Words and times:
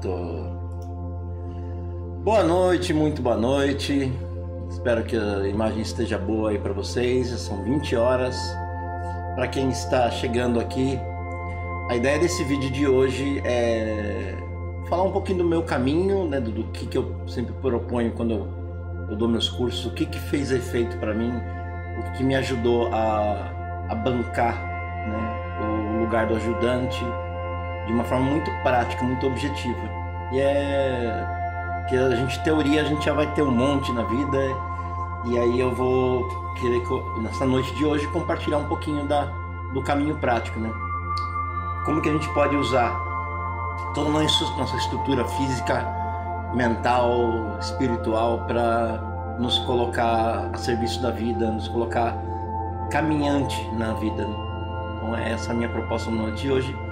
Pronto. 0.00 0.08
Boa 2.24 2.42
noite, 2.42 2.92
muito 2.92 3.20
boa 3.20 3.36
noite. 3.36 4.10
Espero 4.70 5.04
que 5.04 5.16
a 5.16 5.46
imagem 5.46 5.82
esteja 5.82 6.16
boa 6.16 6.50
aí 6.50 6.58
para 6.58 6.72
vocês. 6.72 7.28
São 7.28 7.62
20 7.62 7.96
horas. 7.96 8.36
Para 9.34 9.46
quem 9.48 9.68
está 9.68 10.10
chegando 10.10 10.58
aqui, 10.58 10.98
a 11.90 11.96
ideia 11.96 12.18
desse 12.18 12.42
vídeo 12.44 12.70
de 12.70 12.86
hoje 12.86 13.42
é 13.44 14.36
falar 14.88 15.04
um 15.04 15.12
pouquinho 15.12 15.38
do 15.38 15.44
meu 15.44 15.62
caminho, 15.62 16.26
né, 16.26 16.40
do, 16.40 16.50
do 16.50 16.64
que, 16.72 16.86
que 16.86 16.98
eu 16.98 17.14
sempre 17.28 17.52
proponho 17.54 18.10
quando 18.12 18.32
eu, 18.32 18.48
eu 19.10 19.16
dou 19.16 19.28
meus 19.28 19.48
cursos, 19.48 19.86
o 19.86 19.92
que, 19.92 20.04
que 20.04 20.18
fez 20.18 20.50
efeito 20.50 20.96
para 20.98 21.14
mim, 21.14 21.32
o 21.98 22.12
que 22.12 22.24
me 22.24 22.34
ajudou 22.34 22.88
a, 22.92 23.86
a 23.88 23.94
bancar 23.94 24.56
né, 25.06 25.96
o 25.96 26.00
lugar 26.00 26.26
do 26.26 26.34
ajudante 26.34 27.04
de 27.90 27.94
uma 27.96 28.04
forma 28.04 28.24
muito 28.24 28.50
prática, 28.62 29.02
muito 29.02 29.26
objetiva. 29.26 29.90
E 30.32 30.40
é 30.40 31.26
que 31.88 31.96
a 31.96 32.14
gente 32.14 32.40
teoria 32.44 32.82
a 32.82 32.84
gente 32.84 33.04
já 33.04 33.12
vai 33.12 33.26
ter 33.34 33.42
um 33.42 33.50
monte 33.50 33.92
na 33.92 34.04
vida 34.04 34.38
e 35.24 35.38
aí 35.38 35.58
eu 35.58 35.74
vou 35.74 36.28
querer 36.54 36.82
nessa 37.20 37.44
noite 37.44 37.74
de 37.74 37.84
hoje 37.84 38.06
compartilhar 38.08 38.58
um 38.58 38.68
pouquinho 38.68 39.06
da, 39.06 39.24
do 39.74 39.82
caminho 39.82 40.16
prático, 40.16 40.58
né? 40.60 40.70
Como 41.84 42.00
que 42.00 42.08
a 42.08 42.12
gente 42.12 42.28
pode 42.28 42.54
usar 42.54 42.96
toda 43.92 44.08
a 44.08 44.12
nossa 44.12 44.76
estrutura 44.76 45.24
física, 45.24 45.84
mental, 46.54 47.58
espiritual 47.60 48.44
para 48.46 49.36
nos 49.38 49.58
colocar 49.60 50.50
a 50.52 50.56
serviço 50.56 51.02
da 51.02 51.10
vida, 51.10 51.50
nos 51.50 51.66
colocar 51.66 52.16
caminhante 52.90 53.68
na 53.72 53.94
vida. 53.94 54.24
Né? 54.24 54.34
Então 54.96 55.16
é 55.16 55.32
essa 55.32 55.50
a 55.50 55.54
minha 55.54 55.68
proposta 55.68 56.08
no 56.08 56.22
noite 56.22 56.42
de 56.42 56.52
hoje. 56.52 56.89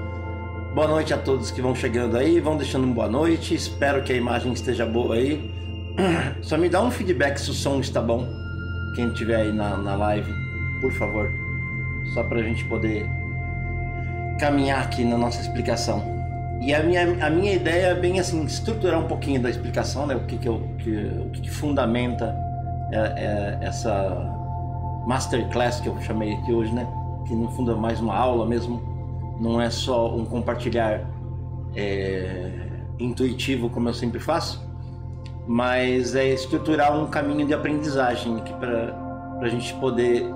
Boa 0.79 0.87
noite 0.87 1.13
a 1.13 1.19
todos 1.19 1.51
que 1.51 1.61
vão 1.61 1.75
chegando 1.75 2.17
aí, 2.17 2.39
vão 2.39 2.57
deixando 2.57 2.87
um 2.87 2.93
boa 2.93 3.09
noite. 3.09 3.53
Espero 3.53 4.01
que 4.05 4.13
a 4.13 4.17
imagem 4.17 4.53
esteja 4.53 4.87
boa 4.87 5.17
aí. 5.17 5.51
Só 6.41 6.57
me 6.57 6.69
dá 6.69 6.81
um 6.81 6.89
feedback 6.89 7.37
se 7.37 7.51
o 7.51 7.53
som 7.53 7.81
está 7.81 8.01
bom. 8.01 8.25
Quem 8.95 9.09
estiver 9.09 9.41
aí 9.41 9.53
na, 9.53 9.77
na 9.77 9.97
live, 9.97 10.33
por 10.81 10.93
favor. 10.93 11.33
Só 12.15 12.23
para 12.23 12.39
a 12.39 12.43
gente 12.45 12.65
poder 12.67 13.05
caminhar 14.39 14.85
aqui 14.85 15.05
na 15.05 15.19
nossa 15.19 15.41
explicação. 15.41 16.01
E 16.63 16.73
a 16.73 16.81
minha, 16.81 17.27
a 17.27 17.29
minha 17.29 17.55
ideia 17.55 17.87
é 17.87 17.95
bem 17.97 18.21
assim, 18.21 18.45
estruturar 18.45 19.01
um 19.01 19.09
pouquinho 19.09 19.43
da 19.43 19.51
explicação, 19.51 20.07
né? 20.07 20.15
O 20.15 20.27
que, 20.27 20.39
que, 20.39 20.49
eu, 20.49 20.61
que, 20.79 20.91
o 20.91 21.31
que, 21.31 21.41
que 21.41 21.51
fundamenta 21.51 22.37
é, 22.93 22.99
é, 22.99 23.59
essa 23.63 24.33
masterclass 25.09 25.81
que 25.81 25.89
eu 25.89 26.01
chamei 26.03 26.35
aqui 26.35 26.53
hoje, 26.53 26.73
né? 26.73 26.87
Que 27.27 27.35
no 27.35 27.51
fundo 27.51 27.73
é 27.73 27.75
mais 27.75 27.99
uma 27.99 28.17
aula 28.17 28.47
mesmo, 28.47 28.88
não 29.41 29.61
é 29.61 29.71
só 29.71 30.15
um 30.15 30.25
compartilhar 30.25 31.01
é, 31.75 32.51
intuitivo 32.99 33.71
como 33.71 33.89
eu 33.89 33.95
sempre 33.95 34.19
faço, 34.19 34.67
mas 35.47 36.15
é 36.15 36.27
estruturar 36.27 36.97
um 36.99 37.07
caminho 37.07 37.47
de 37.47 37.55
aprendizagem 37.55 38.43
para 38.59 39.47
a 39.47 39.49
gente 39.49 39.73
poder 39.75 40.27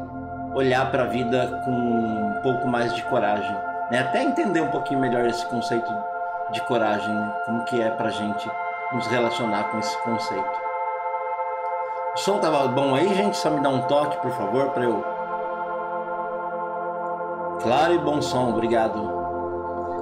olhar 0.55 0.91
para 0.91 1.05
a 1.05 1.07
vida 1.07 1.63
com 1.65 1.71
um 1.71 2.43
pouco 2.43 2.69
mais 2.69 2.95
de 2.95 3.03
coragem, 3.05 3.55
né? 3.91 4.01
até 4.01 4.23
entender 4.23 4.61
um 4.61 4.69
pouquinho 4.69 5.01
melhor 5.01 5.27
esse 5.27 5.45
conceito 5.47 5.91
de 6.53 6.61
coragem, 6.63 7.13
né? 7.13 7.33
como 7.45 7.65
que 7.65 7.81
é 7.81 7.91
para 7.91 8.09
a 8.09 8.13
gente 8.13 8.51
nos 8.93 9.07
relacionar 9.07 9.65
com 9.65 9.79
esse 9.79 9.97
conceito. 10.03 10.63
O 12.15 12.19
som 12.19 12.39
tava 12.39 12.69
bom 12.69 12.95
aí, 12.95 13.15
gente? 13.15 13.37
Só 13.39 13.51
me 13.51 13.61
dá 13.61 13.71
um 13.71 13.83
toque, 13.83 14.19
por 14.19 14.31
favor, 14.33 14.69
para 14.71 14.85
eu. 14.85 15.12
Claro 17.63 17.95
e 17.95 17.99
bom 17.99 18.21
som, 18.21 18.51
obrigado. 18.51 19.23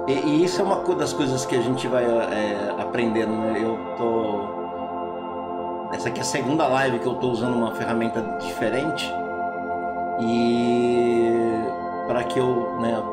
E, 0.07 0.13
e, 0.13 0.43
isso 0.43 0.61
é 0.61 0.63
uma 0.63 0.77
das 0.95 1.13
coisas 1.13 1.45
que 1.45 1.55
a 1.55 1.61
gente 1.61 1.87
vai 1.87 2.03
é, 2.03 2.75
aprendendo, 2.79 3.33
né? 3.33 3.61
Eu 3.63 3.77
tô 3.97 4.61
essa 5.93 6.07
aqui 6.07 6.19
é 6.19 6.21
a 6.21 6.25
segunda 6.25 6.67
live 6.67 6.99
que 6.99 7.05
eu 7.05 7.13
estou 7.13 7.31
usando 7.31 7.53
uma 7.53 7.75
ferramenta 7.75 8.21
diferente 8.39 9.11
e 10.21 11.29
para 12.07 12.23
que 12.23 12.39
eu 12.39 12.79
né, 12.79 13.03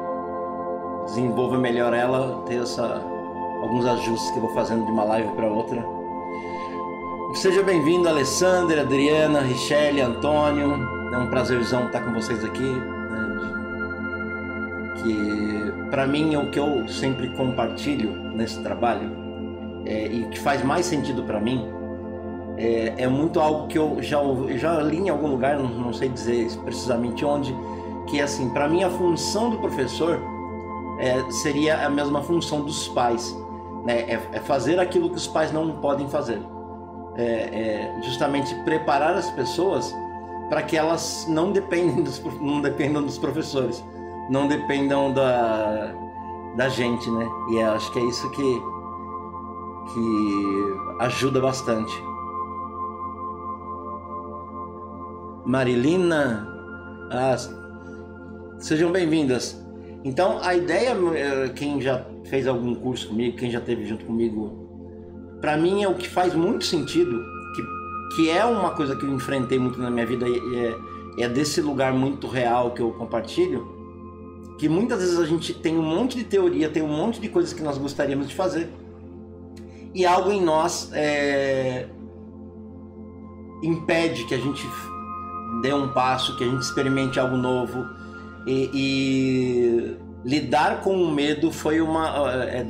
desenvolva 1.07 1.59
melhor 1.59 1.93
ela, 1.93 2.41
ter 2.47 2.63
essa, 2.63 3.03
alguns 3.63 3.85
ajustes 3.85 4.31
que 4.31 4.37
eu 4.39 4.43
vou 4.43 4.55
fazendo 4.55 4.85
de 4.85 4.93
uma 4.93 5.05
live 5.05 5.29
para 5.35 5.49
outra. 5.49 5.85
Seja 7.35 7.63
bem-vindo, 7.63 8.09
Alessandra, 8.09 8.83
Adriana, 8.83 9.41
Richelle, 9.41 10.01
Antônio. 10.01 10.79
É 11.13 11.19
um 11.19 11.29
prazerzão 11.29 11.87
estar 11.87 12.01
com 12.01 12.13
vocês 12.13 12.45
aqui. 12.45 12.98
Que 15.03 15.91
para 15.91 16.07
mim 16.07 16.35
é 16.35 16.39
o 16.39 16.51
que 16.51 16.59
eu 16.59 16.89
sempre 16.89 17.29
compartilho 17.31 18.11
nesse 18.35 18.63
trabalho 18.63 19.11
é, 19.87 20.07
e 20.07 20.29
que 20.29 20.39
faz 20.39 20.63
mais 20.63 20.87
sentido 20.87 21.23
para 21.23 21.41
mim 21.41 21.79
é, 22.59 22.95
é, 22.99 23.09
muito 23.09 23.41
algo 23.41 23.69
que 23.69 23.79
eu 23.79 23.99
já, 24.03 24.19
já 24.57 24.83
li 24.83 24.99
em 24.99 25.09
algum 25.09 25.29
lugar, 25.29 25.57
não, 25.57 25.69
não 25.69 25.93
sei 25.93 26.09
dizer 26.09 26.51
precisamente 26.65 27.25
onde, 27.25 27.55
que 28.09 28.19
é 28.19 28.25
assim, 28.25 28.51
para 28.51 28.69
mim 28.69 28.83
a 28.83 28.91
função 28.91 29.51
do 29.51 29.59
professor 29.59 30.21
é, 30.99 31.31
seria 31.31 31.87
a 31.87 31.89
mesma 31.89 32.21
função 32.21 32.63
dos 32.63 32.89
pais, 32.89 33.35
né? 33.85 34.01
É, 34.01 34.21
é, 34.33 34.41
fazer 34.41 34.81
aquilo 34.81 35.09
que 35.09 35.17
os 35.17 35.29
pais 35.29 35.53
não 35.53 35.71
podem 35.77 36.09
fazer, 36.09 36.41
é, 37.17 37.23
é 37.23 38.03
justamente 38.03 38.53
preparar 38.65 39.15
as 39.15 39.31
pessoas 39.31 39.95
para 40.49 40.63
que 40.63 40.77
elas 40.77 41.27
não 41.29 41.53
dependam 41.53 42.03
dos, 42.03 42.21
não 42.41 42.61
dependam 42.61 43.03
dos 43.03 43.19
professores, 43.19 43.85
não 44.29 44.47
dependam 44.47 45.13
da, 45.13 45.95
da 46.57 46.69
gente, 46.69 47.11
né? 47.11 47.29
E 47.51 47.63
acho 47.63 47.93
que 47.93 47.99
é 47.99 48.05
isso 48.05 48.31
que 48.31 48.63
que 49.93 50.77
ajuda 51.01 51.41
bastante. 51.41 51.93
Marilina. 55.45 56.47
Ah, 57.11 57.37
sejam 58.59 58.93
bem-vindas. 58.93 59.59
Então, 60.05 60.39
a 60.43 60.55
ideia, 60.55 60.95
eh, 61.15 61.49
quem 61.55 61.81
já 61.81 62.05
fez 62.25 62.47
algum 62.47 62.75
curso 62.75 63.09
comigo, 63.09 63.37
quem 63.37 63.51
já 63.51 63.59
esteve 63.59 63.87
junto 63.87 64.05
comigo, 64.05 64.69
para 65.41 65.57
mim 65.57 65.83
é 65.83 65.89
o 65.89 65.95
que 65.95 66.09
faz 66.09 66.35
muito 66.35 66.65
sentido, 66.65 67.25
que, 67.55 68.15
que 68.17 68.31
é 68.31 68.45
uma 68.45 68.71
coisa 68.71 68.95
que 68.95 69.05
eu 69.05 69.13
enfrentei 69.13 69.59
muito 69.59 69.81
na 69.81 69.91
minha 69.91 70.07
vida 70.07 70.29
e 70.29 70.57
é, 71.19 71.25
é 71.25 71.29
desse 71.29 71.61
lugar 71.61 71.93
muito 71.93 72.29
real 72.29 72.73
que 72.73 72.83
eu 72.83 72.93
compartilho, 72.93 73.78
que 74.59 74.69
muitas 74.69 75.01
vezes 75.01 75.19
a 75.19 75.25
gente 75.25 75.55
tem 75.55 75.79
um 75.79 75.83
monte 75.83 76.17
de 76.17 76.25
teoria, 76.25 76.69
tem 76.69 76.83
um 76.83 76.89
monte 76.89 77.21
de 77.21 77.29
coisas 77.29 77.53
que 77.53 77.63
nós 77.63 77.79
gostaríamos 77.79 78.29
de 78.29 78.35
fazer, 78.35 78.69
e 79.95 80.05
algo 80.05 80.31
em 80.31 80.43
nós 80.43 80.91
é, 80.93 81.87
impede 83.63 84.25
que 84.25 84.35
a 84.35 84.39
gente 84.39 84.67
dê 85.63 85.73
um 85.73 85.89
passo, 85.89 86.37
que 86.37 86.45
a 86.45 86.47
gente 86.47 86.63
experimente 86.63 87.19
algo 87.19 87.37
novo. 87.37 87.87
E, 88.47 88.71
e 88.73 89.97
lidar 90.25 90.81
com 90.81 91.03
o 91.03 91.11
medo 91.11 91.51
foi 91.51 91.81
uma. 91.81 92.33
É, 92.45 92.67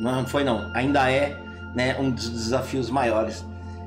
não 0.00 0.26
foi 0.26 0.44
não, 0.44 0.70
ainda 0.74 1.10
é 1.10 1.36
né, 1.74 1.96
um 1.98 2.10
dos 2.10 2.28
desafios 2.28 2.90
maiores. 2.90 3.44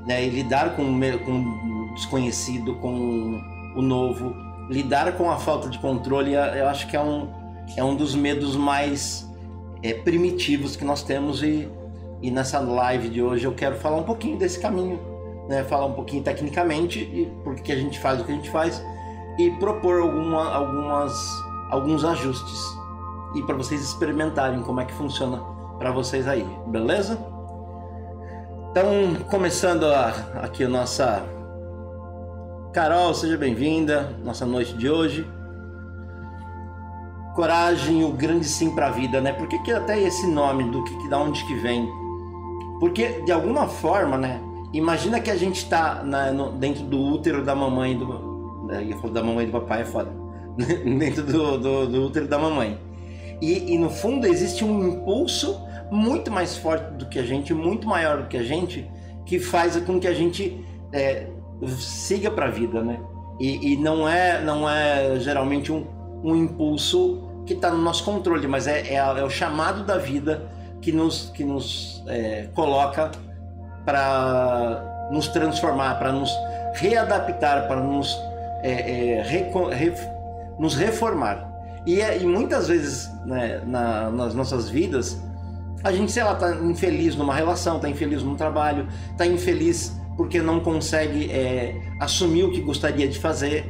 Né? 0.07 0.25
E 0.25 0.29
lidar 0.29 0.75
com, 0.75 0.99
com 1.25 1.91
o 1.91 1.93
desconhecido, 1.93 2.75
com 2.75 3.41
o 3.75 3.81
novo, 3.81 4.35
lidar 4.69 5.11
com 5.13 5.29
a 5.29 5.37
falta 5.37 5.69
de 5.69 5.77
controle, 5.79 6.33
eu 6.33 6.67
acho 6.67 6.87
que 6.87 6.95
é 6.95 7.01
um, 7.01 7.27
é 7.77 7.83
um 7.83 7.95
dos 7.95 8.15
medos 8.15 8.55
mais 8.55 9.27
é, 9.83 9.93
primitivos 9.93 10.75
que 10.75 10.83
nós 10.83 11.03
temos. 11.03 11.43
E, 11.43 11.67
e 12.21 12.31
nessa 12.31 12.59
live 12.59 13.09
de 13.09 13.21
hoje 13.21 13.45
eu 13.45 13.53
quero 13.53 13.75
falar 13.75 13.97
um 13.97 14.03
pouquinho 14.03 14.37
desse 14.37 14.59
caminho 14.59 15.09
né, 15.49 15.63
falar 15.63 15.87
um 15.87 15.93
pouquinho 15.93 16.23
tecnicamente 16.23 16.99
e 16.99 17.25
por 17.43 17.55
que 17.55 17.71
a 17.71 17.75
gente 17.75 17.99
faz 17.99 18.21
o 18.21 18.23
que 18.23 18.31
a 18.31 18.35
gente 18.35 18.51
faz 18.51 18.81
e 19.39 19.49
propor 19.51 19.99
alguma, 19.99 20.53
algumas, 20.53 21.11
alguns 21.71 22.05
ajustes 22.05 22.63
e 23.35 23.41
para 23.41 23.55
vocês 23.55 23.81
experimentarem 23.81 24.61
como 24.61 24.79
é 24.79 24.85
que 24.85 24.93
funciona 24.93 25.41
para 25.79 25.91
vocês 25.91 26.27
aí, 26.27 26.45
beleza? 26.67 27.17
Então, 28.69 29.25
começando 29.31 29.85
a, 29.85 30.09
aqui 30.43 30.63
a 30.63 30.69
nossa 30.69 31.23
Carol, 32.71 33.13
seja 33.15 33.35
bem-vinda, 33.35 34.15
nossa 34.23 34.45
noite 34.45 34.73
de 34.73 34.87
hoje. 34.87 35.27
Coragem, 37.39 38.03
o 38.03 38.11
grande 38.11 38.45
sim 38.45 38.69
para 38.69 38.87
a 38.87 38.91
vida, 38.91 39.21
né? 39.21 39.31
Por 39.31 39.47
que, 39.47 39.57
que 39.59 39.71
até 39.71 39.97
esse 39.97 40.27
nome 40.27 40.65
do 40.65 40.83
que, 40.83 41.07
da 41.07 41.17
onde 41.17 41.41
que 41.45 41.55
vem? 41.55 41.89
Porque 42.81 43.21
de 43.21 43.31
alguma 43.31 43.65
forma, 43.65 44.17
né? 44.17 44.41
Imagina 44.73 45.21
que 45.21 45.31
a 45.31 45.37
gente 45.37 45.55
está 45.55 46.03
dentro 46.59 46.83
do 46.83 46.99
útero 46.99 47.41
da 47.41 47.55
mamãe 47.55 47.97
do. 47.97 48.65
Né, 48.67 48.93
da 49.13 49.23
mamãe 49.23 49.45
do 49.45 49.53
papai 49.53 49.83
é 49.83 49.85
foda. 49.85 50.11
dentro 50.99 51.23
do, 51.23 51.57
do, 51.57 51.87
do, 51.87 52.05
útero 52.07 52.27
da 52.27 52.37
mamãe. 52.37 52.77
E, 53.41 53.73
e 53.73 53.77
no 53.77 53.89
fundo 53.89 54.27
existe 54.27 54.65
um 54.65 54.89
impulso 54.89 55.61
muito 55.89 56.29
mais 56.29 56.57
forte 56.57 56.91
do 56.95 57.05
que 57.05 57.19
a 57.19 57.23
gente, 57.23 57.53
muito 57.53 57.87
maior 57.87 58.23
do 58.23 58.27
que 58.27 58.35
a 58.35 58.43
gente, 58.43 58.85
que 59.25 59.39
faz 59.39 59.77
com 59.77 59.97
que 59.97 60.09
a 60.09 60.13
gente 60.13 60.61
é, 60.91 61.27
siga 61.77 62.29
para 62.29 62.47
a 62.47 62.51
vida, 62.51 62.83
né? 62.83 62.99
E, 63.39 63.71
e, 63.71 63.77
não 63.77 64.09
é 64.09 64.43
não 64.43 64.69
é 64.69 65.17
geralmente 65.21 65.71
um, 65.71 65.87
um 66.21 66.35
impulso 66.35 67.28
que 67.49 67.55
está 67.55 67.71
no 67.71 67.79
nosso 67.79 68.03
controle, 68.03 68.47
mas 68.47 68.67
é, 68.67 68.81
é, 68.81 68.95
é, 68.97 69.23
o 69.23 69.29
chamado 69.29 69.83
da 69.83 69.97
vida 69.97 70.43
que 70.79 70.91
nos, 70.91 71.31
que 71.33 71.43
nos 71.43 72.03
é, 72.05 72.47
coloca 72.53 73.09
para 73.83 75.09
nos 75.11 75.29
transformar, 75.29 75.97
para 75.97 76.11
nos 76.11 76.31
readaptar, 76.75 77.67
para 77.67 77.81
nos, 77.81 78.15
é, 78.61 79.15
é, 79.17 79.21
reco, 79.23 79.67
re, 79.69 79.91
nos 80.59 80.75
reformar. 80.75 81.49
E, 81.87 81.99
é, 81.99 82.19
e 82.19 82.27
muitas 82.27 82.67
vezes 82.67 83.09
né, 83.25 83.63
na, 83.65 84.11
nas 84.11 84.35
nossas 84.35 84.69
vidas, 84.69 85.19
a 85.83 85.91
gente, 85.91 86.11
sei 86.11 86.23
lá, 86.23 86.35
tá 86.35 86.53
infeliz 86.53 87.15
numa 87.15 87.33
relação, 87.33 87.79
tá 87.79 87.89
infeliz 87.89 88.21
num 88.21 88.35
trabalho, 88.35 88.87
tá 89.17 89.25
infeliz 89.25 89.99
porque 90.15 90.39
não 90.39 90.59
consegue 90.59 91.31
assumir 91.99 92.43
o 92.43 92.51
que 92.51 92.61
gostaria 92.61 93.07
de 93.07 93.17
fazer. 93.17 93.65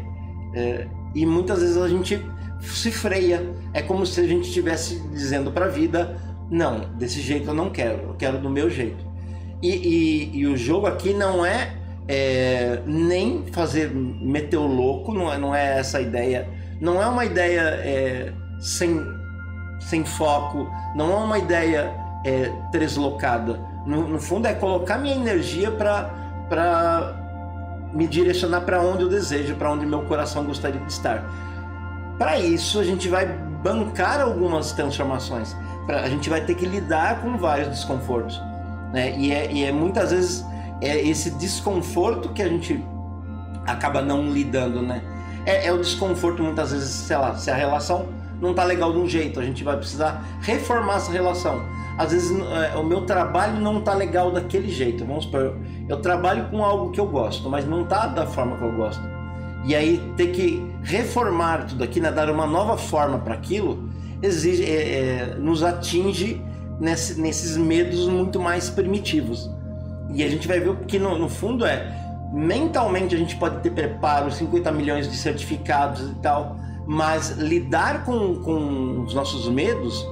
E 1.13 1.23
muitas 1.23 1.59
vezes 1.61 1.77
a 1.77 1.87
gente 1.87 2.19
se 2.61 2.91
freia. 2.91 3.49
É 3.73 3.81
como 3.81 4.05
se 4.05 4.19
a 4.19 4.27
gente 4.27 4.47
estivesse 4.47 4.99
dizendo 5.09 5.51
para 5.51 5.65
a 5.65 5.69
vida: 5.69 6.17
não, 6.49 6.81
desse 6.97 7.21
jeito 7.21 7.49
eu 7.49 7.53
não 7.53 7.69
quero, 7.69 8.09
eu 8.09 8.13
quero 8.15 8.37
do 8.39 8.49
meu 8.49 8.69
jeito. 8.69 9.07
E, 9.61 9.69
e, 9.69 10.37
e 10.39 10.47
o 10.47 10.55
jogo 10.55 10.87
aqui 10.87 11.13
não 11.13 11.45
é, 11.45 11.75
é, 12.07 12.81
nem 12.85 13.45
fazer 13.51 13.91
meter 13.93 14.57
o 14.57 14.67
louco, 14.67 15.13
não 15.13 15.31
é, 15.31 15.37
não 15.37 15.53
é 15.53 15.79
essa 15.79 16.01
ideia. 16.01 16.47
Não 16.79 17.01
é 17.01 17.05
uma 17.07 17.25
ideia 17.25 17.61
é, 17.61 18.33
sem, 18.59 19.01
sem 19.81 20.05
foco, 20.05 20.69
não 20.95 21.11
é 21.11 21.15
uma 21.17 21.37
ideia 21.37 21.93
é. 22.25 22.51
No, 23.85 24.07
no 24.07 24.19
fundo, 24.19 24.47
é 24.47 24.53
colocar 24.53 24.97
minha 24.97 25.15
energia 25.15 25.71
para 25.71 27.15
me 27.93 28.07
direcionar 28.07 28.61
para 28.61 28.81
onde 28.81 29.03
eu 29.03 29.09
desejo, 29.09 29.55
para 29.55 29.71
onde 29.71 29.85
meu 29.85 30.01
coração 30.03 30.43
gostaria 30.45 30.79
de 30.79 30.91
estar. 30.91 31.48
Para 32.19 32.37
isso, 32.37 32.79
a 32.79 32.83
gente 32.83 33.07
vai 33.07 33.25
bancar 33.63 34.19
algumas 34.19 34.73
transformações. 34.73 35.55
Pra, 35.85 36.01
a 36.01 36.09
gente 36.09 36.29
vai 36.29 36.41
ter 36.41 36.53
que 36.53 36.65
lidar 36.65 37.21
com 37.21 37.37
vários 37.37 37.69
desconfortos. 37.69 38.39
Né? 38.93 39.17
E, 39.17 39.31
é, 39.31 39.51
e 39.51 39.63
é 39.63 39.71
muitas 39.71 40.11
vezes 40.11 40.45
é 40.81 40.97
esse 40.97 41.31
desconforto 41.31 42.29
que 42.29 42.41
a 42.41 42.47
gente 42.47 42.83
acaba 43.65 44.01
não 44.01 44.29
lidando, 44.31 44.81
né? 44.81 45.01
É, 45.45 45.67
é, 45.67 45.71
o 45.71 45.77
desconforto 45.77 46.43
muitas 46.43 46.71
vezes, 46.71 46.89
sei 46.89 47.17
lá, 47.17 47.35
se 47.35 47.49
a 47.49 47.55
relação 47.55 48.07
não 48.41 48.53
tá 48.53 48.63
legal 48.63 48.91
de 48.91 48.99
um 48.99 49.07
jeito, 49.07 49.39
a 49.39 49.43
gente 49.43 49.63
vai 49.63 49.77
precisar 49.77 50.23
reformar 50.41 50.97
essa 50.97 51.11
relação. 51.11 51.61
Às 51.97 52.11
vezes 52.11 52.37
é, 52.39 52.77
o 52.77 52.83
meu 52.83 53.01
trabalho 53.01 53.59
não 53.59 53.81
tá 53.81 53.93
legal 53.93 54.31
daquele 54.31 54.69
jeito. 54.69 55.05
Vamos 55.05 55.25
supor, 55.25 55.57
eu 55.87 55.97
trabalho 56.01 56.49
com 56.49 56.63
algo 56.63 56.91
que 56.91 56.99
eu 56.99 57.07
gosto, 57.07 57.49
mas 57.49 57.65
não 57.65 57.83
tá 57.85 58.07
da 58.07 58.25
forma 58.25 58.57
que 58.57 58.63
eu 58.63 58.71
gosto. 58.73 59.03
E 59.65 59.75
aí 59.75 60.01
ter 60.15 60.27
que 60.27 60.68
reformar 60.83 61.65
tudo 61.67 61.83
aqui, 61.83 61.99
né, 61.99 62.11
dar 62.11 62.29
uma 62.29 62.47
nova 62.47 62.77
forma 62.77 63.19
para 63.19 63.33
aquilo, 63.33 63.89
exige, 64.21 64.63
é, 64.63 64.99
é, 64.99 65.35
nos 65.37 65.63
atinge 65.63 66.41
nesse, 66.79 67.19
nesses 67.19 67.57
medos 67.57 68.07
muito 68.07 68.39
mais 68.39 68.69
primitivos. 68.69 69.49
E 70.13 70.23
a 70.23 70.29
gente 70.29 70.47
vai 70.47 70.59
ver 70.59 70.75
que 70.87 70.97
no, 70.97 71.17
no 71.17 71.29
fundo 71.29 71.65
é 71.65 71.95
mentalmente 72.31 73.15
a 73.15 73.17
gente 73.17 73.35
pode 73.35 73.59
ter 73.61 73.71
preparo, 73.71 74.31
50 74.31 74.71
milhões 74.71 75.09
de 75.09 75.17
certificados 75.17 76.09
e 76.09 76.15
tal, 76.15 76.57
mas 76.85 77.31
lidar 77.31 78.05
com, 78.05 78.35
com 78.35 79.03
os 79.03 79.13
nossos 79.13 79.47
medos 79.49 80.05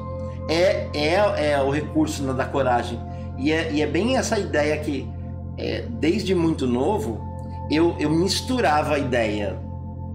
é, 0.49 0.87
é, 0.93 1.51
é 1.51 1.61
o 1.61 1.69
recurso 1.69 2.21
da 2.33 2.45
coragem. 2.45 2.99
E 3.37 3.51
é, 3.51 3.71
e 3.71 3.81
é 3.81 3.87
bem 3.87 4.17
essa 4.17 4.37
ideia 4.37 4.77
que, 4.77 5.07
é, 5.57 5.85
desde 5.89 6.33
muito 6.33 6.65
novo, 6.65 7.21
eu, 7.69 7.95
eu 7.99 8.09
misturava 8.09 8.95
a 8.95 8.99
ideia 8.99 9.57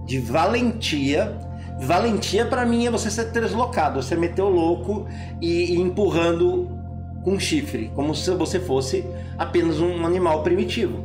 de 0.05 0.19
valentia. 0.19 1.37
Valentia 1.81 2.47
para 2.47 2.65
mim 2.65 2.87
é 2.87 2.91
você 2.91 3.11
ser 3.11 3.33
deslocado, 3.33 4.01
você 4.03 4.15
meter 4.15 4.43
o 4.43 4.49
louco 4.49 5.07
e, 5.41 5.75
e 5.75 5.81
empurrando 5.81 6.69
com 7.25 7.39
chifre, 7.39 7.91
como 7.95 8.15
se 8.15 8.31
você 8.33 8.61
fosse 8.61 9.05
apenas 9.39 9.81
um 9.81 10.05
animal 10.05 10.43
primitivo. 10.43 11.05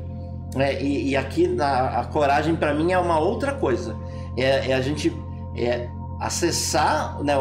É, 0.56 0.82
e, 0.82 1.10
e, 1.10 1.16
aqui 1.16 1.56
a, 1.60 2.00
a 2.00 2.06
coragem 2.06 2.56
para 2.56 2.74
mim 2.74 2.92
é 2.92 2.98
uma 2.98 3.20
outra 3.20 3.54
coisa. 3.54 3.96
É, 4.36 4.72
é 4.72 4.74
a 4.74 4.82
gente 4.82 5.14
é 5.56 5.90
acessar 6.20 7.22
né, 7.24 7.34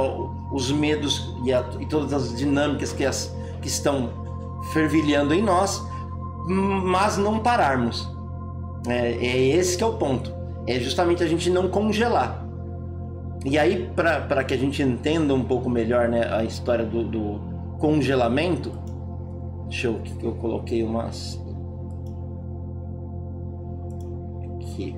os 0.53 0.71
medos 0.71 1.35
e, 1.45 1.53
a, 1.53 1.65
e, 1.81 1.87
todas 1.87 2.13
as 2.13 2.37
dinâmicas 2.37 2.93
que, 2.93 3.05
as, 3.05 3.35
que 3.61 3.69
estão 3.69 4.11
fervilhando 4.73 5.33
em 5.33 5.43
nós, 5.43 5.83
mas 6.47 7.17
não 7.17 7.39
pararmos. 7.39 8.11
É, 8.87 9.13
é 9.13 9.39
esse 9.57 9.77
que 9.77 9.85
é 9.85 9.87
o 9.87 9.95
ponto. 9.95 10.36
É 10.67 10.81
justamente 10.81 11.23
a 11.23 11.27
gente 11.27 11.49
não 11.51 11.69
congelar. 11.69 12.45
E 13.45 13.59
aí, 13.59 13.89
para 13.95 14.43
que 14.43 14.53
a 14.53 14.57
gente 14.57 14.83
entenda 14.83 15.33
um 15.33 15.45
pouco 15.45 15.71
melhor 15.71 16.09
né, 16.09 16.29
a 16.33 16.43
história 16.43 16.85
do, 16.85 17.05
do 17.05 17.41
congelamento, 17.79 18.73
deixa 19.69 19.87
eu 19.87 20.01
que 20.01 20.25
eu 20.25 20.33
coloquei 20.35 20.83
umas. 20.83 21.41
Aqui. 24.61 24.97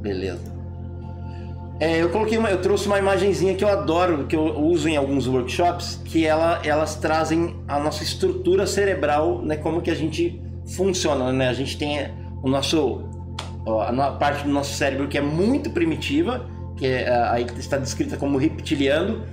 Beleza. 0.00 0.58
É, 1.80 2.02
eu 2.02 2.10
coloquei 2.10 2.36
uma, 2.36 2.50
eu 2.50 2.60
trouxe 2.60 2.88
uma 2.88 2.98
imagenzinha 2.98 3.54
que 3.54 3.62
eu 3.62 3.68
adoro, 3.68 4.26
que 4.26 4.34
eu 4.34 4.60
uso 4.60 4.88
em 4.88 4.96
alguns 4.96 5.28
workshops, 5.28 6.00
que 6.04 6.26
ela, 6.26 6.60
elas 6.64 6.96
trazem 6.96 7.54
a 7.68 7.78
nossa 7.78 8.02
estrutura 8.02 8.66
cerebral, 8.66 9.40
né, 9.42 9.56
como 9.56 9.80
que 9.80 9.90
a 9.90 9.94
gente 9.94 10.42
funciona, 10.74 11.32
né? 11.32 11.48
A 11.48 11.52
gente 11.52 11.78
tem 11.78 12.10
o 12.42 12.48
nosso 12.48 13.07
a 13.80 14.12
parte 14.12 14.44
do 14.44 14.50
nosso 14.50 14.74
cérebro 14.74 15.08
que 15.08 15.18
é 15.18 15.20
muito 15.20 15.70
primitiva, 15.70 16.48
que 16.76 16.86
é, 16.86 17.10
aí 17.30 17.46
está 17.58 17.76
descrita 17.76 18.16
como 18.16 18.38
reptiliano, 18.38 19.24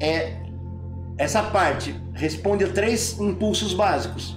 é 0.00 0.44
essa 1.16 1.42
parte 1.42 1.94
responde 2.12 2.64
a 2.64 2.68
três 2.68 3.18
impulsos 3.20 3.72
básicos: 3.72 4.36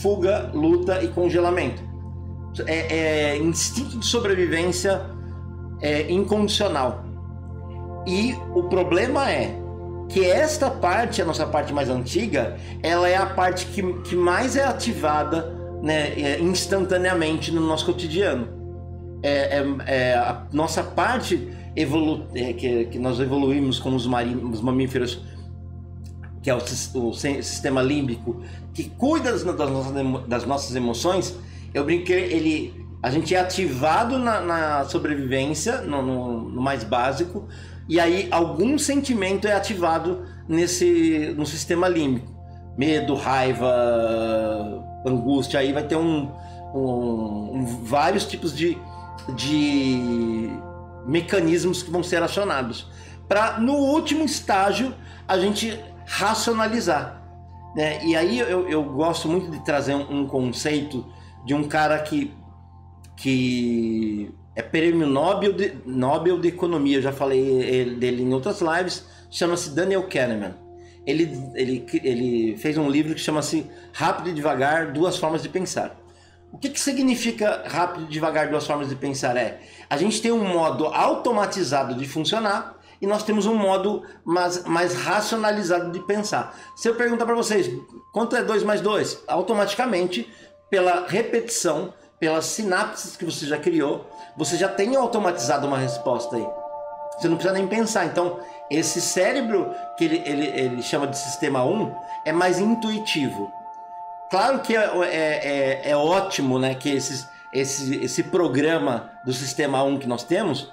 fuga, 0.00 0.50
luta 0.52 1.02
e 1.02 1.08
congelamento. 1.08 1.82
É, 2.66 2.96
é 2.96 3.36
instinto 3.36 3.98
de 3.98 4.06
sobrevivência 4.06 5.02
é, 5.80 6.10
incondicional. 6.10 7.04
E 8.06 8.34
o 8.54 8.62
problema 8.64 9.30
é 9.30 9.54
que 10.08 10.24
esta 10.24 10.70
parte, 10.70 11.20
a 11.20 11.24
nossa 11.24 11.46
parte 11.46 11.72
mais 11.72 11.90
antiga, 11.90 12.56
ela 12.82 13.08
é 13.08 13.16
a 13.16 13.26
parte 13.26 13.66
que, 13.66 13.82
que 14.04 14.14
mais 14.14 14.56
é 14.56 14.64
ativada 14.64 15.54
né, 15.82 16.12
é, 16.18 16.40
instantaneamente 16.40 17.52
no 17.52 17.60
nosso 17.60 17.84
cotidiano. 17.86 18.48
É, 19.26 19.58
é, 19.58 20.10
é 20.10 20.14
a 20.14 20.46
nossa 20.52 20.84
parte 20.84 21.48
evolu 21.74 22.26
é, 22.34 22.52
que, 22.52 22.84
que 22.86 22.98
nós 22.98 23.18
evoluímos 23.18 23.78
como 23.80 23.96
os, 23.96 24.06
os 24.06 24.60
mamíferos, 24.60 25.20
que 26.42 26.48
é 26.48 26.54
o, 26.54 26.58
o, 26.58 27.12
sistema 27.12 27.82
límbico, 27.82 28.40
que 28.72 28.84
cuida 28.84 29.32
das, 29.32 29.42
das, 30.28 30.46
nossas, 30.46 30.76
emoções, 30.76 31.36
eu 31.74 31.84
brinquei, 31.84 32.32
ele 32.32 32.86
a 33.02 33.10
gente 33.10 33.34
é 33.34 33.40
ativado 33.40 34.18
na, 34.18 34.40
na 34.40 34.84
sobrevivência, 34.84 35.80
no, 35.82 36.02
no, 36.02 36.50
no, 36.50 36.62
mais 36.62 36.82
básico, 36.82 37.46
e 37.88 38.00
aí 38.00 38.28
algum 38.30 38.78
sentimento 38.78 39.46
é 39.46 39.52
ativado 39.52 40.22
nesse 40.48 41.34
no 41.36 41.44
sistema 41.44 41.88
límbico. 41.88 42.34
Medo, 42.76 43.14
raiva, 43.14 43.66
angústia, 45.06 45.60
aí 45.60 45.72
vai 45.72 45.86
ter 45.86 45.96
um, 45.96 46.30
um, 46.74 47.50
um 47.54 47.64
vários 47.84 48.26
tipos 48.26 48.54
de, 48.54 48.76
de 49.34 50.50
mecanismos 51.06 51.82
que 51.82 51.90
vão 51.90 52.02
ser 52.02 52.22
acionados. 52.22 52.90
Para 53.28 53.58
no 53.58 53.74
último 53.74 54.24
estágio 54.24 54.94
a 55.26 55.38
gente 55.38 55.78
racionalizar. 56.06 57.22
Né? 57.74 58.04
E 58.04 58.16
aí 58.16 58.38
eu, 58.38 58.68
eu 58.68 58.82
gosto 58.82 59.28
muito 59.28 59.50
de 59.50 59.64
trazer 59.64 59.94
um, 59.94 60.22
um 60.22 60.26
conceito 60.26 61.04
de 61.44 61.54
um 61.54 61.64
cara 61.64 61.98
que 61.98 62.34
que 63.16 64.30
é 64.54 64.62
prêmio 64.62 65.06
Nobel 65.06 65.52
de, 65.52 65.72
Nobel 65.86 66.38
de 66.38 66.48
Economia, 66.48 66.98
eu 66.98 67.02
já 67.02 67.12
falei 67.12 67.96
dele 67.96 68.22
em 68.22 68.32
outras 68.32 68.60
lives, 68.60 69.06
chama-se 69.30 69.70
Daniel 69.70 70.02
Kahneman. 70.04 70.54
Ele, 71.06 71.38
ele, 71.54 71.86
ele 72.02 72.56
fez 72.56 72.76
um 72.76 72.90
livro 72.90 73.14
que 73.14 73.20
chama-se 73.20 73.66
Rápido 73.92 74.30
e 74.30 74.32
Devagar, 74.32 74.92
Duas 74.92 75.16
Formas 75.16 75.42
de 75.42 75.48
Pensar. 75.48 75.96
O 76.52 76.58
que, 76.58 76.70
que 76.70 76.80
significa 76.80 77.64
rápido 77.66 78.04
e 78.04 78.08
devagar, 78.08 78.48
duas 78.48 78.66
formas 78.66 78.88
de 78.88 78.96
pensar? 78.96 79.36
É, 79.36 79.60
a 79.90 79.96
gente 79.96 80.22
tem 80.22 80.32
um 80.32 80.44
modo 80.44 80.86
automatizado 80.86 81.94
de 81.94 82.06
funcionar 82.06 82.76
e 83.00 83.06
nós 83.06 83.22
temos 83.22 83.46
um 83.46 83.54
modo 83.54 84.02
mais, 84.24 84.64
mais 84.64 84.94
racionalizado 84.94 85.90
de 85.90 86.00
pensar. 86.00 86.56
Se 86.74 86.88
eu 86.88 86.94
perguntar 86.94 87.26
para 87.26 87.34
vocês, 87.34 87.70
quanto 88.12 88.36
é 88.36 88.42
2 88.42 88.62
mais 88.62 88.80
2? 88.80 89.24
Automaticamente, 89.26 90.32
pela 90.70 91.06
repetição, 91.06 91.92
pelas 92.18 92.46
sinapses 92.46 93.16
que 93.16 93.24
você 93.24 93.46
já 93.46 93.58
criou, 93.58 94.08
você 94.36 94.56
já 94.56 94.68
tem 94.68 94.96
automatizado 94.96 95.66
uma 95.66 95.78
resposta 95.78 96.36
aí. 96.36 96.46
Você 97.18 97.28
não 97.28 97.36
precisa 97.36 97.54
nem 97.54 97.66
pensar. 97.66 98.06
Então, 98.06 98.40
esse 98.70 99.00
cérebro 99.00 99.70
que 99.96 100.04
ele, 100.04 100.22
ele, 100.24 100.46
ele 100.46 100.82
chama 100.82 101.06
de 101.06 101.18
sistema 101.18 101.64
1 101.64 101.94
é 102.24 102.32
mais 102.32 102.58
intuitivo. 102.58 103.52
Claro 104.30 104.60
que 104.60 104.76
é, 104.76 104.84
é, 104.84 105.86
é, 105.86 105.90
é 105.90 105.96
ótimo 105.96 106.58
né, 106.58 106.74
que 106.74 106.90
esses, 106.90 107.26
esse, 107.52 108.02
esse 108.02 108.22
programa 108.24 109.10
do 109.24 109.32
sistema 109.32 109.82
1 109.82 109.98
que 109.98 110.06
nós 110.06 110.24
temos 110.24 110.70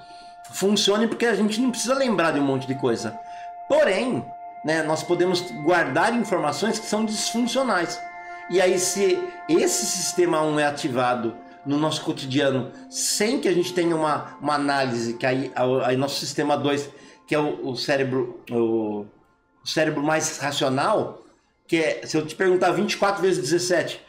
funcione 0.51 1.07
porque 1.07 1.25
a 1.25 1.35
gente 1.35 1.59
não 1.61 1.71
precisa 1.71 1.93
lembrar 1.93 2.31
de 2.31 2.39
um 2.39 2.43
monte 2.43 2.67
de 2.67 2.75
coisa. 2.75 3.17
Porém, 3.67 4.25
né, 4.63 4.83
nós 4.83 5.03
podemos 5.03 5.41
guardar 5.63 6.13
informações 6.15 6.79
que 6.79 6.85
são 6.85 7.05
disfuncionais. 7.05 7.99
E 8.49 8.59
aí, 8.61 8.77
se 8.77 9.17
esse 9.47 9.85
sistema 9.85 10.41
1 10.41 10.59
é 10.59 10.65
ativado 10.65 11.35
no 11.65 11.77
nosso 11.77 12.03
cotidiano 12.03 12.71
sem 12.89 13.39
que 13.39 13.47
a 13.47 13.53
gente 13.53 13.73
tenha 13.73 13.95
uma, 13.95 14.37
uma 14.41 14.55
análise, 14.55 15.13
que 15.13 15.25
aí, 15.25 15.51
aí 15.85 15.95
nosso 15.95 16.19
sistema 16.19 16.57
2, 16.57 16.89
que 17.27 17.33
é 17.33 17.39
o, 17.39 17.69
o 17.69 17.75
cérebro 17.75 18.41
o, 18.51 19.05
o, 19.63 19.67
cérebro 19.67 20.03
mais 20.03 20.37
racional, 20.39 21.21
que 21.67 21.77
é, 21.77 22.01
se 22.05 22.17
eu 22.17 22.25
te 22.25 22.35
perguntar 22.35 22.71
24 22.71 23.21
vezes 23.21 23.39
17, 23.49 24.01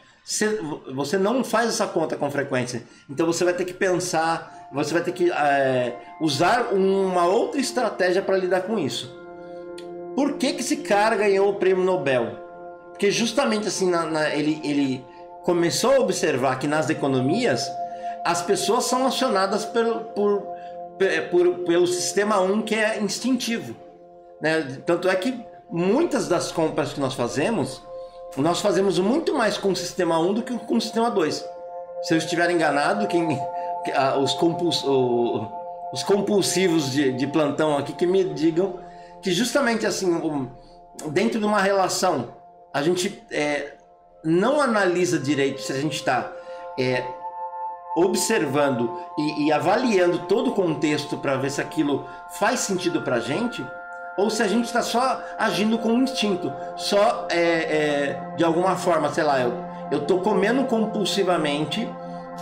você, 0.93 1.17
não 1.17 1.43
faz 1.43 1.69
essa 1.69 1.85
conta 1.85 2.15
com 2.15 2.29
frequência. 2.31 2.83
Então 3.09 3.27
você 3.27 3.43
vai 3.43 3.53
ter 3.53 3.63
que 3.63 3.73
pensar, 3.73 4.67
você 4.73 4.93
vai 4.93 5.03
ter 5.03 5.11
que 5.11 5.31
é, 5.31 5.95
usar 6.19 6.73
uma 6.73 7.25
outra 7.27 7.61
estratégia 7.61 8.21
para 8.21 8.37
lidar 8.37 8.61
com 8.61 8.79
isso. 8.79 9.15
Por 10.15 10.33
que, 10.33 10.53
que 10.53 10.61
esse 10.61 10.77
cara 10.77 11.15
ganhou 11.15 11.49
o 11.49 11.55
prêmio 11.55 11.83
Nobel? 11.83 12.39
Porque 12.89 13.11
justamente 13.11 13.67
assim, 13.67 13.89
na, 13.89 14.05
na, 14.05 14.29
ele, 14.29 14.59
ele 14.63 15.05
começou 15.43 15.91
a 15.91 15.99
observar 15.99 16.57
que 16.57 16.67
nas 16.67 16.89
economias 16.89 17.69
as 18.23 18.41
pessoas 18.41 18.85
são 18.85 19.05
acionadas 19.05 19.65
pelo, 19.65 20.05
por, 20.05 20.43
por, 21.29 21.59
pelo 21.65 21.85
sistema 21.85 22.39
1 22.39 22.63
que 22.63 22.73
é 22.73 22.99
instintivo. 22.99 23.75
Né? 24.41 24.79
Tanto 24.85 25.07
é 25.07 25.15
que 25.15 25.39
muitas 25.69 26.27
das 26.27 26.51
compras 26.51 26.93
que 26.93 26.99
nós 26.99 27.13
fazemos, 27.13 27.81
nós 28.37 28.59
fazemos 28.59 28.99
muito 28.99 29.33
mais 29.33 29.57
com 29.57 29.71
o 29.71 29.75
sistema 29.75 30.19
1 30.19 30.33
do 30.33 30.43
que 30.43 30.57
com 30.59 30.77
o 30.77 30.81
sistema 30.81 31.09
2. 31.09 31.45
Se 32.03 32.13
eu 32.13 32.17
estiver 32.17 32.49
enganado, 32.51 33.07
quem, 33.07 33.27
os, 34.21 34.33
compuls, 34.33 34.83
os 35.93 36.03
compulsivos 36.03 36.91
de, 36.91 37.13
de 37.13 37.27
plantão 37.27 37.77
aqui 37.77 37.93
que 37.93 38.05
me 38.05 38.23
digam 38.23 38.79
que 39.21 39.31
justamente 39.31 39.85
assim, 39.87 40.49
dentro 41.07 41.39
de 41.39 41.45
uma 41.45 41.59
relação, 41.59 42.35
a 42.71 42.83
gente 42.83 43.23
é, 43.31 43.73
não 44.23 44.61
analisa 44.61 45.17
direito 45.17 45.61
se 45.61 45.71
a 45.71 45.81
gente 45.81 45.95
está 45.95 46.31
é, 46.77 47.03
observando 47.95 48.91
e, 49.17 49.45
e, 49.45 49.51
avaliando 49.51 50.19
todo 50.27 50.51
o 50.51 50.53
contexto 50.53 51.17
para 51.17 51.37
ver 51.37 51.49
se 51.49 51.61
aquilo 51.61 52.05
faz 52.37 52.59
sentido 52.59 53.01
para 53.01 53.15
a 53.15 53.19
gente, 53.19 53.65
ou 54.17 54.29
se 54.29 54.41
a 54.41 54.47
gente 54.47 54.65
está 54.65 54.81
só 54.81 55.21
agindo 55.37 55.77
com 55.77 55.93
instinto, 55.93 56.51
só 56.75 57.27
é, 57.29 57.39
é, 57.39 58.35
de 58.35 58.43
alguma 58.43 58.75
forma, 58.75 59.11
sei 59.11 59.23
lá, 59.23 59.39
eu, 59.41 59.53
eu 59.91 60.05
tô 60.05 60.19
comendo 60.19 60.63
compulsivamente 60.65 61.87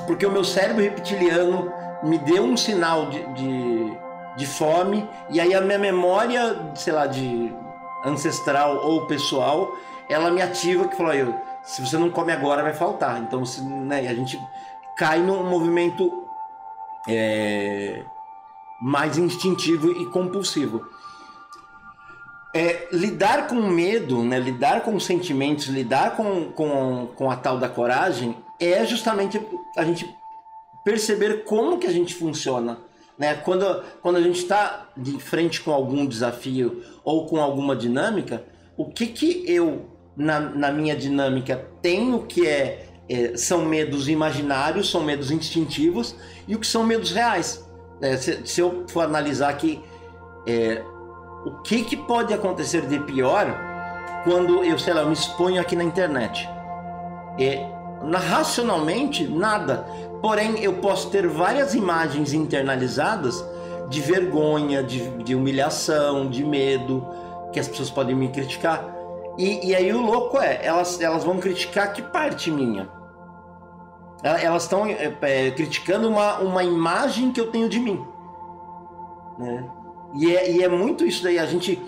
porque 0.05 0.25
o 0.25 0.31
meu 0.31 0.43
cérebro 0.43 0.83
reptiliano 0.83 1.71
me 2.03 2.17
deu 2.17 2.43
um 2.43 2.57
sinal 2.57 3.07
de, 3.07 3.25
de 3.33 3.97
de 4.35 4.45
fome, 4.47 5.07
e 5.29 5.39
aí 5.39 5.53
a 5.53 5.61
minha 5.61 5.77
memória, 5.77 6.71
sei 6.75 6.93
lá, 6.93 7.05
de 7.05 7.53
ancestral 8.03 8.77
ou 8.77 9.05
pessoal, 9.05 9.71
ela 10.09 10.31
me 10.31 10.41
ativa 10.41 10.87
que 10.87 10.95
falou, 10.95 11.13
eu, 11.13 11.33
se 11.63 11.81
você 11.81 11.97
não 11.97 12.09
come 12.09 12.31
agora 12.31 12.63
vai 12.63 12.73
faltar. 12.73 13.21
Então 13.21 13.45
se, 13.45 13.63
né, 13.63 13.99
a 14.07 14.13
gente 14.13 14.39
cai 14.97 15.19
num 15.19 15.43
movimento 15.43 16.25
é, 17.07 18.03
mais 18.81 19.17
instintivo 19.17 19.91
e 19.91 20.05
compulsivo. 20.07 20.83
É, 22.53 22.87
lidar 22.91 23.47
com 23.47 23.55
medo, 23.55 24.23
né, 24.23 24.39
lidar 24.39 24.81
com 24.81 24.99
sentimentos, 24.99 25.65
lidar 25.67 26.15
com, 26.15 26.51
com, 26.51 27.07
com 27.15 27.31
a 27.31 27.35
tal 27.35 27.57
da 27.57 27.67
coragem 27.67 28.37
é 28.59 28.85
justamente 28.85 29.41
a 29.75 29.83
gente 29.83 30.07
perceber 30.83 31.45
como 31.45 31.79
que 31.79 31.87
a 31.87 31.91
gente 31.91 32.13
funciona 32.13 32.77
né? 33.17 33.35
Quando, 33.35 33.83
quando 34.01 34.17
a 34.17 34.21
gente 34.21 34.39
está 34.39 34.89
de 34.95 35.19
frente 35.19 35.61
com 35.61 35.71
algum 35.71 36.05
desafio 36.05 36.83
ou 37.03 37.25
com 37.25 37.39
alguma 37.39 37.75
dinâmica, 37.75 38.43
o 38.75 38.85
que, 38.85 39.07
que 39.07 39.43
eu, 39.47 39.85
na, 40.15 40.39
na 40.39 40.71
minha 40.71 40.95
dinâmica, 40.95 41.67
tenho 41.81 42.23
que 42.23 42.47
é, 42.47 42.87
é, 43.07 43.37
são 43.37 43.65
medos 43.65 44.09
imaginários, 44.09 44.89
são 44.89 45.03
medos 45.03 45.31
instintivos, 45.31 46.15
e 46.47 46.55
o 46.55 46.59
que 46.59 46.67
são 46.67 46.83
medos 46.83 47.11
reais. 47.11 47.63
É, 48.01 48.17
se, 48.17 48.45
se, 48.45 48.59
eu 48.59 48.85
for 48.87 49.01
analisar 49.01 49.49
aqui, 49.49 49.79
é, 50.47 50.83
o 51.45 51.51
que, 51.61 51.83
que 51.83 51.97
pode 51.97 52.33
acontecer 52.33 52.81
de 52.87 52.99
pior 52.99 53.45
quando 54.23 54.63
eu, 54.63 54.79
sei 54.79 54.93
lá, 54.93 55.03
me 55.03 55.13
exponho 55.13 55.59
aqui 55.59 55.75
na 55.75 55.83
internet? 55.83 56.49
É, 57.39 57.67
racionalmente, 58.29 59.27
nada. 59.27 59.85
Porém, 60.21 60.59
eu 60.59 60.73
posso 60.75 61.09
ter 61.09 61.27
várias 61.27 61.73
imagens 61.73 62.33
internalizadas 62.33 63.43
de 63.89 63.99
vergonha, 63.99 64.81
de, 64.81 65.09
de 65.23 65.35
humilhação, 65.35 66.29
de 66.29 66.43
medo, 66.43 67.05
que 67.51 67.59
as 67.59 67.67
pessoas 67.67 67.89
podem 67.89 68.15
me 68.15 68.29
criticar. 68.29 68.93
E, 69.37 69.69
e 69.69 69.75
aí 69.75 69.91
o 69.93 70.01
louco 70.01 70.37
é, 70.37 70.65
elas, 70.65 71.01
elas 71.01 71.23
vão 71.23 71.39
criticar 71.39 71.91
que 71.91 72.01
parte 72.01 72.51
minha? 72.51 72.87
Elas 74.23 74.63
estão 74.63 74.85
é, 74.85 75.13
é, 75.21 75.51
criticando 75.51 76.07
uma, 76.07 76.37
uma 76.39 76.63
imagem 76.63 77.31
que 77.31 77.41
eu 77.41 77.51
tenho 77.51 77.67
de 77.67 77.79
mim. 77.79 78.05
Né? 79.37 79.69
E, 80.15 80.35
é, 80.35 80.51
e 80.51 80.63
é 80.63 80.69
muito 80.69 81.05
isso 81.05 81.23
daí, 81.23 81.39
a 81.39 81.45
gente 81.45 81.81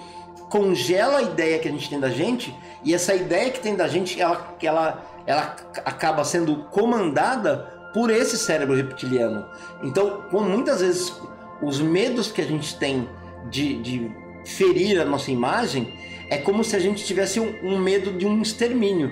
congela 0.50 1.20
a 1.20 1.22
ideia 1.22 1.60
que 1.60 1.68
a 1.68 1.72
gente 1.72 1.90
tem 1.90 2.00
da 2.00 2.10
gente, 2.10 2.56
e 2.84 2.94
essa 2.94 3.14
ideia 3.14 3.50
que 3.50 3.60
tem 3.60 3.76
da 3.76 3.88
gente, 3.88 4.20
ela, 4.22 4.56
ela, 4.62 5.04
ela 5.26 5.56
acaba 5.84 6.24
sendo 6.24 6.66
comandada 6.72 7.74
por 7.94 8.10
esse 8.10 8.38
cérebro 8.38 8.76
reptiliano. 8.76 9.46
Então, 9.82 10.24
muitas 10.32 10.82
vezes 10.82 11.14
os 11.62 11.80
medos 11.80 12.32
que 12.32 12.42
a 12.42 12.46
gente 12.46 12.78
tem 12.78 13.08
de, 13.50 13.82
de 13.82 14.12
ferir 14.46 15.00
a 15.00 15.06
nossa 15.06 15.32
imagem 15.32 15.94
é 16.30 16.38
como 16.38 16.64
se 16.64 16.76
a 16.76 16.80
gente 16.80 17.06
tivesse 17.06 17.40
um, 17.40 17.56
um 17.64 17.80
medo 17.80 18.12
de 18.12 18.26
um 18.26 18.42
extermínio. 18.42 19.12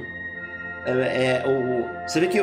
É, 0.85 0.91
é, 0.91 2.05
você 2.07 2.19
vê 2.19 2.27
que 2.27 2.39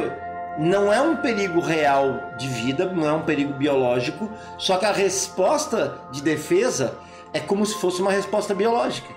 não 0.58 0.92
é 0.92 1.00
um 1.00 1.16
perigo 1.16 1.60
real 1.60 2.32
de 2.36 2.48
vida, 2.48 2.86
não 2.86 3.08
é 3.08 3.12
um 3.12 3.22
perigo 3.22 3.52
biológico, 3.54 4.30
só 4.58 4.76
que 4.76 4.86
a 4.86 4.92
resposta 4.92 5.98
de 6.12 6.22
defesa 6.22 6.98
é 7.32 7.40
como 7.40 7.64
se 7.64 7.74
fosse 7.80 8.00
uma 8.00 8.12
resposta 8.12 8.54
biológica. 8.54 9.08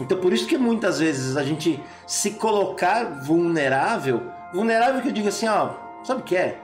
Então 0.00 0.18
por 0.18 0.32
isso 0.32 0.46
que 0.46 0.58
muitas 0.58 0.98
vezes 0.98 1.36
a 1.36 1.44
gente 1.44 1.80
se 2.06 2.32
colocar 2.32 3.04
vulnerável, 3.22 4.22
vulnerável 4.52 5.00
que 5.00 5.08
eu 5.08 5.12
digo 5.12 5.28
assim, 5.28 5.46
ó, 5.46 5.84
Sabe 6.04 6.20
o 6.20 6.24
que 6.24 6.36
é? 6.36 6.58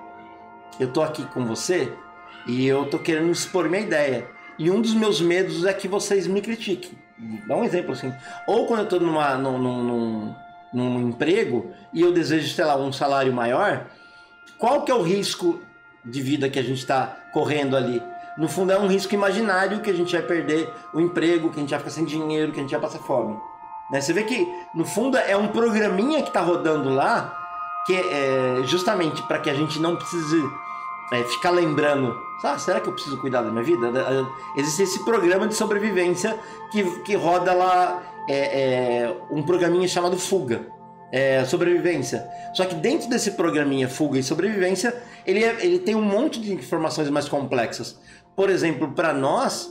Eu 0.78 0.92
tô 0.92 1.02
aqui 1.02 1.24
com 1.24 1.46
você 1.46 1.90
e 2.46 2.66
eu 2.66 2.84
tô 2.84 2.98
querendo 2.98 3.32
expor 3.32 3.68
minha 3.70 3.82
ideia. 3.82 4.28
E 4.58 4.70
um 4.70 4.80
dos 4.80 4.92
meus 4.92 5.20
medos 5.20 5.64
é 5.64 5.72
que 5.72 5.88
vocês 5.88 6.26
me 6.26 6.42
critiquem. 6.42 6.92
Dá 7.48 7.56
um 7.56 7.64
exemplo 7.64 7.92
assim. 7.92 8.12
Ou 8.46 8.66
quando 8.66 8.80
eu 8.80 8.88
tô 8.88 9.00
numa, 9.00 9.36
num, 9.36 9.58
num, 9.58 9.82
num 9.82 10.34
emprego 10.72 11.70
e 11.92 12.00
eu 12.00 12.12
desejo, 12.12 12.54
sei 12.54 12.64
lá, 12.64 12.76
um 12.76 12.92
salário 12.92 13.32
maior, 13.32 13.86
qual 14.58 14.82
que 14.82 14.92
é 14.92 14.94
o 14.94 15.02
risco 15.02 15.60
de 16.04 16.20
vida 16.22 16.48
que 16.48 16.58
a 16.58 16.62
gente 16.62 16.78
está 16.78 17.16
correndo 17.32 17.76
ali? 17.76 18.02
No 18.38 18.48
fundo 18.48 18.72
é 18.72 18.78
um 18.78 18.86
risco 18.86 19.14
imaginário 19.14 19.80
que 19.80 19.90
a 19.90 19.94
gente 19.94 20.12
vai 20.12 20.22
perder 20.22 20.72
o 20.94 21.00
emprego, 21.00 21.50
que 21.50 21.56
a 21.56 21.60
gente 21.60 21.70
vai 21.70 21.78
ficar 21.78 21.90
sem 21.90 22.04
dinheiro, 22.04 22.52
que 22.52 22.60
a 22.60 22.62
gente 22.62 22.70
vai 22.70 22.80
passar 22.80 23.00
fome. 23.00 23.36
Né? 23.90 24.00
Você 24.00 24.12
vê 24.12 24.22
que 24.22 24.46
no 24.74 24.84
fundo 24.84 25.16
é 25.16 25.36
um 25.36 25.48
programinha 25.48 26.22
que 26.22 26.28
está 26.28 26.40
rodando 26.40 26.90
lá 26.90 27.36
que 27.86 27.94
é 27.94 28.62
justamente 28.64 29.22
para 29.22 29.38
que 29.38 29.50
a 29.50 29.54
gente 29.54 29.78
não 29.80 29.96
precise 29.96 30.48
é, 31.12 31.24
ficar 31.24 31.50
lembrando, 31.50 32.16
ah, 32.44 32.58
será 32.58 32.80
que 32.80 32.88
eu 32.88 32.92
preciso 32.92 33.18
cuidar 33.18 33.42
da 33.42 33.50
minha 33.50 33.64
vida? 33.64 33.90
Existe 34.56 34.82
esse 34.82 35.04
programa 35.04 35.46
de 35.46 35.54
sobrevivência 35.54 36.38
que, 36.70 36.84
que 37.00 37.16
roda 37.16 37.52
lá 37.52 38.02
é, 38.28 39.02
é, 39.02 39.16
um 39.30 39.42
programinha 39.42 39.86
chamado 39.88 40.18
Fuga. 40.18 40.66
É, 41.12 41.44
sobrevivência. 41.44 42.28
Só 42.54 42.64
que 42.64 42.76
dentro 42.76 43.08
desse 43.10 43.32
programinha 43.32 43.88
Fuga 43.88 44.16
e 44.16 44.22
Sobrevivência, 44.22 44.94
ele, 45.26 45.42
é, 45.42 45.56
ele 45.60 45.80
tem 45.80 45.96
um 45.96 46.02
monte 46.02 46.40
de 46.40 46.52
informações 46.52 47.10
mais 47.10 47.28
complexas. 47.28 47.98
Por 48.36 48.48
exemplo, 48.48 48.92
para 48.92 49.12
nós, 49.12 49.68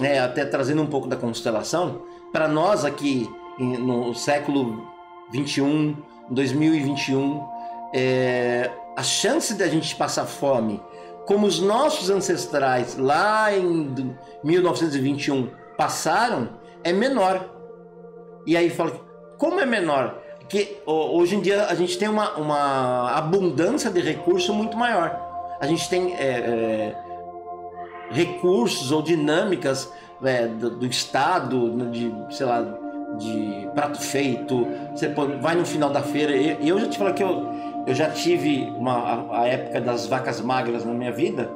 é, 0.00 0.18
até 0.18 0.44
trazendo 0.44 0.82
um 0.82 0.86
pouco 0.86 1.06
da 1.06 1.14
constelação, 1.14 2.02
para 2.32 2.48
nós 2.48 2.84
aqui 2.84 3.30
no 3.56 4.12
século 4.14 4.84
21, 5.30 5.96
2021, 6.30 7.46
é, 7.94 8.68
a 8.96 9.02
chance 9.02 9.54
da 9.54 9.68
gente 9.68 9.94
passar 9.94 10.24
fome, 10.26 10.82
como 11.26 11.46
os 11.46 11.60
nossos 11.60 12.10
ancestrais 12.10 12.96
lá 12.96 13.56
em 13.56 14.16
1921 14.42 15.50
passaram, 15.76 16.50
é 16.82 16.92
menor. 16.92 17.53
E 18.46 18.56
aí 18.56 18.70
fala, 18.70 18.92
como 19.38 19.60
é 19.60 19.66
menor? 19.66 20.22
Porque 20.40 20.76
hoje 20.86 21.36
em 21.36 21.40
dia 21.40 21.64
a 21.66 21.74
gente 21.74 21.98
tem 21.98 22.08
uma, 22.08 22.34
uma 22.34 23.10
abundância 23.12 23.90
de 23.90 24.00
recurso 24.00 24.52
muito 24.52 24.76
maior. 24.76 25.18
A 25.60 25.66
gente 25.66 25.88
tem 25.88 26.14
é, 26.14 26.26
é, 26.26 26.96
recursos 28.10 28.92
ou 28.92 29.00
dinâmicas 29.02 29.90
é, 30.22 30.46
do, 30.46 30.70
do, 30.70 30.86
Estado, 30.86 31.90
de, 31.90 32.14
sei 32.30 32.46
lá, 32.46 32.62
de 33.18 33.68
prato 33.74 34.00
feito, 34.00 34.66
você 34.94 35.08
vai 35.40 35.54
no 35.54 35.64
final 35.64 35.90
da 35.90 36.02
feira. 36.02 36.36
E 36.36 36.68
eu 36.68 36.78
já 36.78 36.88
te 36.88 36.98
falei 36.98 37.14
que 37.14 37.22
eu, 37.22 37.48
eu 37.86 37.94
já 37.94 38.10
tive 38.10 38.64
uma, 38.76 38.92
a, 38.92 39.40
a, 39.40 39.46
época 39.46 39.80
das 39.80 40.06
vacas 40.06 40.40
magras 40.40 40.84
na 40.84 40.92
minha 40.92 41.12
vida, 41.12 41.50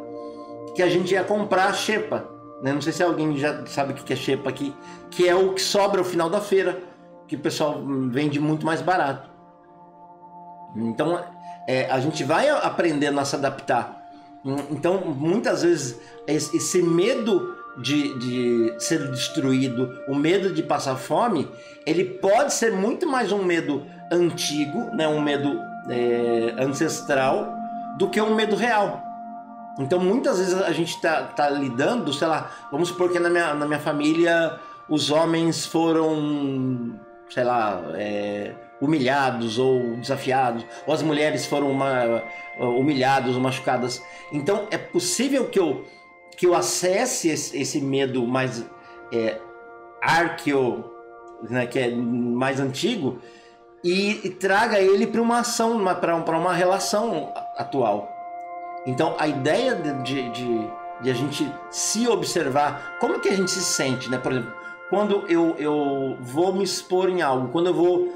que 0.75 0.83
a 0.83 0.89
gente 0.89 1.13
ia 1.13 1.25
comprar 1.25 1.67
a 1.67 1.73
xepa. 1.73 2.38
Né? 2.63 2.73
Não 2.73 2.81
sei 2.81 2.93
se 2.93 3.03
alguém 3.03 3.37
já 3.37 3.65
sabe 3.67 3.93
o 3.93 3.95
que 3.95 4.13
é 4.13 4.17
xepa 4.17 4.49
aqui, 4.51 4.75
que 5.11 5.29
é 5.29 5.35
o 5.35 5.55
que 5.55 5.63
sobra 5.63 6.01
ao 6.01 6.05
final 6.05 6.29
da 6.29 6.41
feira, 6.41 6.81
que 7.27 7.37
o 7.37 7.39
pessoal 7.39 7.83
vende 8.09 8.41
muito 8.41 8.65
mais 8.65 8.81
barato. 8.81 9.29
Então 10.77 11.25
é, 11.67 11.91
a 11.91 12.01
gente 12.01 12.25
vai 12.25 12.49
aprendendo 12.49 13.19
a 13.21 13.25
se 13.25 13.37
adaptar. 13.37 13.97
Então 14.71 15.01
muitas 15.01 15.63
vezes 15.63 16.01
esse 16.27 16.83
medo 16.83 17.57
de, 17.79 18.19
de 18.19 18.75
ser 18.79 19.11
destruído, 19.11 19.91
o 20.09 20.15
medo 20.15 20.53
de 20.53 20.63
passar 20.63 20.97
fome, 20.97 21.49
ele 21.87 22.05
pode 22.05 22.53
ser 22.53 22.73
muito 22.73 23.07
mais 23.07 23.31
um 23.31 23.45
medo 23.45 23.87
antigo, 24.11 24.91
né, 24.95 25.07
um 25.07 25.21
medo 25.21 25.61
é, 25.89 26.55
ancestral, 26.59 27.55
do 27.97 28.09
que 28.09 28.21
um 28.21 28.35
medo 28.35 28.57
real. 28.57 29.08
Então 29.79 30.01
muitas 30.01 30.39
vezes 30.39 30.55
a 30.55 30.73
gente 30.73 31.01
tá, 31.01 31.23
tá 31.23 31.49
lidando, 31.49 32.13
sei 32.13 32.27
lá, 32.27 32.51
vamos 32.71 32.89
supor 32.89 33.11
que 33.11 33.19
na 33.19 33.31
minha, 33.31 33.55
na 33.55 33.67
minha 33.67 33.79
família 33.79 34.59
os 34.89 35.11
homens 35.11 35.67
foram, 35.67 36.99
sei 37.31 37.45
lá, 37.45 37.81
é, 37.95 38.55
humilhados 38.81 39.59
ou 39.59 39.97
desafiados, 39.97 40.65
ou 40.87 40.95
as 40.95 41.03
mulheres 41.03 41.47
foram 41.47 41.71
uma, 41.71 42.23
humilhadas 42.59 43.35
ou 43.35 43.41
machucadas. 43.41 44.03
Então 44.33 44.67
é 44.71 44.79
possível 44.79 45.49
que 45.49 45.59
eu, 45.59 45.85
que 46.37 46.47
eu 46.47 46.55
acesse 46.55 47.29
esse, 47.29 47.81
medo 47.81 48.27
mais 48.27 48.65
é, 49.13 49.39
arqueo, 50.03 50.85
né, 51.49 51.67
que 51.67 51.79
é 51.79 51.91
mais 51.95 52.59
antigo, 52.59 53.21
e, 53.85 54.27
e 54.27 54.31
traga 54.31 54.81
ele 54.81 55.07
para 55.07 55.23
uma 55.23 55.41
ação, 55.41 55.85
para 55.95 56.39
uma 56.39 56.53
relação 56.53 57.33
atual. 57.57 58.18
Então 58.89 59.15
a 59.19 59.29
ideia 59.29 59.75
de, 59.75 60.31
de, 60.31 60.31
de, 61.03 61.11
a 61.11 61.15
gente 61.15 61.51
se 61.71 62.09
observar, 62.09 62.97
como 62.99 63.21
que 63.21 63.29
a 63.29 63.37
gente 63.37 63.51
se 63.51 63.63
sente, 63.63 64.11
né? 64.11 64.17
Por 64.17 64.33
exemplo, 64.33 64.53
quando 64.89 65.27
eu, 65.29 65.55
eu 65.59 66.17
vou 66.21 66.55
me 66.55 66.65
expor 66.65 67.11
em 67.11 67.21
algo, 67.21 67.49
quando 67.49 67.67
eu 67.67 67.75
vou 67.75 68.09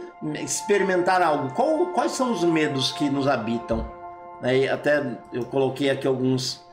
experimentar 0.43 1.21
algo, 1.21 1.53
qual, 1.55 1.87
quais 1.89 2.13
são 2.13 2.33
os 2.33 2.43
medos 2.43 2.93
que 2.93 3.11
nos 3.11 3.29
habitam? 3.29 3.87
Até 4.73 5.19
eu 5.33 5.45
coloquei 5.45 5.91
aqui 5.91 6.07
alguns. 6.07 6.65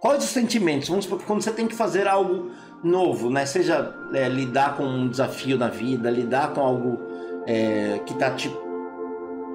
Quais 0.00 0.22
os 0.24 0.30
sentimentos? 0.30 0.88
Vamos 0.88 1.04
supor 1.04 1.18
que 1.18 1.26
quando 1.26 1.42
você 1.42 1.52
tem 1.52 1.66
que 1.66 1.74
fazer 1.74 2.06
algo 2.06 2.50
novo, 2.82 3.28
né? 3.28 3.44
Seja 3.44 3.92
é, 4.14 4.28
lidar 4.28 4.76
com 4.76 4.84
um 4.84 5.08
desafio 5.08 5.58
na 5.58 5.68
vida, 5.68 6.10
lidar 6.10 6.52
com 6.54 6.60
algo 6.60 6.98
é, 7.46 8.00
que 8.06 8.12
está 8.12 8.30
te 8.30 8.50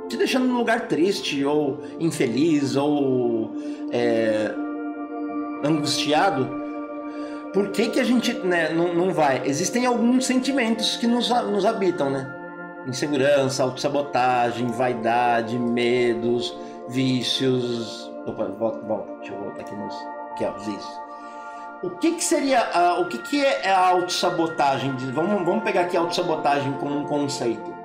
te 0.07 0.17
deixando 0.17 0.47
num 0.47 0.57
lugar 0.57 0.87
triste, 0.87 1.43
ou 1.43 1.79
infeliz, 1.99 2.75
ou 2.75 3.51
é, 3.91 4.53
angustiado, 5.63 6.49
por 7.53 7.69
que, 7.69 7.89
que 7.89 7.99
a 7.99 8.03
gente 8.03 8.33
né, 8.33 8.69
não, 8.73 8.93
não 8.93 9.13
vai? 9.13 9.41
Existem 9.45 9.85
alguns 9.85 10.25
sentimentos 10.25 10.97
que 10.97 11.07
nos, 11.07 11.29
nos 11.29 11.65
habitam, 11.65 12.09
né? 12.09 12.33
Insegurança, 12.87 13.63
autossabotagem, 13.63 14.67
vaidade, 14.67 15.57
medos, 15.57 16.55
vícios. 16.89 18.11
Opa, 18.25 18.45
volta, 18.45 18.79
volta. 18.85 19.11
Deixa 19.19 19.33
eu 19.33 19.39
voltar 19.39 19.61
aqui 19.61 19.75
nos. 19.75 19.93
Ó, 20.39 20.55
os 20.55 20.65
vícios. 20.65 20.99
O 21.83 21.89
que, 21.91 22.11
que 22.11 22.23
seria. 22.23 22.61
A, 22.61 22.99
o 22.99 23.07
que, 23.07 23.17
que 23.17 23.43
é 23.43 23.71
a 23.71 23.87
autossabotagem? 23.87 24.95
Vamos, 25.13 25.45
vamos 25.45 25.63
pegar 25.63 25.81
aqui 25.81 25.97
a 25.97 26.01
autossabotagem 26.01 26.73
como 26.73 26.97
um 26.97 27.05
conceito 27.05 27.76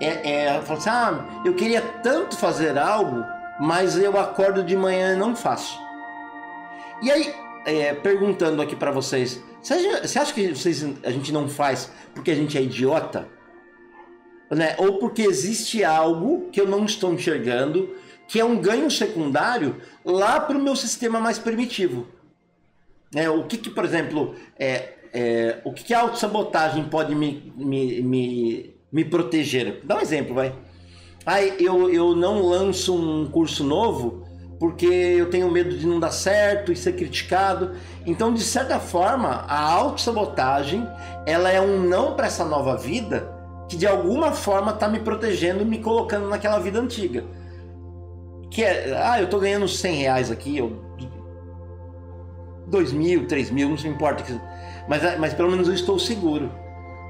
é, 0.00 0.44
é 0.46 0.62
fala 0.62 0.78
assim, 0.78 0.90
ah, 0.90 1.42
eu 1.44 1.54
queria 1.54 1.80
tanto 1.80 2.36
fazer 2.36 2.76
algo, 2.78 3.24
mas 3.60 3.96
eu 3.96 4.18
acordo 4.18 4.62
de 4.62 4.76
manhã 4.76 5.14
e 5.14 5.16
não 5.16 5.34
faço. 5.34 5.78
E 7.02 7.10
aí, 7.10 7.34
é, 7.64 7.94
perguntando 7.94 8.62
aqui 8.62 8.74
para 8.74 8.90
vocês, 8.90 9.42
você 9.60 10.18
acha 10.18 10.32
que 10.32 10.54
vocês, 10.54 10.84
a 11.02 11.10
gente 11.10 11.32
não 11.32 11.48
faz 11.48 11.90
porque 12.14 12.30
a 12.30 12.34
gente 12.34 12.56
é 12.56 12.62
idiota? 12.62 13.28
Né? 14.50 14.76
Ou 14.78 14.98
porque 14.98 15.22
existe 15.22 15.82
algo 15.82 16.48
que 16.52 16.60
eu 16.60 16.68
não 16.68 16.84
estou 16.84 17.12
enxergando, 17.12 17.94
que 18.28 18.38
é 18.38 18.44
um 18.44 18.56
ganho 18.56 18.90
secundário 18.90 19.76
lá 20.04 20.40
para 20.40 20.56
o 20.56 20.62
meu 20.62 20.76
sistema 20.76 21.18
mais 21.18 21.38
primitivo? 21.38 22.06
Né? 23.12 23.28
O 23.28 23.44
que, 23.44 23.58
que 23.58 23.70
por 23.70 23.84
exemplo, 23.84 24.36
é, 24.58 24.94
é, 25.12 25.60
o 25.64 25.72
que, 25.72 25.82
que 25.82 25.94
a 25.94 26.00
autossabotagem 26.00 26.84
pode 26.84 27.14
me, 27.14 27.52
me, 27.56 28.02
me 28.02 28.75
me 28.92 29.04
proteger. 29.04 29.80
Dá 29.84 29.96
um 29.96 30.00
exemplo, 30.00 30.34
vai. 30.34 30.54
Ai, 31.24 31.54
eu, 31.58 31.90
eu 31.90 32.14
não 32.14 32.42
lanço 32.42 32.94
um 32.94 33.26
curso 33.26 33.64
novo 33.64 34.24
porque 34.58 34.86
eu 34.86 35.28
tenho 35.28 35.50
medo 35.50 35.76
de 35.76 35.86
não 35.86 36.00
dar 36.00 36.10
certo 36.10 36.72
e 36.72 36.76
ser 36.76 36.92
criticado. 36.92 37.72
Então, 38.06 38.32
de 38.32 38.42
certa 38.42 38.80
forma, 38.80 39.44
a 39.48 39.60
autossabotagem, 39.60 40.86
ela 41.26 41.50
é 41.50 41.60
um 41.60 41.80
não 41.80 42.14
para 42.14 42.26
essa 42.26 42.44
nova 42.44 42.76
vida 42.76 43.34
que 43.68 43.76
de 43.76 43.86
alguma 43.86 44.32
forma 44.32 44.72
está 44.72 44.88
me 44.88 45.00
protegendo 45.00 45.62
e 45.62 45.64
me 45.64 45.78
colocando 45.78 46.28
naquela 46.28 46.58
vida 46.58 46.80
antiga. 46.80 47.24
Que 48.50 48.62
é, 48.62 48.96
ah, 48.96 49.20
eu 49.20 49.28
tô 49.28 49.38
ganhando 49.38 49.66
100 49.66 49.96
reais 49.96 50.30
aqui, 50.30 50.60
ou 50.60 50.72
2 52.68 52.92
mil, 52.92 53.26
3 53.26 53.50
mil, 53.50 53.68
não 53.68 53.76
se 53.76 53.88
importa. 53.88 54.24
Mas, 54.88 55.18
mas 55.18 55.34
pelo 55.34 55.50
menos 55.50 55.68
eu 55.68 55.74
estou 55.74 55.98
seguro. 55.98 56.50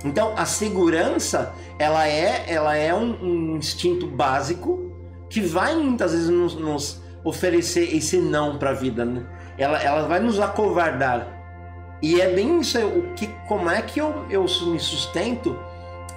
Então, 0.07 0.35
a 0.37 0.47
segurança, 0.47 1.53
ela 1.79 2.07
é, 2.07 2.45
ela 2.47 2.77
é 2.77 2.95
um, 2.95 3.23
um 3.23 3.57
instinto 3.57 4.07
básico 4.07 4.93
que 5.29 5.41
vai 5.41 5.75
muitas 5.75 6.13
vezes 6.13 6.29
nos, 6.29 6.55
nos 6.55 7.03
oferecer 7.25 7.95
esse 7.95 8.19
não 8.19 8.57
para 8.57 8.71
a 8.71 8.73
vida, 8.73 9.05
né? 9.05 9.27
Ela, 9.59 9.83
ela 9.83 10.07
vai 10.07 10.21
nos 10.21 10.39
acovardar. 10.39 11.27
E 12.01 12.21
é 12.21 12.33
bem 12.33 12.61
isso, 12.61 12.79
o 12.79 13.15
que, 13.15 13.27
como 13.49 13.69
é 13.69 13.83
que 13.83 14.01
eu, 14.01 14.27
eu 14.31 14.43
me 14.43 14.79
sustento 14.79 15.59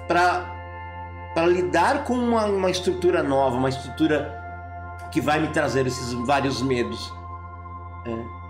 para 0.06 1.46
lidar 1.46 2.04
com 2.04 2.14
uma, 2.14 2.44
uma 2.44 2.70
estrutura 2.70 3.24
nova, 3.24 3.56
uma 3.56 3.70
estrutura 3.70 4.38
que 5.10 5.20
vai 5.20 5.40
me 5.40 5.48
trazer 5.48 5.84
esses 5.86 6.12
vários 6.26 6.62
medos. 6.62 7.12
É. 8.06 8.40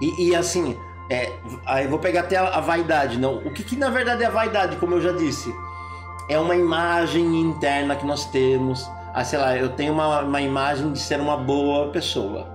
E, 0.00 0.28
e 0.28 0.34
assim, 0.34 0.78
é, 1.10 1.32
aí 1.66 1.88
vou 1.88 1.98
pegar 1.98 2.20
até 2.20 2.36
a, 2.36 2.44
a 2.44 2.60
vaidade, 2.60 3.18
não. 3.18 3.38
O 3.38 3.52
que, 3.52 3.64
que, 3.64 3.74
na 3.74 3.90
verdade 3.90 4.22
é 4.22 4.26
a 4.26 4.30
vaidade, 4.30 4.76
como 4.76 4.94
eu 4.94 5.00
já 5.00 5.10
disse? 5.10 5.52
É 6.28 6.38
uma 6.38 6.54
imagem 6.54 7.40
interna 7.40 7.96
que 7.96 8.06
nós 8.06 8.26
temos. 8.26 8.88
Ah, 9.12 9.24
sei 9.24 9.40
lá, 9.40 9.56
eu 9.56 9.70
tenho 9.70 9.92
uma, 9.92 10.20
uma 10.20 10.40
imagem 10.40 10.92
de 10.92 11.00
ser 11.00 11.20
uma 11.20 11.36
boa 11.36 11.88
pessoa. 11.88 12.46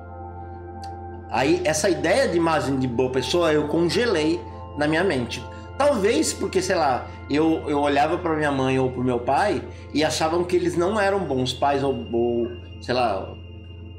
Aí 1.30 1.62
essa 1.65 1.89
ideia 1.89 2.30
de 2.30 2.38
imagem 2.38 2.80
de 2.80 2.88
boa 2.88 3.12
pessoa 3.12 3.52
eu 3.52 3.68
congelei 3.68 4.39
na 4.78 4.88
minha 4.88 5.04
mente. 5.04 5.44
Talvez 5.78 6.32
porque, 6.32 6.62
sei 6.62 6.78
lá, 6.78 7.06
eu, 7.30 7.62
eu 7.68 7.82
olhava 7.82 8.18
para 8.18 8.38
minha 8.38 8.54
mãe 8.54 8.80
ou 8.80 8.89
para 8.89 9.04
meu 9.04 9.20
pai 9.20 9.62
e 9.94 10.02
achavam 10.02 10.46
que 10.46 10.56
eles 10.56 10.78
não 10.78 10.98
eram 10.98 11.20
bons 11.20 11.52
pais 11.52 11.84
ou, 11.84 11.94
ou 12.13 12.50
sei 12.80 12.94
lá, 12.94 13.36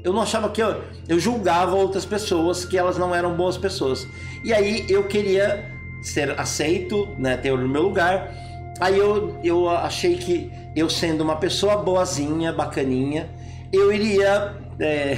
eu 0.07 0.13
não 0.13 0.21
achava 0.21 0.47
que 0.47 0.63
eu, 0.63 0.81
eu 1.05 1.19
julgava 1.19 1.75
outras 1.75 2.05
pessoas 2.05 2.63
que 2.63 2.77
elas 2.77 2.97
não 2.97 3.13
eram 3.13 3.35
boas 3.35 3.57
pessoas. 3.57 4.07
E 4.41 4.53
aí 4.53 4.85
eu 4.87 5.05
queria 5.05 5.69
ser 6.01 6.39
aceito, 6.39 7.09
né, 7.17 7.35
ter 7.35 7.51
o 7.51 7.57
meu 7.57 7.81
lugar. 7.81 8.31
Aí 8.79 8.97
eu, 8.97 9.37
eu 9.43 9.69
achei 9.69 10.15
que 10.15 10.49
eu 10.73 10.89
sendo 10.89 11.25
uma 11.25 11.35
pessoa 11.35 11.75
boazinha, 11.75 12.53
bacaninha, 12.53 13.29
eu 13.73 13.91
iria 13.91 14.55
é, 14.79 15.17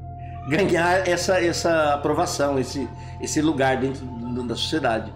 ganhar 0.48 1.06
essa, 1.06 1.38
essa 1.38 1.92
aprovação, 1.92 2.58
esse, 2.58 2.88
esse 3.20 3.42
lugar 3.42 3.76
dentro 3.76 4.06
da 4.46 4.56
sociedade. 4.56 5.12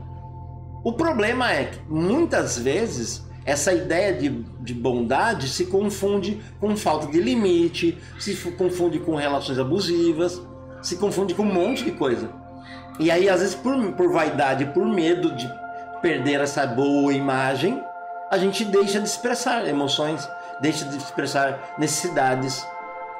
O 0.84 0.92
problema 0.92 1.50
é 1.50 1.64
que 1.64 1.80
muitas 1.88 2.58
vezes 2.58 3.24
essa 3.44 3.72
ideia 3.72 4.12
de, 4.12 4.30
de 4.60 4.72
bondade 4.72 5.48
se 5.48 5.66
confunde 5.66 6.42
com 6.58 6.76
falta 6.76 7.06
de 7.06 7.20
limite, 7.20 7.98
se 8.18 8.34
confunde 8.52 8.98
com 8.98 9.14
relações 9.14 9.58
abusivas, 9.58 10.40
se 10.82 10.96
confunde 10.96 11.34
com 11.34 11.42
um 11.42 11.52
monte 11.52 11.84
de 11.84 11.92
coisa. 11.92 12.30
E 12.98 13.10
aí, 13.10 13.28
às 13.28 13.40
vezes, 13.40 13.54
por, 13.54 13.76
por 13.92 14.10
vaidade, 14.12 14.66
por 14.66 14.86
medo 14.86 15.34
de 15.34 15.50
perder 16.00 16.40
essa 16.40 16.66
boa 16.66 17.12
imagem, 17.12 17.82
a 18.30 18.38
gente 18.38 18.64
deixa 18.64 18.98
de 18.98 19.06
expressar 19.06 19.66
emoções, 19.68 20.28
deixa 20.60 20.84
de 20.86 20.96
expressar 20.96 21.74
necessidades. 21.76 22.66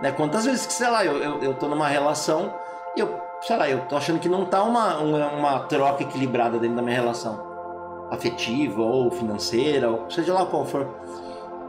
Né? 0.01 0.11
Quantas 0.13 0.45
vezes 0.45 0.65
que, 0.65 0.73
sei 0.73 0.89
lá, 0.89 1.05
eu, 1.05 1.19
eu, 1.19 1.43
eu 1.43 1.55
tô 1.55 1.69
numa 1.69 1.89
relação 1.89 2.55
e 2.97 3.01
eu, 3.01 3.21
sei 3.43 3.57
lá, 3.57 3.69
eu 3.69 3.81
tô 3.87 3.97
achando 3.97 4.19
que 4.19 4.29
não 4.29 4.47
tá 4.47 4.63
uma, 4.63 4.99
uma, 4.99 5.27
uma 5.33 5.61
troca 5.61 6.03
equilibrada 6.03 6.59
dentro 6.59 6.77
da 6.77 6.83
minha 6.83 6.97
relação 6.97 7.54
afetiva 8.15 8.81
ou 8.81 9.11
financeira, 9.11 9.91
ou 9.91 10.11
seja 10.11 10.33
lá 10.33 10.47
qual 10.47 10.65
for. 10.65 10.89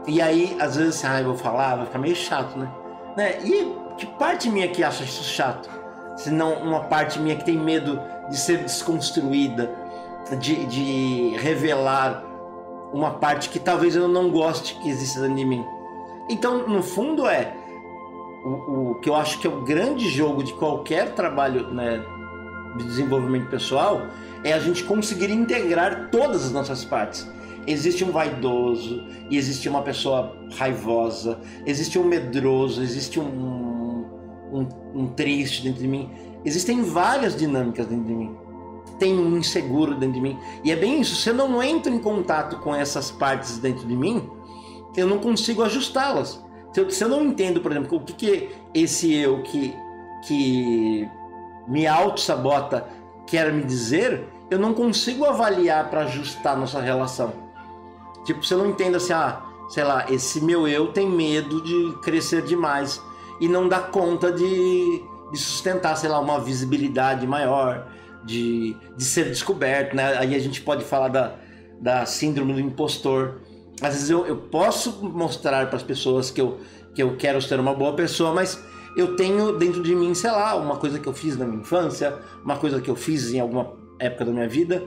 E 0.06 0.22
aí, 0.22 0.56
às 0.60 0.76
vezes, 0.76 0.96
assim, 0.96 1.06
ah, 1.06 1.20
eu 1.20 1.26
vou 1.26 1.36
falar, 1.36 1.76
vai 1.76 1.86
ficar 1.86 1.98
meio 1.98 2.14
chato, 2.14 2.56
né? 2.58 2.70
né? 3.16 3.38
E 3.44 3.74
que 3.98 4.06
parte 4.06 4.48
minha 4.48 4.68
que 4.68 4.84
acha 4.84 5.04
isso 5.04 5.24
chato? 5.24 5.68
Se 6.16 6.30
não 6.30 6.54
uma 6.62 6.84
parte 6.84 7.18
minha 7.18 7.36
que 7.36 7.44
tem 7.44 7.58
medo 7.58 8.00
de 8.30 8.36
ser 8.36 8.58
desconstruída, 8.58 9.70
de, 10.38 10.64
de 10.66 11.36
revelar 11.36 12.24
uma 12.92 13.12
parte 13.12 13.48
que 13.48 13.58
talvez 13.58 13.94
eu 13.94 14.08
não 14.08 14.30
goste 14.30 14.74
que 14.76 14.88
exista 14.88 15.20
dentro 15.20 15.36
de 15.36 15.44
mim. 15.44 15.64
Então, 16.28 16.66
no 16.66 16.82
fundo, 16.82 17.26
é 17.26 17.54
o, 18.44 18.90
o 18.90 18.94
que 19.00 19.08
eu 19.08 19.14
acho 19.14 19.38
que 19.38 19.46
é 19.46 19.50
o 19.50 19.62
grande 19.62 20.08
jogo 20.08 20.42
de 20.42 20.52
qualquer 20.54 21.14
trabalho 21.14 21.68
né, 21.68 22.04
de 22.76 22.84
desenvolvimento 22.84 23.48
pessoal 23.48 24.02
é 24.46 24.52
a 24.52 24.60
gente 24.60 24.84
conseguir 24.84 25.28
integrar 25.28 26.08
todas 26.10 26.44
as 26.44 26.52
nossas 26.52 26.84
partes. 26.84 27.28
Existe 27.66 28.04
um 28.04 28.12
vaidoso, 28.12 29.02
e 29.28 29.36
existe 29.36 29.68
uma 29.68 29.82
pessoa 29.82 30.36
raivosa, 30.56 31.40
existe 31.66 31.98
um 31.98 32.04
medroso, 32.04 32.80
existe 32.80 33.18
um, 33.18 34.04
um, 34.52 34.68
um 34.94 35.08
triste 35.08 35.64
dentro 35.64 35.80
de 35.80 35.88
mim. 35.88 36.08
Existem 36.44 36.80
várias 36.80 37.34
dinâmicas 37.34 37.86
dentro 37.86 38.04
de 38.04 38.14
mim. 38.14 38.36
Tem 39.00 39.18
um 39.18 39.36
inseguro 39.36 39.96
dentro 39.96 40.14
de 40.14 40.20
mim. 40.20 40.38
E 40.62 40.70
é 40.70 40.76
bem 40.76 41.00
isso, 41.00 41.16
se 41.16 41.28
eu 41.28 41.34
não 41.34 41.60
entro 41.60 41.92
em 41.92 41.98
contato 41.98 42.58
com 42.60 42.72
essas 42.72 43.10
partes 43.10 43.58
dentro 43.58 43.84
de 43.84 43.96
mim, 43.96 44.30
eu 44.96 45.08
não 45.08 45.18
consigo 45.18 45.64
ajustá-las. 45.64 46.40
Se 46.72 46.88
se 46.88 47.02
eu 47.02 47.08
não 47.08 47.24
entendo, 47.24 47.60
por 47.60 47.72
exemplo, 47.72 47.98
o 47.98 48.00
que, 48.00 48.12
que 48.12 48.48
esse 48.72 49.12
eu 49.12 49.42
que, 49.42 49.74
que 50.24 51.08
me 51.66 51.84
auto-sabota 51.84 52.86
quer 53.26 53.52
me 53.52 53.64
dizer, 53.64 54.35
eu 54.50 54.58
não 54.58 54.72
consigo 54.72 55.24
avaliar 55.24 55.90
para 55.90 56.02
ajustar 56.02 56.56
nossa 56.56 56.80
relação. 56.80 57.32
Tipo, 58.24 58.40
eu 58.50 58.58
não 58.58 58.66
entendo 58.66 58.96
assim, 58.96 59.12
ah, 59.12 59.42
sei 59.68 59.84
lá, 59.84 60.06
esse 60.10 60.40
meu 60.40 60.66
eu 60.66 60.88
tem 60.88 61.08
medo 61.08 61.62
de 61.62 61.96
crescer 62.02 62.42
demais 62.42 63.00
e 63.40 63.48
não 63.48 63.68
dá 63.68 63.80
conta 63.80 64.32
de, 64.32 65.02
de 65.32 65.38
sustentar, 65.38 65.96
sei 65.96 66.08
lá, 66.08 66.18
uma 66.18 66.40
visibilidade 66.40 67.26
maior, 67.26 67.88
de, 68.24 68.76
de 68.96 69.04
ser 69.04 69.26
descoberto, 69.26 69.94
né? 69.94 70.16
Aí 70.18 70.34
a 70.34 70.38
gente 70.38 70.60
pode 70.60 70.84
falar 70.84 71.08
da, 71.08 71.34
da 71.80 72.06
síndrome 72.06 72.52
do 72.52 72.60
impostor. 72.60 73.40
Às 73.80 73.94
vezes 73.94 74.10
eu, 74.10 74.26
eu 74.26 74.36
posso 74.36 75.04
mostrar 75.04 75.66
para 75.66 75.76
as 75.76 75.82
pessoas 75.82 76.30
que 76.30 76.40
eu, 76.40 76.58
que 76.94 77.02
eu 77.02 77.16
quero 77.16 77.40
ser 77.42 77.60
uma 77.60 77.74
boa 77.74 77.94
pessoa, 77.94 78.32
mas 78.32 78.60
eu 78.96 79.14
tenho 79.14 79.52
dentro 79.58 79.82
de 79.82 79.94
mim, 79.94 80.14
sei 80.14 80.30
lá, 80.30 80.56
uma 80.56 80.76
coisa 80.76 80.98
que 80.98 81.06
eu 81.06 81.12
fiz 81.12 81.36
na 81.36 81.44
minha 81.44 81.60
infância, 81.60 82.16
uma 82.42 82.56
coisa 82.56 82.80
que 82.80 82.88
eu 82.88 82.96
fiz 82.96 83.32
em 83.32 83.38
alguma 83.38 83.85
época 83.98 84.24
da 84.24 84.32
minha 84.32 84.48
vida, 84.48 84.82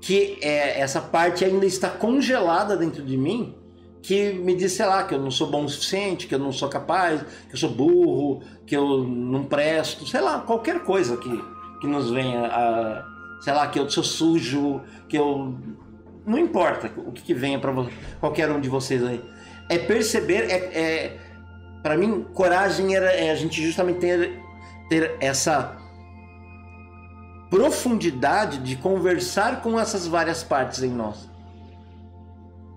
que 0.00 0.38
é, 0.40 0.80
essa 0.80 1.00
parte 1.00 1.44
ainda 1.44 1.64
está 1.64 1.88
congelada 1.88 2.76
dentro 2.76 3.02
de 3.02 3.16
mim, 3.16 3.54
que 4.02 4.32
me 4.32 4.54
diz, 4.54 4.72
sei 4.72 4.84
lá, 4.84 5.04
que 5.04 5.14
eu 5.14 5.20
não 5.20 5.30
sou 5.30 5.48
bom 5.48 5.64
o 5.64 5.68
suficiente, 5.68 6.26
que 6.26 6.34
eu 6.34 6.38
não 6.38 6.50
sou 6.50 6.68
capaz, 6.68 7.22
que 7.48 7.54
eu 7.54 7.58
sou 7.58 7.70
burro, 7.70 8.42
que 8.66 8.76
eu 8.76 9.04
não 9.04 9.44
presto, 9.44 10.04
sei 10.06 10.20
lá, 10.20 10.40
qualquer 10.40 10.80
coisa 10.80 11.16
que, 11.16 11.44
que 11.80 11.86
nos 11.86 12.10
venha 12.10 12.46
a, 12.46 13.06
sei 13.40 13.52
lá, 13.52 13.68
que 13.68 13.78
eu 13.78 13.88
sou 13.88 14.02
sujo, 14.02 14.80
que 15.08 15.16
eu 15.16 15.56
não 16.26 16.38
importa 16.38 16.90
o 16.96 17.12
que, 17.12 17.22
que 17.22 17.34
venha 17.34 17.60
para 17.60 17.72
qualquer 18.18 18.50
um 18.50 18.60
de 18.60 18.68
vocês 18.68 19.04
aí. 19.04 19.22
É 19.68 19.78
perceber, 19.78 20.50
é, 20.50 20.56
é 20.56 21.18
para 21.82 21.96
mim, 21.96 22.26
coragem 22.34 22.94
era 22.94 23.10
é 23.10 23.30
a 23.30 23.34
gente 23.34 23.62
justamente 23.62 24.00
ter, 24.00 24.40
ter 24.88 25.16
essa 25.20 25.76
profundidade 27.52 28.56
de 28.60 28.76
conversar 28.76 29.60
com 29.60 29.78
essas 29.78 30.06
várias 30.06 30.42
partes 30.42 30.82
em 30.82 30.88
nós. 30.88 31.28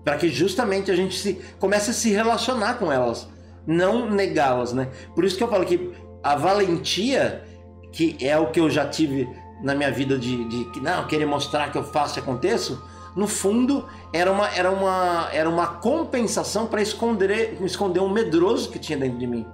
Para 0.04 0.18
que 0.18 0.28
justamente 0.28 0.90
a 0.90 0.94
gente 0.94 1.16
se 1.18 1.40
comece 1.58 1.92
a 1.92 1.94
se 1.94 2.10
relacionar 2.10 2.74
com 2.74 2.92
elas, 2.92 3.26
não 3.66 4.10
negá-las, 4.10 4.74
né? 4.74 4.90
Por 5.14 5.24
isso 5.24 5.34
que 5.34 5.42
eu 5.42 5.48
falo 5.48 5.64
que 5.64 5.92
a 6.22 6.36
valentia, 6.36 7.42
que 7.90 8.18
é 8.20 8.36
o 8.36 8.50
que 8.50 8.60
eu 8.60 8.68
já 8.68 8.86
tive 8.86 9.26
na 9.62 9.74
minha 9.74 9.90
vida 9.90 10.18
de, 10.18 10.44
de 10.44 10.80
não 10.82 11.06
querer 11.06 11.24
mostrar 11.24 11.72
que 11.72 11.78
eu 11.78 11.84
faço 11.84 12.18
e 12.18 12.20
aconteço, 12.20 12.84
no 13.16 13.26
fundo 13.26 13.86
era 14.12 14.30
uma, 14.30 14.46
era 14.50 14.70
uma, 14.70 15.30
era 15.32 15.48
uma 15.48 15.66
compensação 15.68 16.66
para 16.66 16.82
esconder, 16.82 17.56
esconder 17.62 18.00
um 18.00 18.10
medroso 18.10 18.70
que 18.70 18.78
tinha 18.78 18.98
dentro 18.98 19.16
de 19.16 19.26
mim. 19.26 19.46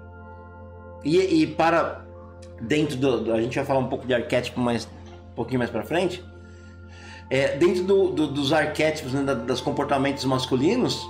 E, 1.05 1.43
e 1.43 1.47
para 1.47 2.05
dentro 2.61 2.97
do, 2.97 3.21
do, 3.23 3.33
a 3.33 3.41
gente 3.41 3.55
vai 3.55 3.65
falar 3.65 3.79
um 3.79 3.89
pouco 3.89 4.05
de 4.05 4.13
arquétipo 4.13 4.59
mais 4.59 4.89
um 5.33 5.35
pouquinho 5.35 5.59
mais 5.59 5.71
para 5.71 5.83
frente. 5.83 6.25
É, 7.29 7.57
dentro 7.57 7.83
do, 7.85 8.09
do, 8.11 8.27
dos 8.29 8.53
arquétipos 8.53 9.12
né, 9.12 9.35
dos 9.35 9.61
comportamentos 9.61 10.25
masculinos, 10.25 11.09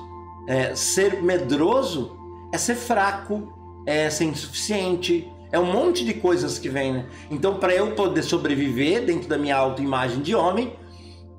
é, 0.49 0.75
ser 0.75 1.23
medroso 1.23 2.17
é 2.53 2.59
ser 2.59 2.75
fraco, 2.75 3.83
é 3.87 4.11
ser 4.11 4.25
insuficiente, 4.25 5.29
é 5.51 5.59
um 5.59 5.73
monte 5.73 6.05
de 6.05 6.15
coisas 6.15 6.59
que 6.59 6.69
vem. 6.69 6.93
Né? 6.93 7.07
Então, 7.31 7.59
para 7.59 7.75
eu 7.75 7.95
poder 7.95 8.23
sobreviver 8.23 9.05
dentro 9.05 9.29
da 9.29 9.39
minha 9.39 9.57
autoimagem 9.57 10.21
de 10.21 10.35
homem, 10.35 10.75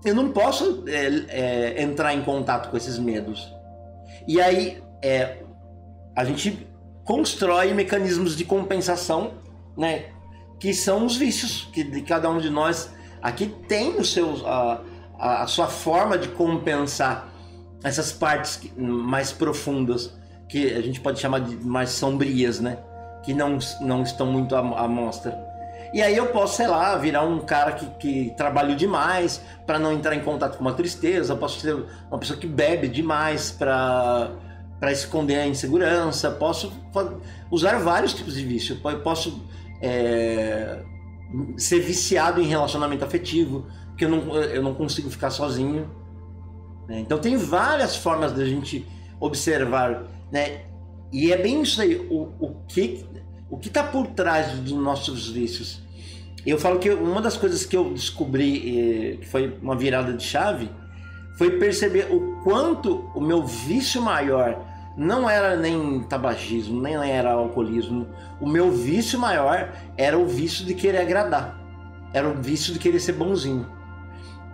eu 0.03 0.15
não 0.15 0.29
posso 0.29 0.83
é, 0.87 1.75
é, 1.77 1.83
entrar 1.83 2.13
em 2.13 2.23
contato 2.23 2.69
com 2.69 2.75
esses 2.75 2.97
medos. 2.97 3.47
E 4.27 4.41
aí 4.41 4.81
é, 5.01 5.37
a 6.15 6.25
gente 6.25 6.67
constrói 7.05 7.73
mecanismos 7.73 8.35
de 8.35 8.43
compensação, 8.43 9.33
né? 9.77 10.12
Que 10.63 10.73
são 10.73 11.05
os 11.05 11.17
vícios 11.17 11.67
que 11.73 11.83
de 11.83 12.01
cada 12.03 12.29
um 12.29 12.37
de 12.37 12.49
nós 12.49 12.89
aqui 13.21 13.47
tem 13.67 13.99
o 13.99 14.05
seu, 14.05 14.47
a, 14.47 14.79
a, 15.19 15.45
sua 15.45 15.67
forma 15.67 16.17
de 16.17 16.29
compensar 16.29 17.27
essas 17.83 18.13
partes 18.13 18.61
mais 18.77 19.33
profundas 19.33 20.13
que 20.47 20.73
a 20.73 20.79
gente 20.79 21.01
pode 21.01 21.19
chamar 21.19 21.39
de 21.39 21.57
mais 21.57 21.89
sombrias, 21.89 22.61
né? 22.61 22.77
Que 23.25 23.33
não, 23.33 23.59
não 23.81 24.03
estão 24.03 24.25
muito 24.25 24.55
à, 24.55 24.59
à 24.59 24.87
mostra. 24.87 25.37
E 25.93 26.01
aí 26.01 26.15
eu 26.15 26.27
posso, 26.27 26.55
sei 26.55 26.67
lá, 26.67 26.95
virar 26.95 27.23
um 27.23 27.41
cara 27.41 27.73
que, 27.73 27.85
que 27.99 28.33
trabalho 28.37 28.73
demais 28.73 29.41
para 29.65 29.77
não 29.77 29.91
entrar 29.91 30.15
em 30.15 30.21
contato 30.21 30.55
com 30.55 30.61
uma 30.61 30.73
tristeza, 30.73 31.33
eu 31.33 31.37
posso 31.37 31.59
ser 31.59 31.75
uma 32.09 32.17
pessoa 32.17 32.39
que 32.39 32.47
bebe 32.47 32.87
demais 32.87 33.51
para 33.51 34.31
para 34.79 34.91
esconder 34.91 35.39
a 35.39 35.47
insegurança, 35.47 36.29
posso 36.29 36.73
usar 37.49 37.79
vários 37.79 38.13
tipos 38.13 38.33
de 38.33 38.43
vício, 38.43 38.77
eu 38.83 38.99
posso 38.99 39.41
é, 39.83 40.79
ser 41.57 41.81
viciado 41.81 42.41
em 42.41 42.45
relacionamento 42.45 43.03
afetivo, 43.03 43.67
porque 43.89 44.05
eu 44.05 44.09
não, 44.09 44.35
eu 44.37 44.63
não 44.63 44.73
consigo 44.73 45.09
ficar 45.09 45.29
sozinho. 45.29 45.89
Né? 46.87 47.01
Então 47.01 47.17
tem 47.17 47.35
várias 47.35 47.95
formas 47.97 48.31
da 48.31 48.45
gente 48.45 48.87
observar, 49.19 50.05
né? 50.31 50.61
E 51.11 51.31
é 51.31 51.37
bem 51.37 51.61
isso 51.61 51.81
aí, 51.81 51.95
o, 52.09 52.31
o 52.39 52.55
que 52.67 53.05
o 53.49 53.57
que 53.57 53.67
está 53.67 53.83
por 53.83 54.07
trás 54.07 54.57
dos 54.57 54.73
nossos 54.73 55.29
vícios. 55.29 55.79
Eu 56.43 56.57
falo 56.57 56.79
que 56.79 56.89
uma 56.89 57.21
das 57.21 57.37
coisas 57.37 57.63
que 57.63 57.77
eu 57.77 57.93
descobri, 57.93 59.13
eh, 59.13 59.17
que 59.17 59.27
foi 59.27 59.55
uma 59.61 59.75
virada 59.75 60.11
de 60.11 60.23
chave, 60.23 60.71
foi 61.37 61.59
perceber 61.59 62.07
o 62.11 62.41
quanto 62.43 63.11
o 63.13 63.21
meu 63.21 63.45
vício 63.45 64.01
maior 64.01 64.59
não 64.95 65.29
era 65.29 65.55
nem 65.55 66.03
tabagismo, 66.03 66.81
nem 66.81 66.95
era 66.95 67.33
alcoolismo. 67.33 68.07
O 68.39 68.47
meu 68.47 68.71
vício 68.71 69.19
maior 69.19 69.73
era 69.97 70.17
o 70.17 70.27
vício 70.27 70.65
de 70.65 70.75
querer 70.75 70.99
agradar. 70.99 71.59
Era 72.13 72.29
o 72.29 72.35
vício 72.35 72.73
de 72.73 72.79
querer 72.79 72.99
ser 72.99 73.13
bonzinho. 73.13 73.67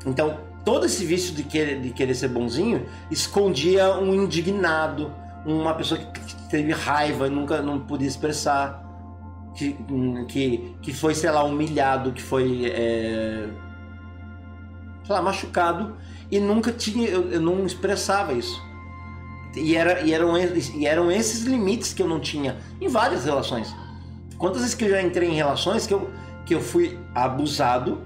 Então, 0.06 0.40
todo 0.64 0.86
esse 0.86 1.06
vício 1.06 1.36
de 1.36 1.44
querer, 1.44 1.82
de 1.82 1.90
querer 1.90 2.16
ser 2.16 2.30
bonzinho 2.30 2.86
escondia 3.12 3.98
um 3.98 4.14
indignado, 4.14 5.14
uma 5.46 5.74
pessoa 5.74 6.00
que 6.00 6.36
teve 6.50 6.72
raiva 6.72 7.28
e 7.28 7.30
nunca 7.30 7.62
não 7.62 7.80
podia 7.80 8.08
expressar 8.08 8.86
que, 9.54 9.76
que, 10.30 10.76
que 10.82 10.94
foi, 10.94 11.14
sei 11.14 11.32
lá, 11.32 11.44
humilhado, 11.44 12.14
que 12.14 12.22
foi, 12.22 12.66
é, 12.66 13.50
sei 15.04 15.16
lá, 15.16 15.22
machucado 15.22 15.98
e 16.32 16.40
nunca 16.40 16.72
tinha, 16.72 17.08
eu, 17.10 17.30
eu 17.30 17.42
não 17.42 17.66
expressava 17.66 18.32
isso. 18.32 18.69
E, 19.56 19.76
era, 19.76 20.02
e, 20.02 20.14
eram, 20.14 20.38
e 20.38 20.86
eram 20.86 21.12
esses 21.12 21.44
limites 21.44 21.94
que 21.94 22.02
eu 22.02 22.08
não 22.08 22.20
tinha 22.20 22.58
em 22.80 22.88
várias 22.88 23.26
relações. 23.26 23.74
Quantas 24.38 24.62
vezes 24.62 24.76
que 24.76 24.86
eu 24.86 24.90
já 24.90 25.02
entrei 25.02 25.30
em 25.30 25.36
relações 25.36 25.88
que 25.88 25.94
eu, 25.94 26.10
que 26.46 26.54
eu 26.54 26.62
fui 26.62 26.98
abusado, 27.16 28.02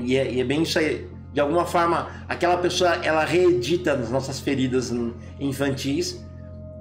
e 0.00 0.16
é, 0.16 0.30
e 0.30 0.40
é 0.40 0.44
bem 0.44 0.62
isso 0.62 0.78
aí, 0.78 1.08
de 1.32 1.40
alguma 1.40 1.64
forma, 1.64 2.08
aquela 2.28 2.56
pessoa 2.56 2.90
ela 2.96 3.24
reedita 3.24 3.92
as 3.92 4.10
nossas 4.10 4.40
feridas 4.40 4.92
infantis 5.38 6.24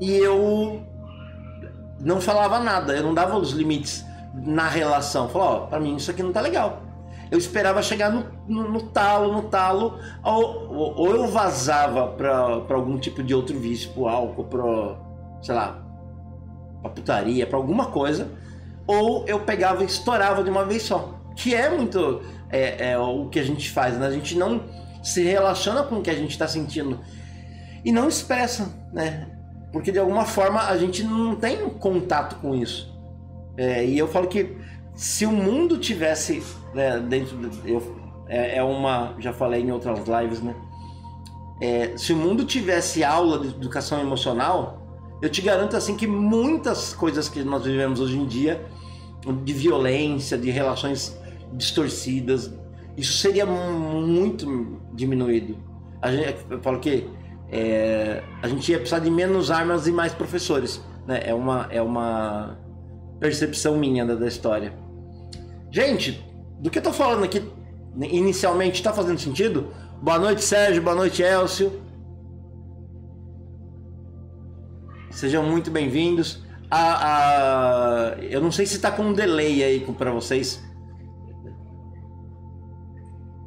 e 0.01 0.11
eu 0.11 0.83
não 1.99 2.19
falava 2.19 2.59
nada, 2.59 2.95
eu 2.95 3.03
não 3.03 3.13
dava 3.13 3.37
os 3.37 3.51
limites 3.51 4.03
na 4.33 4.67
relação. 4.67 5.29
Falava, 5.29 5.51
ó, 5.51 5.59
pra 5.67 5.79
mim 5.79 5.95
isso 5.95 6.09
aqui 6.09 6.23
não 6.23 6.31
tá 6.31 6.41
legal. 6.41 6.81
Eu 7.31 7.37
esperava 7.37 7.81
chegar 7.81 8.11
no, 8.11 8.25
no, 8.47 8.71
no 8.71 8.81
talo, 8.81 9.31
no 9.31 9.43
talo, 9.43 9.99
ou, 10.23 10.95
ou, 10.97 11.15
eu 11.15 11.27
vazava 11.27 12.07
pra 12.07 12.35
algum 12.69 12.97
tipo 12.97 13.21
de 13.21 13.35
outro 13.35 13.57
vício, 13.57 13.91
pro 13.91 14.07
álcool, 14.07 14.45
pro, 14.45 14.97
sei 15.41 15.53
lá, 15.53 15.85
pra 16.81 16.89
putaria, 16.89 17.45
pra 17.45 17.57
alguma 17.57 17.87
coisa, 17.87 18.31
ou 18.87 19.25
eu 19.27 19.39
pegava 19.41 19.83
e 19.83 19.85
estourava 19.85 20.43
de 20.43 20.49
uma 20.49 20.65
vez 20.65 20.83
só. 20.83 21.19
Que 21.35 21.53
é 21.53 21.69
muito 21.69 22.21
é, 22.49 22.91
é 22.91 22.97
o 22.97 23.27
que 23.29 23.39
a 23.39 23.43
gente 23.43 23.69
faz, 23.69 23.97
né? 23.97 24.07
A 24.07 24.11
gente 24.11 24.35
não 24.35 24.63
se 25.03 25.23
relaciona 25.23 25.83
com 25.83 25.97
o 25.97 26.01
que 26.01 26.09
a 26.09 26.15
gente 26.15 26.31
está 26.31 26.47
sentindo 26.47 26.99
e 27.85 27.91
não 27.91 28.07
expressa, 28.07 28.73
né? 28.91 29.27
Porque 29.71 29.91
de 29.91 29.99
alguma 29.99 30.25
forma 30.25 30.61
a 30.61 30.77
gente 30.77 31.03
não 31.03 31.35
tem 31.35 31.69
contato 31.69 32.37
com 32.41 32.55
isso. 32.55 32.89
É, 33.55 33.85
e 33.85 33.97
eu 33.97 34.07
falo 34.07 34.27
que 34.27 34.57
se 34.99 35.25
o 35.25 35.31
mundo 35.31 35.77
tivesse 35.77 36.43
né, 36.73 36.99
dentro 36.99 37.37
de, 37.37 37.71
eu, 37.71 37.95
é, 38.27 38.57
é, 38.57 38.63
uma 38.63 39.15
já 39.19 39.31
falei 39.31 39.61
em 39.61 39.71
outras 39.71 39.99
lives 40.07 40.41
né 40.41 40.53
é, 41.61 41.97
se 41.97 42.13
o 42.13 42.17
mundo 42.17 42.43
tivesse 42.43 43.03
aula 43.03 43.39
de 43.39 43.47
educação 43.47 43.99
emocional 44.01 44.79
eu 45.21 45.29
te 45.29 45.41
garanto 45.41 45.75
assim 45.75 45.95
que 45.95 46.07
muitas 46.07 46.93
coisas 46.93 47.29
que 47.29 47.43
nós 47.43 47.63
vivemos 47.63 47.99
hoje 47.99 48.17
em 48.17 48.25
dia 48.25 48.65
de 49.43 49.53
violência 49.53 50.37
de 50.37 50.49
relações 50.49 51.17
distorcidas. 51.53 52.53
Isso 52.95 53.17
seria 53.17 53.45
muito 53.45 54.81
diminuído. 54.93 55.57
A 56.01 56.11
gente, 56.11 56.37
eu 56.49 56.61
falo 56.61 56.79
que 56.79 57.07
é, 57.51 58.23
a 58.41 58.47
gente 58.47 58.71
ia 58.71 58.77
precisar 58.77 58.99
de 58.99 59.09
menos 59.09 59.51
armas 59.51 59.87
e 59.87 59.91
mais 59.91 60.13
professores. 60.13 60.81
Né? 61.05 61.21
É, 61.25 61.33
uma, 61.33 61.67
é 61.69 61.81
uma 61.81 62.57
percepção 63.19 63.77
minha 63.77 64.05
da, 64.05 64.15
da 64.15 64.27
história. 64.27 64.73
Gente, 65.71 66.25
do 66.59 66.69
que 66.69 66.79
eu 66.79 66.83
tô 66.83 66.91
falando 66.91 67.23
aqui 67.23 67.43
inicialmente 67.95 68.75
está 68.75 68.91
fazendo 68.91 69.19
sentido? 69.19 69.71
Boa 70.01 70.17
noite, 70.17 70.43
Sérgio. 70.43 70.81
Boa 70.81 70.95
noite, 70.95 71.21
Elcio. 71.21 71.81
Sejam 75.11 75.43
muito 75.43 75.69
bem-vindos. 75.69 76.43
A, 76.71 78.13
a, 78.13 78.17
eu 78.19 78.41
não 78.41 78.51
sei 78.51 78.65
se 78.65 78.75
está 78.75 78.91
com 78.91 79.03
um 79.03 79.13
delay 79.13 79.63
aí 79.63 79.79
para 79.79 80.11
vocês. 80.11 80.63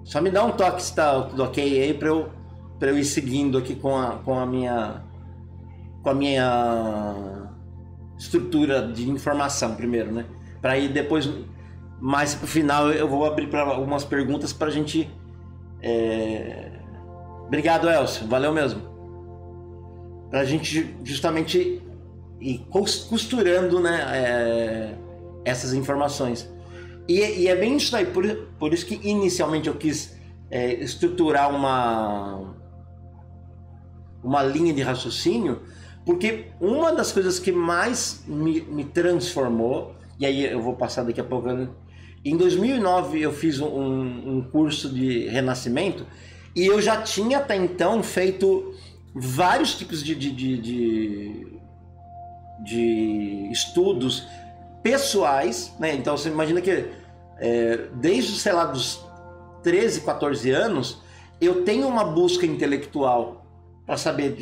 Só 0.04 0.20
me 0.20 0.30
dá 0.30 0.44
um 0.44 0.52
toque 0.52 0.82
se 0.82 0.90
está 0.90 1.22
tudo 1.22 1.42
ok 1.42 1.82
aí 1.82 1.94
para 1.94 2.08
eu, 2.08 2.30
eu 2.80 2.98
ir 2.98 3.04
seguindo 3.04 3.58
aqui 3.58 3.74
com 3.74 3.96
a, 3.96 4.18
com 4.18 4.38
a 4.38 4.46
minha 4.46 5.02
com 6.02 6.11
a 6.11 6.14
minha 6.14 7.48
estrutura 8.18 8.87
de 8.87 9.08
informação 9.08 9.74
primeiro, 9.74 10.12
né? 10.12 10.26
Para 10.61 10.76
ir 10.76 10.92
depois 10.92 11.28
mais 12.03 12.35
para 12.35 12.47
o 12.47 12.49
final 12.49 12.91
eu 12.91 13.07
vou 13.07 13.25
abrir 13.25 13.47
para 13.47 13.62
algumas 13.62 14.05
perguntas 14.05 14.53
para 14.53 14.67
a 14.67 14.71
gente. 14.73 15.09
É... 15.81 16.73
Obrigado, 17.47 17.88
Elcio. 17.88 18.27
Valeu 18.27 18.53
mesmo. 18.53 18.83
Para 20.29 20.41
a 20.41 20.45
gente 20.45 20.97
justamente 21.05 21.81
ir 22.41 22.67
costurando 22.69 23.79
né, 23.79 24.05
é... 24.12 24.95
essas 25.45 25.73
informações. 25.73 26.53
E, 27.07 27.21
e, 27.21 27.47
é 27.47 27.55
bem 27.55 27.77
isso 27.77 27.95
aí. 27.95 28.05
Por, 28.05 28.27
por 28.59 28.75
isso 28.75 28.85
que 28.85 28.99
inicialmente 29.09 29.69
eu 29.69 29.75
quis 29.77 30.17
é, 30.51 30.75
estruturar 30.75 31.55
uma, 31.55 32.53
uma 34.25 34.43
linha 34.43 34.75
de 34.75 34.83
raciocínio, 34.83 35.62
porque 36.05 36.47
uma 36.61 36.93
das 36.93 37.12
coisas 37.12 37.38
que 37.38 37.53
mais 37.53 38.25
me, 38.27 38.61
me 38.61 38.85
transformou, 38.85 39.95
e 40.19 40.27
aí 40.27 40.45
eu 40.45 40.61
vou 40.61 40.75
passar 40.75 41.05
daqui 41.05 41.21
a 41.21 41.25
pouco 41.25 41.53
né, 41.53 41.69
em 42.24 42.37
2009 42.37 43.20
eu 43.20 43.32
fiz 43.32 43.61
um, 43.61 43.66
um 43.68 44.48
curso 44.50 44.88
de 44.88 45.28
renascimento 45.28 46.06
e 46.54 46.66
eu 46.66 46.80
já 46.80 47.02
tinha 47.02 47.38
até 47.38 47.56
então 47.56 48.02
feito 48.02 48.74
vários 49.14 49.74
tipos 49.74 50.02
de, 50.02 50.14
de, 50.14 50.30
de, 50.30 50.58
de, 50.58 51.46
de 52.64 53.48
estudos 53.50 54.26
pessoais, 54.82 55.72
né? 55.78 55.94
Então 55.94 56.16
você 56.16 56.28
imagina 56.28 56.61
que 56.61 56.88
é, 57.38 57.88
desde, 57.94 58.38
sei 58.38 58.52
lá, 58.52 58.66
dos 58.66 59.04
13, 59.62 60.02
14 60.02 60.50
anos, 60.50 61.02
eu 61.40 61.64
tenho 61.64 61.88
uma 61.88 62.04
busca 62.04 62.46
intelectual 62.46 63.44
para 63.87 63.96
saber, 63.96 64.37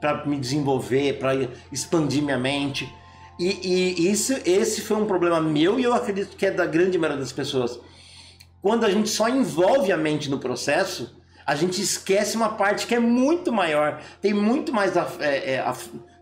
para 0.00 0.24
me 0.26 0.38
desenvolver, 0.38 1.18
para 1.18 1.48
expandir 1.70 2.22
minha 2.22 2.38
mente. 2.38 2.92
E, 3.40 3.96
e 4.02 4.10
isso, 4.10 4.34
esse 4.44 4.82
foi 4.82 4.98
um 4.98 5.06
problema 5.06 5.40
meu 5.40 5.80
e 5.80 5.82
eu 5.82 5.94
acredito 5.94 6.36
que 6.36 6.44
é 6.44 6.50
da 6.50 6.66
grande 6.66 6.98
maioria 6.98 7.18
das 7.18 7.32
pessoas. 7.32 7.80
Quando 8.60 8.84
a 8.84 8.90
gente 8.90 9.08
só 9.08 9.30
envolve 9.30 9.90
a 9.90 9.96
mente 9.96 10.28
no 10.28 10.38
processo, 10.38 11.18
a 11.46 11.54
gente 11.54 11.80
esquece 11.80 12.36
uma 12.36 12.50
parte 12.50 12.86
que 12.86 12.94
é 12.94 13.00
muito 13.00 13.50
maior, 13.50 14.02
tem 14.20 14.34
muito 14.34 14.74
mais, 14.74 14.94
é, 15.20 15.54
é, 15.54 15.72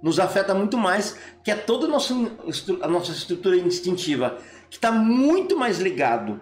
nos 0.01 0.21
afeta 0.21 0.55
muito 0.55 0.79
mais, 0.79 1.17
que 1.43 1.51
é 1.51 1.57
toda 1.57 1.87
a 1.87 1.89
nossa, 1.89 2.15
a 2.83 2.87
nossa 2.87 3.11
estrutura 3.11 3.57
instintiva, 3.57 4.39
que 4.71 4.77
está 4.77 4.93
muito 4.93 5.59
mais 5.59 5.81
ligado 5.81 6.41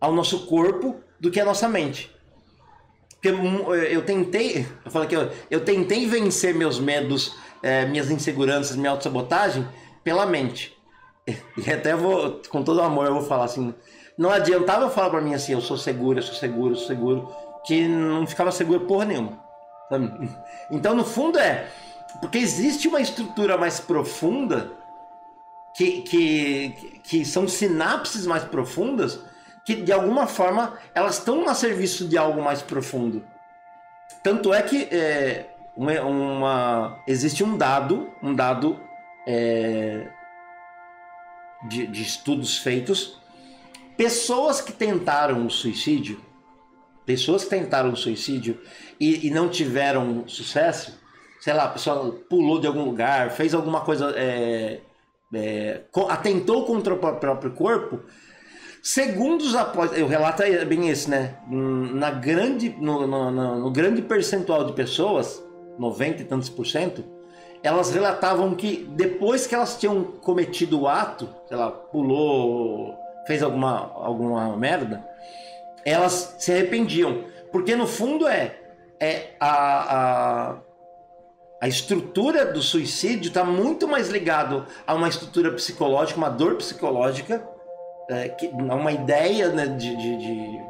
ao 0.00 0.12
nosso 0.12 0.46
corpo 0.46 0.94
do 1.18 1.28
que 1.28 1.40
à 1.40 1.44
nossa 1.44 1.68
mente. 1.68 2.14
Porque 3.10 3.30
eu 3.90 4.04
tentei, 4.04 4.64
eu 4.84 4.90
falo 4.92 5.08
que 5.08 5.16
eu, 5.16 5.28
eu 5.50 5.64
tentei 5.64 6.06
vencer 6.06 6.54
meus 6.54 6.78
medos, 6.78 7.34
é, 7.60 7.84
minhas 7.84 8.10
inseguranças, 8.12 8.76
minha 8.76 8.90
autossabotagem, 8.90 9.66
pela 10.04 10.26
mente. 10.26 10.76
E 11.56 11.70
até 11.72 11.96
vou, 11.96 12.42
com 12.50 12.62
todo 12.62 12.82
amor, 12.82 13.06
eu 13.06 13.14
vou 13.14 13.22
falar 13.22 13.44
assim: 13.44 13.74
não 14.18 14.30
adiantava 14.30 14.84
eu 14.84 14.90
falar 14.90 15.08
para 15.08 15.22
mim 15.22 15.34
assim, 15.34 15.52
eu 15.52 15.60
sou 15.60 15.78
seguro, 15.78 16.18
eu 16.18 16.22
sou 16.22 16.34
seguro, 16.34 16.74
eu 16.74 16.76
sou 16.76 16.86
seguro, 16.86 17.32
que 17.64 17.88
não 17.88 18.26
ficava 18.26 18.52
seguro 18.52 18.80
porra 18.80 19.06
nenhuma. 19.06 19.42
Então, 20.70 20.94
no 20.94 21.04
fundo, 21.04 21.38
é 21.38 21.68
porque 22.20 22.38
existe 22.38 22.88
uma 22.88 23.00
estrutura 23.00 23.56
mais 23.58 23.80
profunda, 23.80 24.72
que, 25.74 26.02
que, 26.02 27.00
que 27.02 27.24
são 27.24 27.48
sinapses 27.48 28.26
mais 28.26 28.44
profundas, 28.44 29.20
que 29.64 29.74
de 29.74 29.92
alguma 29.92 30.26
forma 30.26 30.78
elas 30.94 31.18
estão 31.18 31.48
a 31.48 31.54
serviço 31.54 32.06
de 32.06 32.16
algo 32.16 32.40
mais 32.40 32.62
profundo. 32.62 33.24
Tanto 34.22 34.54
é 34.54 34.62
que 34.62 34.88
é, 34.90 35.50
uma, 35.76 36.00
uma, 36.02 36.98
existe 37.06 37.42
um 37.42 37.56
dado, 37.56 38.08
um 38.22 38.34
dado 38.34 38.80
é, 39.26 40.06
de, 41.68 41.86
de 41.86 42.02
estudos 42.02 42.58
feitos, 42.58 43.18
pessoas 43.96 44.60
que 44.60 44.72
tentaram 44.72 45.46
o 45.46 45.50
suicídio, 45.50 46.20
pessoas 47.06 47.44
que 47.44 47.50
tentaram 47.50 47.92
o 47.92 47.96
suicídio 47.96 48.60
e, 48.98 49.26
e, 49.26 49.30
não 49.30 49.48
tiveram 49.48 50.26
sucesso, 50.26 50.98
sei 51.40 51.52
lá, 51.52 51.64
a 51.64 51.68
pessoa 51.68 52.12
pulou 52.28 52.60
de 52.60 52.66
algum 52.66 52.84
lugar, 52.84 53.30
fez 53.30 53.54
alguma 53.54 53.80
coisa, 53.82 54.12
é, 54.16 54.80
é, 55.32 55.82
atentou 56.08 56.64
contra 56.64 56.94
o 56.94 56.98
próprio 56.98 57.52
corpo, 57.52 58.00
segundos 58.82 59.54
após, 59.54 59.90
o 59.92 60.06
relato 60.06 60.42
é 60.42 60.64
bem 60.64 60.88
esse, 60.88 61.08
né? 61.08 61.38
Na 61.48 62.10
grande, 62.10 62.70
no, 62.78 63.06
no, 63.06 63.30
no, 63.30 63.60
no 63.60 63.70
grande 63.70 64.02
percentual 64.02 64.64
de 64.64 64.72
pessoas, 64.72 65.42
90 65.78 66.22
e 66.22 66.24
tantos 66.24 66.48
por 66.48 66.66
cento, 66.66 67.04
elas 67.64 67.90
relatavam 67.90 68.54
que 68.54 68.86
depois 68.90 69.46
que 69.46 69.54
elas 69.54 69.78
tinham 69.78 70.04
cometido 70.04 70.82
o 70.82 70.86
ato, 70.86 71.26
sei 71.48 71.56
lá, 71.56 71.70
pulou, 71.70 72.94
fez 73.26 73.42
alguma, 73.42 73.90
alguma 73.94 74.54
merda, 74.54 75.02
elas 75.82 76.36
se 76.38 76.52
arrependiam. 76.52 77.24
Porque 77.50 77.74
no 77.74 77.86
fundo 77.86 78.28
é, 78.28 78.54
é 79.00 79.30
a, 79.40 80.50
a, 80.50 80.56
a 81.58 81.66
estrutura 81.66 82.44
do 82.44 82.60
suicídio 82.60 83.28
está 83.28 83.42
muito 83.42 83.88
mais 83.88 84.10
ligado 84.10 84.66
a 84.86 84.94
uma 84.94 85.08
estrutura 85.08 85.50
psicológica, 85.50 86.18
uma 86.18 86.28
dor 86.28 86.56
psicológica, 86.56 87.42
é, 88.10 88.28
que, 88.28 88.46
uma 88.48 88.92
ideia 88.92 89.48
né, 89.48 89.68
de, 89.68 89.96
de, 89.96 90.16
de 90.18 90.60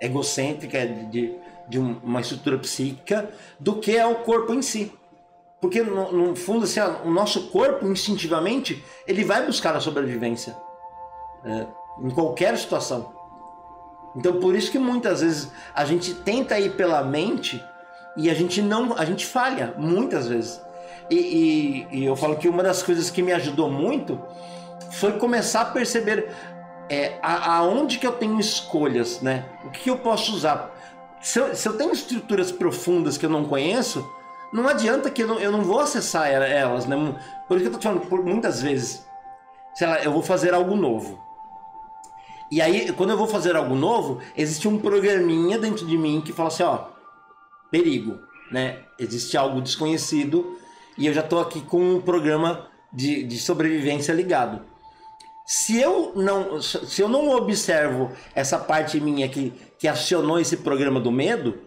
egocêntrica, 0.00 0.86
de, 0.86 1.36
de 1.68 1.78
uma 1.78 2.22
estrutura 2.22 2.56
psíquica, 2.56 3.28
do 3.60 3.76
que 3.76 3.94
é 3.94 4.06
o 4.06 4.14
corpo 4.14 4.54
em 4.54 4.62
si. 4.62 4.90
Porque 5.62 5.80
no, 5.80 6.12
no 6.12 6.36
fundo, 6.36 6.64
assim, 6.64 6.80
o 7.04 7.10
nosso 7.10 7.48
corpo, 7.48 7.86
instintivamente, 7.86 8.84
ele 9.06 9.24
vai 9.24 9.46
buscar 9.46 9.74
a 9.74 9.80
sobrevivência. 9.80 10.56
É, 11.44 11.66
em 12.00 12.10
qualquer 12.10 12.56
situação. 12.58 13.12
Então 14.14 14.38
por 14.38 14.54
isso 14.54 14.70
que 14.70 14.78
muitas 14.78 15.20
vezes 15.20 15.50
a 15.74 15.84
gente 15.84 16.14
tenta 16.14 16.58
ir 16.58 16.76
pela 16.76 17.02
mente 17.02 17.62
e 18.16 18.28
a 18.30 18.34
gente 18.34 18.60
não, 18.60 18.96
a 18.96 19.04
gente 19.04 19.24
falha 19.24 19.74
muitas 19.78 20.28
vezes. 20.28 20.60
E, 21.10 21.16
e, 21.16 21.98
e 21.98 22.04
eu 22.04 22.14
falo 22.14 22.36
que 22.36 22.48
uma 22.48 22.62
das 22.62 22.82
coisas 22.82 23.10
que 23.10 23.22
me 23.22 23.32
ajudou 23.32 23.70
muito 23.70 24.20
foi 24.92 25.12
começar 25.18 25.62
a 25.62 25.64
perceber 25.66 26.30
é, 26.88 27.18
a, 27.22 27.56
aonde 27.56 27.98
que 27.98 28.06
eu 28.06 28.12
tenho 28.12 28.38
escolhas, 28.38 29.20
né? 29.20 29.46
O 29.64 29.70
que, 29.70 29.88
eu 29.88 29.98
posso 29.98 30.34
usar? 30.34 30.70
Se 31.20 31.38
eu, 31.38 31.54
se 31.54 31.66
eu 31.66 31.76
tenho 31.76 31.92
estruturas 31.92 32.52
profundas 32.52 33.16
que 33.16 33.24
eu 33.24 33.30
não 33.30 33.44
conheço, 33.44 34.06
não 34.52 34.68
adianta 34.68 35.10
que 35.10 35.22
eu 35.22 35.26
não, 35.26 35.38
eu 35.38 35.50
não 35.50 35.62
vou 35.62 35.80
acessar 35.80 36.28
elas, 36.28 36.86
né? 36.86 36.96
Por 37.48 37.56
isso 37.56 37.70
que 37.70 37.74
eu 37.74 37.78
tô 37.78 37.82
falando, 37.82 38.06
por 38.06 38.22
muitas 38.24 38.60
vezes, 38.60 39.04
sei 39.74 39.86
lá, 39.86 40.02
eu 40.02 40.12
vou 40.12 40.22
fazer 40.22 40.52
algo 40.52 40.76
novo. 40.76 41.18
E 42.50 42.60
aí, 42.60 42.92
quando 42.92 43.10
eu 43.10 43.16
vou 43.16 43.26
fazer 43.26 43.56
algo 43.56 43.74
novo, 43.74 44.20
existe 44.36 44.68
um 44.68 44.78
programinha 44.78 45.58
dentro 45.58 45.86
de 45.86 45.96
mim 45.96 46.20
que 46.20 46.34
fala 46.34 46.48
assim, 46.48 46.62
ó, 46.62 46.88
perigo, 47.70 48.20
né? 48.50 48.80
Existe 48.98 49.38
algo 49.38 49.62
desconhecido 49.62 50.58
e 50.98 51.06
eu 51.06 51.14
já 51.14 51.22
tô 51.22 51.38
aqui 51.38 51.62
com 51.62 51.94
um 51.94 52.00
programa 52.02 52.68
de, 52.92 53.24
de 53.24 53.38
sobrevivência 53.38 54.12
ligado. 54.12 54.62
Se 55.46 55.80
eu 55.80 56.12
não, 56.14 56.60
se 56.60 57.00
eu 57.00 57.08
não 57.08 57.30
observo 57.30 58.12
essa 58.34 58.58
parte 58.58 59.00
minha 59.00 59.28
que, 59.28 59.52
que 59.78 59.88
acionou 59.88 60.38
esse 60.38 60.58
programa 60.58 61.00
do 61.00 61.10
medo, 61.10 61.58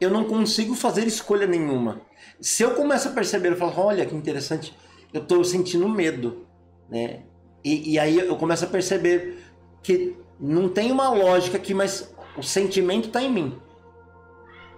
eu 0.00 0.10
não 0.10 0.24
consigo 0.24 0.74
fazer 0.74 1.06
escolha 1.06 1.46
nenhuma. 1.46 2.00
Se 2.40 2.62
eu 2.62 2.74
começo 2.74 3.08
a 3.08 3.12
perceber, 3.12 3.52
eu 3.52 3.56
falo, 3.56 3.72
olha 3.76 4.04
que 4.04 4.14
interessante, 4.14 4.76
eu 5.12 5.22
estou 5.22 5.44
sentindo 5.44 5.88
medo, 5.88 6.46
né? 6.88 7.22
E, 7.64 7.92
e, 7.92 7.98
aí 7.98 8.18
eu 8.18 8.36
começo 8.36 8.64
a 8.64 8.68
perceber 8.68 9.38
que 9.82 10.16
não 10.38 10.68
tem 10.68 10.92
uma 10.92 11.08
lógica 11.08 11.56
aqui, 11.56 11.72
mas 11.72 12.14
o 12.36 12.42
sentimento 12.42 13.06
está 13.08 13.22
em 13.22 13.32
mim. 13.32 13.58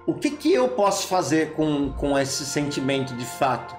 O 0.07 0.15
que, 0.15 0.31
que 0.31 0.53
eu 0.53 0.69
posso 0.69 1.09
fazer 1.09 1.55
com, 1.55 1.93
com 1.95 2.17
esse 2.17 2.47
sentimento 2.47 3.15
de 3.17 3.25
fato? 3.25 3.75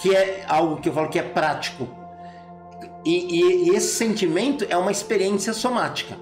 Que 0.00 0.16
é 0.16 0.44
algo 0.48 0.80
que 0.80 0.88
eu 0.88 0.92
falo 0.92 1.08
que 1.08 1.18
é 1.18 1.22
prático. 1.22 1.88
E, 3.04 3.40
e, 3.40 3.68
e 3.68 3.76
esse 3.76 3.94
sentimento 3.94 4.66
é 4.68 4.76
uma 4.76 4.90
experiência 4.90 5.52
somática 5.52 6.16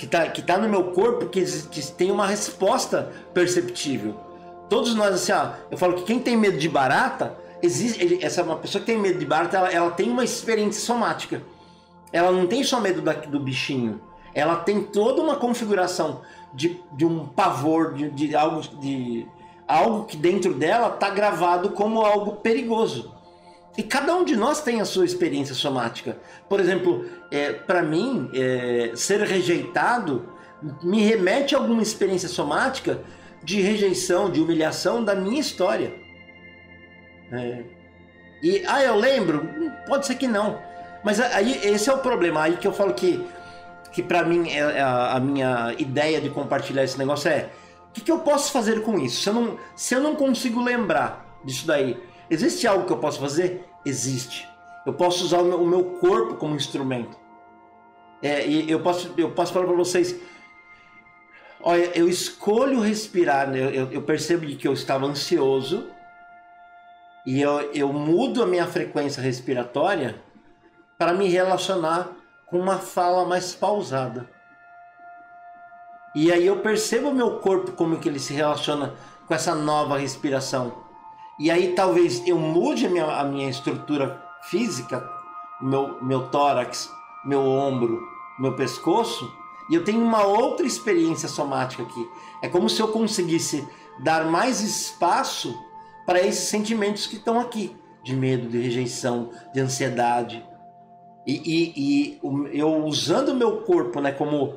que 0.00 0.06
está 0.06 0.26
que 0.28 0.40
tá 0.40 0.56
no 0.56 0.66
meu 0.66 0.92
corpo 0.92 1.26
que, 1.26 1.44
que 1.44 1.92
tem 1.92 2.10
uma 2.10 2.26
resposta 2.26 3.12
perceptível. 3.34 4.18
Todos 4.70 4.94
nós, 4.94 5.14
assim, 5.16 5.32
ó, 5.32 5.50
eu 5.70 5.76
falo 5.76 5.96
que 5.96 6.04
quem 6.04 6.20
tem 6.20 6.36
medo 6.36 6.56
de 6.56 6.68
barata, 6.68 7.36
existe, 7.60 8.24
essa 8.24 8.42
uma 8.42 8.56
pessoa 8.56 8.80
que 8.80 8.86
tem 8.86 8.96
medo 8.96 9.18
de 9.18 9.26
barata, 9.26 9.56
ela, 9.56 9.68
ela 9.68 9.90
tem 9.90 10.08
uma 10.08 10.24
experiência 10.24 10.80
somática. 10.80 11.42
Ela 12.12 12.30
não 12.30 12.46
tem 12.46 12.62
só 12.62 12.80
medo 12.80 13.02
da, 13.02 13.12
do 13.12 13.40
bichinho, 13.40 14.00
ela 14.32 14.56
tem 14.56 14.82
toda 14.82 15.20
uma 15.20 15.36
configuração 15.36 16.22
de, 16.54 16.80
de 16.92 17.04
um 17.04 17.26
pavor, 17.26 17.94
de, 17.94 18.10
de 18.10 18.34
algo 18.34 18.60
de 18.80 19.26
algo 19.66 20.04
que 20.04 20.16
dentro 20.16 20.54
dela 20.54 20.88
está 20.88 21.10
gravado 21.10 21.70
como 21.70 22.02
algo 22.02 22.36
perigoso. 22.36 23.14
E 23.76 23.82
cada 23.84 24.14
um 24.16 24.24
de 24.24 24.34
nós 24.34 24.60
tem 24.60 24.80
a 24.80 24.84
sua 24.84 25.04
experiência 25.04 25.54
somática. 25.54 26.18
Por 26.48 26.58
exemplo, 26.58 27.06
é, 27.30 27.52
para 27.52 27.82
mim, 27.82 28.28
é, 28.34 28.92
ser 28.96 29.20
rejeitado 29.20 30.28
me 30.82 31.02
remete 31.02 31.54
a 31.54 31.58
alguma 31.58 31.82
experiência 31.82 32.28
somática 32.28 33.00
de 33.42 33.60
rejeição, 33.60 34.30
de 34.30 34.40
humilhação 34.40 35.04
da 35.04 35.14
minha 35.14 35.40
história. 35.40 35.94
É. 37.32 37.62
E, 38.42 38.64
ah, 38.66 38.82
eu 38.82 38.96
lembro? 38.96 39.48
Pode 39.86 40.06
ser 40.06 40.14
que 40.14 40.26
não. 40.26 40.58
Mas 41.04 41.20
aí 41.20 41.60
esse 41.66 41.88
é 41.88 41.92
o 41.92 41.98
problema. 41.98 42.42
Aí 42.42 42.56
que 42.56 42.66
eu 42.66 42.72
falo 42.72 42.94
que, 42.94 43.24
que 43.92 44.02
para 44.02 44.22
mim, 44.24 44.48
é, 44.48 44.58
é 44.58 44.80
a, 44.80 45.16
a, 45.16 45.20
minha 45.20 45.74
ideia 45.78 46.20
de 46.20 46.28
compartilhar 46.30 46.84
esse 46.84 46.98
negócio 46.98 47.30
é: 47.30 47.50
o 47.88 47.92
que, 47.92 48.00
que 48.00 48.12
eu 48.12 48.20
posso 48.20 48.52
fazer 48.52 48.82
com 48.82 48.98
isso? 48.98 49.22
Se 49.22 49.28
eu, 49.28 49.34
não, 49.34 49.58
se 49.76 49.94
eu 49.94 50.00
não 50.00 50.14
consigo 50.14 50.62
lembrar 50.62 51.40
disso 51.44 51.66
daí, 51.66 51.96
Existe 52.30 52.64
algo 52.64 52.86
que 52.86 52.92
eu 52.92 52.98
posso 52.98 53.18
fazer? 53.18 53.64
Existe. 53.84 54.48
Eu 54.86 54.94
posso 54.94 55.24
usar 55.24 55.40
o 55.40 55.66
meu 55.66 55.84
corpo 55.98 56.36
como 56.36 56.54
instrumento. 56.54 57.18
É, 58.22 58.46
e 58.46 58.70
eu 58.70 58.80
posso, 58.80 59.12
eu 59.16 59.32
posso 59.32 59.52
falar 59.52 59.66
para 59.66 59.74
vocês. 59.74 60.14
Olha, 61.62 61.90
eu 61.96 62.08
escolho 62.08 62.80
respirar. 62.80 63.48
Né? 63.48 63.58
Eu, 63.60 63.90
eu, 63.92 64.02
percebo 64.02 64.46
que 64.46 64.66
eu 64.66 64.72
estava 64.72 65.06
ansioso 65.06 65.88
e 67.26 67.40
eu, 67.40 67.60
eu 67.72 67.92
mudo 67.92 68.42
a 68.42 68.46
minha 68.46 68.66
frequência 68.66 69.22
respiratória 69.22 70.22
para 70.98 71.12
me 71.12 71.28
relacionar 71.28 72.08
com 72.46 72.58
uma 72.58 72.78
fala 72.78 73.24
mais 73.24 73.54
pausada. 73.54 74.28
E 76.14 76.32
aí 76.32 76.46
eu 76.46 76.58
percebo 76.58 77.10
o 77.10 77.14
meu 77.14 77.38
corpo 77.38 77.72
como 77.72 77.98
que 77.98 78.08
ele 78.08 78.18
se 78.18 78.34
relaciona 78.34 78.94
com 79.26 79.34
essa 79.34 79.54
nova 79.54 79.96
respiração. 79.96 80.84
E 81.38 81.50
aí 81.50 81.72
talvez 81.74 82.26
eu 82.26 82.36
mude 82.36 82.86
a 82.86 82.90
minha, 82.90 83.06
a 83.06 83.24
minha 83.24 83.48
estrutura 83.48 84.20
física, 84.42 85.08
meu, 85.60 86.02
meu 86.02 86.28
tórax, 86.28 86.90
meu 87.24 87.40
ombro, 87.42 88.02
meu 88.38 88.56
pescoço, 88.56 89.32
e 89.70 89.74
eu 89.76 89.84
tenho 89.84 90.02
uma 90.02 90.24
outra 90.24 90.66
experiência 90.66 91.28
somática 91.28 91.84
aqui. 91.84 92.10
É 92.42 92.48
como 92.48 92.68
se 92.68 92.82
eu 92.82 92.88
conseguisse 92.88 93.66
dar 94.00 94.24
mais 94.24 94.60
espaço 94.60 95.56
para 96.04 96.20
esses 96.20 96.48
sentimentos 96.48 97.06
que 97.06 97.16
estão 97.16 97.38
aqui, 97.38 97.76
de 98.02 98.16
medo, 98.16 98.48
de 98.48 98.58
rejeição, 98.58 99.30
de 99.54 99.60
ansiedade. 99.60 100.44
E, 101.24 101.34
e, 101.34 102.18
e 102.52 102.58
eu 102.58 102.84
usando 102.84 103.28
o 103.28 103.34
meu 103.34 103.58
corpo 103.58 104.00
né, 104.00 104.10
como, 104.10 104.56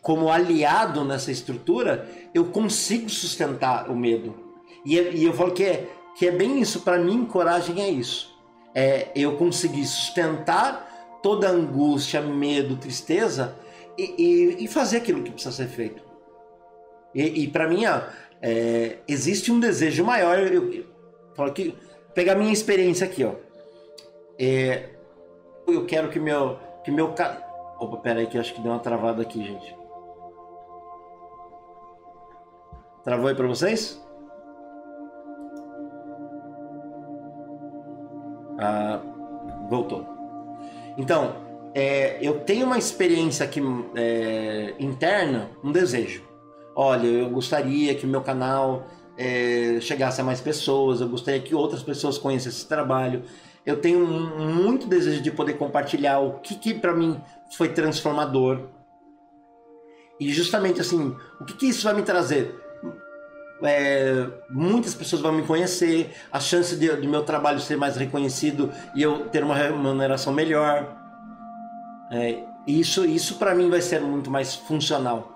como 0.00 0.30
aliado 0.30 1.04
nessa 1.04 1.32
estrutura, 1.32 2.08
eu 2.32 2.44
consigo 2.44 3.10
sustentar 3.10 3.90
o 3.90 3.96
medo. 3.96 4.32
E, 4.84 4.96
e 4.96 5.24
eu 5.24 5.32
falo 5.32 5.50
que 5.50 5.64
é, 5.64 5.88
que 6.16 6.28
é 6.28 6.30
bem 6.30 6.60
isso. 6.60 6.82
Para 6.82 6.98
mim, 6.98 7.24
coragem 7.24 7.82
é 7.82 7.90
isso. 7.90 8.32
É 8.72 9.08
eu 9.16 9.36
conseguir 9.36 9.86
sustentar 9.86 11.18
toda 11.20 11.48
angústia, 11.48 12.20
medo, 12.20 12.76
tristeza 12.76 13.65
e, 13.98 14.64
e, 14.64 14.68
fazer 14.68 14.98
aquilo 14.98 15.22
que 15.22 15.30
precisa 15.30 15.54
ser 15.54 15.68
feito. 15.68 16.02
E, 17.14 17.44
e 17.44 17.48
para 17.48 17.68
mim, 17.68 17.82
é, 18.42 18.98
existe 19.08 19.50
um 19.50 19.58
desejo 19.58 20.04
maior. 20.04 20.38
Eu, 20.38 20.72
eu 20.72 20.84
falo 21.34 21.52
que 21.52 21.74
pegar 22.14 22.34
minha 22.34 22.52
experiência 22.52 23.06
aqui, 23.06 23.24
ó. 23.24 23.34
É, 24.38 24.90
eu 25.66 25.86
quero 25.86 26.10
que 26.10 26.20
meu 26.20 26.58
que 26.84 26.90
meu 26.90 27.14
Opa, 27.78 27.96
pera 27.98 28.20
aí 28.20 28.26
que 28.26 28.38
acho 28.38 28.54
que 28.54 28.60
deu 28.60 28.72
uma 28.72 28.78
travada 28.78 29.22
aqui, 29.22 29.42
gente. 29.42 29.76
Travou 33.04 33.28
aí 33.28 33.34
para 33.34 33.46
vocês? 33.46 34.02
Ah, 38.58 39.00
voltou. 39.68 40.06
Então, 40.96 41.45
é, 41.78 42.16
eu 42.22 42.40
tenho 42.40 42.64
uma 42.64 42.78
experiência 42.78 43.44
aqui 43.44 43.60
é, 43.94 44.74
interna, 44.78 45.50
um 45.62 45.70
desejo. 45.70 46.22
Olha, 46.74 47.06
eu 47.06 47.28
gostaria 47.28 47.94
que 47.94 48.06
o 48.06 48.08
meu 48.08 48.22
canal 48.22 48.86
é, 49.18 49.78
chegasse 49.82 50.18
a 50.18 50.24
mais 50.24 50.40
pessoas, 50.40 51.02
eu 51.02 51.08
gostaria 51.08 51.38
que 51.38 51.54
outras 51.54 51.82
pessoas 51.82 52.16
conhecessem 52.16 52.60
esse 52.60 52.66
trabalho. 52.66 53.24
Eu 53.66 53.78
tenho 53.78 54.06
muito 54.06 54.86
desejo 54.86 55.20
de 55.20 55.30
poder 55.30 55.58
compartilhar 55.58 56.20
o 56.20 56.38
que, 56.38 56.54
que 56.54 56.72
para 56.72 56.94
mim 56.94 57.20
foi 57.58 57.68
transformador. 57.68 58.60
E 60.18 60.32
justamente 60.32 60.80
assim, 60.80 61.14
o 61.38 61.44
que, 61.44 61.52
que 61.52 61.66
isso 61.66 61.84
vai 61.84 61.92
me 61.92 62.02
trazer? 62.02 62.54
é, 63.62 64.26
muitas 64.50 64.94
pessoas 64.94 65.20
vão 65.20 65.32
me 65.32 65.42
conhecer, 65.42 66.10
a 66.32 66.40
chance 66.40 66.74
de, 66.76 66.94
de, 67.00 67.06
meu 67.06 67.22
trabalho 67.22 67.60
ser 67.60 67.76
mais 67.76 67.96
reconhecido 67.96 68.70
e 68.94 69.02
eu 69.02 69.28
ter 69.28 69.42
uma 69.42 69.54
remuneração 69.54 70.32
melhor. 70.32 71.05
É, 72.10 72.44
isso 72.66 73.04
isso 73.04 73.38
para 73.38 73.54
mim 73.54 73.68
vai 73.68 73.80
ser 73.80 74.00
muito 74.00 74.30
mais 74.30 74.54
funcional. 74.54 75.32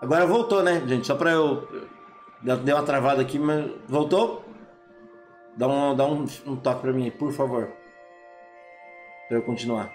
Agora 0.00 0.26
voltou, 0.26 0.62
né, 0.62 0.80
gente? 0.86 1.06
Só 1.06 1.14
para 1.14 1.32
eu. 1.32 1.68
Deu 2.42 2.76
uma 2.76 2.84
travada 2.84 3.20
aqui, 3.20 3.38
mas 3.38 3.70
voltou? 3.86 4.42
Dá 5.56 5.68
um, 5.68 5.94
dá 5.94 6.06
um, 6.06 6.24
um 6.46 6.56
toque 6.56 6.80
para 6.80 6.92
mim, 6.92 7.10
por 7.10 7.32
favor. 7.32 7.70
Para 9.28 9.38
eu 9.38 9.42
continuar. 9.42 9.92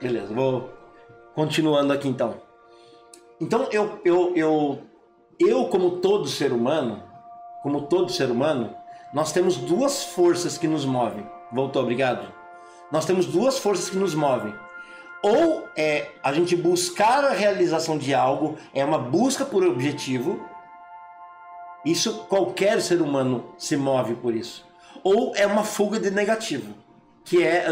Beleza, 0.00 0.34
vou 0.34 0.70
continuando 1.34 1.92
aqui 1.92 2.08
então. 2.08 2.34
Então 3.40 3.68
eu, 3.70 4.00
eu, 4.04 4.36
eu, 4.36 4.82
eu 5.38 5.68
como 5.68 6.00
todo 6.00 6.26
ser 6.26 6.52
humano, 6.52 7.02
como 7.62 7.82
todo 7.82 8.10
ser 8.10 8.30
humano, 8.30 8.74
nós 9.16 9.32
temos 9.32 9.56
duas 9.56 10.04
forças 10.04 10.58
que 10.58 10.68
nos 10.68 10.84
movem. 10.84 11.26
Voltou, 11.50 11.80
obrigado. 11.80 12.30
Nós 12.92 13.06
temos 13.06 13.24
duas 13.24 13.58
forças 13.58 13.88
que 13.88 13.96
nos 13.96 14.14
movem. 14.14 14.54
Ou 15.22 15.66
é 15.74 16.10
a 16.22 16.34
gente 16.34 16.54
buscar 16.54 17.24
a 17.24 17.30
realização 17.30 17.96
de 17.96 18.12
algo, 18.12 18.58
é 18.74 18.84
uma 18.84 18.98
busca 18.98 19.42
por 19.46 19.64
objetivo. 19.64 20.46
Isso 21.82 22.26
qualquer 22.28 22.82
ser 22.82 23.00
humano 23.00 23.54
se 23.56 23.74
move 23.74 24.16
por 24.16 24.34
isso. 24.34 24.66
Ou 25.02 25.34
é 25.34 25.46
uma 25.46 25.64
fuga 25.64 25.98
de 25.98 26.10
negativo 26.10 26.74
que 27.24 27.42
é 27.42 27.66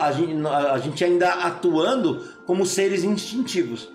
a, 0.00 0.12
gente, 0.12 0.46
a 0.46 0.78
gente 0.78 1.04
ainda 1.04 1.28
atuando 1.28 2.26
como 2.46 2.64
seres 2.64 3.04
instintivos. 3.04 3.92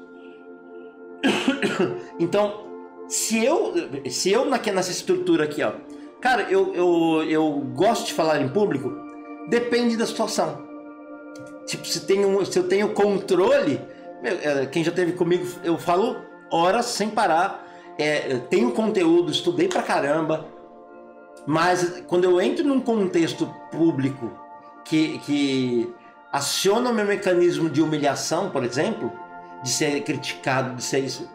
Então, 2.20 2.68
se 3.08 3.44
eu, 3.44 3.74
se 4.10 4.32
eu 4.32 4.46
nessa 4.46 4.92
estrutura 4.92 5.46
aqui, 5.46 5.64
ó, 5.64 5.72
cara, 6.22 6.44
eu, 6.44 6.74
eu, 6.74 7.24
eu 7.30 7.52
gosto 7.74 8.08
de 8.08 8.14
falar 8.14 8.42
em 8.42 8.50
público, 8.50 8.92
depende 9.48 9.98
da 9.98 10.06
situação. 10.06 10.68
Tipo, 11.66 11.86
se, 11.86 12.02
tem 12.02 12.26
um, 12.26 12.44
se 12.44 12.58
eu 12.58 12.68
tenho 12.68 12.94
controle, 12.94 13.80
é, 14.24 14.66
quem 14.66 14.84
já 14.84 14.92
teve 14.92 15.14
comigo, 15.14 15.46
eu 15.64 15.78
falo 15.78 16.18
horas 16.52 16.86
sem 16.86 17.10
parar, 17.10 17.66
é, 17.98 18.38
tenho 18.50 18.72
conteúdo, 18.72 19.32
estudei 19.32 19.68
pra 19.68 19.84
caramba, 19.84 20.48
mas 21.46 22.04
quando 22.08 22.24
eu 22.24 22.42
entro 22.42 22.66
num 22.66 22.80
contexto 22.80 23.54
público 23.72 24.32
que, 24.84 25.20
que 25.20 25.94
aciona 26.32 26.90
o 26.90 26.94
meu 26.94 27.06
mecanismo 27.06 27.70
de 27.70 27.82
humilhação, 27.82 28.50
por 28.50 28.64
exemplo, 28.64 29.12
de 29.64 29.70
ser 29.70 30.02
criticado, 30.02 30.76
de 30.76 30.84
ser 30.84 31.00
isso. 31.00 31.30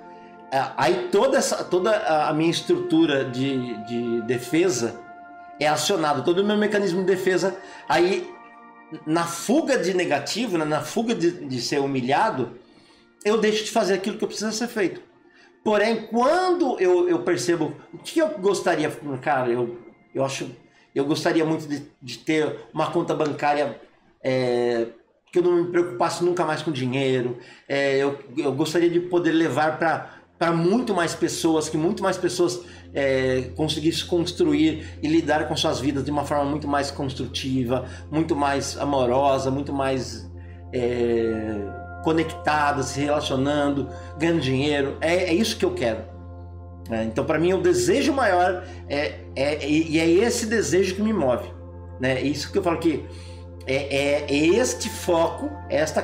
É, 0.54 0.70
aí 0.76 1.08
toda, 1.10 1.36
essa, 1.36 1.64
toda 1.64 1.90
a 2.28 2.32
minha 2.32 2.48
estrutura 2.48 3.24
de, 3.24 3.74
de 3.86 4.22
defesa 4.22 5.00
é 5.58 5.66
acionada, 5.66 6.22
todo 6.22 6.38
o 6.38 6.44
meu 6.44 6.56
mecanismo 6.56 7.00
de 7.00 7.06
defesa. 7.06 7.58
Aí, 7.88 8.32
na 9.04 9.24
fuga 9.24 9.76
de 9.76 9.92
negativo, 9.94 10.56
né, 10.56 10.64
na 10.64 10.80
fuga 10.80 11.12
de, 11.12 11.44
de 11.44 11.60
ser 11.60 11.80
humilhado, 11.80 12.52
eu 13.24 13.36
deixo 13.36 13.64
de 13.64 13.72
fazer 13.72 13.94
aquilo 13.94 14.16
que 14.16 14.24
precisa 14.28 14.52
ser 14.52 14.68
feito. 14.68 15.00
Porém, 15.64 16.06
quando 16.06 16.78
eu, 16.78 17.08
eu 17.08 17.24
percebo 17.24 17.74
o 17.92 17.98
que 17.98 18.20
eu 18.20 18.28
gostaria, 18.38 18.88
cara, 19.20 19.50
eu, 19.50 19.76
eu 20.14 20.24
acho 20.24 20.48
eu 20.94 21.04
gostaria 21.04 21.44
muito 21.44 21.66
de, 21.66 21.82
de 22.00 22.18
ter 22.18 22.60
uma 22.72 22.92
conta 22.92 23.12
bancária 23.12 23.80
é, 24.22 24.86
que 25.32 25.40
eu 25.40 25.42
não 25.42 25.64
me 25.64 25.72
preocupasse 25.72 26.22
nunca 26.22 26.44
mais 26.44 26.62
com 26.62 26.70
dinheiro. 26.70 27.38
É, 27.68 27.96
eu, 27.96 28.20
eu 28.38 28.52
gostaria 28.52 28.88
de 28.88 29.00
poder 29.00 29.32
levar 29.32 29.76
para 29.80 30.23
para 30.44 30.52
muito 30.52 30.92
mais 30.92 31.14
pessoas, 31.14 31.70
que 31.70 31.76
muito 31.78 32.02
mais 32.02 32.18
pessoas 32.18 32.60
é, 32.92 33.50
conseguissem 33.56 34.06
construir 34.06 34.98
e 35.02 35.08
lidar 35.08 35.48
com 35.48 35.56
suas 35.56 35.80
vidas 35.80 36.04
de 36.04 36.10
uma 36.10 36.22
forma 36.22 36.44
muito 36.44 36.68
mais 36.68 36.90
construtiva, 36.90 37.86
muito 38.10 38.36
mais 38.36 38.76
amorosa, 38.76 39.50
muito 39.50 39.72
mais 39.72 40.30
é, 40.70 42.02
conectada, 42.04 42.82
se 42.82 43.00
relacionando, 43.00 43.88
ganhando 44.18 44.40
dinheiro. 44.40 44.98
É, 45.00 45.14
é 45.14 45.32
isso 45.32 45.56
que 45.56 45.64
eu 45.64 45.72
quero. 45.72 46.04
É, 46.90 47.04
então, 47.04 47.24
para 47.24 47.38
mim, 47.38 47.54
o 47.54 47.62
desejo 47.62 48.12
maior 48.12 48.64
é, 48.86 49.20
é, 49.34 49.66
e 49.66 49.98
é 49.98 50.06
esse 50.06 50.44
desejo 50.44 50.94
que 50.94 51.00
me 51.00 51.14
move. 51.14 51.48
Né? 51.98 52.18
É 52.18 52.22
isso 52.22 52.52
que 52.52 52.58
eu 52.58 52.62
falo 52.62 52.76
que 52.76 53.02
é, 53.66 53.76
é, 53.76 54.26
é 54.28 54.46
este 54.58 54.90
foco, 54.90 55.50
é 55.70 55.76
esta 55.76 56.02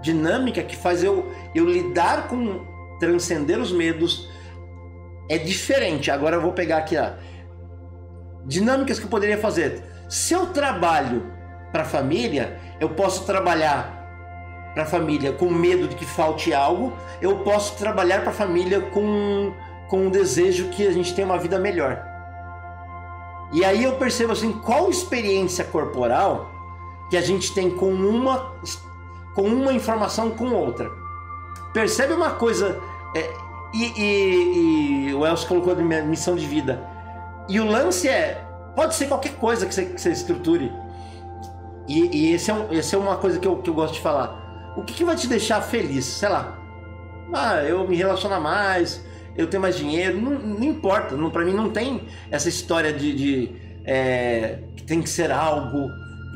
dinâmica 0.00 0.62
que 0.62 0.76
faz 0.76 1.02
eu, 1.02 1.26
eu 1.56 1.64
lidar 1.68 2.28
com 2.28 2.69
transcender 3.00 3.58
os 3.58 3.72
medos. 3.72 4.30
É 5.28 5.36
diferente. 5.38 6.10
Agora 6.10 6.36
eu 6.36 6.40
vou 6.40 6.52
pegar 6.52 6.78
aqui 6.78 6.96
a 6.96 7.16
dinâmicas 8.46 8.98
que 8.98 9.06
eu 9.06 9.10
poderia 9.10 9.38
fazer. 9.38 9.82
Se 10.08 10.32
eu 10.32 10.46
trabalho 10.46 11.26
para 11.72 11.82
a 11.82 11.86
família, 11.86 12.60
eu 12.80 12.90
posso 12.90 13.24
trabalhar 13.24 13.98
para 14.74 14.84
a 14.84 14.86
família 14.86 15.32
com 15.32 15.50
medo 15.50 15.88
de 15.88 15.96
que 15.96 16.04
falte 16.04 16.54
algo, 16.54 16.92
eu 17.20 17.38
posso 17.38 17.76
trabalhar 17.76 18.20
para 18.20 18.30
a 18.30 18.34
família 18.34 18.80
com 18.80 19.52
com 19.88 20.06
o 20.06 20.10
desejo 20.10 20.68
que 20.68 20.86
a 20.86 20.92
gente 20.92 21.12
tenha 21.12 21.26
uma 21.26 21.36
vida 21.36 21.58
melhor. 21.58 22.00
E 23.52 23.64
aí 23.64 23.82
eu 23.82 23.96
percebo 23.96 24.32
assim, 24.32 24.52
qual 24.52 24.88
experiência 24.88 25.64
corporal 25.64 26.48
que 27.10 27.16
a 27.16 27.20
gente 27.20 27.52
tem 27.52 27.68
com 27.68 27.92
uma 27.92 28.54
com 29.34 29.42
uma 29.42 29.72
informação 29.72 30.30
com 30.30 30.52
outra. 30.52 30.90
Percebe 31.72 32.12
uma 32.12 32.30
coisa 32.30 32.80
é, 33.14 33.30
e, 33.72 33.84
e, 33.84 35.08
e, 35.08 35.14
o 35.14 35.26
Elcio 35.26 35.48
colocou 35.48 35.74
de 35.74 35.82
missão 35.82 36.36
de 36.36 36.46
vida. 36.46 36.80
E 37.48 37.60
o 37.60 37.64
lance 37.64 38.08
é 38.08 38.44
pode 38.74 38.94
ser 38.94 39.08
qualquer 39.08 39.34
coisa 39.34 39.66
que 39.66 39.74
você, 39.74 39.84
que 39.86 40.00
você 40.00 40.10
estruture. 40.10 40.72
E, 41.88 42.16
e 42.16 42.32
esse, 42.32 42.50
é 42.50 42.54
um, 42.54 42.72
esse 42.72 42.94
é 42.94 42.98
uma 42.98 43.16
coisa 43.16 43.38
que 43.38 43.46
eu, 43.46 43.56
que 43.56 43.68
eu 43.68 43.74
gosto 43.74 43.94
de 43.94 44.00
falar. 44.00 44.72
O 44.76 44.82
que, 44.82 44.94
que 44.94 45.04
vai 45.04 45.16
te 45.16 45.26
deixar 45.26 45.60
feliz? 45.60 46.04
Sei 46.04 46.28
lá. 46.28 46.56
Ah, 47.32 47.62
eu 47.62 47.86
me 47.86 47.96
relacionar 47.96 48.40
mais, 48.40 49.04
eu 49.36 49.46
tenho 49.46 49.60
mais 49.60 49.76
dinheiro, 49.76 50.20
não, 50.20 50.32
não 50.32 50.64
importa, 50.64 51.16
não, 51.16 51.30
para 51.30 51.44
mim 51.44 51.52
não 51.52 51.70
tem 51.70 52.08
essa 52.30 52.48
história 52.48 52.92
de, 52.92 53.14
de 53.14 53.52
é, 53.84 54.58
que 54.76 54.82
tem 54.82 55.00
que 55.00 55.08
ser 55.08 55.30
algo 55.30 55.88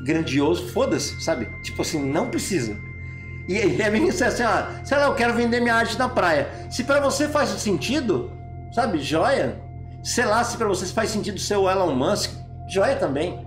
grandioso, 0.05 0.69
foda-se, 0.69 1.21
sabe? 1.21 1.47
Tipo 1.63 1.83
assim, 1.83 2.01
não 2.01 2.31
precisa. 2.31 2.77
E, 3.49 3.55
e 3.55 3.83
é 3.83 3.91
bem 3.91 4.09
isso 4.09 4.25
assim, 4.25 4.43
ó, 4.43 4.85
sei 4.85 4.97
lá, 4.97 5.05
eu 5.05 5.15
quero 5.15 5.35
vender 5.35 5.61
minha 5.61 5.75
arte 5.75 5.99
na 5.99 6.09
praia. 6.09 6.49
Se 6.71 6.85
para 6.85 7.01
você 7.01 7.29
faz 7.29 7.51
sentido, 7.51 8.33
sabe, 8.73 8.99
joia. 9.01 9.63
Sei 10.03 10.25
lá, 10.25 10.45
se 10.45 10.57
para 10.57 10.69
você 10.69 10.87
faz 10.87 11.11
sentido 11.11 11.39
ser 11.39 11.57
o 11.57 11.71
Elon 11.71 11.95
Musk, 11.95 12.31
joia 12.69 12.97
também. 12.97 13.45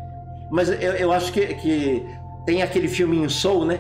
Mas 0.52 0.70
eu, 0.70 0.94
eu 0.94 1.12
acho 1.12 1.32
que, 1.32 1.46
que 1.56 2.06
tem 2.46 2.62
aquele 2.62 2.88
filminho 2.88 3.30
Soul, 3.30 3.66
né? 3.66 3.80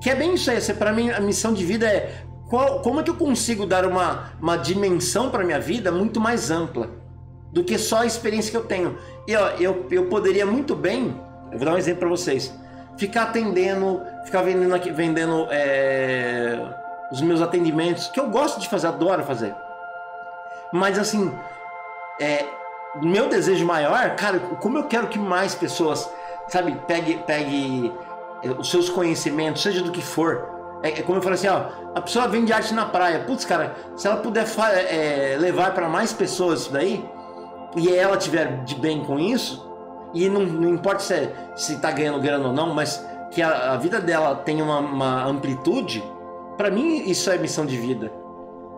Que 0.00 0.10
é 0.10 0.14
bem 0.14 0.34
isso 0.34 0.50
aí. 0.50 0.60
Para 0.74 0.92
mim, 0.92 1.10
a 1.10 1.20
missão 1.20 1.54
de 1.54 1.64
vida 1.64 1.86
é 1.86 2.12
qual, 2.48 2.80
como 2.80 3.00
é 3.00 3.02
que 3.02 3.10
eu 3.10 3.16
consigo 3.16 3.66
dar 3.66 3.84
uma, 3.84 4.32
uma 4.40 4.56
dimensão 4.56 5.30
para 5.30 5.44
minha 5.44 5.58
vida 5.58 5.90
muito 5.90 6.20
mais 6.20 6.50
ampla 6.50 6.90
do 7.52 7.64
que 7.64 7.78
só 7.78 8.02
a 8.02 8.06
experiência 8.06 8.50
que 8.50 8.56
eu 8.56 8.64
tenho? 8.64 8.96
E 9.26 9.34
ó, 9.34 9.50
eu, 9.58 9.86
eu 9.90 10.06
poderia 10.06 10.46
muito 10.46 10.74
bem, 10.76 11.14
eu 11.50 11.58
vou 11.58 11.66
dar 11.66 11.74
um 11.74 11.78
exemplo 11.78 12.00
para 12.00 12.08
vocês, 12.08 12.52
ficar 12.96 13.24
atendendo, 13.24 14.02
ficar 14.24 14.42
vendendo 14.42 14.94
vendendo 14.94 15.46
é, 15.50 16.58
os 17.10 17.20
meus 17.20 17.40
atendimentos, 17.40 18.08
que 18.08 18.18
eu 18.18 18.28
gosto 18.28 18.60
de 18.60 18.68
fazer, 18.68 18.88
adoro 18.88 19.22
fazer. 19.24 19.54
Mas 20.72 20.98
assim, 20.98 21.32
é, 22.20 22.44
meu 23.02 23.28
desejo 23.28 23.64
maior, 23.64 24.16
cara, 24.16 24.38
como 24.38 24.78
eu 24.78 24.84
quero 24.84 25.08
que 25.08 25.18
mais 25.18 25.54
pessoas, 25.54 26.10
sabe, 26.48 26.76
pegue, 26.86 27.18
pegue 27.26 27.92
é, 28.42 28.50
os 28.50 28.70
seus 28.70 28.88
conhecimentos, 28.88 29.62
seja 29.62 29.82
do 29.82 29.92
que 29.92 30.02
for, 30.02 30.56
é, 30.82 31.00
é, 31.00 31.02
como 31.02 31.18
eu 31.18 31.22
falei 31.22 31.38
assim, 31.38 31.48
ó, 31.48 31.66
a 31.94 32.00
pessoa 32.00 32.28
vende 32.28 32.52
arte 32.52 32.74
na 32.74 32.86
praia. 32.86 33.20
Putz, 33.20 33.44
cara, 33.44 33.74
se 33.96 34.06
ela 34.06 34.18
puder 34.18 34.46
é, 34.88 35.36
levar 35.38 35.74
para 35.74 35.88
mais 35.88 36.12
pessoas 36.12 36.62
isso 36.62 36.72
daí, 36.72 37.04
e 37.76 37.94
ela 37.94 38.16
tiver 38.16 38.62
de 38.64 38.74
bem 38.74 39.04
com 39.04 39.18
isso, 39.18 39.66
e 40.24 40.28
não, 40.28 40.44
não 40.44 40.70
importa 40.70 41.00
se, 41.00 41.14
é, 41.14 41.52
se 41.54 41.78
tá 41.78 41.90
ganhando 41.90 42.20
grana 42.20 42.48
ou 42.48 42.52
não, 42.52 42.74
mas 42.74 43.04
que 43.30 43.42
a, 43.42 43.72
a 43.72 43.76
vida 43.76 44.00
dela 44.00 44.34
tenha 44.36 44.64
uma, 44.64 44.78
uma 44.78 45.24
amplitude, 45.26 46.02
para 46.56 46.70
mim 46.70 47.02
isso 47.08 47.30
é 47.30 47.38
missão 47.38 47.66
de 47.66 47.76
vida. 47.76 48.10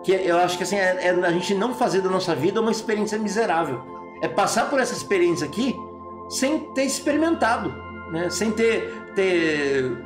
Que 0.03 0.13
eu 0.13 0.39
acho 0.39 0.57
que 0.57 0.65
assim, 0.65 0.77
é, 0.77 1.07
é 1.07 1.11
a 1.11 1.33
gente 1.33 1.55
não 1.55 1.75
fazer 1.75 2.01
da 2.01 2.09
nossa 2.09 2.35
vida 2.35 2.61
uma 2.61 2.71
experiência 2.71 3.19
miserável. 3.19 3.81
É 4.23 4.29
passar 4.29 4.69
por 4.69 4.81
essa 4.81 4.93
experiência 4.93 5.47
aqui 5.47 5.77
sem 6.29 6.73
ter 6.75 6.85
experimentado, 6.85 7.73
né? 8.11 8.29
sem 8.31 8.51
ter, 8.51 8.93
ter 9.15 9.97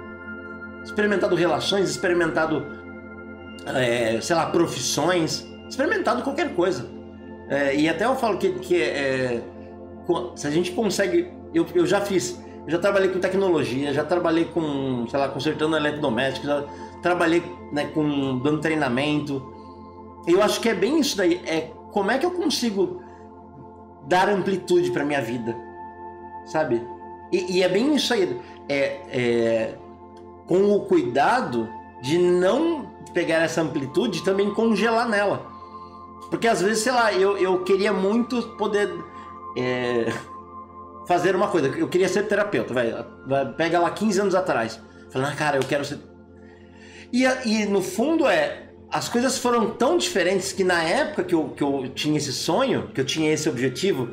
experimentado 0.84 1.34
relações, 1.34 1.88
experimentado, 1.88 2.66
é, 3.66 4.20
sei 4.20 4.36
lá, 4.36 4.46
profissões, 4.46 5.46
experimentado 5.68 6.22
qualquer 6.22 6.54
coisa. 6.54 6.86
É, 7.48 7.74
e 7.74 7.88
até 7.88 8.04
eu 8.04 8.14
falo 8.16 8.38
que, 8.38 8.52
que 8.60 8.80
é, 8.80 9.42
se 10.34 10.46
a 10.46 10.50
gente 10.50 10.72
consegue. 10.72 11.30
Eu, 11.54 11.66
eu 11.74 11.86
já 11.86 12.00
fiz, 12.00 12.40
eu 12.66 12.72
já 12.72 12.78
trabalhei 12.78 13.10
com 13.10 13.18
tecnologia, 13.18 13.92
já 13.92 14.04
trabalhei 14.04 14.44
com, 14.46 15.06
sei 15.08 15.18
lá, 15.18 15.28
consertando 15.28 15.76
eletrodomésticos, 15.76 16.48
já 16.48 16.64
trabalhei 17.00 17.42
né, 17.72 17.86
com 17.86 18.38
dando 18.38 18.60
treinamento. 18.60 19.52
Eu 20.26 20.42
acho 20.42 20.60
que 20.60 20.68
é 20.68 20.74
bem 20.74 21.00
isso 21.00 21.16
daí. 21.16 21.40
É 21.46 21.70
como 21.92 22.10
é 22.10 22.18
que 22.18 22.26
eu 22.26 22.30
consigo 22.30 23.02
dar 24.06 24.28
amplitude 24.28 24.90
para 24.90 25.04
minha 25.04 25.20
vida, 25.20 25.56
sabe? 26.46 26.86
E, 27.32 27.58
e, 27.58 27.62
é 27.62 27.68
bem 27.68 27.94
isso 27.94 28.12
aí. 28.12 28.40
É, 28.68 29.00
é, 29.10 29.74
com 30.46 30.74
o 30.74 30.80
cuidado 30.80 31.68
de 32.02 32.18
não 32.18 32.90
pegar 33.12 33.42
essa 33.42 33.62
amplitude 33.62 34.18
e 34.18 34.24
também 34.24 34.52
congelar 34.52 35.08
nela. 35.08 35.46
Porque 36.30 36.48
às 36.48 36.62
vezes, 36.62 36.82
sei 36.82 36.92
lá, 36.92 37.12
eu, 37.12 37.36
eu 37.36 37.62
queria 37.62 37.92
muito 37.92 38.42
poder 38.56 38.88
é, 39.56 40.12
fazer 41.06 41.34
uma 41.36 41.48
coisa. 41.48 41.68
Eu 41.68 41.88
queria 41.88 42.08
ser 42.08 42.26
terapeuta, 42.26 42.72
vai, 42.74 43.52
pega 43.56 43.78
lá 43.78 43.90
15 43.90 44.20
anos 44.20 44.34
atrás. 44.34 44.80
Falando, 45.10 45.28
ah, 45.28 45.36
cara, 45.36 45.56
eu 45.56 45.62
quero 45.62 45.84
ser. 45.84 45.98
E, 47.12 47.24
e 47.24 47.66
no 47.66 47.82
fundo 47.82 48.26
é. 48.26 48.68
As 48.90 49.08
coisas 49.08 49.38
foram 49.38 49.70
tão 49.70 49.96
diferentes 49.96 50.52
que 50.52 50.62
na 50.62 50.82
época 50.82 51.24
que 51.24 51.34
eu, 51.34 51.48
que 51.56 51.64
eu 51.64 51.90
tinha 51.94 52.18
esse 52.18 52.30
sonho, 52.30 52.90
que 52.92 53.00
eu 53.00 53.06
tinha 53.06 53.32
esse 53.32 53.48
objetivo, 53.48 54.10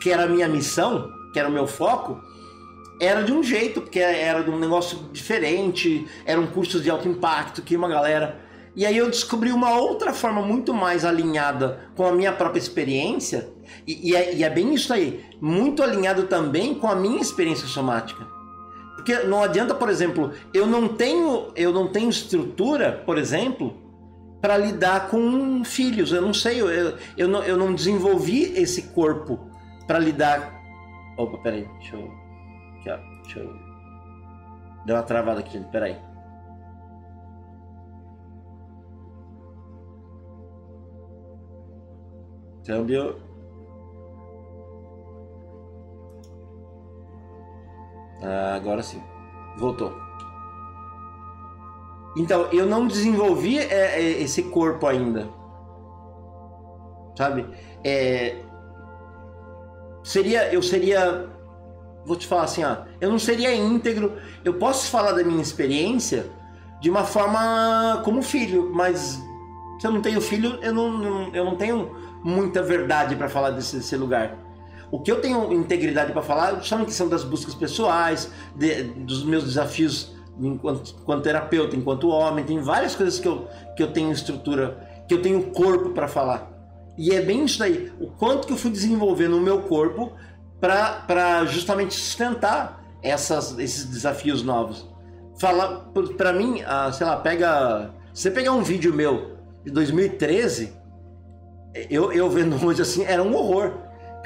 que 0.00 0.12
era 0.12 0.22
a 0.22 0.26
minha 0.28 0.46
missão, 0.46 1.10
que 1.32 1.40
era 1.40 1.48
o 1.48 1.52
meu 1.52 1.66
foco, 1.66 2.20
era 3.00 3.24
de 3.24 3.32
um 3.32 3.42
jeito, 3.42 3.80
porque 3.80 3.98
era 3.98 4.44
de 4.44 4.48
um 4.50 4.60
negócio 4.60 4.96
diferente, 5.12 6.06
eram 6.24 6.46
cursos 6.46 6.84
de 6.84 6.88
alto 6.88 7.08
impacto, 7.08 7.62
que 7.62 7.76
uma 7.76 7.88
galera. 7.88 8.38
E 8.76 8.86
aí 8.86 8.96
eu 8.96 9.10
descobri 9.10 9.50
uma 9.50 9.76
outra 9.76 10.12
forma 10.12 10.40
muito 10.40 10.72
mais 10.72 11.04
alinhada 11.04 11.90
com 11.96 12.06
a 12.06 12.12
minha 12.12 12.30
própria 12.30 12.60
experiência, 12.60 13.48
e, 13.86 14.10
e, 14.10 14.16
é, 14.16 14.34
e 14.34 14.44
é 14.44 14.50
bem 14.50 14.74
isso 14.74 14.92
aí, 14.92 15.24
muito 15.40 15.82
alinhado 15.82 16.24
também 16.24 16.74
com 16.74 16.86
a 16.86 16.94
minha 16.94 17.20
experiência 17.20 17.66
somática. 17.66 18.26
Porque 18.96 19.18
não 19.24 19.42
adianta, 19.42 19.74
por 19.74 19.88
exemplo, 19.88 20.32
eu 20.54 20.66
não 20.66 20.88
tenho, 20.88 21.52
eu 21.56 21.72
não 21.72 21.88
tenho 21.88 22.08
estrutura, 22.08 23.02
por 23.04 23.18
exemplo, 23.18 23.76
para 24.40 24.56
lidar 24.56 25.08
com 25.08 25.64
filhos. 25.64 26.12
Eu 26.12 26.22
não 26.22 26.32
sei, 26.32 26.60
eu, 26.60 26.96
eu, 27.16 27.28
não, 27.28 27.42
eu 27.42 27.56
não 27.56 27.74
desenvolvi 27.74 28.52
esse 28.56 28.82
corpo 28.90 29.40
para 29.86 29.98
lidar. 29.98 30.54
Opa, 31.16 31.38
peraí, 31.38 31.68
deixa 31.78 31.96
eu. 31.96 32.10
Aqui, 32.78 32.90
ó. 32.90 32.96
Deixa 33.22 33.38
eu. 33.40 33.52
Deu 34.86 34.96
uma 34.96 35.02
travada 35.02 35.40
aqui, 35.40 35.52
gente. 35.52 35.68
Pera 35.70 35.86
aí. 35.86 35.96
Câmbio. 42.64 43.31
Ah, 48.22 48.54
agora 48.54 48.82
sim. 48.82 49.02
Voltou. 49.56 49.92
Então, 52.16 52.48
eu 52.52 52.66
não 52.66 52.86
desenvolvi 52.86 53.58
é, 53.58 54.00
é, 54.00 54.22
esse 54.22 54.42
corpo 54.44 54.86
ainda. 54.86 55.28
Sabe? 57.16 57.46
É, 57.84 58.36
seria, 60.02 60.52
eu 60.52 60.62
seria 60.62 61.30
vou 62.04 62.16
te 62.16 62.26
falar 62.26 62.44
assim, 62.44 62.64
ó, 62.64 62.78
eu 63.00 63.10
não 63.10 63.18
seria 63.18 63.54
íntegro. 63.54 64.16
Eu 64.44 64.54
posso 64.54 64.90
falar 64.90 65.12
da 65.12 65.22
minha 65.22 65.42
experiência 65.42 66.26
de 66.80 66.90
uma 66.90 67.04
forma 67.04 68.02
como 68.04 68.22
filho, 68.22 68.70
mas 68.74 69.20
se 69.78 69.86
eu 69.86 69.90
não 69.90 70.00
tenho 70.00 70.20
filho, 70.20 70.58
eu 70.62 70.72
não, 70.72 71.34
eu 71.34 71.44
não 71.44 71.56
tenho 71.56 71.90
muita 72.24 72.62
verdade 72.62 73.16
para 73.16 73.28
falar 73.28 73.50
desse, 73.50 73.76
desse, 73.76 73.96
lugar. 73.96 74.36
O 74.92 75.00
que 75.00 75.10
eu 75.10 75.22
tenho 75.22 75.50
integridade 75.54 76.12
para 76.12 76.20
falar 76.20 76.62
são 76.62 76.86
são 76.90 77.08
das 77.08 77.24
buscas 77.24 77.54
pessoais, 77.54 78.30
de, 78.54 78.82
dos 78.82 79.24
meus 79.24 79.42
desafios 79.42 80.12
enquanto, 80.38 80.94
enquanto 81.00 81.22
terapeuta, 81.22 81.74
enquanto 81.74 82.08
homem. 82.08 82.44
Tem 82.44 82.60
várias 82.60 82.94
coisas 82.94 83.18
que 83.18 83.26
eu, 83.26 83.48
que 83.74 83.82
eu 83.82 83.90
tenho 83.90 84.12
estrutura 84.12 84.92
que 85.08 85.14
eu 85.14 85.22
tenho 85.22 85.50
corpo 85.50 85.90
para 85.90 86.06
falar. 86.06 86.50
E 86.96 87.10
é 87.10 87.22
bem 87.22 87.44
isso 87.44 87.58
daí, 87.58 87.90
o 87.98 88.08
quanto 88.08 88.46
que 88.46 88.52
eu 88.52 88.56
fui 88.56 88.70
desenvolvendo 88.70 89.36
o 89.36 89.40
meu 89.40 89.62
corpo 89.62 90.12
para 90.60 91.44
justamente 91.46 91.94
sustentar 91.94 92.84
essas, 93.02 93.58
esses 93.58 93.86
desafios 93.86 94.42
novos. 94.42 94.86
Fala, 95.38 95.90
para 96.16 96.32
mim, 96.32 96.62
ah, 96.66 96.92
sei 96.92 97.06
lá, 97.06 97.16
pega, 97.16 97.90
você 98.12 98.30
pegar 98.30 98.52
um 98.52 98.62
vídeo 98.62 98.92
meu 98.92 99.36
de 99.64 99.72
2013, 99.72 100.72
eu, 101.90 102.12
eu 102.12 102.28
vendo 102.28 102.64
hoje 102.64 102.82
assim, 102.82 103.04
era 103.04 103.22
um 103.22 103.34
horror. 103.34 103.72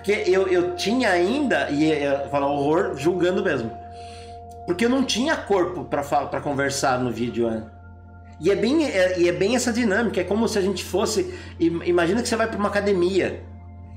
Porque 0.07 0.31
eu, 0.31 0.47
eu 0.47 0.77
tinha 0.77 1.11
ainda, 1.11 1.69
e 1.69 1.91
eu 1.91 2.29
falar 2.31 2.47
horror 2.47 2.95
julgando 2.97 3.43
mesmo, 3.43 3.73
porque 4.65 4.85
eu 4.85 4.89
não 4.89 5.03
tinha 5.03 5.37
corpo 5.37 5.85
para 5.85 6.41
conversar 6.41 7.01
no 7.01 7.11
vídeo 7.11 7.49
antes. 7.49 7.69
E 8.41 8.49
é, 8.49 8.55
bem, 8.55 8.85
é, 8.85 9.19
e 9.19 9.29
é 9.29 9.33
bem 9.33 9.57
essa 9.57 9.73
dinâmica, 9.73 10.21
é 10.21 10.25
como 10.25 10.47
se 10.47 10.57
a 10.61 10.63
gente 10.63 10.85
fosse. 10.85 11.35
Imagina 11.59 12.23
que 12.23 12.29
você 12.29 12.37
vai 12.37 12.47
para 12.47 12.57
uma 12.57 12.69
academia 12.69 13.43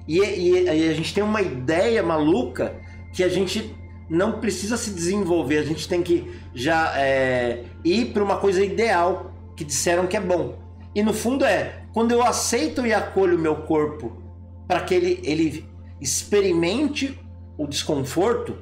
e, 0.07 0.17
e, 0.17 0.63
e, 0.63 0.89
a 0.89 0.93
gente 0.95 1.13
tem 1.13 1.23
uma 1.23 1.43
ideia 1.43 2.01
maluca 2.01 2.73
que 3.13 3.23
a 3.23 3.29
gente 3.29 3.75
não 4.09 4.39
precisa 4.39 4.77
se 4.77 4.89
desenvolver, 4.89 5.59
a 5.59 5.63
gente 5.63 5.87
tem 5.87 6.01
que 6.01 6.27
já 6.55 6.91
é, 6.97 7.65
ir 7.85 8.13
para 8.13 8.23
uma 8.23 8.37
coisa 8.37 8.65
ideal 8.65 9.31
que 9.55 9.63
disseram 9.63 10.07
que 10.07 10.17
é 10.17 10.21
bom. 10.21 10.57
E 10.95 11.03
no 11.03 11.13
fundo 11.13 11.45
é, 11.45 11.83
quando 11.93 12.11
eu 12.11 12.23
aceito 12.23 12.83
e 12.87 12.95
acolho 12.95 13.37
o 13.37 13.39
meu 13.39 13.57
corpo 13.57 14.23
para 14.67 14.79
que 14.79 14.95
ele, 14.95 15.19
ele 15.23 15.68
experimente 16.01 17.19
o 17.57 17.67
desconforto, 17.67 18.57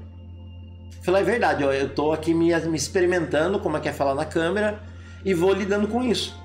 falar 1.04 1.20
é 1.20 1.24
verdade, 1.24 1.64
ó, 1.64 1.72
eu 1.72 1.88
estou 1.88 2.12
aqui 2.12 2.34
me, 2.34 2.56
me 2.68 2.78
experimentando 2.78 3.60
como 3.60 3.78
é 3.78 3.80
que 3.80 3.90
é 3.90 3.94
falar 3.94 4.16
na 4.16 4.26
câmera 4.26 4.80
e 5.24 5.34
vou 5.34 5.54
lidando 5.54 5.88
com 5.88 6.04
isso. 6.04 6.36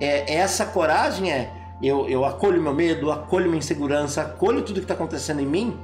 É, 0.00 0.34
essa 0.34 0.66
coragem 0.66 1.30
é 1.30 1.52
eu, 1.82 2.08
eu 2.08 2.24
acolho 2.24 2.60
meu 2.60 2.74
medo, 2.74 3.10
acolho 3.10 3.46
minha 3.46 3.58
insegurança, 3.58 4.22
acolho 4.22 4.62
tudo 4.62 4.76
que 4.76 4.84
está 4.84 4.94
acontecendo 4.94 5.40
em 5.40 5.46
mim 5.46 5.78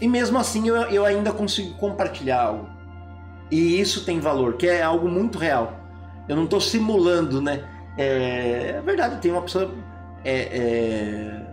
e 0.00 0.08
mesmo 0.08 0.38
assim 0.38 0.68
eu, 0.68 0.76
eu 0.76 1.04
ainda 1.04 1.32
consigo 1.32 1.74
compartilhar 1.74 2.42
algo. 2.42 2.68
E 3.50 3.80
isso 3.80 4.04
tem 4.04 4.20
valor, 4.20 4.54
que 4.54 4.66
é 4.66 4.82
algo 4.82 5.08
muito 5.08 5.38
real. 5.38 5.80
Eu 6.28 6.36
não 6.36 6.44
estou 6.44 6.60
simulando, 6.60 7.40
né? 7.40 7.64
É, 7.96 8.74
é, 8.76 8.82
verdade, 8.84 9.20
tem 9.20 9.30
uma 9.30 9.42
pessoa 9.42 9.70
é, 10.24 10.34
é, 10.34 11.46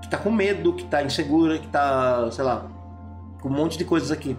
que 0.00 0.06
está 0.06 0.16
com 0.18 0.30
medo, 0.30 0.72
que 0.72 0.84
está 0.84 1.02
insegura, 1.02 1.58
que 1.58 1.66
está, 1.66 2.30
sei 2.30 2.44
lá, 2.44 2.66
com 3.40 3.48
um 3.48 3.52
monte 3.52 3.78
de 3.78 3.84
coisas 3.84 4.10
aqui. 4.10 4.36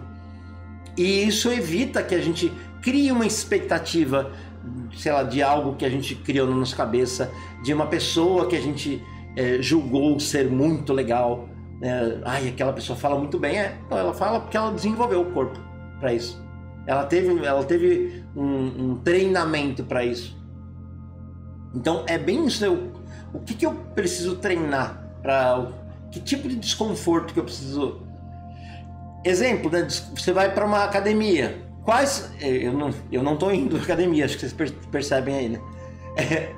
E 0.96 1.26
isso 1.26 1.50
evita 1.50 2.02
que 2.02 2.14
a 2.14 2.20
gente 2.20 2.52
crie 2.82 3.10
uma 3.10 3.26
expectativa 3.26 4.30
sei 4.94 5.12
lá, 5.12 5.22
de 5.22 5.42
algo 5.42 5.74
que 5.74 5.84
a 5.84 5.90
gente 5.90 6.14
criou 6.14 6.46
na 6.46 6.54
nossa 6.54 6.76
cabeça, 6.76 7.30
de 7.62 7.72
uma 7.72 7.86
pessoa 7.86 8.46
que 8.46 8.56
a 8.56 8.60
gente 8.60 9.02
é, 9.36 9.60
julgou 9.60 10.18
ser 10.20 10.50
muito 10.50 10.92
legal. 10.92 11.48
É, 11.80 12.20
ai, 12.24 12.48
aquela 12.48 12.72
pessoa 12.72 12.96
fala 12.96 13.18
muito 13.18 13.38
bem. 13.38 13.58
É, 13.58 13.76
ela 13.90 14.14
fala 14.14 14.40
porque 14.40 14.56
ela 14.56 14.70
desenvolveu 14.72 15.22
o 15.22 15.32
corpo 15.32 15.58
para 15.98 16.12
isso. 16.14 16.40
Ela 16.86 17.04
teve, 17.04 17.44
ela 17.44 17.64
teve 17.64 18.24
um, 18.36 18.90
um 18.90 18.96
treinamento 18.96 19.84
para 19.84 20.04
isso. 20.04 20.36
Então 21.74 22.04
é 22.06 22.18
bem 22.18 22.46
isso. 22.46 22.64
Eu, 22.64 22.92
o 23.32 23.40
que, 23.40 23.54
que 23.54 23.64
eu 23.64 23.72
preciso 23.94 24.36
treinar 24.36 25.01
para 25.22 25.68
que 26.10 26.20
tipo 26.20 26.48
de 26.48 26.56
desconforto 26.56 27.32
que 27.32 27.40
eu 27.40 27.44
preciso? 27.44 28.02
Exemplo, 29.24 29.70
né? 29.70 29.86
Você 29.88 30.32
vai 30.32 30.52
para 30.52 30.66
uma 30.66 30.84
academia 30.84 31.62
Quais. 31.84 32.30
É, 32.40 32.48
eu 32.48 32.72
não, 32.72 32.90
eu 33.10 33.22
não 33.22 33.36
tô 33.36 33.50
indo 33.50 33.76
à 33.76 33.80
academia, 33.80 34.24
acho 34.24 34.38
que 34.38 34.48
vocês 34.48 34.72
percebem 34.90 35.34
aí, 35.34 35.48
né? 35.48 35.60
É, 36.16 36.52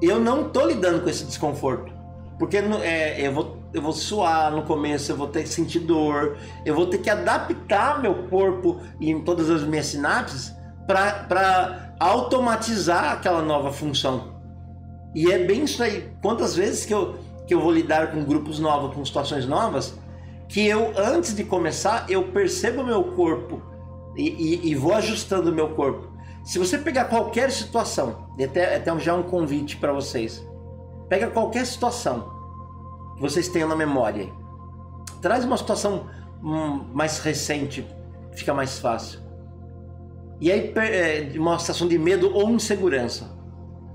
eu 0.00 0.20
não 0.20 0.48
tô 0.50 0.66
lidando 0.66 1.02
com 1.02 1.08
esse 1.08 1.24
desconforto. 1.24 1.92
Porque 2.38 2.56
é, 2.56 3.26
eu, 3.26 3.32
vou, 3.32 3.58
eu 3.74 3.82
vou 3.82 3.92
suar 3.92 4.50
no 4.50 4.62
começo, 4.62 5.12
eu 5.12 5.16
vou 5.16 5.28
ter 5.28 5.46
sentir 5.46 5.80
dor, 5.80 6.38
eu 6.64 6.74
vou 6.74 6.86
ter 6.86 6.98
que 6.98 7.10
adaptar 7.10 8.00
meu 8.00 8.14
corpo 8.28 8.80
em 8.98 9.20
todas 9.20 9.50
as 9.50 9.62
minhas 9.62 9.86
sinapses 9.86 10.54
para 10.86 11.94
automatizar 12.00 13.12
aquela 13.12 13.42
nova 13.42 13.72
função. 13.72 14.40
E 15.14 15.30
é 15.30 15.38
bem 15.38 15.64
isso 15.64 15.82
aí. 15.82 16.10
Quantas 16.22 16.56
vezes 16.56 16.86
que 16.86 16.94
eu, 16.94 17.18
que 17.50 17.54
eu 17.54 17.60
vou 17.60 17.72
lidar 17.72 18.12
com 18.12 18.22
grupos 18.22 18.60
novos, 18.60 18.94
com 18.94 19.04
situações 19.04 19.44
novas, 19.44 19.98
que 20.48 20.64
eu, 20.64 20.92
antes 20.96 21.34
de 21.34 21.42
começar, 21.42 22.06
eu 22.08 22.28
percebo 22.28 22.84
meu 22.84 23.02
corpo 23.02 23.60
e, 24.16 24.28
e, 24.28 24.70
e 24.70 24.74
vou 24.76 24.94
ajustando 24.94 25.50
o 25.50 25.52
meu 25.52 25.70
corpo. 25.70 26.06
Se 26.44 26.60
você 26.60 26.78
pegar 26.78 27.06
qualquer 27.06 27.50
situação, 27.50 28.28
até, 28.40 28.76
até 28.76 28.96
já 29.00 29.16
um 29.16 29.24
convite 29.24 29.76
para 29.78 29.92
vocês, 29.92 30.46
pega 31.08 31.26
qualquer 31.26 31.66
situação 31.66 32.30
que 33.16 33.20
vocês 33.20 33.48
tenham 33.48 33.68
na 33.68 33.74
memória, 33.74 34.28
traz 35.20 35.44
uma 35.44 35.56
situação 35.56 36.06
hum, 36.40 36.84
mais 36.94 37.18
recente, 37.18 37.84
fica 38.30 38.54
mais 38.54 38.78
fácil. 38.78 39.18
E 40.40 40.52
aí, 40.52 40.72
é, 40.76 41.32
uma 41.36 41.58
situação 41.58 41.88
de 41.88 41.98
medo 41.98 42.32
ou 42.32 42.48
insegurança, 42.50 43.28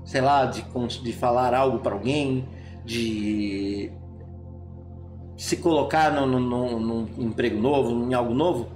sei 0.04 0.20
lá, 0.20 0.44
de, 0.44 0.62
de 1.02 1.12
falar 1.14 1.54
algo 1.54 1.78
para 1.78 1.94
alguém, 1.94 2.46
de 2.86 3.90
se 5.36 5.56
colocar 5.58 6.12
no, 6.12 6.26
no, 6.26 6.40
no, 6.40 6.80
num 6.80 7.22
emprego 7.26 7.60
novo, 7.60 7.90
em 8.08 8.14
algo 8.14 8.32
novo, 8.32 8.68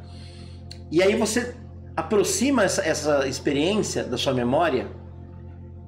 e 0.90 1.02
aí 1.02 1.16
você 1.16 1.54
aproxima 1.96 2.64
essa, 2.64 2.82
essa 2.82 3.26
experiência 3.26 4.04
da 4.04 4.18
sua 4.18 4.34
memória 4.34 4.88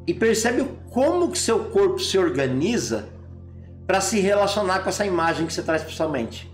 e 0.07 0.15
percebe 0.15 0.67
como 0.91 1.31
que 1.31 1.39
seu 1.39 1.67
corpo 1.67 1.99
se 1.99 2.17
organiza 2.17 3.09
para 3.87 4.01
se 4.01 4.21
relacionar 4.21 4.81
com 4.81 4.89
essa 4.89 5.05
imagem 5.05 5.47
que 5.47 5.53
você 5.53 5.63
traz 5.63 5.83
para 5.83 5.93
sua 5.93 6.09
mente. 6.09 6.51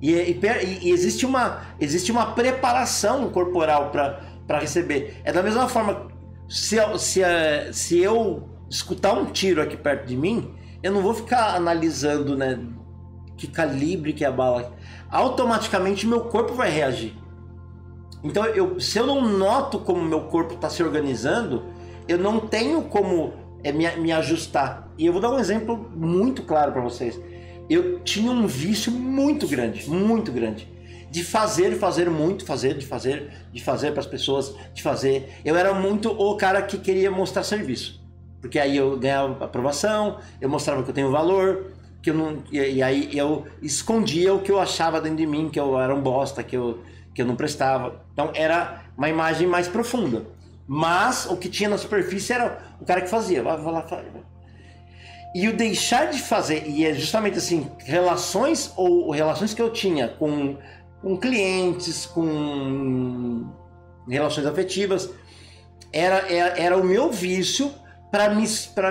E, 0.00 0.12
e, 0.12 0.40
e, 0.82 0.90
existe, 0.90 1.26
uma, 1.26 1.62
existe 1.80 2.10
uma 2.10 2.32
preparação 2.32 3.28
corporal 3.30 3.90
para 3.90 4.58
receber. 4.58 5.20
É 5.24 5.32
da 5.32 5.42
mesma 5.42 5.68
forma, 5.68 6.08
se, 6.48 6.76
se, 6.98 7.20
se 7.72 7.98
eu 7.98 8.48
escutar 8.70 9.14
um 9.14 9.26
tiro 9.26 9.62
aqui 9.62 9.76
perto 9.76 10.06
de 10.06 10.16
mim, 10.16 10.54
eu 10.82 10.92
não 10.92 11.02
vou 11.02 11.14
ficar 11.14 11.54
analisando 11.56 12.36
né, 12.36 12.58
que 13.36 13.46
calibre 13.46 14.12
que 14.12 14.24
é 14.24 14.28
a 14.28 14.32
bala 14.32 14.76
automaticamente 15.10 16.06
meu 16.06 16.22
corpo 16.22 16.54
vai 16.54 16.70
reagir. 16.70 17.14
Então, 18.22 18.44
eu, 18.46 18.80
se 18.80 18.98
eu 18.98 19.06
não 19.06 19.26
noto 19.26 19.78
como 19.78 20.02
meu 20.02 20.22
corpo 20.22 20.54
está 20.54 20.68
se 20.68 20.82
organizando, 20.82 21.64
eu 22.06 22.18
não 22.18 22.40
tenho 22.40 22.82
como 22.82 23.32
é, 23.62 23.72
me, 23.72 23.88
me 23.96 24.12
ajustar. 24.12 24.88
E 24.98 25.06
eu 25.06 25.12
vou 25.12 25.22
dar 25.22 25.30
um 25.30 25.38
exemplo 25.38 25.90
muito 25.94 26.42
claro 26.42 26.72
para 26.72 26.82
vocês. 26.82 27.18
Eu 27.70 28.00
tinha 28.00 28.30
um 28.30 28.46
vício 28.46 28.90
muito 28.90 29.46
grande, 29.46 29.88
muito 29.88 30.32
grande, 30.32 30.68
de 31.10 31.22
fazer, 31.22 31.76
fazer 31.76 32.10
muito, 32.10 32.44
fazer, 32.44 32.74
de 32.76 32.84
fazer, 32.84 33.30
de 33.52 33.62
fazer 33.62 33.92
para 33.92 34.00
as 34.00 34.06
pessoas, 34.06 34.54
de 34.74 34.82
fazer. 34.82 35.28
Eu 35.44 35.54
era 35.54 35.72
muito 35.74 36.10
o 36.10 36.36
cara 36.36 36.62
que 36.62 36.78
queria 36.78 37.10
mostrar 37.10 37.44
serviço, 37.44 37.97
porque 38.40 38.58
aí 38.58 38.76
eu 38.76 38.96
ganhava 38.96 39.44
aprovação, 39.44 40.18
eu 40.40 40.48
mostrava 40.48 40.82
que 40.82 40.90
eu 40.90 40.94
tenho 40.94 41.10
valor, 41.10 41.72
que 42.02 42.10
eu 42.10 42.14
não 42.14 42.42
e, 42.50 42.82
aí 42.82 43.16
eu 43.16 43.46
escondia 43.60 44.32
o 44.32 44.40
que 44.40 44.50
eu 44.50 44.60
achava 44.60 45.00
dentro 45.00 45.18
de 45.18 45.26
mim 45.26 45.48
que 45.48 45.58
eu 45.58 45.78
era 45.78 45.94
um 45.94 46.00
bosta 46.00 46.42
que 46.42 46.56
eu 46.56 46.82
que 47.14 47.22
eu 47.22 47.26
não 47.26 47.34
prestava. 47.34 48.00
Então 48.12 48.30
era 48.34 48.84
uma 48.96 49.08
imagem 49.08 49.46
mais 49.46 49.66
profunda. 49.66 50.24
Mas 50.66 51.26
o 51.26 51.36
que 51.36 51.48
tinha 51.48 51.68
na 51.68 51.78
superfície 51.78 52.32
era 52.32 52.58
o 52.80 52.84
cara 52.84 53.00
que 53.00 53.08
fazia. 53.08 53.42
Vai, 53.42 53.56
vai 53.56 53.72
lá 53.72 53.82
faz. 53.82 54.06
e 55.34 55.48
o 55.48 55.56
deixar 55.56 56.10
de 56.10 56.20
fazer 56.20 56.64
e 56.66 56.84
é 56.84 56.94
justamente 56.94 57.38
assim 57.38 57.68
relações 57.78 58.72
ou 58.76 59.10
relações 59.10 59.52
que 59.52 59.62
eu 59.62 59.72
tinha 59.72 60.08
com 60.08 60.56
com 61.02 61.16
clientes 61.16 62.06
com 62.06 63.46
relações 64.08 64.46
afetivas 64.46 65.10
era 65.92 66.18
era, 66.30 66.58
era 66.58 66.76
o 66.76 66.84
meu 66.84 67.10
vício 67.10 67.72
para 68.10 68.30
me, 68.30 68.46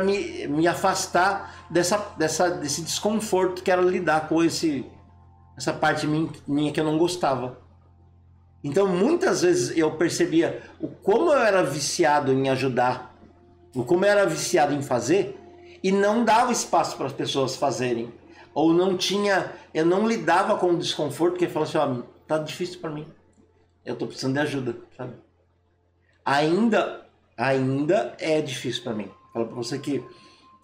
me, 0.05 0.47
me 0.47 0.68
afastar 0.68 1.65
dessa, 1.70 1.97
dessa, 2.18 2.49
desse 2.49 2.82
desconforto 2.82 3.63
que 3.63 3.72
era 3.72 3.82
lidar 3.82 4.28
com 4.28 4.43
esse, 4.43 4.86
essa 5.57 5.74
parte 5.74 6.07
minha 6.07 6.72
que 6.72 6.80
eu 6.80 6.86
não 6.86 6.97
gostava. 6.97 7.59
Então 8.63 8.88
muitas 8.88 9.41
vezes 9.41 9.78
eu 9.78 9.91
percebia 9.91 10.61
o 10.80 10.88
como 10.88 11.32
eu 11.32 11.39
era 11.39 11.63
viciado 11.63 12.32
em 12.32 12.49
ajudar, 12.49 13.15
o 13.76 13.84
como 13.84 14.05
eu 14.05 14.09
era 14.09 14.26
viciado 14.26 14.74
em 14.74 14.82
fazer 14.82 15.39
e 15.84 15.91
não 15.91 16.26
dava 16.26 16.51
espaço 16.51 16.97
para 16.97 17.07
as 17.07 17.13
pessoas 17.13 17.55
fazerem. 17.55 18.11
Ou 18.53 18.74
não 18.74 18.97
tinha, 18.97 19.53
eu 19.72 19.86
não 19.86 20.07
lidava 20.07 20.57
com 20.57 20.72
o 20.72 20.78
desconforto, 20.78 21.34
porque 21.34 21.47
falava 21.47 21.70
assim, 21.70 21.78
ó, 21.78 22.03
tá 22.28 22.39
difícil 22.39 22.80
para 22.80 22.89
mim. 22.89 23.07
Eu 23.86 23.95
tô 23.95 24.07
precisando 24.07 24.34
de 24.34 24.39
ajuda, 24.39 24.76
sabe? 24.97 25.13
Ainda 26.26 27.07
ainda 27.38 28.15
é 28.19 28.41
difícil 28.41 28.83
para 28.83 28.93
mim. 28.93 29.09
Falo 29.31 29.45
para 29.45 29.55
você 29.55 29.77
que 29.77 30.03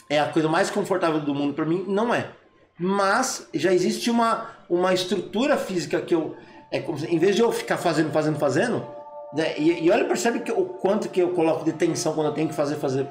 é 0.09 0.19
a 0.19 0.29
coisa 0.29 0.49
mais 0.49 0.69
confortável 0.69 1.21
do 1.21 1.33
mundo 1.33 1.53
para 1.53 1.65
mim, 1.65 1.85
não 1.87 2.13
é. 2.13 2.31
Mas 2.77 3.47
já 3.53 3.71
existe 3.71 4.09
uma, 4.09 4.49
uma 4.67 4.93
estrutura 4.93 5.55
física 5.57 6.01
que 6.01 6.15
eu 6.15 6.35
é 6.73 6.79
como 6.79 6.97
se, 6.97 7.05
em 7.05 7.19
vez 7.19 7.35
de 7.35 7.41
eu 7.43 7.51
ficar 7.51 7.77
fazendo, 7.77 8.11
fazendo, 8.11 8.39
fazendo, 8.39 8.83
né, 9.31 9.53
e, 9.59 9.85
e 9.85 9.91
olha, 9.91 10.05
percebe 10.05 10.39
que, 10.39 10.51
o 10.51 10.65
quanto 10.65 11.07
que 11.07 11.19
eu 11.19 11.29
coloco 11.29 11.63
de 11.63 11.71
tensão 11.71 12.13
quando 12.13 12.27
eu 12.27 12.33
tenho 12.33 12.49
que 12.49 12.55
fazer, 12.55 12.77
fazer. 12.77 13.07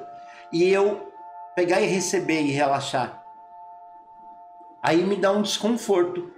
e 0.52 0.68
eu 0.68 1.12
pegar 1.54 1.80
e 1.80 1.86
receber 1.86 2.42
e 2.42 2.50
relaxar. 2.50 3.22
Aí 4.82 5.04
me 5.04 5.14
dá 5.14 5.30
um 5.30 5.42
desconforto 5.42 6.32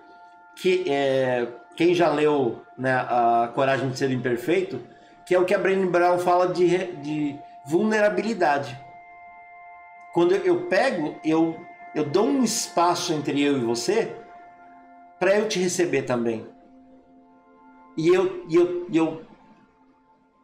que 0.57 0.85
é, 0.87 1.49
quem 1.77 1.95
já 1.95 2.11
leu 2.11 2.63
né, 2.77 2.93
a 2.93 3.51
Coragem 3.55 3.89
de 3.89 3.99
Ser 3.99 4.11
Imperfeito, 4.11 4.81
que 5.27 5.35
é 5.35 5.39
o 5.39 5.45
que 5.45 5.55
a 5.55 5.59
Brené 5.59 5.87
Brown 5.87 6.19
fala 6.19 6.49
de, 6.49 6.93
de 6.97 7.39
vulnerabilidade. 7.67 8.79
Quando 10.13 10.35
eu 10.35 10.67
pego, 10.67 11.19
eu, 11.25 11.59
eu 11.95 12.05
dou 12.05 12.27
um 12.27 12.45
espaço 12.45 13.13
entre 13.13 13.43
eu 13.43 13.57
e 13.57 13.65
você 13.65 14.15
para 15.19 15.39
eu 15.39 15.49
te 15.49 15.59
receber 15.59 16.03
também. 16.03 16.47
E 17.97 18.09
eu, 18.09 18.45
e 18.49 18.57
eu, 18.57 18.87
e 18.91 18.97
eu 18.97 19.23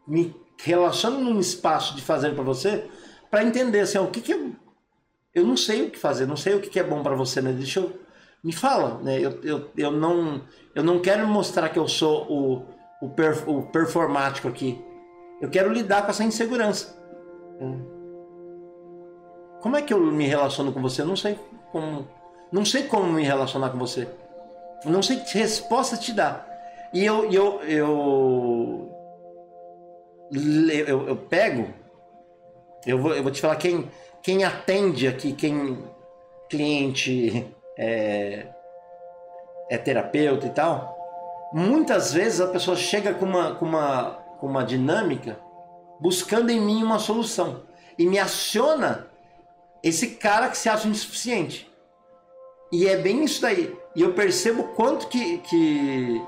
me 0.06 0.34
relaciono 0.58 1.20
num 1.20 1.38
espaço 1.38 1.94
de 1.94 2.02
fazer 2.02 2.34
para 2.34 2.44
você 2.44 2.88
para 3.30 3.44
entender 3.44 3.80
assim, 3.80 3.98
o 3.98 4.08
que, 4.08 4.20
que 4.20 4.32
eu, 4.32 4.52
eu 5.34 5.46
não 5.46 5.56
sei 5.56 5.82
o 5.82 5.90
que 5.90 5.98
fazer, 5.98 6.26
não 6.26 6.36
sei 6.36 6.54
o 6.54 6.60
que, 6.60 6.68
que 6.68 6.80
é 6.80 6.84
bom 6.84 7.02
para 7.02 7.14
você, 7.14 7.40
né? 7.40 7.52
Deixa 7.52 7.80
eu 7.80 7.92
me 8.42 8.52
fala, 8.52 9.00
né? 9.02 9.18
Eu, 9.20 9.40
eu, 9.42 9.70
eu, 9.76 9.90
não, 9.92 10.42
eu 10.74 10.82
não 10.82 10.98
quero 11.00 11.26
mostrar 11.26 11.68
que 11.68 11.78
eu 11.78 11.86
sou 11.86 12.26
o, 12.28 12.66
o, 13.00 13.08
per, 13.08 13.48
o 13.48 13.62
performático 13.62 14.48
aqui. 14.48 14.84
Eu 15.40 15.48
quero 15.48 15.72
lidar 15.72 16.02
com 16.02 16.10
essa 16.10 16.24
insegurança. 16.24 16.96
Como 19.60 19.76
é 19.76 19.82
que 19.82 19.92
eu 19.92 20.00
me 20.00 20.26
relaciono 20.26 20.72
com 20.72 20.80
você? 20.80 21.02
Eu 21.02 21.06
não 21.06 21.16
sei 21.16 21.38
como, 21.72 22.06
não 22.50 22.64
sei 22.64 22.84
como 22.84 23.12
me 23.12 23.24
relacionar 23.24 23.70
com 23.70 23.78
você. 23.78 24.08
Eu 24.84 24.90
não 24.90 25.02
sei 25.02 25.18
que 25.20 25.38
resposta 25.38 25.96
te 25.96 26.12
dar. 26.12 26.46
E 26.92 27.04
eu, 27.04 27.30
eu, 27.30 27.62
eu, 27.62 28.90
eu, 30.86 31.08
eu 31.08 31.16
pego, 31.16 31.68
eu 32.86 32.98
vou, 32.98 33.14
eu 33.14 33.22
vou 33.22 33.30
te 33.30 33.40
falar 33.40 33.56
quem, 33.56 33.88
quem 34.22 34.44
atende 34.44 35.06
aqui, 35.06 35.32
quem 35.32 35.84
cliente 36.48 37.46
é, 37.78 38.46
é 39.70 39.78
terapeuta 39.78 40.46
e 40.46 40.50
tal, 40.50 40.99
muitas 41.52 42.12
vezes 42.12 42.40
a 42.40 42.46
pessoa 42.46 42.76
chega 42.76 43.14
com 43.14 43.24
uma, 43.24 43.54
com 43.54 43.64
uma, 43.64 44.18
com 44.38 44.46
uma 44.46 44.64
dinâmica 44.64 45.38
buscando 46.00 46.50
em 46.50 46.60
mim 46.60 46.82
uma 46.82 46.98
solução 46.98 47.62
e 47.98 48.06
me 48.06 48.18
aciona 48.18 49.06
esse 49.82 50.08
cara 50.08 50.48
que 50.48 50.56
se 50.56 50.68
acha 50.68 50.88
insuficiente. 50.88 51.70
E 52.72 52.86
é 52.86 52.96
bem 52.96 53.24
isso 53.24 53.42
daí. 53.42 53.76
E 53.96 54.02
eu 54.02 54.12
percebo 54.14 54.64
quanto 54.74 55.08
que, 55.08 55.38
que 55.38 56.22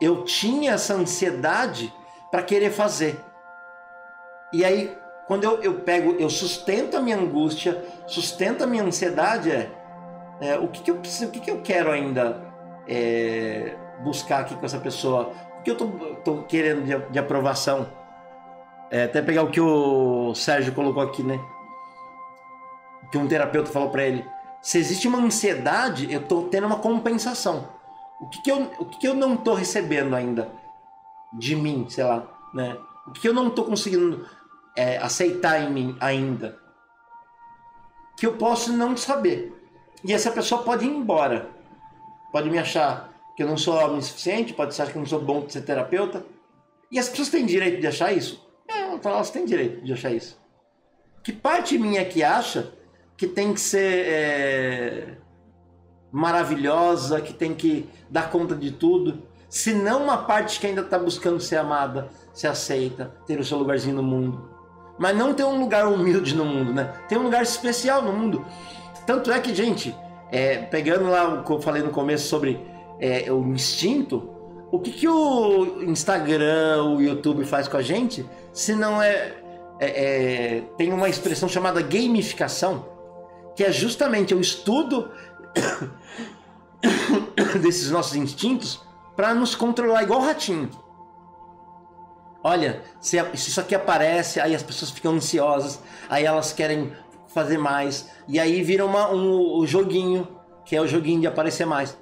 eu 0.00 0.24
tinha 0.24 0.72
essa 0.72 0.94
ansiedade 0.94 1.92
para 2.30 2.42
querer 2.42 2.70
fazer. 2.70 3.20
E 4.52 4.64
aí, 4.64 4.96
quando 5.26 5.44
eu, 5.44 5.62
eu 5.62 5.80
pego, 5.80 6.12
eu 6.18 6.30
sustento 6.30 6.96
a 6.96 7.00
minha 7.00 7.16
angústia, 7.16 7.84
sustento 8.06 8.64
a 8.64 8.66
minha 8.66 8.82
ansiedade, 8.82 9.50
é 9.50 9.70
é, 10.40 10.56
o 10.58 10.68
que, 10.68 10.82
que, 10.82 10.90
eu 10.90 10.96
o 10.96 11.30
que, 11.30 11.40
que 11.40 11.50
eu 11.50 11.60
quero 11.62 11.90
ainda 11.90 12.40
é, 12.86 13.74
buscar 14.00 14.40
aqui 14.40 14.54
com 14.54 14.64
essa 14.64 14.78
pessoa? 14.78 15.32
O 15.58 15.62
que 15.62 15.70
eu 15.70 15.76
tô 16.24 16.42
querendo 16.42 16.84
de, 16.84 17.12
de 17.12 17.18
aprovação? 17.18 17.88
É, 18.90 19.04
até 19.04 19.20
pegar 19.20 19.42
o 19.42 19.50
que 19.50 19.60
o 19.60 20.34
Sérgio 20.34 20.72
colocou 20.72 21.02
aqui, 21.02 21.22
né? 21.22 21.38
Que 23.10 23.18
um 23.18 23.28
terapeuta 23.28 23.70
falou 23.70 23.90
para 23.90 24.04
ele: 24.04 24.24
se 24.62 24.78
existe 24.78 25.06
uma 25.06 25.18
ansiedade, 25.18 26.12
eu 26.12 26.22
tô 26.26 26.42
tendo 26.42 26.66
uma 26.66 26.78
compensação. 26.78 27.68
O 28.20 28.28
que, 28.28 28.42
que, 28.42 28.50
eu, 28.50 28.70
o 28.78 28.84
que, 28.84 28.98
que 28.98 29.08
eu 29.08 29.14
não 29.14 29.36
tô 29.36 29.54
recebendo 29.54 30.14
ainda 30.16 30.50
de 31.32 31.54
mim, 31.54 31.86
sei 31.88 32.04
lá, 32.04 32.26
né? 32.52 32.76
O 33.06 33.12
que, 33.12 33.20
que 33.20 33.28
eu 33.28 33.34
não 33.34 33.50
tô 33.50 33.64
conseguindo 33.64 34.26
é, 34.76 34.98
aceitar 34.98 35.60
em 35.60 35.70
mim 35.70 35.96
ainda? 36.00 36.58
Que 38.16 38.26
eu 38.26 38.36
posso 38.36 38.72
não 38.72 38.96
saber. 38.96 39.54
E 40.04 40.12
essa 40.12 40.30
pessoa 40.30 40.62
pode 40.62 40.84
ir 40.84 40.90
embora. 40.90 41.48
Pode 42.32 42.50
me 42.50 42.58
achar 42.58 43.07
que 43.38 43.44
eu 43.44 43.46
não 43.46 43.56
sou 43.56 43.76
homem 43.76 44.02
suficiente, 44.02 44.52
pode 44.52 44.70
achar 44.70 44.90
que 44.90 44.96
eu 44.96 45.00
não 45.00 45.06
sou 45.06 45.20
bom 45.20 45.46
de 45.46 45.52
ser 45.52 45.60
terapeuta. 45.60 46.26
E 46.90 46.98
as 46.98 47.08
pessoas 47.08 47.28
têm 47.28 47.46
direito 47.46 47.80
de 47.80 47.86
achar 47.86 48.12
isso? 48.12 48.44
É, 48.68 48.80
elas 48.80 49.30
têm 49.30 49.44
direito 49.44 49.80
de 49.80 49.92
achar 49.92 50.10
isso. 50.10 50.36
Que 51.22 51.30
parte 51.30 51.78
minha 51.78 52.04
que 52.04 52.24
acha 52.24 52.72
que 53.16 53.28
tem 53.28 53.54
que 53.54 53.60
ser 53.60 54.06
é, 54.08 55.18
maravilhosa, 56.10 57.20
que 57.20 57.32
tem 57.32 57.54
que 57.54 57.88
dar 58.10 58.28
conta 58.28 58.56
de 58.56 58.72
tudo, 58.72 59.22
se 59.48 59.72
não 59.72 60.02
uma 60.02 60.16
parte 60.24 60.58
que 60.58 60.66
ainda 60.66 60.80
está 60.80 60.98
buscando 60.98 61.38
ser 61.38 61.58
amada, 61.58 62.08
ser 62.34 62.48
aceita, 62.48 63.14
ter 63.24 63.38
o 63.38 63.44
seu 63.44 63.56
lugarzinho 63.56 63.94
no 63.94 64.02
mundo. 64.02 64.50
Mas 64.98 65.16
não 65.16 65.32
ter 65.32 65.44
um 65.44 65.60
lugar 65.60 65.86
humilde 65.86 66.34
no 66.34 66.44
mundo, 66.44 66.74
né? 66.74 66.92
Tem 67.08 67.16
um 67.16 67.22
lugar 67.22 67.44
especial 67.44 68.02
no 68.02 68.12
mundo. 68.12 68.44
Tanto 69.06 69.30
é 69.30 69.38
que, 69.38 69.54
gente, 69.54 69.94
é, 70.28 70.56
pegando 70.56 71.08
lá 71.08 71.34
o 71.34 71.44
que 71.44 71.52
eu 71.52 71.60
falei 71.60 71.84
no 71.84 71.90
começo 71.90 72.26
sobre 72.26 72.76
é, 73.00 73.30
o 73.32 73.42
instinto, 73.52 74.38
o 74.70 74.78
que, 74.78 74.92
que 74.92 75.08
o 75.08 75.82
Instagram, 75.82 76.84
o 76.84 77.00
YouTube 77.00 77.44
faz 77.44 77.68
com 77.68 77.76
a 77.76 77.82
gente, 77.82 78.28
se 78.52 78.74
não 78.74 79.02
é, 79.02 79.34
é, 79.80 79.86
é 79.86 80.62
tem 80.76 80.92
uma 80.92 81.08
expressão 81.08 81.48
chamada 81.48 81.80
gamificação, 81.80 82.86
que 83.56 83.64
é 83.64 83.72
justamente 83.72 84.34
o 84.34 84.40
estudo 84.40 85.10
desses 87.60 87.90
nossos 87.90 88.14
instintos 88.14 88.80
para 89.16 89.34
nos 89.34 89.54
controlar 89.54 90.02
igual 90.02 90.20
ratinho. 90.20 90.70
Olha, 92.42 92.82
se, 93.00 93.18
se, 93.34 93.50
isso 93.50 93.60
aqui 93.60 93.74
aparece, 93.74 94.40
aí 94.40 94.54
as 94.54 94.62
pessoas 94.62 94.90
ficam 94.90 95.12
ansiosas, 95.12 95.80
aí 96.08 96.24
elas 96.24 96.52
querem 96.52 96.92
fazer 97.26 97.58
mais. 97.58 98.08
E 98.28 98.38
aí 98.38 98.62
vira 98.62 98.86
uma, 98.86 99.10
um, 99.10 99.60
um 99.60 99.66
joguinho, 99.66 100.28
que 100.64 100.76
é 100.76 100.80
o 100.80 100.86
joguinho 100.86 101.20
de 101.20 101.26
aparecer 101.26 101.66
mais. 101.66 101.96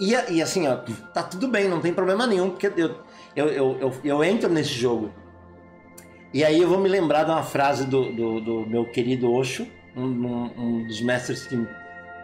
E, 0.00 0.14
e 0.32 0.42
assim, 0.42 0.66
ó, 0.66 0.76
tá 1.12 1.22
tudo 1.22 1.46
bem, 1.46 1.68
não 1.68 1.80
tem 1.80 1.92
problema 1.92 2.26
nenhum, 2.26 2.48
porque 2.48 2.68
eu, 2.68 2.96
eu, 3.36 3.48
eu, 3.48 3.78
eu, 3.78 3.92
eu 4.02 4.24
entro 4.24 4.48
nesse 4.48 4.72
jogo. 4.72 5.12
E 6.32 6.42
aí 6.42 6.62
eu 6.62 6.68
vou 6.68 6.78
me 6.78 6.88
lembrar 6.88 7.24
de 7.24 7.30
uma 7.30 7.42
frase 7.42 7.84
do, 7.84 8.10
do, 8.10 8.40
do 8.40 8.66
meu 8.66 8.86
querido 8.86 9.30
Osho, 9.30 9.66
um, 9.94 10.06
um, 10.06 10.52
um, 10.56 10.86
dos 10.86 11.02
mestres 11.02 11.46
que, 11.46 11.68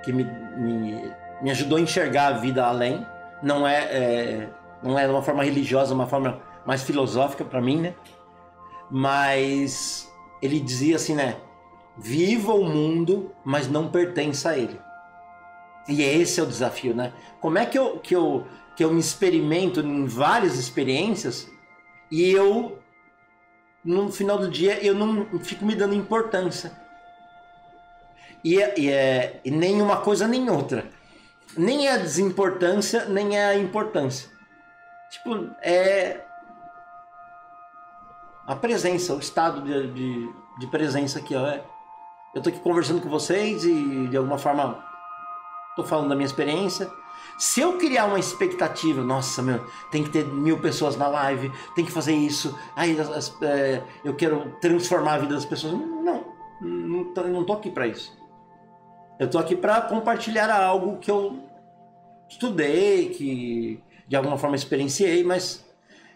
que 0.05 0.13
me, 0.13 0.25
me, 0.25 1.13
me, 1.43 1.51
ajudou 1.51 1.77
a 1.77 1.81
enxergar 1.81 2.29
a 2.29 2.39
vida 2.39 2.65
além. 2.65 3.05
Não 3.43 3.69
é, 3.69 3.79
é 3.83 4.49
não 4.83 4.99
é 4.99 5.07
uma 5.07 5.23
forma 5.23 5.43
religiosa, 5.45 5.93
uma 5.93 6.07
forma 6.07 6.41
mais 6.65 6.83
filosófica 6.83 7.45
para 7.45 7.61
mim, 7.61 7.81
né? 7.81 7.95
Mas 8.91 10.11
ele 10.41 10.61
dizia 10.61 10.97
assim, 10.97 11.15
né? 11.15 11.37
Viva 11.99 12.55
o 12.55 12.65
mundo, 12.65 13.33
mas 13.45 13.69
não 13.69 13.89
pertença 13.89 14.51
a 14.51 14.59
ele. 14.59 14.79
E 15.89 16.03
esse 16.03 16.41
é 16.41 16.43
o 16.43 16.47
desafio, 16.47 16.95
né? 16.95 17.13
Como 17.41 17.59
é 17.59 17.67
que 17.67 17.79
eu, 17.79 17.99
que 17.99 18.15
eu, 18.15 18.47
que 18.75 18.85
eu 18.85 18.93
me 18.93 19.01
experimento 19.01 19.81
em 19.81 20.07
várias 20.07 20.59
experiências 20.59 21.49
e 22.11 22.31
eu, 22.31 22.79
no 23.85 24.11
final 24.11 24.39
do 24.39 24.51
dia, 24.51 24.85
eu 24.85 24.95
não 24.95 25.39
fico 25.41 25.65
me 25.65 25.75
dando 25.75 25.95
importância. 25.95 26.73
E, 28.43 28.61
é, 28.61 28.75
e, 28.79 28.91
é, 28.91 29.41
e 29.45 29.51
nem 29.51 29.81
uma 29.81 29.99
coisa 29.99 30.27
nem 30.27 30.49
outra. 30.51 30.89
Nem 31.57 31.89
é 31.89 31.93
a 31.93 31.97
desimportância, 31.97 33.07
nem 33.07 33.37
é 33.37 33.47
a 33.47 33.57
importância. 33.57 34.29
Tipo, 35.11 35.51
é 35.63 36.21
a 38.47 38.55
presença, 38.55 39.15
o 39.15 39.19
estado 39.19 39.63
de, 39.63 39.93
de, 39.93 40.33
de 40.61 40.67
presença 40.69 41.19
aqui, 41.19 41.35
ó. 41.35 41.47
É, 41.47 41.65
eu 42.35 42.43
tô 42.43 42.51
aqui 42.51 42.61
conversando 42.61 43.01
com 43.01 43.09
vocês 43.09 43.65
e 43.65 44.09
de 44.09 44.17
alguma 44.17 44.39
forma 44.39 44.85
tô 45.77 45.85
falando 45.85 46.09
da 46.09 46.15
minha 46.15 46.27
experiência. 46.27 46.91
Se 47.39 47.61
eu 47.61 47.77
criar 47.77 48.07
uma 48.07 48.19
expectativa, 48.19 49.03
nossa, 49.03 49.43
meu, 49.43 49.65
tem 49.91 50.03
que 50.03 50.09
ter 50.09 50.25
mil 50.25 50.59
pessoas 50.59 50.97
na 50.97 51.07
live, 51.07 51.53
tem 51.75 51.85
que 51.85 51.93
fazer 51.93 52.15
isso, 52.15 52.59
aí 52.75 52.99
as, 52.99 53.35
é, 53.43 53.83
eu 54.03 54.15
quero 54.15 54.57
transformar 54.61 55.15
a 55.15 55.19
vida 55.19 55.35
das 55.35 55.45
pessoas. 55.45 55.75
Não, 55.75 56.25
não 56.63 57.05
não 57.29 57.45
tô 57.45 57.53
aqui 57.53 57.71
para 57.71 57.87
isso. 57.87 58.17
Eu 59.19 59.29
tô 59.29 59.39
aqui 59.39 59.55
para 59.55 59.83
compartilhar 59.83 60.51
algo 60.51 60.99
que 60.99 61.11
eu 61.11 61.39
estudei, 62.29 63.11
que 63.11 63.83
de 64.09 64.17
alguma 64.17 64.39
forma 64.39 64.57
experienciei, 64.57 65.23
mas 65.23 65.65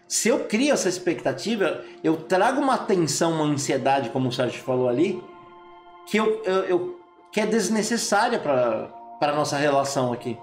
se 0.07 0.29
eu 0.29 0.45
crio 0.45 0.73
essa 0.73 0.89
expectativa, 0.89 1.83
eu 2.03 2.17
trago 2.17 2.59
uma 2.59 2.77
tensão, 2.77 3.33
uma 3.33 3.45
ansiedade, 3.45 4.09
como 4.09 4.29
o 4.29 4.31
Sérgio 4.31 4.61
falou 4.61 4.89
ali, 4.89 5.23
que, 6.05 6.17
eu, 6.17 6.43
eu, 6.43 6.63
eu 6.63 6.99
que 7.31 7.39
é 7.39 7.45
desnecessária 7.45 8.39
para 8.39 8.89
a 9.29 9.35
nossa 9.35 9.57
relação 9.57 10.11
aqui. 10.11 10.37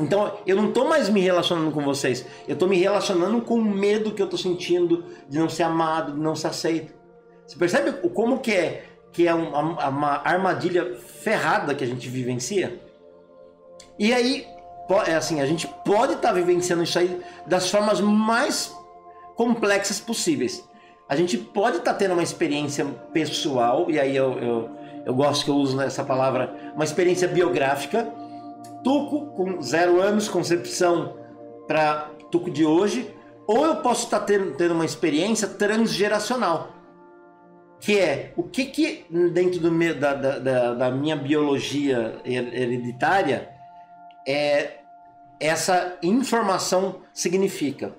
Então, 0.00 0.38
eu 0.46 0.54
não 0.54 0.68
estou 0.68 0.88
mais 0.88 1.08
me 1.08 1.20
relacionando 1.20 1.72
com 1.72 1.82
vocês. 1.82 2.24
Eu 2.46 2.54
estou 2.54 2.68
me 2.68 2.76
relacionando 2.76 3.40
com 3.42 3.54
o 3.54 3.64
medo 3.64 4.12
que 4.12 4.22
eu 4.22 4.26
estou 4.26 4.38
sentindo 4.38 5.04
de 5.28 5.38
não 5.38 5.48
ser 5.48 5.64
amado, 5.64 6.12
de 6.12 6.20
não 6.20 6.36
ser 6.36 6.48
aceito. 6.48 6.94
Você 7.46 7.56
percebe 7.56 7.92
como 8.10 8.38
que 8.38 8.52
é, 8.52 8.84
que 9.12 9.26
é 9.26 9.34
uma, 9.34 9.88
uma 9.88 10.22
armadilha 10.24 10.96
ferrada 10.96 11.74
que 11.74 11.82
a 11.82 11.86
gente 11.86 12.08
vivencia? 12.08 12.80
E 13.98 14.12
aí, 14.12 14.46
é 15.06 15.14
assim, 15.16 15.40
a 15.40 15.46
gente 15.46 15.66
pode 15.84 16.14
estar 16.14 16.28
tá 16.28 16.34
vivenciando 16.34 16.82
isso 16.82 16.98
aí 16.98 17.20
das 17.46 17.70
formas 17.70 18.00
mais 18.00 18.74
complexas 19.34 20.00
possíveis. 20.00 20.64
a 21.08 21.16
gente 21.16 21.38
pode 21.38 21.78
estar 21.78 21.92
tá 21.92 21.98
tendo 21.98 22.12
uma 22.12 22.22
experiência 22.22 22.84
pessoal, 23.12 23.90
e 23.90 23.98
aí 23.98 24.14
eu, 24.14 24.38
eu, 24.38 24.70
eu 25.04 25.14
gosto 25.14 25.44
que 25.44 25.50
eu 25.50 25.56
uso 25.56 25.80
essa 25.80 26.04
palavra, 26.04 26.72
uma 26.74 26.84
experiência 26.84 27.28
biográfica. 27.28 28.12
Tuco, 28.84 29.26
com 29.34 29.60
zero 29.60 30.00
anos, 30.00 30.28
concepção 30.28 31.16
para 31.66 32.10
Tuco 32.30 32.50
de 32.50 32.64
hoje, 32.64 33.14
ou 33.46 33.64
eu 33.64 33.76
posso 33.76 34.04
estar 34.04 34.20
tá 34.20 34.26
tendo, 34.26 34.52
tendo 34.56 34.74
uma 34.74 34.84
experiência 34.84 35.48
transgeracional 35.48 36.78
que 37.80 37.98
é 37.98 38.32
o 38.36 38.42
que 38.42 38.66
que 38.66 39.06
dentro 39.32 39.60
do 39.60 39.70
meu, 39.70 39.94
da, 39.98 40.14
da, 40.14 40.74
da, 40.74 40.90
minha 40.90 41.16
biologia 41.16 42.20
hereditária 42.24 43.48
é 44.26 44.78
essa 45.40 45.96
informação 46.02 47.02
significa. 47.14 47.94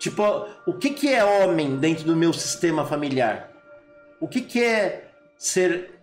Tipo, 0.00 0.46
o 0.66 0.74
que 0.74 0.90
que 0.90 1.08
é 1.08 1.24
homem 1.24 1.76
dentro 1.76 2.04
do 2.04 2.16
meu 2.16 2.32
sistema 2.32 2.84
familiar? 2.84 3.50
O 4.20 4.28
que 4.28 4.40
que 4.40 4.62
é 4.62 5.05
ser 5.36 5.98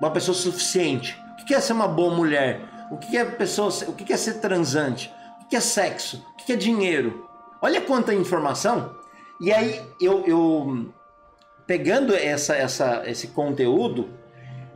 uma 0.00 0.10
pessoa 0.10 0.34
suficiente? 0.34 1.18
O 1.32 1.44
que 1.44 1.54
é 1.54 1.60
ser 1.60 1.72
uma 1.72 1.88
boa 1.88 2.14
mulher? 2.14 2.60
O 2.90 2.96
que 2.96 3.16
é 3.16 3.24
pessoa, 3.24 3.70
o 3.88 3.92
que 3.92 4.12
é 4.12 4.16
ser 4.16 4.34
transante? 4.34 5.12
O 5.42 5.48
que 5.48 5.56
é 5.56 5.60
sexo? 5.60 6.24
O 6.32 6.36
que 6.36 6.46
que 6.46 6.52
é 6.52 6.56
dinheiro? 6.56 7.28
Olha 7.60 7.80
quanta 7.80 8.14
informação. 8.14 8.94
E 9.40 9.52
aí 9.52 9.82
eu, 10.00 10.24
eu 10.26 10.92
pegando 11.66 12.14
essa, 12.14 12.54
essa, 12.54 13.02
esse 13.06 13.28
conteúdo, 13.28 14.08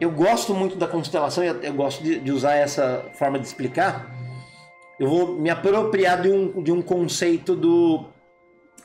eu 0.00 0.10
gosto 0.10 0.54
muito 0.54 0.76
da 0.76 0.86
constelação, 0.88 1.44
eu, 1.44 1.60
eu 1.62 1.74
gosto 1.74 2.02
de, 2.02 2.18
de, 2.18 2.32
usar 2.32 2.54
essa 2.54 3.04
forma 3.18 3.38
de 3.38 3.46
explicar. 3.46 4.10
Eu 4.98 5.08
vou 5.08 5.32
me 5.34 5.50
apropriar 5.50 6.20
de 6.20 6.30
um, 6.30 6.62
de 6.62 6.72
um 6.72 6.82
conceito 6.82 7.54
do, 7.54 8.04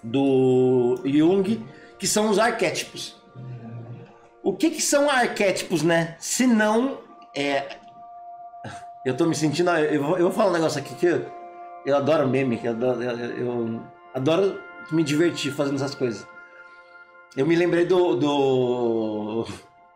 do 0.03 1.01
Jung, 1.05 1.65
que 1.97 2.07
são 2.07 2.29
os 2.29 2.39
arquétipos. 2.39 3.21
O 4.45 4.53
que, 4.53 4.69
que 4.69 4.81
são 4.81 5.09
arquétipos, 5.09 5.81
né? 5.81 6.15
Se 6.19 6.45
não 6.45 6.99
é. 7.35 7.77
Eu 9.03 9.17
tô 9.17 9.25
me 9.25 9.33
sentindo. 9.33 9.71
Eu 9.71 10.03
vou, 10.03 10.17
eu 10.19 10.25
vou 10.25 10.31
falar 10.31 10.51
um 10.51 10.53
negócio 10.53 10.79
aqui 10.79 10.93
que 10.93 11.07
eu, 11.07 11.25
eu 11.83 11.97
adoro 11.97 12.29
meme, 12.29 12.57
que 12.57 12.67
eu, 12.67 12.79
eu, 12.79 13.01
eu 13.01 13.83
adoro 14.13 14.61
me 14.91 15.03
divertir 15.03 15.51
fazendo 15.51 15.77
essas 15.77 15.95
coisas. 15.95 16.27
Eu 17.35 17.47
me 17.47 17.55
lembrei 17.55 17.87
do. 17.87 18.15
do, 18.15 19.47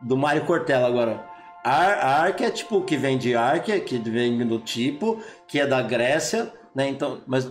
do 0.02 0.18
Mário 0.18 0.44
Cortella 0.48 0.88
agora. 0.88 1.24
Ar, 1.64 2.34
é 2.42 2.50
tipo 2.50 2.82
que 2.82 2.98
vem 2.98 3.20
de 3.20 3.36
arque, 3.36 3.80
que 3.82 4.00
vem 4.00 4.36
do 4.48 4.58
tipo, 4.58 5.22
que 5.48 5.60
é 5.60 5.68
da 5.68 5.84
Grécia, 5.84 6.52
né? 6.74 6.90
Então, 6.90 7.22
mas 7.28 7.48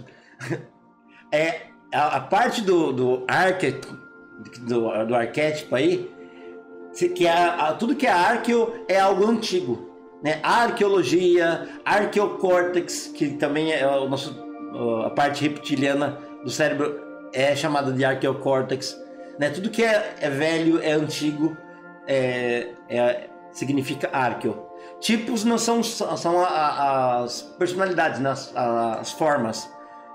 é 1.30 1.68
a, 1.94 2.16
a 2.16 2.20
parte 2.22 2.60
do, 2.60 2.92
do 2.92 3.24
arque, 3.28 3.80
do, 4.62 5.04
do 5.04 5.14
arquétipo 5.14 5.76
aí, 5.76 6.17
que 7.06 7.26
é 7.26 7.32
a, 7.32 7.72
tudo 7.74 7.94
que 7.94 8.06
é 8.06 8.10
arqueo 8.10 8.84
é 8.88 8.98
algo 8.98 9.26
antigo, 9.26 9.90
né? 10.22 10.40
A 10.42 10.62
arqueologia, 10.62 11.68
arqueocórtex, 11.84 13.08
que 13.08 13.30
também 13.30 13.72
é 13.72 13.86
o 13.86 14.08
nosso 14.08 14.48
a 15.04 15.10
parte 15.10 15.42
reptiliana 15.42 16.18
do 16.44 16.50
cérebro 16.50 17.00
é 17.32 17.54
chamada 17.54 17.92
de 17.92 18.04
arqueocórtex. 18.04 18.98
Né? 19.38 19.50
Tudo 19.50 19.70
que 19.70 19.82
é, 19.82 20.16
é 20.20 20.30
velho, 20.30 20.80
é 20.82 20.92
antigo, 20.92 21.56
é, 22.06 22.68
é, 22.88 23.28
significa 23.52 24.08
arqueo. 24.12 24.66
Tipos 25.00 25.44
não 25.44 25.58
são, 25.58 25.82
são 25.82 26.40
a, 26.40 26.46
a, 26.46 27.22
as 27.22 27.42
personalidades, 27.42 28.20
né? 28.20 28.30
as, 28.30 28.54
as 28.54 29.12
formas. 29.12 29.70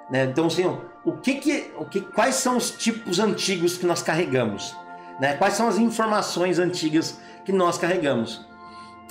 Né? 0.09 0.25
Então, 0.25 0.47
assim, 0.47 0.65
o 1.05 1.13
que 1.13 1.35
que, 1.35 1.71
o 1.77 1.85
que, 1.85 2.01
quais 2.01 2.35
são 2.35 2.57
os 2.57 2.71
tipos 2.71 3.19
antigos 3.19 3.77
que 3.77 3.85
nós 3.85 4.01
carregamos? 4.01 4.75
Né? 5.19 5.35
Quais 5.37 5.53
são 5.53 5.67
as 5.67 5.77
informações 5.77 6.59
antigas 6.59 7.19
que 7.45 7.51
nós 7.51 7.77
carregamos? 7.77 8.45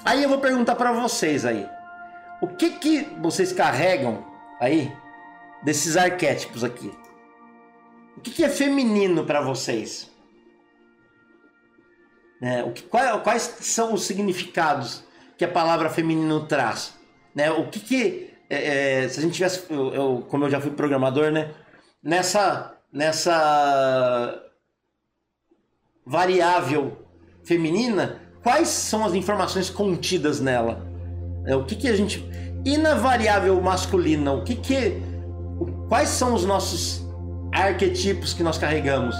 Aí 0.05 0.23
eu 0.23 0.29
vou 0.29 0.39
perguntar 0.39 0.75
para 0.75 0.93
vocês 0.93 1.45
aí. 1.45 1.69
O 2.41 2.49
que 2.49 2.71
que 2.71 3.03
vocês 3.21 3.53
carregam 3.53 4.25
aí 4.61 4.93
desses 5.63 5.97
arquétipos 5.97 6.65
aqui? 6.65 6.93
O 8.17 8.21
que, 8.21 8.45
é 8.45 8.49
feminino 8.49 9.25
para 9.25 9.41
vocês? 9.41 10.11
É, 12.41 12.63
o 12.63 12.73
que, 12.73 12.83
qual, 12.83 13.21
quais 13.21 13.43
são 13.43 13.95
os 13.95 14.05
significados 14.05 15.05
que 15.39 15.45
a 15.45 15.49
palavra 15.49 15.89
feminino 15.89 16.47
traz? 16.47 16.95
Né? 17.35 17.51
O 17.51 17.69
que, 17.69 17.81
que 17.81 18.33
é, 18.51 19.05
é, 19.05 19.09
se 19.09 19.19
a 19.19 19.23
gente 19.23 19.35
tivesse, 19.35 19.65
eu, 19.71 19.95
eu, 19.95 20.27
como 20.29 20.45
eu 20.45 20.51
já 20.51 20.61
fui 20.61 20.73
programador, 20.73 21.31
né? 21.31 21.55
Nessa, 22.03 22.77
nessa 22.93 24.43
variável 26.05 26.99
feminina, 27.45 28.21
quais 28.43 28.69
são 28.69 29.05
as 29.05 29.15
informações 29.15 29.71
contidas 29.71 30.41
nela? 30.41 30.87
É, 31.47 31.57
o 31.57 31.65
que, 31.65 31.75
que 31.75 31.89
a 31.89 31.97
gente 31.97 32.25
e 32.65 32.77
na 32.77 32.95
variável 32.95 33.61
masculina, 33.61 34.33
o 34.33 34.45
que 34.45 34.55
que 34.55 35.03
quais 35.89 36.09
são 36.09 36.35
os 36.35 36.45
nossos 36.45 37.05
arquetipos 37.53 38.33
que 38.33 38.43
nós 38.43 38.57
carregamos. 38.57 39.15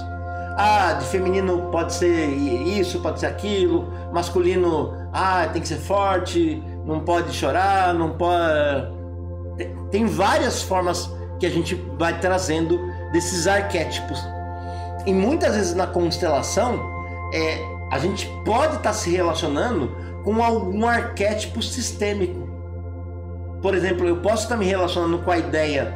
Ah, 0.57 0.95
de 0.95 1.07
feminino 1.07 1.70
pode 1.70 1.93
ser 1.93 2.28
isso, 2.28 3.01
pode 3.01 3.20
ser 3.20 3.26
aquilo. 3.26 3.93
Masculino, 4.12 4.93
ah, 5.12 5.49
tem 5.53 5.61
que 5.61 5.68
ser 5.68 5.78
forte, 5.78 6.62
não 6.87 7.01
pode 7.01 7.33
chorar, 7.33 7.95
não 7.95 8.16
pode. 8.16 8.93
Tem 9.91 10.07
várias 10.07 10.62
formas 10.62 11.11
que 11.39 11.47
a 11.47 11.51
gente 11.51 11.74
vai 11.99 12.18
trazendo 12.20 12.78
desses 13.12 13.47
arquétipos. 13.47 14.22
E 15.07 15.12
muitas 15.12 15.55
vezes 15.57 15.74
na 15.74 15.86
constelação, 15.86 16.80
é, 17.32 17.59
a 17.90 17.98
gente 17.98 18.26
pode 18.44 18.76
estar 18.76 18.90
tá 18.90 18.92
se 18.92 19.11
relacionando 19.11 19.94
com 20.22 20.42
algum 20.42 20.86
arquétipo 20.86 21.62
sistêmico. 21.62 22.48
Por 23.61 23.74
exemplo, 23.74 24.07
eu 24.07 24.16
posso 24.18 24.44
estar 24.44 24.55
tá 24.55 24.57
me 24.57 24.66
relacionando 24.66 25.18
com 25.18 25.30
a 25.30 25.38
ideia, 25.38 25.92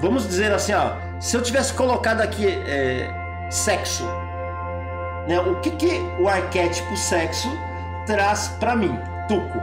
vamos 0.00 0.26
dizer 0.26 0.52
assim, 0.52 0.72
ó, 0.72 0.92
se 1.20 1.36
eu 1.36 1.42
tivesse 1.42 1.72
colocado 1.74 2.20
aqui 2.20 2.46
é, 2.46 3.48
sexo, 3.50 4.04
né, 5.26 5.40
o 5.40 5.60
que, 5.60 5.70
que 5.72 6.00
o 6.20 6.28
arquétipo 6.28 6.96
sexo 6.96 7.48
traz 8.06 8.48
para 8.60 8.74
mim, 8.76 8.98
Tuco? 9.28 9.58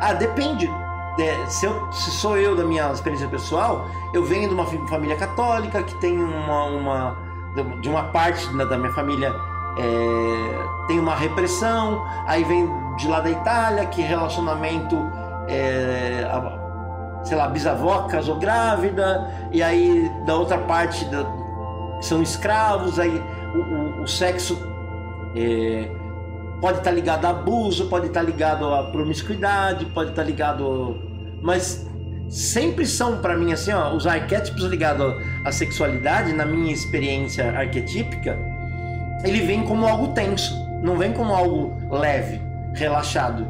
Ah, 0.00 0.14
depende. 0.14 0.70
É, 1.18 1.46
se, 1.48 1.64
eu, 1.64 1.92
se, 1.92 2.10
sou 2.10 2.36
eu 2.36 2.54
da 2.54 2.64
minha 2.64 2.92
experiência 2.92 3.26
pessoal, 3.28 3.88
eu 4.12 4.22
venho 4.22 4.48
de 4.48 4.54
uma 4.54 4.66
família 4.86 5.16
católica 5.16 5.82
que 5.82 5.94
tem 6.00 6.18
uma, 6.22 6.64
uma 6.64 7.25
de 7.80 7.88
uma 7.88 8.04
parte 8.04 8.46
da 8.56 8.76
minha 8.76 8.92
família 8.92 9.34
é, 9.78 10.86
tem 10.86 10.98
uma 10.98 11.14
repressão, 11.14 12.04
aí 12.26 12.42
vem 12.44 12.68
de 12.96 13.08
lá 13.08 13.20
da 13.20 13.30
Itália 13.30 13.84
que 13.86 14.00
relacionamento 14.00 14.96
é, 15.48 16.26
sei 17.24 17.36
lá, 17.36 17.48
bisavó 17.48 18.02
casou 18.04 18.36
grávida, 18.36 19.30
e 19.52 19.62
aí 19.62 20.10
da 20.24 20.34
outra 20.34 20.58
parte 20.58 21.04
da, 21.06 21.26
são 22.00 22.22
escravos, 22.22 22.98
aí 22.98 23.22
o, 23.54 23.58
o, 23.58 24.02
o 24.02 24.06
sexo 24.06 24.56
é, 25.34 25.90
pode 26.60 26.78
estar 26.78 26.90
tá 26.90 26.96
ligado 26.96 27.24
a 27.24 27.30
abuso, 27.30 27.88
pode 27.88 28.06
estar 28.06 28.20
tá 28.20 28.26
ligado 28.26 28.72
à 28.72 28.84
promiscuidade, 28.84 29.86
pode 29.86 30.10
estar 30.10 30.22
tá 30.22 30.26
ligado. 30.26 30.96
Mas 31.42 31.86
sempre 32.28 32.86
são 32.86 33.18
para 33.18 33.36
mim 33.36 33.52
assim, 33.52 33.72
ó, 33.72 33.94
os 33.94 34.06
arquétipos 34.06 34.64
ligados 34.64 35.22
à 35.44 35.52
sexualidade, 35.52 36.32
na 36.32 36.44
minha 36.44 36.72
experiência 36.72 37.50
arquetípica, 37.50 38.38
ele 39.24 39.40
vem 39.40 39.62
como 39.64 39.86
algo 39.86 40.08
tenso, 40.08 40.54
não 40.82 40.96
vem 40.96 41.12
como 41.12 41.32
algo 41.32 41.72
leve, 41.90 42.40
relaxado. 42.74 43.46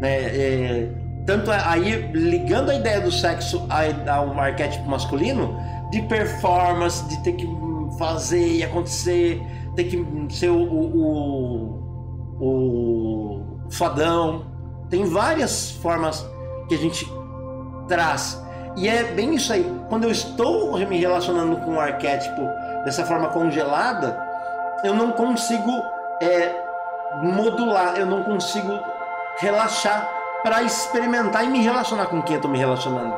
Né? 0.00 0.08
É, 0.08 0.88
tanto 1.26 1.52
é, 1.52 1.62
aí, 1.64 2.10
ligando 2.12 2.70
a 2.70 2.74
ideia 2.74 3.00
do 3.00 3.12
sexo 3.12 3.66
a, 3.68 4.22
um 4.22 4.38
arquétipo 4.40 4.88
masculino, 4.88 5.56
de 5.90 6.02
performance, 6.02 7.06
de 7.08 7.22
ter 7.22 7.32
que 7.32 7.48
fazer 7.98 8.56
e 8.56 8.62
acontecer, 8.62 9.42
ter 9.74 9.84
que 9.84 10.06
ser 10.30 10.50
o, 10.50 10.62
o, 10.62 10.98
o, 12.40 12.46
o 13.66 13.70
fadão. 13.70 14.46
Tem 14.90 15.04
várias 15.04 15.70
formas 15.70 16.26
que 16.68 16.74
a 16.74 16.78
gente 16.78 17.06
traz. 17.88 18.40
E 18.76 18.88
é 18.88 19.02
bem 19.02 19.34
isso 19.34 19.52
aí. 19.52 19.80
Quando 19.88 20.04
eu 20.04 20.10
estou 20.10 20.78
me 20.78 20.98
relacionando 20.98 21.56
com 21.56 21.72
um 21.72 21.80
arquétipo 21.80 22.42
dessa 22.84 23.04
forma 23.04 23.28
congelada, 23.28 24.16
eu 24.84 24.94
não 24.94 25.10
consigo 25.10 25.82
é, 26.22 26.54
modular, 27.22 27.96
eu 27.96 28.06
não 28.06 28.22
consigo 28.22 28.78
relaxar 29.38 30.08
para 30.42 30.62
experimentar 30.62 31.44
e 31.44 31.48
me 31.48 31.60
relacionar 31.60 32.06
com 32.06 32.22
quem 32.22 32.36
eu 32.36 32.42
tô 32.42 32.48
me 32.48 32.58
relacionando. 32.58 33.16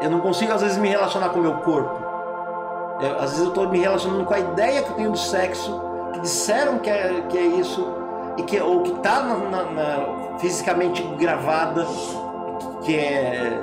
Eu 0.00 0.10
não 0.10 0.20
consigo 0.20 0.52
às 0.52 0.60
vezes 0.60 0.76
me 0.76 0.88
relacionar 0.88 1.30
com 1.30 1.38
o 1.38 1.42
meu 1.42 1.54
corpo. 1.58 1.98
Eu, 3.00 3.14
às 3.16 3.30
vezes 3.30 3.46
eu 3.46 3.52
tô 3.52 3.66
me 3.68 3.78
relacionando 3.78 4.24
com 4.24 4.34
a 4.34 4.38
ideia 4.38 4.82
que 4.82 4.90
eu 4.90 4.96
tenho 4.96 5.12
do 5.12 5.18
sexo, 5.18 5.80
que 6.12 6.20
disseram 6.20 6.78
que 6.78 6.90
é, 6.90 7.22
que 7.28 7.38
é 7.38 7.42
isso, 7.42 7.86
e 8.36 8.42
que, 8.42 8.60
ou 8.60 8.82
que 8.82 8.92
tá 9.00 9.22
na, 9.22 10.38
fisicamente 10.38 11.02
gravada, 11.18 11.86
que 12.84 12.96
é, 12.96 13.60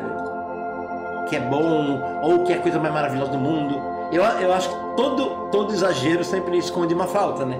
que 1.29 1.35
é 1.35 1.39
bom, 1.39 2.01
ou 2.23 2.43
que 2.43 2.53
é 2.53 2.57
a 2.57 2.61
coisa 2.61 2.79
mais 2.79 2.93
maravilhosa 2.93 3.31
do 3.31 3.37
mundo. 3.37 3.79
Eu, 4.11 4.23
eu 4.23 4.53
acho 4.53 4.69
que 4.69 4.75
todo, 4.95 5.49
todo 5.51 5.73
exagero 5.73 6.23
sempre 6.23 6.57
esconde 6.57 6.93
uma 6.93 7.07
falta, 7.07 7.45
né? 7.45 7.59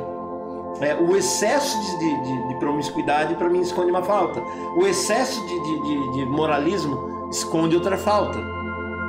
É, 0.80 0.94
o 0.96 1.16
excesso 1.16 1.78
de, 1.98 2.24
de, 2.24 2.48
de 2.50 2.56
promiscuidade 2.60 3.34
para 3.36 3.50
mim 3.50 3.62
esconde 3.62 3.90
uma 3.90 4.04
falta. 4.04 4.42
O 4.76 4.86
excesso 4.86 5.44
de, 5.48 6.12
de 6.14 6.26
moralismo 6.28 7.30
esconde 7.32 7.76
outra 7.76 7.98
falta. 7.98 8.38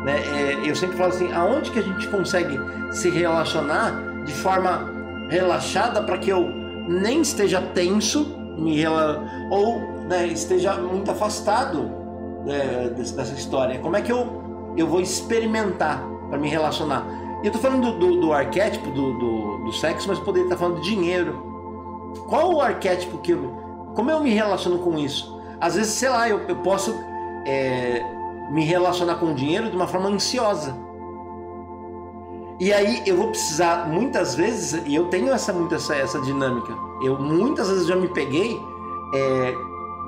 Né? 0.04 0.16
É, 0.34 0.70
eu 0.70 0.74
sempre 0.74 0.96
falo 0.96 1.10
assim, 1.10 1.30
aonde 1.32 1.70
que 1.70 1.78
a 1.78 1.82
gente 1.82 2.08
consegue 2.08 2.58
se 2.90 3.10
relacionar 3.10 4.22
de 4.24 4.32
forma 4.32 4.90
relaxada 5.28 6.02
para 6.02 6.16
que 6.16 6.30
eu 6.30 6.48
nem 6.88 7.20
esteja 7.20 7.60
tenso 7.60 8.34
me 8.56 8.82
ou 9.50 9.78
né, 10.08 10.26
esteja 10.26 10.74
muito 10.74 11.10
afastado 11.10 11.90
né, 12.48 12.88
dessa 12.96 13.34
história? 13.34 13.78
Como 13.78 13.94
é 13.96 14.00
que 14.00 14.10
eu, 14.10 14.72
eu 14.76 14.86
vou 14.86 15.00
experimentar 15.00 16.02
para 16.28 16.38
me 16.38 16.48
relacionar? 16.48 17.06
E 17.42 17.46
eu 17.46 17.52
tô 17.52 17.58
falando 17.58 17.92
do, 17.92 17.98
do, 17.98 18.20
do 18.22 18.32
arquétipo 18.32 18.90
do, 18.90 19.18
do, 19.18 19.58
do, 19.58 19.72
sexo, 19.72 20.08
mas 20.08 20.18
poderia 20.18 20.46
estar 20.46 20.56
falando 20.56 20.80
de 20.80 20.90
dinheiro. 20.90 22.12
Qual 22.26 22.54
o 22.54 22.60
arquétipo 22.60 23.18
que 23.18 23.32
eu. 23.32 23.56
Como 23.94 24.10
eu 24.10 24.20
me 24.20 24.30
relaciono 24.30 24.78
com 24.78 24.98
isso? 24.98 25.38
Às 25.60 25.74
vezes, 25.74 25.92
sei 25.92 26.08
lá, 26.08 26.28
eu, 26.28 26.40
eu 26.48 26.56
posso 26.56 26.94
é, 27.46 28.02
me 28.50 28.64
relacionar 28.64 29.16
com 29.16 29.26
o 29.26 29.34
dinheiro 29.34 29.70
de 29.70 29.76
uma 29.76 29.86
forma 29.86 30.08
ansiosa. 30.08 30.74
E 32.60 32.72
aí 32.72 33.02
eu 33.06 33.16
vou 33.16 33.28
precisar, 33.28 33.88
muitas 33.88 34.34
vezes, 34.34 34.82
e 34.84 34.94
eu 34.94 35.06
tenho 35.06 35.32
essa, 35.32 35.52
muito 35.52 35.76
essa, 35.76 35.94
essa 35.94 36.20
dinâmica, 36.22 36.74
eu 37.04 37.16
muitas 37.16 37.68
vezes 37.68 37.86
já 37.86 37.94
me 37.94 38.08
peguei 38.08 38.60
é, 39.14 39.54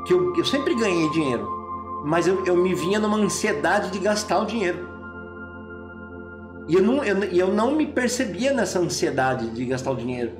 que 0.04 0.12
eu, 0.12 0.34
eu 0.34 0.44
sempre 0.44 0.74
ganhei 0.74 1.08
dinheiro, 1.10 1.59
mas 2.04 2.26
eu, 2.26 2.44
eu 2.46 2.56
me 2.56 2.74
vinha 2.74 2.98
numa 2.98 3.16
ansiedade 3.16 3.90
de 3.90 3.98
gastar 3.98 4.40
o 4.40 4.46
dinheiro. 4.46 4.88
E 6.68 6.74
eu 6.74 6.82
não, 6.82 7.04
eu, 7.04 7.24
eu 7.24 7.48
não 7.48 7.74
me 7.74 7.86
percebia 7.86 8.52
nessa 8.52 8.78
ansiedade 8.78 9.50
de 9.50 9.64
gastar 9.64 9.90
o 9.90 9.96
dinheiro. 9.96 10.32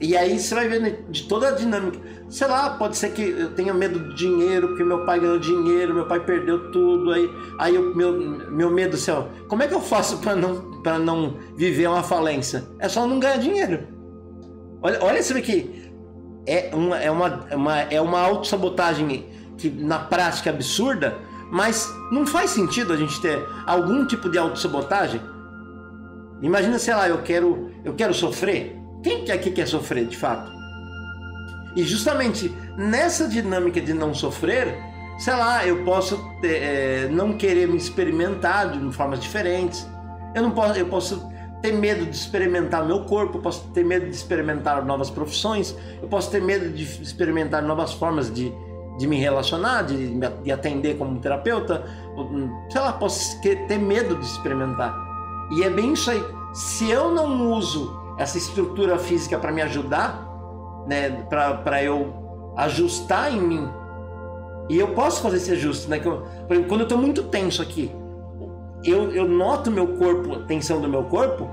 E 0.00 0.16
aí 0.16 0.38
você 0.38 0.54
vai 0.54 0.68
vendo 0.68 1.10
de 1.10 1.22
toda 1.24 1.48
a 1.48 1.52
dinâmica. 1.52 1.98
Sei 2.28 2.46
lá, 2.46 2.70
pode 2.70 2.96
ser 2.96 3.12
que 3.12 3.22
eu 3.22 3.54
tenha 3.54 3.72
medo 3.72 3.98
do 3.98 4.14
dinheiro, 4.14 4.68
porque 4.68 4.82
meu 4.82 5.04
pai 5.06 5.20
ganhou 5.20 5.38
dinheiro, 5.38 5.94
meu 5.94 6.06
pai 6.06 6.20
perdeu 6.20 6.70
tudo. 6.72 7.12
Aí, 7.12 7.30
aí 7.60 7.78
o 7.78 7.94
meu, 7.94 8.12
meu 8.50 8.70
medo, 8.70 8.96
assim, 8.96 9.12
como 9.48 9.62
é 9.62 9.68
que 9.68 9.74
eu 9.74 9.80
faço 9.80 10.18
para 10.18 10.34
não, 10.34 10.82
pra 10.82 10.98
não 10.98 11.36
viver 11.56 11.86
uma 11.86 12.02
falência? 12.02 12.64
É 12.78 12.88
só 12.88 13.06
não 13.06 13.20
ganhar 13.20 13.36
dinheiro. 13.36 13.86
Olha, 14.82 14.98
olha 15.00 15.18
isso 15.20 15.36
aqui. 15.36 15.90
É 16.46 16.70
uma, 16.74 16.98
é 16.98 17.10
uma, 17.10 17.46
uma, 17.52 17.80
é 17.80 18.00
uma 18.00 18.20
autossabotagem 18.20 19.26
que 19.56 19.70
na 19.70 19.98
prática 19.98 20.50
é 20.50 20.52
absurda, 20.52 21.16
mas 21.50 21.92
não 22.10 22.26
faz 22.26 22.50
sentido 22.50 22.92
a 22.92 22.96
gente 22.96 23.20
ter 23.20 23.38
algum 23.66 24.06
tipo 24.06 24.28
de 24.28 24.38
autossabotagem. 24.38 25.20
Imagina, 26.42 26.78
sei 26.78 26.94
lá, 26.94 27.08
eu 27.08 27.22
quero, 27.22 27.70
eu 27.84 27.94
quero 27.94 28.12
sofrer. 28.12 28.76
Quem 29.02 29.24
que 29.24 29.32
aqui 29.32 29.50
quer 29.50 29.68
sofrer 29.68 30.06
de 30.06 30.16
fato? 30.16 30.50
E 31.76 31.82
justamente 31.82 32.52
nessa 32.76 33.28
dinâmica 33.28 33.80
de 33.80 33.92
não 33.92 34.14
sofrer, 34.14 34.76
sei 35.18 35.34
lá, 35.34 35.66
eu 35.66 35.84
posso 35.84 36.18
ter, 36.40 36.56
é, 36.56 37.08
não 37.08 37.36
querer 37.36 37.68
me 37.68 37.76
experimentar 37.76 38.70
de 38.70 38.92
formas 38.92 39.20
diferentes. 39.20 39.86
Eu 40.34 40.42
não 40.42 40.50
posso, 40.50 40.78
eu 40.78 40.86
posso 40.86 41.28
ter 41.62 41.72
medo 41.72 42.04
de 42.04 42.14
experimentar 42.14 42.84
meu 42.84 43.04
corpo, 43.04 43.38
eu 43.38 43.42
posso 43.42 43.66
ter 43.68 43.84
medo 43.84 44.06
de 44.06 44.14
experimentar 44.14 44.84
novas 44.84 45.08
profissões, 45.08 45.74
eu 46.02 46.08
posso 46.08 46.30
ter 46.30 46.42
medo 46.42 46.68
de 46.68 46.82
experimentar 47.02 47.62
novas 47.62 47.92
formas 47.92 48.32
de, 48.32 48.52
de 48.98 49.06
me 49.06 49.18
relacionar, 49.18 49.82
de, 49.82 50.18
de 50.42 50.52
atender 50.52 50.96
como 50.96 51.18
terapeuta, 51.20 51.84
sei 52.70 52.80
lá, 52.80 52.92
posso 52.92 53.40
ter 53.40 53.78
medo 53.78 54.16
de 54.16 54.24
experimentar. 54.24 54.96
E 55.52 55.62
é 55.62 55.70
bem 55.70 55.92
isso 55.92 56.10
aí. 56.10 56.24
Se 56.52 56.88
eu 56.88 57.10
não 57.10 57.50
uso 57.52 58.04
essa 58.18 58.38
estrutura 58.38 58.98
física 58.98 59.38
para 59.38 59.52
me 59.52 59.62
ajudar, 59.62 60.24
né, 60.86 61.10
para 61.28 61.82
eu 61.82 62.52
ajustar 62.56 63.32
em 63.32 63.40
mim. 63.40 63.68
E 64.68 64.78
eu 64.78 64.88
posso 64.88 65.20
fazer 65.20 65.36
esse 65.36 65.52
ajuste, 65.52 65.90
né? 65.90 66.00
Eu, 66.02 66.24
exemplo, 66.48 66.68
quando 66.68 66.80
eu 66.80 66.84
estou 66.84 66.98
muito 66.98 67.24
tenso 67.24 67.60
aqui, 67.60 67.90
eu, 68.84 69.10
eu 69.12 69.28
noto 69.28 69.70
meu 69.70 69.88
corpo, 69.98 70.34
a 70.34 70.38
tensão 70.44 70.80
do 70.80 70.88
meu 70.88 71.04
corpo, 71.04 71.48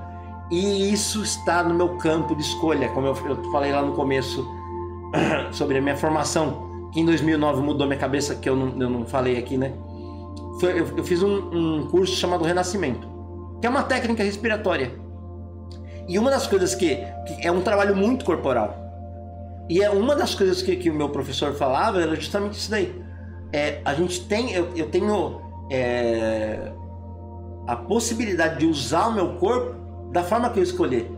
e 0.50 0.92
isso 0.92 1.22
está 1.22 1.62
no 1.62 1.74
meu 1.74 1.96
campo 1.98 2.34
de 2.34 2.42
escolha, 2.42 2.88
como 2.90 3.06
eu, 3.06 3.16
eu 3.26 3.50
falei 3.50 3.72
lá 3.72 3.82
no 3.82 3.92
começo 3.92 4.46
sobre 5.52 5.78
a 5.78 5.80
minha 5.80 5.96
formação, 5.96 6.71
em 6.94 7.04
2009 7.04 7.62
mudou 7.62 7.86
minha 7.86 7.98
cabeça, 7.98 8.34
que 8.34 8.48
eu 8.48 8.56
não, 8.56 8.80
eu 8.80 8.90
não 8.90 9.06
falei 9.06 9.38
aqui, 9.38 9.56
né? 9.56 9.72
Foi, 10.60 10.78
eu, 10.78 10.98
eu 10.98 11.04
fiz 11.04 11.22
um, 11.22 11.36
um 11.52 11.86
curso 11.88 12.14
chamado 12.14 12.44
Renascimento, 12.44 13.08
que 13.60 13.66
é 13.66 13.70
uma 13.70 13.82
técnica 13.82 14.22
respiratória 14.22 15.02
e 16.08 16.18
uma 16.18 16.30
das 16.30 16.46
coisas 16.46 16.74
que, 16.74 16.96
que, 16.96 17.46
é 17.46 17.50
um 17.50 17.60
trabalho 17.60 17.96
muito 17.96 18.24
corporal. 18.24 18.76
E 19.68 19.82
é 19.82 19.90
uma 19.90 20.14
das 20.14 20.34
coisas 20.34 20.60
que, 20.60 20.76
que 20.76 20.90
o 20.90 20.94
meu 20.94 21.08
professor 21.08 21.54
falava 21.54 22.02
era 22.02 22.14
justamente 22.16 22.58
isso 22.58 22.70
daí. 22.70 23.00
É, 23.52 23.80
a 23.84 23.94
gente 23.94 24.26
tem, 24.26 24.52
eu, 24.52 24.68
eu 24.74 24.90
tenho 24.90 25.40
é, 25.70 26.72
a 27.66 27.76
possibilidade 27.76 28.58
de 28.58 28.66
usar 28.66 29.08
o 29.08 29.12
meu 29.12 29.36
corpo 29.36 30.10
da 30.10 30.22
forma 30.22 30.50
que 30.50 30.58
eu 30.58 30.62
escolher. 30.62 31.10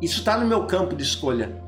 Isso 0.00 0.18
está 0.18 0.36
no 0.36 0.46
meu 0.46 0.66
campo 0.66 0.96
de 0.96 1.02
escolha. 1.02 1.62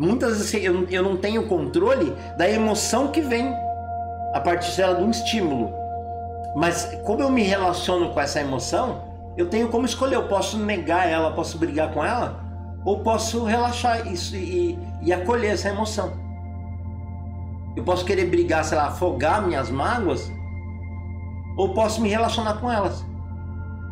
Muitas 0.00 0.38
vezes 0.38 0.54
eu, 0.54 0.88
eu 0.88 1.02
não 1.02 1.18
tenho 1.18 1.46
controle 1.46 2.16
da 2.38 2.48
emoção 2.48 3.08
que 3.08 3.20
vem 3.20 3.54
a 4.32 4.40
partir 4.40 4.74
dela 4.74 4.94
de 4.94 5.04
um 5.04 5.10
estímulo. 5.10 5.70
Mas 6.56 6.86
como 7.04 7.20
eu 7.20 7.30
me 7.30 7.42
relaciono 7.42 8.08
com 8.08 8.18
essa 8.18 8.40
emoção, 8.40 9.04
eu 9.36 9.50
tenho 9.50 9.68
como 9.68 9.84
escolher. 9.84 10.14
Eu 10.14 10.26
posso 10.26 10.56
negar 10.56 11.06
ela, 11.06 11.32
posso 11.32 11.58
brigar 11.58 11.92
com 11.92 12.02
ela, 12.02 12.42
ou 12.82 13.00
posso 13.00 13.44
relaxar 13.44 14.10
isso 14.10 14.34
e, 14.34 14.78
e 15.02 15.12
acolher 15.12 15.48
essa 15.52 15.68
emoção. 15.68 16.14
Eu 17.76 17.84
posso 17.84 18.02
querer 18.02 18.24
brigar, 18.24 18.64
sei 18.64 18.78
lá, 18.78 18.86
afogar 18.86 19.46
minhas 19.46 19.68
mágoas, 19.68 20.32
ou 21.58 21.74
posso 21.74 22.00
me 22.00 22.08
relacionar 22.08 22.54
com 22.54 22.72
elas. 22.72 23.04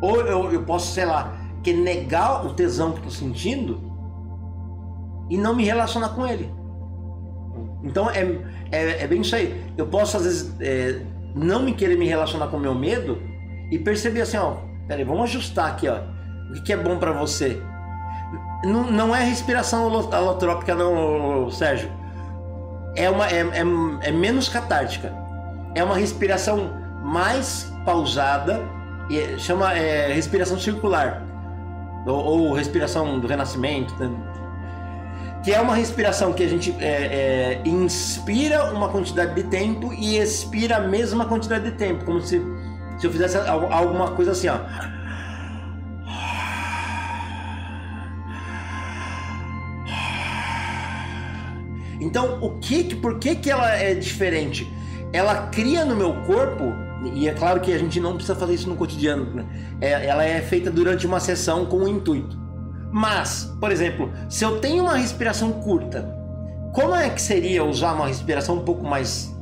Ou 0.00 0.22
eu, 0.22 0.52
eu 0.52 0.62
posso, 0.62 0.90
sei 0.90 1.04
lá, 1.04 1.34
que 1.62 1.74
negar 1.74 2.46
o 2.46 2.54
tesão 2.54 2.92
que 2.92 2.98
estou 2.98 3.12
sentindo 3.12 3.87
e 5.28 5.36
não 5.36 5.54
me 5.54 5.64
relacionar 5.64 6.10
com 6.10 6.26
ele. 6.26 6.52
Então 7.82 8.10
é, 8.10 8.22
é, 8.70 9.04
é 9.04 9.06
bem 9.06 9.20
isso 9.20 9.34
aí. 9.34 9.64
Eu 9.76 9.86
posso, 9.86 10.16
às 10.16 10.24
vezes, 10.24 10.54
é, 10.60 11.00
não 11.34 11.62
me 11.62 11.72
querer 11.72 11.96
me 11.96 12.06
relacionar 12.06 12.48
com 12.48 12.56
o 12.56 12.60
meu 12.60 12.74
medo 12.74 13.20
e 13.70 13.78
perceber 13.78 14.22
assim, 14.22 14.36
ó, 14.36 14.68
Peraí, 14.88 15.04
vamos 15.04 15.24
ajustar 15.24 15.68
aqui, 15.68 15.86
ó. 15.86 15.98
O 16.50 16.62
que 16.62 16.72
é 16.72 16.76
bom 16.76 16.98
para 16.98 17.12
você? 17.12 17.60
Não, 18.64 18.90
não 18.90 19.14
é 19.14 19.22
respiração 19.22 19.86
alotrópica, 20.10 20.74
não, 20.74 21.50
Sérgio. 21.50 21.90
É, 22.96 23.08
uma, 23.10 23.28
é, 23.28 23.40
é, 23.40 24.08
é 24.08 24.10
menos 24.10 24.48
catártica. 24.48 25.12
É 25.74 25.84
uma 25.84 25.94
respiração 25.94 26.70
mais 27.04 27.70
pausada, 27.84 28.62
chama 29.38 29.74
é, 29.74 30.12
respiração 30.12 30.58
circular, 30.58 31.22
ou, 32.06 32.24
ou, 32.24 32.52
respiração 32.54 33.20
do 33.20 33.26
renascimento, 33.26 33.94
né? 33.96 34.10
Que 35.42 35.52
é 35.52 35.60
uma 35.60 35.74
respiração 35.74 36.32
que 36.32 36.42
a 36.42 36.48
gente 36.48 36.74
é, 36.80 37.60
é, 37.64 37.68
inspira 37.68 38.72
uma 38.72 38.88
quantidade 38.88 39.34
de 39.34 39.44
tempo 39.44 39.92
e 39.92 40.18
expira 40.18 40.76
a 40.76 40.80
mesma 40.80 41.26
quantidade 41.26 41.70
de 41.70 41.76
tempo, 41.76 42.04
como 42.04 42.20
se 42.20 42.42
se 42.98 43.06
eu 43.06 43.12
fizesse 43.12 43.36
alguma 43.36 44.10
coisa 44.10 44.32
assim, 44.32 44.48
ó. 44.48 44.58
Então, 52.00 52.38
o 52.40 52.58
que, 52.58 52.94
por 52.96 53.18
que, 53.18 53.36
que 53.36 53.50
ela 53.50 53.72
é 53.72 53.94
diferente? 53.94 54.70
Ela 55.12 55.46
cria 55.48 55.84
no 55.84 55.94
meu 55.94 56.12
corpo, 56.22 56.72
e 57.14 57.28
é 57.28 57.32
claro 57.32 57.60
que 57.60 57.72
a 57.72 57.78
gente 57.78 58.00
não 58.00 58.14
precisa 58.14 58.34
fazer 58.34 58.54
isso 58.54 58.68
no 58.68 58.76
cotidiano, 58.76 59.32
né? 59.32 59.46
é, 59.80 60.06
ela 60.06 60.24
é 60.24 60.40
feita 60.40 60.70
durante 60.70 61.06
uma 61.06 61.20
sessão 61.20 61.66
com 61.66 61.78
um 61.78 61.88
intuito. 61.88 62.47
Mas, 62.90 63.44
por 63.60 63.70
exemplo, 63.70 64.10
se 64.28 64.44
eu 64.44 64.60
tenho 64.60 64.84
uma 64.84 64.96
respiração 64.96 65.52
curta, 65.52 66.08
como 66.72 66.94
é 66.94 67.10
que 67.10 67.20
seria 67.20 67.64
usar 67.64 67.92
uma 67.92 68.06
respiração 68.06 68.56
um 68.56 68.64
pouco 68.64 68.84
mais 68.84 69.34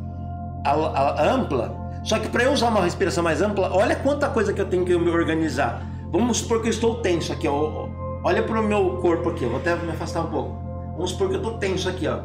ampla 1.18 1.86
só 2.07 2.20
que 2.20 2.28
para 2.28 2.44
eu 2.44 2.53
usar 2.53 2.68
uma 2.68 2.82
respiração 2.82 3.24
mais 3.24 3.42
ampla, 3.42 3.68
olha 3.74 3.97
quanta 3.97 4.28
coisa 4.28 4.53
que 4.53 4.61
eu 4.61 4.68
tenho 4.68 4.84
que 4.84 4.97
me 4.97 5.11
organizar. 5.11 5.84
Vamos 6.12 6.38
supor 6.38 6.62
que 6.62 6.68
eu 6.68 6.70
estou 6.70 7.03
tenso 7.03 7.32
aqui, 7.32 7.49
ó. 7.49 7.88
Olha 8.22 8.44
para 8.44 8.61
o 8.61 8.62
meu 8.62 8.99
corpo 8.99 9.30
aqui, 9.30 9.42
eu 9.42 9.51
vou 9.51 9.59
até 9.59 9.74
me 9.74 9.90
afastar 9.90 10.20
um 10.20 10.30
pouco. 10.30 10.57
Vamos 10.92 11.11
supor 11.11 11.28
que 11.28 11.34
eu 11.34 11.38
estou 11.38 11.59
tenso 11.59 11.88
aqui, 11.88 12.07
ó. 12.07 12.20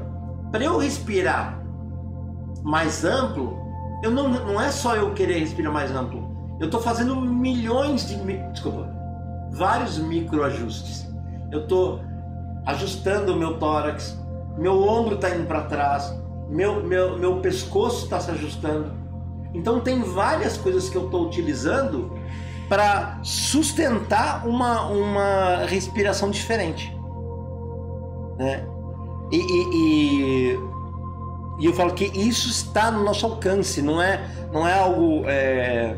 Para 0.52 0.64
eu 0.64 0.78
respirar 0.78 1.60
mais 2.62 3.04
amplo, 3.04 3.58
eu 4.04 4.12
não, 4.12 4.30
não 4.30 4.62
é 4.62 4.70
só 4.70 4.96
eu 4.96 5.16
querer 5.16 5.40
respirar 5.40 5.74
mais 5.74 5.90
amplo. 5.90 6.30
Eu 6.60 6.68
estou 6.68 6.80
fazendo 6.80 7.16
milhões 7.20 8.08
de, 8.08 8.16
desculpa, 8.52 8.88
vários 9.50 9.98
microajustes. 9.98 11.11
Eu 11.52 11.64
estou 11.64 12.00
ajustando 12.66 13.34
o 13.34 13.38
meu 13.38 13.58
tórax, 13.58 14.18
meu 14.58 14.82
ombro 14.84 15.16
está 15.16 15.30
indo 15.30 15.46
para 15.48 15.64
trás, 15.64 16.16
meu, 16.50 16.84
meu, 16.84 17.18
meu 17.18 17.38
pescoço 17.38 18.06
está 18.06 18.20
se 18.20 18.32
ajustando. 18.32 18.92
Então 19.54 19.80
tem 19.80 20.02
várias 20.02 20.58
coisas 20.58 20.90
que 20.90 20.96
eu 20.96 21.06
estou 21.06 21.26
utilizando 21.26 22.12
para 22.70 23.20
sustentar 23.22 24.48
uma, 24.48 24.86
uma 24.88 25.66
respiração 25.66 26.30
diferente. 26.30 26.96
Né? 28.38 28.66
E, 29.32 29.38
e, 29.38 29.76
e, 29.76 30.60
e, 31.60 31.66
eu 31.66 31.74
falo 31.74 31.94
que 31.94 32.06
isso 32.06 32.50
está 32.50 32.90
no 32.90 33.04
nosso 33.04 33.26
alcance, 33.26 33.82
não 33.82 34.02
é, 34.02 34.26
não 34.54 34.68
é 34.68 34.78
algo 34.80 35.24
é, 35.26 35.96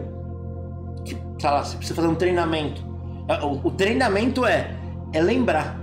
que, 1.06 1.16
sei 1.40 1.50
lá, 1.50 1.64
você 1.64 1.78
precisa 1.78 1.96
fazer 1.96 2.08
um 2.08 2.16
treinamento. 2.16 2.84
É, 3.28 3.44
o, 3.44 3.68
o 3.68 3.72
treinamento 3.72 4.46
é, 4.46 4.76
é 5.14 5.22
lembrar. 5.22 5.80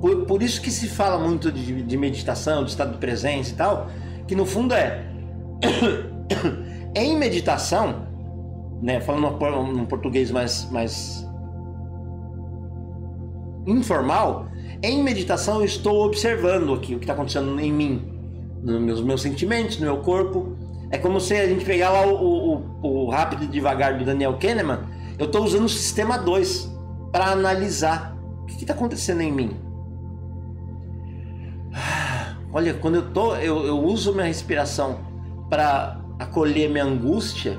Por, 0.00 0.26
por, 0.26 0.42
isso 0.42 0.60
que 0.60 0.70
se 0.70 0.86
fala 0.86 1.18
muito 1.18 1.50
de, 1.50 1.82
de 1.82 1.96
meditação, 1.96 2.62
de 2.62 2.70
estado 2.70 2.92
de 2.92 2.98
presença 2.98 3.50
e 3.50 3.54
tal, 3.54 3.88
que 4.28 4.36
no 4.36 4.44
fundo 4.44 4.74
é 4.74 5.06
em 6.94 7.16
meditação, 7.16 8.06
né, 8.82 9.00
falando 9.00 9.72
num 9.72 9.86
português 9.86 10.30
mais, 10.30 10.70
mais 10.70 11.26
informal, 13.66 14.48
em 14.82 15.02
meditação 15.02 15.60
eu 15.60 15.64
estou 15.64 16.04
observando 16.04 16.74
aqui 16.74 16.94
o 16.94 16.98
que 16.98 17.04
está 17.04 17.14
acontecendo 17.14 17.58
em 17.58 17.72
mim, 17.72 18.12
nos 18.62 18.80
meus, 18.80 19.00
meus 19.00 19.22
sentimentos, 19.22 19.78
no 19.78 19.86
meu 19.86 19.98
corpo. 19.98 20.56
É 20.90 20.98
como 20.98 21.20
se 21.20 21.34
a 21.34 21.48
gente 21.48 21.64
pegar 21.64 21.90
lá 21.90 22.06
o, 22.06 22.54
o, 22.82 23.06
o 23.06 23.10
Rápido 23.10 23.44
e 23.44 23.46
Devagar 23.46 23.98
do 23.98 24.04
Daniel 24.04 24.36
Kahneman, 24.38 24.80
eu 25.18 25.26
estou 25.26 25.42
usando 25.42 25.64
o 25.64 25.68
sistema 25.68 26.18
2 26.18 26.70
para 27.10 27.32
analisar 27.32 28.15
o 28.46 28.56
que 28.56 28.62
está 28.62 28.72
acontecendo 28.74 29.20
em 29.20 29.32
mim. 29.32 29.56
Olha, 32.52 32.72
quando 32.74 32.94
eu 32.94 33.10
tô, 33.10 33.34
eu, 33.36 33.66
eu 33.66 33.78
uso 33.78 34.12
minha 34.12 34.24
respiração 34.24 35.00
para 35.50 36.00
acolher 36.18 36.70
minha 36.70 36.84
angústia, 36.84 37.58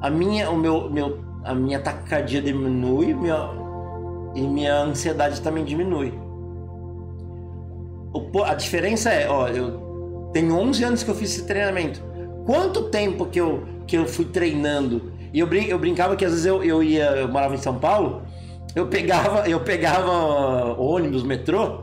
a 0.00 0.08
minha, 0.08 0.48
o 0.50 0.56
meu, 0.56 0.88
meu, 0.88 1.18
a 1.44 1.54
minha 1.54 1.80
taquicardia 1.80 2.40
diminui, 2.40 3.12
minha, 3.12 3.50
e 4.34 4.40
minha 4.40 4.82
ansiedade 4.82 5.40
também 5.40 5.64
diminui. 5.64 6.14
O, 8.12 8.42
a 8.42 8.54
diferença 8.54 9.10
é, 9.10 9.28
ó, 9.28 9.48
eu 9.48 10.30
tenho 10.32 10.56
11 10.56 10.84
anos 10.84 11.02
que 11.02 11.10
eu 11.10 11.14
fiz 11.14 11.32
esse 11.32 11.46
treinamento. 11.46 12.00
Quanto 12.46 12.84
tempo 12.84 13.26
que 13.26 13.40
eu, 13.40 13.64
que 13.86 13.96
eu 13.98 14.06
fui 14.06 14.26
treinando? 14.26 15.12
E 15.32 15.40
eu, 15.40 15.46
brin 15.46 15.66
eu 15.66 15.78
brincava 15.78 16.16
que 16.16 16.24
às 16.24 16.30
vezes 16.30 16.46
eu, 16.46 16.62
eu 16.64 16.82
ia, 16.82 17.04
eu 17.10 17.28
morava 17.28 17.54
em 17.54 17.58
São 17.58 17.78
Paulo, 17.78 18.22
eu 18.76 18.86
pegava, 18.86 19.48
eu 19.48 19.58
pegava 19.60 20.10
ônibus, 20.78 21.22
metrô, 21.22 21.82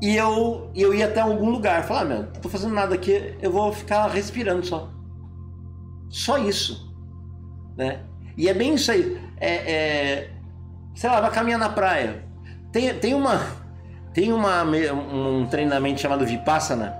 e 0.00 0.14
eu, 0.14 0.70
eu 0.76 0.94
ia 0.94 1.06
até 1.06 1.20
algum 1.20 1.50
lugar. 1.50 1.82
Falar, 1.84 2.02
ah, 2.02 2.04
meu, 2.04 2.22
não 2.22 2.32
tô 2.32 2.48
fazendo 2.48 2.74
nada 2.74 2.94
aqui, 2.94 3.34
eu 3.42 3.50
vou 3.50 3.72
ficar 3.72 4.06
respirando 4.08 4.64
só. 4.64 4.90
Só 6.10 6.36
isso. 6.38 6.94
Né? 7.76 8.02
E 8.36 8.48
é 8.48 8.54
bem 8.54 8.74
isso 8.74 8.92
aí. 8.92 9.20
É, 9.40 9.54
é, 9.54 10.30
sei 10.94 11.08
lá, 11.08 11.20
vai 11.20 11.30
caminhar 11.30 11.58
na 11.58 11.70
praia. 11.70 12.22
Tem, 12.70 12.94
tem 12.94 13.14
uma 13.14 13.40
tem 14.12 14.32
uma, 14.32 14.64
um 14.64 15.46
treinamento 15.46 16.00
chamado 16.00 16.26
Vipassana, 16.26 16.92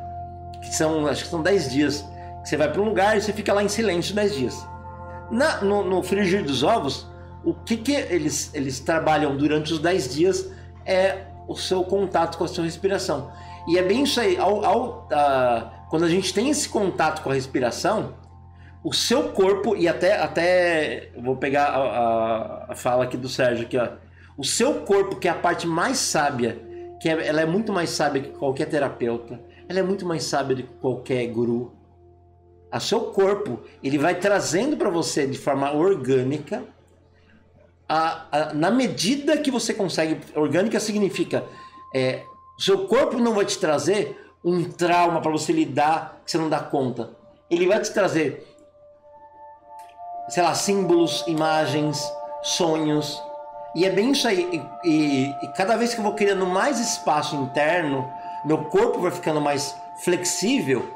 que 0.63 0.75
são, 0.75 1.07
acho 1.07 1.25
que 1.25 1.31
são 1.31 1.43
10 1.43 1.71
dias. 1.71 2.05
Que 2.43 2.49
você 2.49 2.57
vai 2.57 2.71
para 2.71 2.81
um 2.81 2.85
lugar 2.85 3.17
e 3.17 3.21
você 3.21 3.33
fica 3.33 3.53
lá 3.53 3.63
em 3.63 3.69
silêncio 3.69 4.15
10 4.15 4.35
dias. 4.35 4.69
Na, 5.31 5.61
no, 5.61 5.85
no 5.85 6.03
frigir 6.03 6.45
dos 6.45 6.63
ovos, 6.63 7.07
o 7.45 7.55
que, 7.55 7.77
que 7.77 7.93
eles, 7.93 8.51
eles 8.55 8.81
trabalham 8.81 9.37
durante 9.37 9.73
os 9.73 9.79
10 9.79 10.15
dias 10.15 10.51
é 10.85 11.27
o 11.47 11.57
seu 11.57 11.83
contato 11.85 12.37
com 12.37 12.45
a 12.45 12.49
sua 12.49 12.65
respiração. 12.65 13.33
E 13.67 13.79
é 13.79 13.83
bem 13.83 14.03
isso 14.03 14.21
aí. 14.21 14.37
Ao, 14.37 14.65
ao, 14.65 15.09
quando 15.91 16.05
a 16.05 16.09
gente 16.09 16.33
tem 16.33 16.51
esse 16.51 16.69
contato 16.69 17.23
com 17.23 17.31
a 17.31 17.35
respiração, 17.35 18.15
o 18.83 18.93
seu 18.93 19.31
corpo, 19.31 19.77
e 19.77 19.89
até, 19.89 20.21
até 20.21 21.11
vou 21.17 21.37
pegar 21.37 21.67
a, 21.67 21.79
a, 21.79 22.73
a, 22.73 22.75
fala 22.75 23.05
aqui 23.05 23.17
do 23.17 23.29
Sérgio 23.29 23.67
aqui, 23.67 23.77
ó. 23.77 23.89
O 24.37 24.45
seu 24.45 24.83
corpo, 24.83 25.17
que 25.17 25.27
é 25.27 25.31
a 25.31 25.35
parte 25.35 25.67
mais 25.67 25.99
sábia, 25.99 26.59
que 27.01 27.09
é, 27.09 27.27
ela 27.27 27.41
é 27.41 27.47
muito 27.47 27.73
mais 27.73 27.91
sábia 27.91 28.23
que 28.23 28.31
qualquer 28.31 28.67
terapeuta, 28.67 29.41
ela 29.69 29.81
é 29.81 29.83
muito 29.83 30.07
mais 30.07 30.25
sábia 30.25 30.57
do 30.57 30.63
que 30.63 30.75
qualquer 30.75 31.27
guru. 31.27 31.75
O 32.73 32.81
seu 32.81 33.01
corpo, 33.01 33.61
ele 33.83 33.99
vai 33.99 34.15
trazendo 34.15 34.77
para 34.77 34.91
você 34.91 35.27
de 35.27 35.39
forma 35.39 35.73
orgânica, 35.73 36.63
a, 37.89 38.25
a, 38.31 38.55
na 38.55 38.71
medida 38.71 39.37
que 39.39 39.51
você 39.51 39.73
consegue. 39.73 40.21
Orgânica 40.35 40.79
significa 40.79 41.45
é, 41.95 42.23
seu 42.59 42.87
corpo 42.87 43.19
não 43.19 43.35
vai 43.35 43.45
te 43.45 43.59
trazer 43.59 44.31
um 44.45 44.65
trauma 44.65 45.21
para 45.21 45.31
você 45.31 45.53
lidar 45.53 46.21
que 46.25 46.31
você 46.31 46.39
não 46.39 46.49
dá 46.49 46.61
conta. 46.61 47.11
Ele 47.51 47.67
vai 47.67 47.81
te 47.81 47.93
trazer 47.93 48.49
sei 50.29 50.43
lá, 50.43 50.55
símbolos, 50.55 51.25
imagens, 51.27 52.01
sonhos. 52.43 53.21
E 53.75 53.85
é 53.85 53.91
bem 53.91 54.13
isso 54.13 54.29
aí. 54.29 54.49
E, 54.85 54.89
e, 54.89 55.31
e, 55.43 55.49
cada 55.57 55.77
vez 55.77 55.95
que 55.95 56.01
eu 56.01 56.05
vou 56.05 56.15
criando 56.15 56.47
mais 56.47 56.79
espaço 56.79 57.35
interno, 57.37 58.11
meu 58.45 58.65
corpo 58.67 59.01
vai 59.01 59.11
ficando 59.11 59.41
mais 59.41 59.75
flexível, 60.05 60.95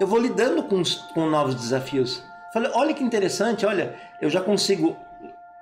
eu 0.00 0.06
vou 0.06 0.18
lidando 0.18 0.64
com, 0.64 0.82
com 1.14 1.26
novos 1.26 1.54
desafios. 1.54 2.22
Falei, 2.52 2.70
olha 2.74 2.92
que 2.92 3.02
interessante, 3.02 3.64
olha, 3.64 3.94
eu 4.20 4.28
já 4.28 4.40
consigo, 4.40 4.96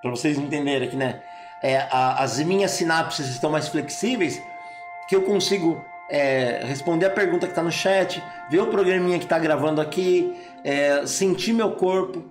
para 0.01 0.11
vocês 0.11 0.39
entenderem 0.39 0.89
aqui, 0.89 0.97
né? 0.97 1.23
É, 1.63 1.79
a, 1.91 2.23
as 2.23 2.39
minhas 2.39 2.71
sinapses 2.71 3.29
estão 3.29 3.51
mais 3.51 3.69
flexíveis, 3.69 4.43
que 5.09 5.15
eu 5.15 5.23
consigo 5.23 5.85
é, 6.09 6.63
responder 6.65 7.07
a 7.07 7.11
pergunta 7.11 7.47
que 7.47 7.53
está 7.53 7.63
no 7.63 7.71
chat, 7.71 8.23
ver 8.51 8.61
o 8.61 8.67
programinha 8.69 9.19
que 9.19 9.25
está 9.25 9.39
gravando 9.39 9.81
aqui, 9.81 10.35
é, 10.65 11.07
sentir 11.07 11.53
meu 11.53 11.73
corpo. 11.73 12.25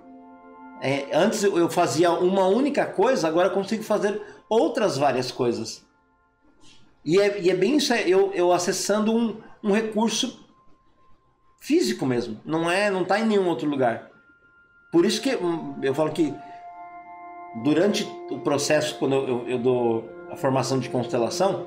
É, 0.81 1.07
antes 1.13 1.43
eu 1.43 1.69
fazia 1.69 2.11
uma 2.11 2.47
única 2.47 2.85
coisa, 2.85 3.27
agora 3.27 3.49
consigo 3.49 3.83
fazer 3.83 4.21
outras 4.49 4.97
várias 4.97 5.31
coisas. 5.31 5.85
E 7.03 7.19
é, 7.19 7.39
e 7.39 7.49
é 7.49 7.55
bem 7.55 7.77
isso, 7.77 7.93
é 7.93 8.01
eu, 8.07 8.31
eu 8.33 8.51
acessando 8.51 9.15
um, 9.15 9.41
um 9.63 9.71
recurso 9.71 10.45
físico 11.59 12.05
mesmo. 12.05 12.39
Não 12.43 12.69
é, 12.69 12.89
não 12.89 13.03
está 13.03 13.19
em 13.19 13.25
nenhum 13.25 13.47
outro 13.47 13.69
lugar. 13.69 14.09
Por 14.91 15.05
isso 15.05 15.21
que 15.21 15.35
hum, 15.35 15.75
eu 15.81 15.93
falo 15.93 16.11
que 16.11 16.33
durante 17.55 18.07
o 18.29 18.39
processo, 18.39 18.95
quando 18.97 19.15
eu, 19.15 19.47
eu, 19.47 19.59
dou 19.59 20.09
a 20.31 20.35
formação 20.35 20.79
de 20.79 20.89
constelação, 20.89 21.65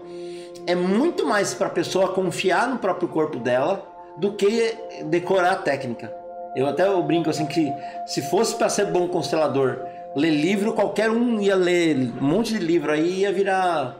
é 0.66 0.74
muito 0.74 1.26
mais 1.26 1.54
para 1.54 1.66
a 1.66 1.70
pessoa 1.70 2.12
confiar 2.12 2.68
no 2.68 2.78
próprio 2.78 3.08
corpo 3.08 3.38
dela 3.38 3.84
do 4.16 4.32
que 4.32 4.76
decorar 5.06 5.52
a 5.52 5.56
técnica. 5.56 6.14
Eu 6.54 6.66
até 6.66 6.86
eu 6.86 7.02
brinco 7.02 7.30
assim 7.30 7.46
que 7.46 7.72
se 8.06 8.22
fosse 8.22 8.54
para 8.54 8.68
ser 8.68 8.86
bom 8.86 9.08
constelador, 9.08 9.80
ler 10.14 10.30
livro, 10.30 10.74
qualquer 10.74 11.10
um 11.10 11.40
ia 11.40 11.56
ler 11.56 11.96
um 11.96 12.24
monte 12.24 12.52
de 12.52 12.58
livro 12.58 12.92
aí 12.92 13.20
ia 13.20 13.32
virar 13.32 13.96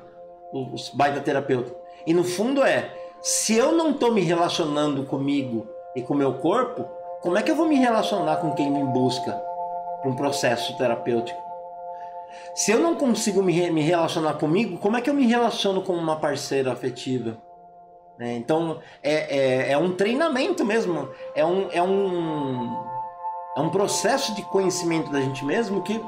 os 0.53 0.91
baita 0.91 1.20
terapeuta. 1.20 1.74
E 2.07 2.12
no 2.12 2.22
fundo 2.22 2.62
é, 2.62 2.91
se 3.22 3.57
eu 3.57 3.72
não 3.72 3.93
estou 3.93 4.12
me 4.12 4.20
relacionando 4.20 5.05
comigo 5.05 5.66
e 5.97 6.03
com 6.03 6.14
o 6.14 6.16
meu 6.16 6.35
corpo, 6.35 6.87
como 7.22 7.39
é 7.39 7.43
que 7.43 7.51
eu 7.51 7.57
vou 7.57 7.66
me 7.66 7.76
relacionar 7.76 8.37
com 8.37 8.53
quem 8.53 8.70
me 8.70 8.85
busca 8.85 9.33
para 10.01 10.11
um 10.11 10.16
processo 10.16 10.76
terapêutico? 10.76 11.52
Se 12.55 12.70
eu 12.70 12.80
não 12.80 12.95
consigo 12.95 13.43
me, 13.43 13.70
me 13.70 13.83
relacionar 13.83 14.35
comigo, 14.35 14.78
como 14.78 14.97
é 14.97 15.01
que 15.01 15.09
eu 15.09 15.14
me 15.14 15.26
relaciono 15.26 15.83
com 15.83 15.95
uma 15.95 16.16
parceira 16.16 16.72
afetiva? 16.72 17.37
Né? 18.18 18.35
Então 18.35 18.80
é, 19.03 19.37
é, 19.37 19.72
é, 19.72 19.78
um 19.78 19.93
treinamento 19.93 20.64
mesmo, 20.64 21.09
é 21.35 21.45
um, 21.45 21.68
é, 21.72 21.83
um, 21.83 22.85
é 23.57 23.61
um 23.61 23.70
processo 23.70 24.35
de 24.35 24.43
conhecimento 24.43 25.11
da 25.11 25.20
gente 25.20 25.45
mesmo 25.45 25.83
que, 25.83 26.01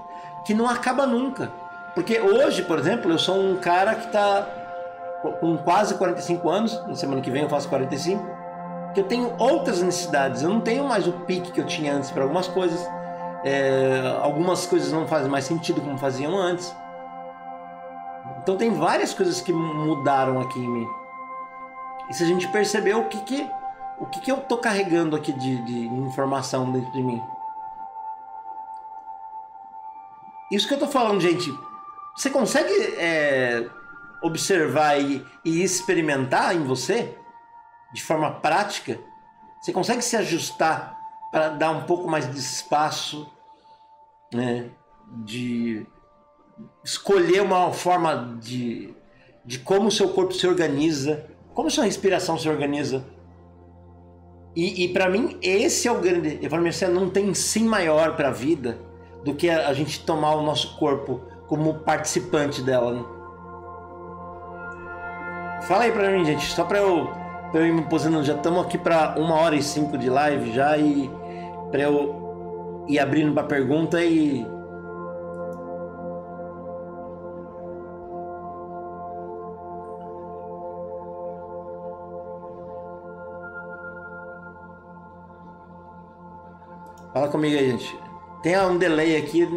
que 0.45 0.55
não 0.55 0.69
acaba 0.69 1.07
nunca. 1.07 1.51
Porque 1.95 2.21
hoje, 2.21 2.63
por 2.63 2.79
exemplo, 2.79 3.11
eu 3.11 3.19
sou 3.19 3.37
um 3.37 3.57
cara 3.57 3.95
que 3.95 4.07
está 4.07 4.47
com 5.41 5.57
quase 5.59 5.95
45 5.95 6.51
anos, 6.51 6.87
na 6.87 6.95
semana 6.95 7.21
que 7.21 7.31
vem 7.31 7.43
eu 7.43 7.49
faço 7.49 7.69
45, 7.69 8.23
que 8.93 9.01
eu 9.01 9.05
tenho 9.05 9.33
outras 9.39 9.81
necessidades, 9.81 10.43
eu 10.43 10.51
não 10.51 10.61
tenho 10.61 10.85
mais 10.85 11.07
o 11.07 11.13
pique 11.13 11.51
que 11.51 11.61
eu 11.61 11.67
tinha 11.67 11.95
antes 11.95 12.11
para 12.11 12.23
algumas 12.23 12.47
coisas, 12.47 12.87
é, 13.45 14.19
algumas 14.23 14.67
coisas 14.67 14.91
não 14.91 15.07
fazem 15.07 15.31
mais 15.31 15.45
sentido 15.45 15.81
como 15.81 15.99
faziam 15.99 16.35
antes. 16.35 16.75
Então 18.43 18.57
tem 18.57 18.73
várias 18.73 19.13
coisas 19.13 19.41
que 19.41 19.53
mudaram 19.53 20.41
aqui 20.41 20.59
em 20.59 20.69
mim. 20.69 20.89
E 22.09 22.15
se 22.15 22.25
a 22.25 22.27
gente 22.27 22.49
perceber 22.49 22.95
o 22.95 23.05
que 23.05 23.21
que, 23.21 23.51
o 23.99 24.07
que, 24.07 24.21
que 24.21 24.33
eu 24.33 24.39
tô 24.39 24.57
carregando 24.57 25.15
aqui 25.15 25.33
de, 25.33 25.63
de 25.63 25.87
informação 25.87 26.73
dentro 26.73 26.91
de 26.93 27.03
mim. 27.03 27.23
Isso 30.51 30.67
que 30.67 30.75
eu 30.75 30.79
tô 30.79 30.87
falando, 30.87 31.21
gente. 31.21 31.51
Você 32.17 32.31
consegue 32.31 32.73
é, 32.97 33.69
observar 34.23 35.01
e, 35.01 35.25
e 35.45 35.63
experimentar 35.63 36.55
em 36.55 36.65
você 36.65 37.19
de 37.93 38.03
forma 38.03 38.31
prática? 38.31 38.99
Você 39.61 39.73
consegue 39.73 40.03
se 40.03 40.17
ajustar 40.17 40.97
para 41.33 41.49
dar 41.49 41.71
um 41.71 41.83
pouco 41.83 42.09
mais 42.09 42.31
de 42.31 42.39
espaço, 42.39 43.34
né? 44.35 44.71
De 45.25 45.87
escolher 46.85 47.43
uma 47.43 47.73
forma 47.73 48.39
de, 48.41 48.95
de 49.45 49.59
como 49.59 49.89
o 49.89 49.93
seu 49.93 50.09
corpo 50.11 50.33
se 50.33 50.47
organiza, 50.47 51.27
como 51.55 51.71
sua 51.71 51.85
respiração 51.85 52.37
se 52.39 52.49
organiza? 52.49 53.05
E, 54.57 54.85
e 54.85 54.89
para 54.89 55.09
mim, 55.09 55.37
esse 55.43 55.89
é 55.89 55.93
o 55.93 56.01
grande. 56.01 56.39
Eu 56.41 56.51
falo, 56.51 56.67
assim, 56.67 56.87
não 56.87 57.11
tem 57.11 57.35
sim 57.35 57.65
maior 57.65 58.15
para 58.17 58.29
a 58.29 58.33
vida 58.33 58.79
do 59.25 59.35
que 59.35 59.51
a, 59.51 59.73
gente 59.73 60.05
tomar 60.05 60.35
o 60.35 60.43
nosso 60.43 60.77
corpo 60.77 61.23
como 61.49 61.75
participante 61.75 62.63
dela. 62.63 62.93
Né? 62.93 63.05
Fala 65.63 65.85
aí 65.85 65.93
pra 65.93 66.11
mim, 66.11 66.25
gente, 66.25 66.45
só 66.47 66.65
pra 66.65 66.79
eu, 66.79 67.11
eu 67.53 67.67
ir 67.67 67.73
me 67.73 67.83
posicionando. 67.83 68.25
Já 68.25 68.35
estamos 68.35 68.65
aqui 68.65 68.79
pra 68.79 69.17
uma 69.19 69.35
hora 69.35 69.57
e 69.57 69.63
cinco 69.63 69.99
de 69.99 70.09
live 70.09 70.53
já 70.53 70.77
e 70.77 71.11
pra 71.71 71.83
eu 71.83 72.24
ir 72.89 72.99
abrindo 72.99 73.33
pra 73.33 73.45
pergunta 73.45 74.03
e. 74.03 74.47
Fala 87.13 87.29
comigo 87.29 87.57
aí, 87.57 87.71
gente. 87.71 87.99
Tem 88.43 88.59
um 88.61 88.77
delay 88.77 89.17
aqui, 89.17 89.49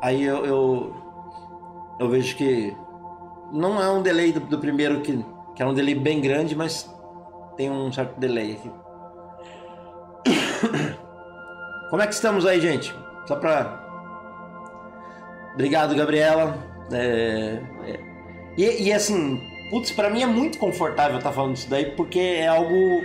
aí 0.00 0.22
eu, 0.24 0.44
eu, 0.46 0.94
eu 2.00 2.08
vejo 2.08 2.36
que 2.36 2.74
não 3.52 3.80
é 3.80 3.88
um 3.88 4.02
delay 4.02 4.32
do, 4.32 4.40
do 4.40 4.58
primeiro 4.58 5.00
que 5.02 5.22
que 5.54 5.62
é 5.62 5.66
um 5.66 5.74
delay 5.74 5.94
bem 5.94 6.20
grande, 6.20 6.56
mas 6.56 6.90
tem 7.56 7.70
um 7.70 7.92
certo 7.92 8.18
delay 8.18 8.52
aqui. 8.52 8.70
Como 11.92 12.00
é 12.00 12.06
que 12.06 12.14
estamos 12.14 12.46
aí, 12.46 12.58
gente? 12.58 12.98
Só 13.26 13.36
pra. 13.36 13.78
Obrigado, 15.52 15.94
Gabriela. 15.94 16.56
É... 16.90 17.60
É... 17.84 18.00
E, 18.56 18.84
e, 18.84 18.92
assim, 18.94 19.38
putz, 19.68 19.90
pra 19.90 20.08
mim 20.08 20.22
é 20.22 20.26
muito 20.26 20.56
confortável 20.56 21.18
estar 21.18 21.28
tá 21.28 21.36
falando 21.36 21.54
isso 21.54 21.68
daí, 21.68 21.90
porque 21.90 22.18
é 22.18 22.48
algo 22.48 23.02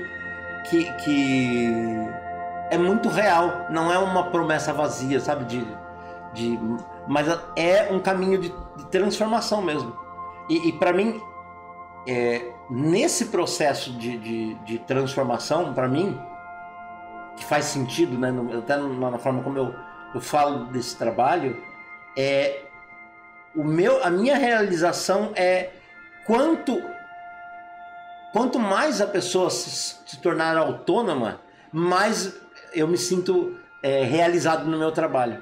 que, 0.70 0.86
que 1.04 1.68
é 2.72 2.78
muito 2.78 3.10
real. 3.10 3.68
Não 3.70 3.92
é 3.92 3.98
uma 3.98 4.32
promessa 4.32 4.72
vazia, 4.72 5.20
sabe? 5.20 5.44
De, 5.44 5.68
de... 6.34 6.58
Mas 7.10 7.28
é 7.58 7.90
um 7.92 8.00
caminho 8.00 8.40
de, 8.40 8.54
de 8.78 8.86
transformação 8.86 9.62
mesmo. 9.62 9.94
E, 10.50 10.70
e 10.70 10.72
para 10.72 10.94
mim, 10.94 11.22
é, 12.08 12.54
nesse 12.70 13.26
processo 13.26 13.92
de, 13.92 14.18
de, 14.18 14.54
de 14.64 14.80
transformação, 14.80 15.74
para 15.74 15.90
mim, 15.90 16.18
que 17.38 17.46
faz 17.46 17.66
sentido, 17.66 18.18
né, 18.18 18.32
no, 18.32 18.60
até 18.60 18.76
na 18.76 19.18
forma 19.20 19.44
como 19.44 19.58
eu, 19.58 19.74
eu 20.14 20.20
falo 20.20 20.66
desse 20.66 20.96
trabalho, 20.96 21.62
é 22.18 22.64
o 23.56 23.64
meu, 23.64 24.04
a 24.04 24.10
minha 24.10 24.36
realização 24.36 25.32
é 25.36 25.70
quanto 26.26 26.82
quanto 28.34 28.60
mais 28.60 29.02
a 29.02 29.08
pessoa 29.08 29.50
se, 29.50 29.98
se 30.06 30.18
tornar 30.18 30.58
autônoma, 30.58 31.40
mais 31.72 32.36
eu 32.74 32.88
me 32.88 32.98
sinto 32.98 33.58
é, 33.82 34.04
realizado 34.04 34.66
no 34.66 34.78
meu 34.78 34.92
trabalho. 34.92 35.42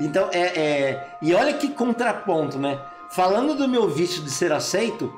Então 0.00 0.28
é, 0.32 0.40
é, 0.40 1.08
e 1.22 1.34
olha 1.34 1.54
que 1.54 1.68
contraponto, 1.68 2.58
né? 2.58 2.78
Falando 3.10 3.54
do 3.54 3.66
meu 3.66 3.88
vício 3.88 4.22
de 4.22 4.30
ser 4.30 4.52
aceito, 4.52 5.12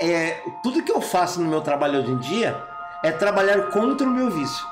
é, 0.00 0.42
tudo 0.62 0.82
que 0.82 0.92
eu 0.92 1.00
faço 1.00 1.40
no 1.40 1.48
meu 1.48 1.60
trabalho 1.60 2.00
hoje 2.00 2.10
em 2.10 2.18
dia 2.18 2.60
é 3.02 3.10
trabalhar 3.10 3.70
contra 3.70 4.06
o 4.06 4.10
meu 4.10 4.30
vício. 4.30 4.66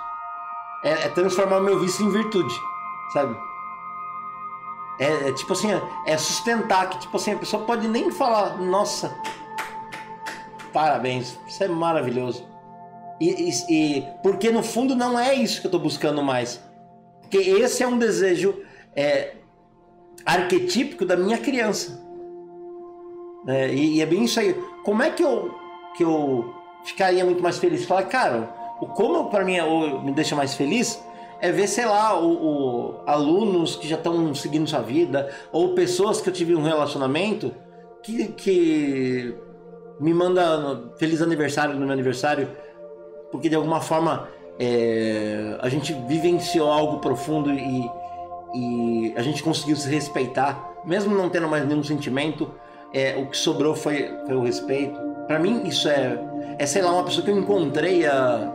É, 0.83 0.93
é 0.93 1.09
transformar 1.09 1.61
meu 1.61 1.79
vício 1.81 2.05
em 2.05 2.11
virtude, 2.11 2.55
sabe? 3.13 3.37
É, 4.99 5.29
é, 5.29 5.33
tipo 5.33 5.53
assim, 5.53 5.69
é 6.07 6.17
sustentar 6.17 6.89
que 6.89 7.01
tipo 7.01 7.17
assim, 7.17 7.33
a 7.33 7.39
pessoa 7.39 7.65
pode 7.65 7.87
nem 7.87 8.11
falar, 8.11 8.57
nossa, 8.59 9.15
parabéns, 10.73 11.39
isso 11.47 11.65
é 11.65 11.69
maravilhoso. 11.69 12.47
E, 13.21 13.51
e, 13.51 13.99
e, 13.99 14.07
porque 14.23 14.51
no 14.51 14.63
fundo 14.63 14.95
não 14.95 15.19
é 15.19 15.35
isso 15.35 15.61
que 15.61 15.67
eu 15.67 15.71
estou 15.71 15.81
buscando 15.81 16.23
mais. 16.23 16.61
Porque 17.21 17.39
esse 17.39 17.83
é 17.83 17.89
um 17.89 17.99
desejo 17.99 18.55
é, 18.95 19.35
arquetípico 20.25 21.05
da 21.05 21.17
minha 21.17 21.39
criança. 21.39 22.05
É, 23.47 23.73
e, 23.73 23.97
e, 23.97 24.03
é 24.03 24.07
bem 24.07 24.25
isso 24.25 24.39
aí. 24.39 24.55
Como 24.85 25.03
é 25.03 25.11
que 25.11 25.23
eu, 25.23 25.55
que 25.97 26.05
eu 26.05 26.55
ficaria 26.85 27.25
muito 27.25 27.43
mais 27.43 27.59
feliz? 27.59 27.85
Falar, 27.85 28.05
cara, 28.05 28.55
o 28.81 28.87
como 28.87 29.31
para 29.31 29.45
mim 29.45 29.57
me 30.05 30.13
deixa 30.13 30.37
mais 30.37 30.55
feliz 30.55 31.03
é 31.41 31.53
ver, 31.53 31.67
sei 31.67 31.85
lá, 31.85 32.19
o, 32.19 32.33
o 32.33 32.95
alunos 33.07 33.77
que 33.77 33.87
já 33.87 33.97
estão 33.97 34.35
seguindo 34.35 34.69
sua 34.69 34.81
vida, 34.81 35.31
ou 35.53 35.75
pessoas 35.75 36.21
que 36.21 36.29
eu 36.29 36.33
tive 36.33 36.55
um 36.55 36.63
relacionamento 36.63 37.55
que, 38.03 38.29
que 38.29 39.35
me 40.01 40.15
manda 40.15 40.93
feliz 40.99 41.21
aniversário 41.21 41.75
no 41.75 41.81
meu 41.81 41.93
aniversário, 41.93 42.49
porque 43.31 43.49
de 43.49 43.55
alguma 43.55 43.81
forma 43.81 44.29
é, 44.59 45.59
a 45.61 45.69
gente 45.69 45.93
vivenciou 46.09 46.71
algo 46.71 46.99
profundo 47.01 47.53
e, 47.53 47.91
e 48.55 49.15
a 49.17 49.23
gente 49.23 49.43
conseguiu 49.43 49.77
se 49.77 49.89
respeitar, 49.89 50.75
mesmo 50.85 51.15
não 51.15 51.29
tendo 51.29 51.49
mais 51.49 51.67
nenhum 51.67 51.83
sentimento 51.83 52.51
é, 52.95 53.17
o 53.17 53.27
que 53.27 53.37
sobrou 53.37 53.75
foi, 53.75 54.11
foi 54.27 54.37
o 54.37 54.43
respeito. 54.43 54.99
Para 55.27 55.39
mim, 55.39 55.67
isso 55.67 55.89
é, 55.89 56.19
é, 56.59 56.65
sei 56.67 56.83
lá, 56.83 56.93
uma 56.93 57.05
pessoa 57.05 57.25
que 57.25 57.31
eu 57.31 57.37
encontrei 57.37 58.07
há 58.07 58.53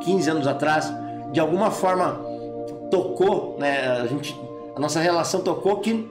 15 0.00 0.30
anos 0.30 0.46
atrás, 0.46 0.92
de 1.32 1.40
alguma 1.40 1.70
forma 1.70 2.20
tocou, 2.90 3.56
né? 3.58 3.86
A 3.88 4.06
gente, 4.06 4.38
a 4.74 4.80
nossa 4.80 5.00
relação 5.00 5.42
tocou 5.42 5.78
que. 5.80 6.10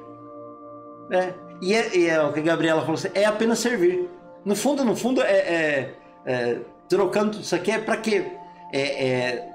É, 1.12 1.34
e, 1.62 1.74
é, 1.74 1.98
e 1.98 2.08
é 2.08 2.22
o 2.22 2.32
que 2.32 2.40
a 2.40 2.44
Gabriela 2.44 2.82
falou 2.82 2.96
assim, 2.96 3.10
é 3.14 3.26
apenas 3.26 3.60
servir. 3.60 4.10
No 4.46 4.56
fundo, 4.56 4.86
no 4.86 4.96
fundo, 4.96 5.22
é, 5.22 5.38
é, 5.38 5.94
é 6.26 6.58
trocando 6.88 7.40
isso 7.40 7.56
aqui 7.56 7.72
é 7.72 7.80
para 7.80 7.98
quê? 7.98 8.26
É, 8.72 9.08
é, 9.08 9.50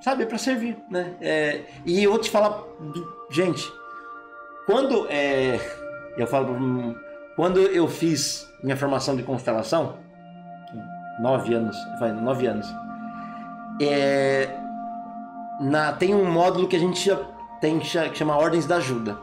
sabe, 0.00 0.22
é 0.22 0.26
para 0.26 0.38
servir, 0.38 0.76
né? 0.90 1.14
É, 1.20 1.62
e 1.84 2.04
eu 2.04 2.10
vou 2.10 2.20
te 2.20 2.30
falar, 2.30 2.62
gente, 3.30 3.64
quando 4.66 5.06
é, 5.08 5.58
eu 6.16 6.26
falo, 6.26 6.94
quando 7.36 7.60
eu 7.60 7.88
fiz 7.88 8.48
minha 8.62 8.76
formação 8.76 9.16
de 9.16 9.22
constelação, 9.22 9.96
nove 11.18 11.54
anos, 11.54 11.76
vai, 11.98 12.12
nove 12.12 12.46
anos, 12.46 12.72
é, 13.80 14.48
na, 15.60 15.92
tem 15.92 16.14
um 16.14 16.30
módulo 16.30 16.68
que 16.68 16.76
a 16.76 16.80
gente 16.80 17.10
tem 17.60 17.78
que 17.78 17.88
chama 18.14 18.36
Ordens 18.36 18.66
da 18.66 18.76
Ajuda. 18.76 19.18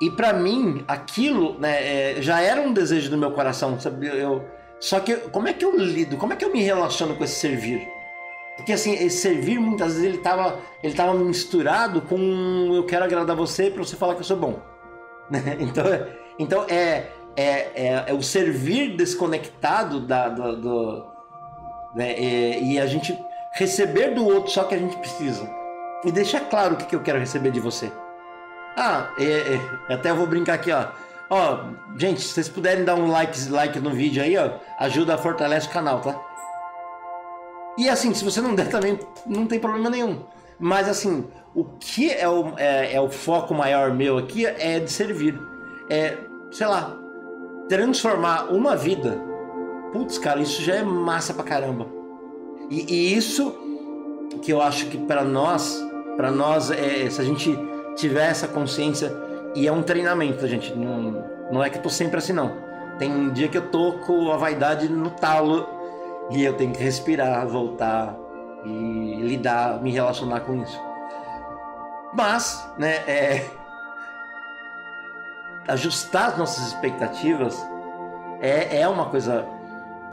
E 0.00 0.10
para 0.10 0.32
mim, 0.32 0.84
aquilo 0.86 1.58
né, 1.58 2.16
é, 2.18 2.22
já 2.22 2.40
era 2.40 2.60
um 2.60 2.72
desejo 2.72 3.10
do 3.10 3.16
meu 3.16 3.30
coração, 3.30 3.80
sabe? 3.80 4.06
Eu, 4.06 4.44
só 4.78 5.00
que 5.00 5.16
como 5.30 5.48
é 5.48 5.54
que 5.54 5.64
eu 5.64 5.74
lido? 5.76 6.16
Como 6.16 6.32
é 6.32 6.36
que 6.36 6.44
eu 6.44 6.52
me 6.52 6.62
relaciono 6.62 7.16
com 7.16 7.24
esse 7.24 7.40
servir? 7.40 7.88
Porque 8.56 8.72
assim, 8.72 8.92
esse 8.92 9.18
servir 9.18 9.58
muitas 9.58 9.94
vezes 9.94 10.04
ele 10.04 10.16
estava 10.18 10.58
ele 10.82 10.94
tava 10.94 11.14
misturado 11.14 12.02
com 12.02 12.72
eu 12.74 12.84
quero 12.84 13.04
agradar 13.04 13.36
você 13.36 13.70
para 13.70 13.82
você 13.82 13.96
falar 13.96 14.14
que 14.14 14.20
eu 14.20 14.24
sou 14.24 14.36
bom. 14.36 14.60
Né? 15.30 15.56
Então, 15.60 15.84
então 16.38 16.64
é, 16.68 17.10
é, 17.36 17.50
é, 17.74 18.04
é, 18.06 18.14
o 18.14 18.22
servir 18.22 18.96
desconectado 18.96 20.00
da, 20.00 20.28
do, 20.28 21.04
né? 21.94 22.12
É, 22.12 22.60
e 22.60 22.78
a 22.78 22.86
gente 22.86 23.16
receber 23.52 24.14
do 24.14 24.26
outro 24.26 24.50
só 24.50 24.64
que 24.64 24.74
a 24.74 24.78
gente 24.78 24.96
precisa. 24.96 25.48
E 26.04 26.10
deixar 26.10 26.40
claro 26.40 26.74
o 26.74 26.76
que, 26.76 26.86
que 26.86 26.96
eu 26.96 27.02
quero 27.02 27.18
receber 27.18 27.50
de 27.50 27.60
você. 27.60 27.90
Ah, 28.76 29.10
é, 29.18 29.58
é, 29.88 29.94
até 29.94 30.10
eu 30.10 30.16
vou 30.16 30.26
brincar 30.26 30.54
aqui, 30.54 30.70
ó. 30.70 30.86
Ó, 31.28 31.58
gente, 31.96 32.20
se 32.20 32.28
vocês 32.28 32.48
puderem 32.48 32.84
dar 32.84 32.94
um 32.94 33.10
like, 33.10 33.48
like 33.48 33.80
no 33.80 33.90
vídeo 33.90 34.22
aí, 34.22 34.36
ó, 34.36 34.50
ajuda 34.78 35.14
a 35.14 35.18
fortalece 35.18 35.66
o 35.66 35.70
canal, 35.70 36.00
tá? 36.00 36.18
E 37.76 37.88
assim, 37.88 38.14
se 38.14 38.24
você 38.24 38.40
não 38.40 38.54
der 38.54 38.68
também, 38.68 38.98
não 39.26 39.46
tem 39.46 39.58
problema 39.58 39.90
nenhum. 39.90 40.22
Mas 40.58 40.88
assim, 40.88 41.26
o 41.54 41.64
que 41.64 42.10
é 42.10 42.28
o, 42.28 42.54
é, 42.56 42.94
é 42.94 43.00
o 43.00 43.10
foco 43.10 43.54
maior 43.54 43.92
meu 43.92 44.16
aqui 44.18 44.46
é 44.46 44.78
de 44.78 44.90
servir. 44.90 45.38
É, 45.90 46.16
sei 46.50 46.66
lá, 46.66 46.96
transformar 47.68 48.52
uma 48.52 48.76
vida. 48.76 49.20
Putz, 49.92 50.18
cara, 50.18 50.40
isso 50.40 50.62
já 50.62 50.76
é 50.76 50.82
massa 50.82 51.34
pra 51.34 51.44
caramba. 51.44 51.86
E, 52.70 52.94
e 52.94 53.16
isso 53.16 53.54
que 54.42 54.52
eu 54.52 54.60
acho 54.60 54.86
que 54.86 54.98
para 54.98 55.24
nós, 55.24 55.82
para 56.16 56.30
nós, 56.30 56.70
é, 56.70 57.08
se 57.08 57.20
a 57.20 57.24
gente 57.24 57.56
tiver 57.96 58.30
essa 58.30 58.48
consciência, 58.48 59.12
e 59.54 59.66
é 59.66 59.72
um 59.72 59.82
treinamento, 59.82 60.46
gente, 60.46 60.74
não, 60.74 61.24
não 61.50 61.64
é 61.64 61.70
que 61.70 61.78
eu 61.78 61.82
tô 61.82 61.88
sempre 61.88 62.18
assim, 62.18 62.32
não. 62.32 62.52
Tem 62.98 63.10
um 63.10 63.30
dia 63.30 63.48
que 63.48 63.56
eu 63.56 63.70
tô 63.70 63.94
com 64.06 64.30
a 64.32 64.36
vaidade 64.36 64.88
no 64.88 65.10
talo 65.10 65.66
e 66.30 66.44
eu 66.44 66.54
tenho 66.54 66.72
que 66.72 66.82
respirar, 66.82 67.46
voltar 67.46 68.16
e 68.64 69.20
lidar, 69.22 69.80
me 69.82 69.90
relacionar 69.90 70.40
com 70.40 70.62
isso. 70.62 70.80
Mas, 72.14 72.68
né, 72.78 72.96
é, 73.06 73.44
ajustar 75.68 76.30
as 76.30 76.38
nossas 76.38 76.68
expectativas 76.68 77.56
é, 78.40 78.80
é 78.80 78.88
uma 78.88 79.06
coisa 79.06 79.46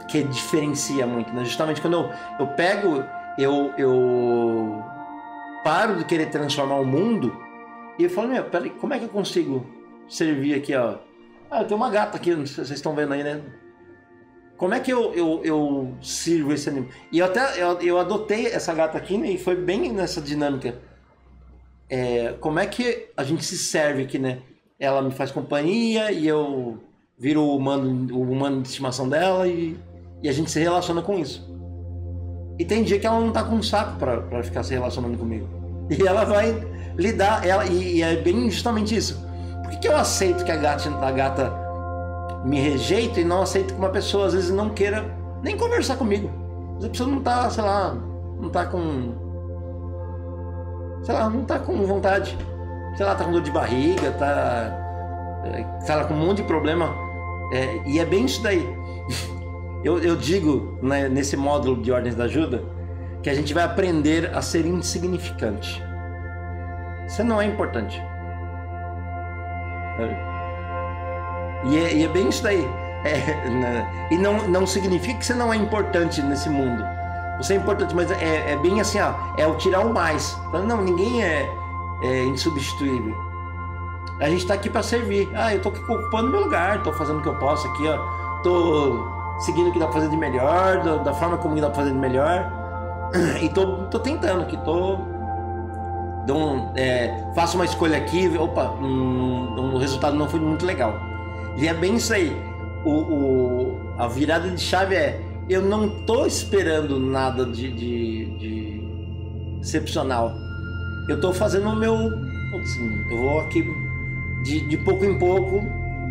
que 0.08 0.22
diferencia 0.22 1.06
muito, 1.06 1.32
né? 1.32 1.44
Justamente 1.44 1.80
quando 1.80 1.94
eu, 1.94 2.10
eu 2.38 2.46
pego, 2.48 3.04
eu, 3.38 3.72
eu 3.78 4.84
paro 5.62 5.96
de 5.96 6.04
querer 6.04 6.26
transformar 6.26 6.76
o 6.76 6.84
mundo 6.84 7.34
e 7.98 8.04
eu 8.04 8.10
falo, 8.10 8.28
meu, 8.28 8.44
peraí, 8.44 8.70
como 8.70 8.92
é 8.92 8.98
que 8.98 9.04
eu 9.04 9.08
consigo 9.08 9.66
servir 10.08 10.54
aqui, 10.54 10.74
ó? 10.74 10.98
Ah, 11.50 11.62
eu 11.62 11.66
tenho 11.66 11.78
uma 11.78 11.90
gata 11.90 12.16
aqui, 12.16 12.34
vocês 12.34 12.70
estão 12.70 12.94
vendo 12.94 13.12
aí, 13.12 13.22
né? 13.22 13.42
Como 14.56 14.74
é 14.74 14.80
que 14.80 14.92
eu, 14.92 15.12
eu, 15.14 15.40
eu 15.44 15.94
sirvo 16.00 16.52
esse 16.52 16.68
anime? 16.68 16.88
E 17.10 17.18
eu 17.18 17.26
até 17.26 17.60
eu, 17.60 17.80
eu 17.80 17.98
adotei 17.98 18.46
essa 18.46 18.72
gata 18.72 18.96
aqui 18.96 19.18
né, 19.18 19.30
e 19.30 19.38
foi 19.38 19.56
bem 19.56 19.92
nessa 19.92 20.20
dinâmica 20.20 20.78
é, 21.88 22.34
como 22.40 22.58
é 22.58 22.66
que 22.66 23.08
a 23.16 23.22
gente 23.22 23.44
se 23.44 23.58
serve 23.58 24.02
aqui, 24.02 24.18
né? 24.18 24.42
Ela 24.84 25.02
me 25.02 25.10
faz 25.10 25.30
companhia 25.30 26.12
e 26.12 26.26
eu 26.26 26.78
viro 27.18 27.42
o 27.42 27.56
humano, 27.56 28.14
o 28.14 28.22
humano 28.22 28.62
de 28.62 28.68
estimação 28.68 29.08
dela 29.08 29.46
e, 29.46 29.76
e 30.22 30.28
a 30.28 30.32
gente 30.32 30.50
se 30.50 30.60
relaciona 30.60 31.02
com 31.02 31.18
isso. 31.18 31.48
E 32.58 32.64
tem 32.64 32.82
dia 32.84 32.98
que 32.98 33.06
ela 33.06 33.20
não 33.20 33.32
tá 33.32 33.42
com 33.42 33.56
um 33.56 33.62
saco 33.62 33.98
para 33.98 34.42
ficar 34.42 34.62
se 34.62 34.74
relacionando 34.74 35.18
comigo. 35.18 35.48
E 35.90 36.06
ela 36.06 36.24
vai 36.24 36.54
lidar, 36.96 37.46
ela, 37.46 37.66
e, 37.66 37.96
e 37.96 38.02
é 38.02 38.16
bem 38.16 38.48
justamente 38.50 38.94
isso. 38.96 39.22
Por 39.62 39.70
que, 39.70 39.78
que 39.78 39.88
eu 39.88 39.96
aceito 39.96 40.44
que 40.44 40.52
a 40.52 40.56
gata, 40.56 40.88
a 40.88 41.10
gata 41.10 41.52
me 42.44 42.60
rejeita 42.60 43.20
e 43.20 43.24
não 43.24 43.42
aceito 43.42 43.74
que 43.74 43.78
uma 43.78 43.90
pessoa 43.90 44.26
às 44.26 44.34
vezes 44.34 44.50
não 44.50 44.70
queira 44.70 45.04
nem 45.42 45.56
conversar 45.56 45.96
comigo? 45.96 46.30
A 46.84 46.88
pessoa 46.88 47.08
não 47.08 47.20
tá, 47.20 47.50
sei 47.50 47.64
lá, 47.64 47.94
não 48.40 48.50
tá 48.50 48.66
com. 48.66 49.12
Sei 51.02 51.14
lá, 51.14 51.28
não 51.28 51.44
tá 51.44 51.58
com 51.58 51.84
vontade. 51.84 52.36
Sei 52.96 53.04
lá, 53.04 53.14
tá 53.14 53.24
com 53.24 53.32
dor 53.32 53.42
de 53.42 53.50
barriga, 53.50 54.12
tá. 54.12 54.80
Sei 55.80 55.94
lá, 55.94 56.04
com 56.04 56.14
um 56.14 56.18
monte 56.18 56.38
de 56.38 56.44
problema. 56.44 56.94
É, 57.52 57.80
e 57.86 57.98
é 57.98 58.04
bem 58.04 58.24
isso 58.24 58.42
daí. 58.42 58.66
Eu, 59.84 59.98
eu 59.98 60.16
digo 60.16 60.78
né, 60.80 61.10
nesse 61.10 61.36
módulo 61.36 61.82
de 61.82 61.92
ordens 61.92 62.14
da 62.14 62.24
ajuda 62.24 62.64
que 63.22 63.28
a 63.28 63.34
gente 63.34 63.52
vai 63.52 63.64
aprender 63.64 64.34
a 64.34 64.40
ser 64.40 64.64
insignificante. 64.64 65.82
Você 67.06 67.22
não 67.22 67.38
é 67.38 67.44
importante. 67.44 68.02
E 71.64 71.78
é, 71.78 71.94
e 71.94 72.04
é 72.04 72.08
bem 72.08 72.28
isso 72.28 72.42
daí. 72.42 72.66
É, 73.04 73.48
né? 73.50 74.08
E 74.10 74.16
não, 74.16 74.48
não 74.48 74.66
significa 74.66 75.18
que 75.18 75.26
você 75.26 75.34
não 75.34 75.52
é 75.52 75.56
importante 75.56 76.22
nesse 76.22 76.48
mundo. 76.48 76.82
Você 77.38 77.54
é 77.54 77.56
importante, 77.56 77.94
mas 77.94 78.10
é, 78.10 78.52
é 78.52 78.56
bem 78.56 78.80
assim, 78.80 79.00
ó, 79.00 79.12
é 79.36 79.46
o 79.46 79.56
tirar 79.56 79.80
o 79.80 79.92
mais. 79.92 80.36
Não, 80.52 80.82
ninguém 80.82 81.22
é, 81.22 81.50
é 82.02 82.24
insubstituível. 82.24 83.14
A 84.20 84.28
gente 84.28 84.40
está 84.40 84.54
aqui 84.54 84.70
para 84.70 84.82
servir. 84.82 85.28
Ah, 85.34 85.52
eu 85.52 85.58
estou 85.58 85.72
ocupando 85.72 86.30
meu 86.30 86.40
lugar, 86.40 86.78
estou 86.78 86.92
fazendo 86.92 87.18
o 87.18 87.22
que 87.22 87.28
eu 87.28 87.36
posso 87.36 87.66
aqui, 87.68 87.86
ó. 87.88 87.98
Tô 88.42 89.06
seguindo 89.40 89.68
o 89.68 89.72
que 89.72 89.78
dá 89.78 89.86
para 89.86 89.94
fazer 89.94 90.08
de 90.08 90.16
melhor, 90.16 90.82
da, 90.82 90.96
da, 90.98 91.14
forma 91.14 91.36
como 91.38 91.60
dá 91.60 91.68
para 91.68 91.76
fazer 91.76 91.92
de 91.92 91.98
melhor. 91.98 92.50
E 93.42 93.48
tô, 93.48 93.84
tô 93.86 93.98
tentando 93.98 94.42
aqui, 94.42 94.56
tô. 94.58 94.96
Um, 96.26 96.72
é, 96.74 97.32
faço 97.34 97.56
uma 97.56 97.66
escolha 97.66 97.98
aqui, 97.98 98.26
opa, 98.38 98.70
um, 98.80 99.74
o 99.74 99.78
resultado 99.78 100.16
não 100.16 100.28
foi 100.28 100.40
muito 100.40 100.64
legal. 100.64 100.94
E 101.56 101.68
é 101.68 101.74
bem 101.74 101.96
isso 101.96 102.12
aí. 102.14 102.34
O, 102.84 102.90
o, 102.90 103.80
a 103.98 104.08
virada 104.08 104.48
de 104.48 104.60
chave 104.60 104.94
é 104.94 105.20
eu 105.48 105.60
não 105.60 106.04
tô 106.06 106.24
esperando 106.24 106.98
nada 106.98 107.44
de, 107.44 107.70
de, 107.70 108.38
de 108.38 109.58
excepcional. 109.60 110.32
Eu 111.08 111.20
tô 111.20 111.32
fazendo 111.32 111.68
o 111.68 111.76
meu. 111.76 111.94
Assim, 112.60 113.04
eu 113.10 113.18
vou 113.18 113.40
aqui 113.40 113.66
de, 114.42 114.60
de 114.68 114.76
pouco 114.78 115.04
em 115.04 115.18
pouco, 115.18 115.64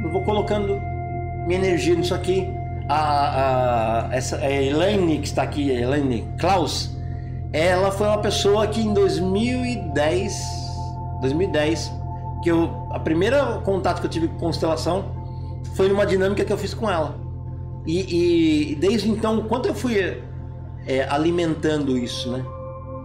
eu 0.04 0.10
vou 0.10 0.24
colocando 0.24 0.80
minha 1.48 1.60
energia 1.60 1.96
nisso 1.96 2.14
aqui. 2.14 2.48
A, 2.90 4.10
a, 4.10 4.16
essa, 4.16 4.38
a 4.38 4.52
Elaine 4.52 5.20
que 5.20 5.28
está 5.28 5.44
aqui, 5.44 5.72
a 5.72 5.82
Elaine 5.82 6.28
Klaus, 6.38 6.98
ela 7.54 7.92
foi 7.92 8.08
uma 8.08 8.18
pessoa 8.18 8.68
que 8.68 8.82
em 8.82 8.94
2010, 8.94 10.34
2010, 11.22 11.92
que 12.44 12.52
eu 12.52 12.84
a 12.92 13.00
primeira 13.00 13.62
contato 13.64 14.02
que 14.02 14.06
eu 14.06 14.12
tive 14.12 14.28
com 14.28 14.38
constelação 14.38 15.06
foi 15.76 15.90
numa 15.90 16.06
dinâmica 16.06 16.44
que 16.46 16.54
eu 16.54 16.58
fiz 16.58 16.74
com 16.74 16.90
ela. 16.90 17.18
E, 17.86 18.72
e 18.72 18.76
desde 18.76 19.10
então, 19.10 19.42
quando 19.44 19.68
eu 19.68 19.74
fui 19.74 20.22
é, 20.86 21.08
alimentando 21.10 21.98
isso, 21.98 22.32
né? 22.32 22.46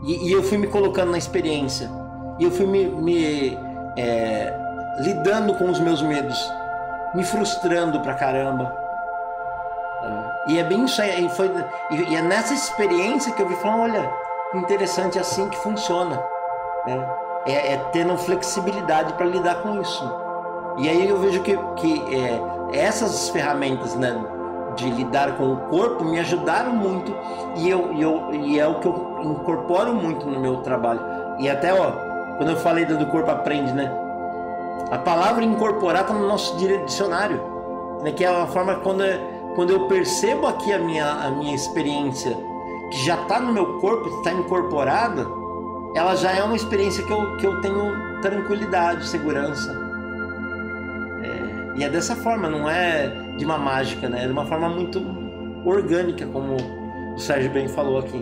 E, 0.04 0.28
e, 0.28 0.32
eu 0.32 0.42
fui 0.42 0.58
me 0.58 0.66
colocando 0.66 1.10
na 1.10 1.18
experiência. 1.18 1.90
E 2.38 2.44
eu 2.44 2.50
fui 2.50 2.66
me, 2.66 2.86
me 2.86 3.58
é, 3.96 4.54
lidando 5.00 5.54
com 5.54 5.70
os 5.70 5.80
meus 5.80 6.00
medos, 6.02 6.52
me 7.14 7.24
frustrando 7.24 8.00
pra 8.00 8.14
caramba. 8.14 8.88
E 10.48 10.58
é 10.58 10.64
bem 10.64 10.84
isso 10.86 11.02
aí, 11.02 11.26
e, 11.26 11.28
foi, 11.28 11.50
e, 11.90 12.16
é 12.16 12.22
nessa 12.22 12.54
experiência 12.54 13.32
que 13.32 13.42
eu 13.42 13.48
vi 13.48 13.54
falando, 13.56 13.82
olha, 13.82 14.10
interessante 14.54 15.18
é 15.18 15.20
assim 15.20 15.46
que 15.50 15.58
funciona. 15.58 16.18
Né? 16.86 17.08
É, 17.46 17.72
é 17.74 17.76
tendo 17.92 18.16
flexibilidade 18.16 19.12
para 19.12 19.26
lidar 19.26 19.56
com 19.56 19.80
isso. 19.80 20.10
E 20.78 20.88
aí 20.88 21.06
eu 21.08 21.18
vejo 21.18 21.42
que, 21.42 21.54
que 21.76 22.02
é, 22.14 22.40
essas 22.72 23.28
ferramentas, 23.28 23.94
né? 23.94 24.18
De 24.78 24.90
lidar 24.90 25.36
com 25.36 25.52
o 25.52 25.56
corpo 25.68 26.04
me 26.04 26.18
ajudaram 26.20 26.72
muito 26.72 27.14
e, 27.56 27.68
eu, 27.68 27.92
eu, 27.98 28.32
e 28.32 28.58
é 28.58 28.66
o 28.66 28.76
que 28.76 28.86
eu 28.86 29.20
incorporo 29.22 29.94
muito 29.94 30.24
no 30.26 30.38
meu 30.40 30.58
trabalho. 30.58 31.00
E 31.38 31.48
até, 31.50 31.74
ó, 31.74 31.92
quando 32.36 32.50
eu 32.50 32.56
falei 32.56 32.84
do 32.84 33.06
corpo 33.06 33.30
aprende, 33.30 33.72
né? 33.72 33.92
A 34.90 34.98
palavra 34.98 35.44
incorporar 35.44 36.02
está 36.02 36.14
no 36.14 36.26
nosso 36.26 36.56
dicionário, 36.56 37.40
né? 38.02 38.12
que 38.12 38.24
é 38.24 38.28
a 38.28 38.46
forma 38.46 38.76
quando, 38.76 39.02
quando 39.54 39.70
eu 39.70 39.86
percebo 39.86 40.46
aqui 40.46 40.72
a 40.72 40.78
minha, 40.78 41.10
a 41.10 41.30
minha 41.30 41.54
experiência 41.54 42.34
que 42.90 43.04
já 43.04 43.20
está 43.20 43.38
no 43.38 43.52
meu 43.52 43.78
corpo, 43.80 44.08
está 44.08 44.32
incorporada, 44.32 45.26
ela 45.94 46.14
já 46.14 46.32
é 46.32 46.42
uma 46.42 46.56
experiência 46.56 47.04
que 47.04 47.12
eu, 47.12 47.36
que 47.36 47.46
eu 47.46 47.60
tenho 47.60 48.20
tranquilidade, 48.22 49.06
segurança. 49.06 49.87
E 51.78 51.84
é 51.84 51.88
dessa 51.88 52.16
forma, 52.16 52.48
não 52.48 52.68
é 52.68 53.08
de 53.36 53.44
uma 53.44 53.56
mágica, 53.56 54.08
né? 54.08 54.24
É 54.24 54.26
de 54.26 54.32
uma 54.32 54.44
forma 54.44 54.68
muito 54.68 55.00
orgânica, 55.64 56.26
como 56.26 56.56
o 57.14 57.18
Sérgio 57.18 57.52
bem 57.52 57.68
falou 57.68 57.98
aqui. 57.98 58.20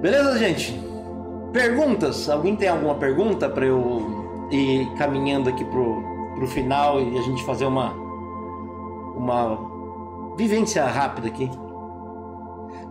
Beleza, 0.00 0.36
gente? 0.36 0.78
Perguntas? 1.52 2.28
Alguém 2.28 2.56
tem 2.56 2.68
alguma 2.68 2.96
pergunta 2.96 3.48
para 3.48 3.64
eu 3.64 4.48
ir 4.50 4.92
caminhando 4.96 5.48
aqui 5.48 5.64
pro, 5.64 6.02
pro 6.34 6.46
final 6.48 7.00
e 7.00 7.18
a 7.18 7.22
gente 7.22 7.44
fazer 7.44 7.66
uma 7.66 7.94
uma 9.16 10.34
vivência 10.36 10.84
rápida 10.84 11.28
aqui? 11.28 11.48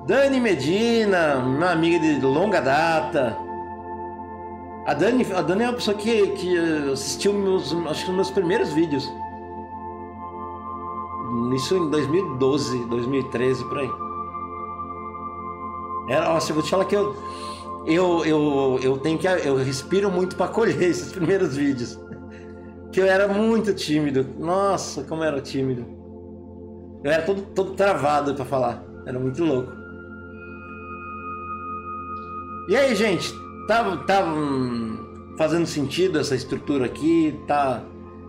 Dani 0.07 0.39
Medina, 0.39 1.35
uma 1.37 1.71
amiga 1.71 1.99
de 1.99 2.19
longa 2.21 2.61
data. 2.61 3.37
A 4.85 4.93
Dani, 4.93 5.25
a 5.33 5.41
Dani 5.41 5.63
é 5.63 5.67
uma 5.67 5.73
pessoa 5.73 5.97
que, 5.97 6.27
que 6.27 6.57
assistiu 6.91 7.33
meus, 7.33 7.73
acho 7.87 8.05
que 8.05 8.11
meus 8.11 8.29
primeiros 8.29 8.71
vídeos. 8.71 9.11
Isso 11.55 11.75
em 11.75 11.89
2012, 11.89 12.85
2013, 12.85 13.65
por 13.65 13.79
aí. 13.79 13.89
Era, 16.07 16.29
nossa, 16.29 16.51
eu 16.51 16.55
vou 16.55 16.63
te 16.63 16.69
falar 16.69 16.85
que 16.85 16.95
eu, 16.95 17.15
eu, 17.87 18.25
eu, 18.25 18.79
eu 18.83 18.97
tenho 18.99 19.17
que. 19.17 19.27
Eu 19.27 19.55
respiro 19.55 20.11
muito 20.11 20.35
para 20.35 20.49
colher 20.49 20.79
esses 20.83 21.11
primeiros 21.11 21.55
vídeos. 21.55 21.99
Que 22.91 23.01
eu 23.01 23.07
era 23.07 23.27
muito 23.27 23.73
tímido. 23.73 24.27
Nossa, 24.37 25.03
como 25.03 25.23
eu 25.23 25.27
era 25.27 25.41
tímido. 25.41 25.83
Eu 27.03 27.11
era 27.11 27.23
todo, 27.23 27.41
todo 27.55 27.73
travado 27.73 28.35
para 28.35 28.45
falar. 28.45 28.83
Era 29.05 29.17
muito 29.17 29.43
louco. 29.43 29.71
E 32.69 32.75
aí, 32.75 32.95
gente? 32.95 33.44
Tá, 33.67 33.97
tá 33.97 34.23
fazendo 35.37 35.65
sentido 35.65 36.19
essa 36.19 36.35
estrutura 36.35 36.85
aqui? 36.85 37.39
Tá 37.47 37.83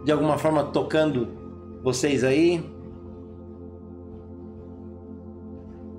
de 0.05 0.13
alguma 0.13 0.39
forma 0.39 0.65
tocando 0.65 1.29
vocês 1.83 2.25
aí? 2.25 2.65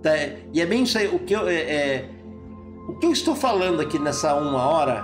Tá, 0.02 0.12
e 0.54 0.60
é 0.62 0.66
bem 0.66 0.84
isso 0.84 0.98
aí. 0.98 1.08
O 1.08 1.20
que 1.20 1.34
eu, 1.34 1.48
é, 1.48 1.56
é, 1.56 2.10
o 2.88 2.96
que 3.00 3.06
eu 3.06 3.12
estou 3.12 3.36
falando 3.36 3.80
aqui 3.82 4.00
nessa 4.00 4.34
uma 4.34 4.66
hora 4.68 5.04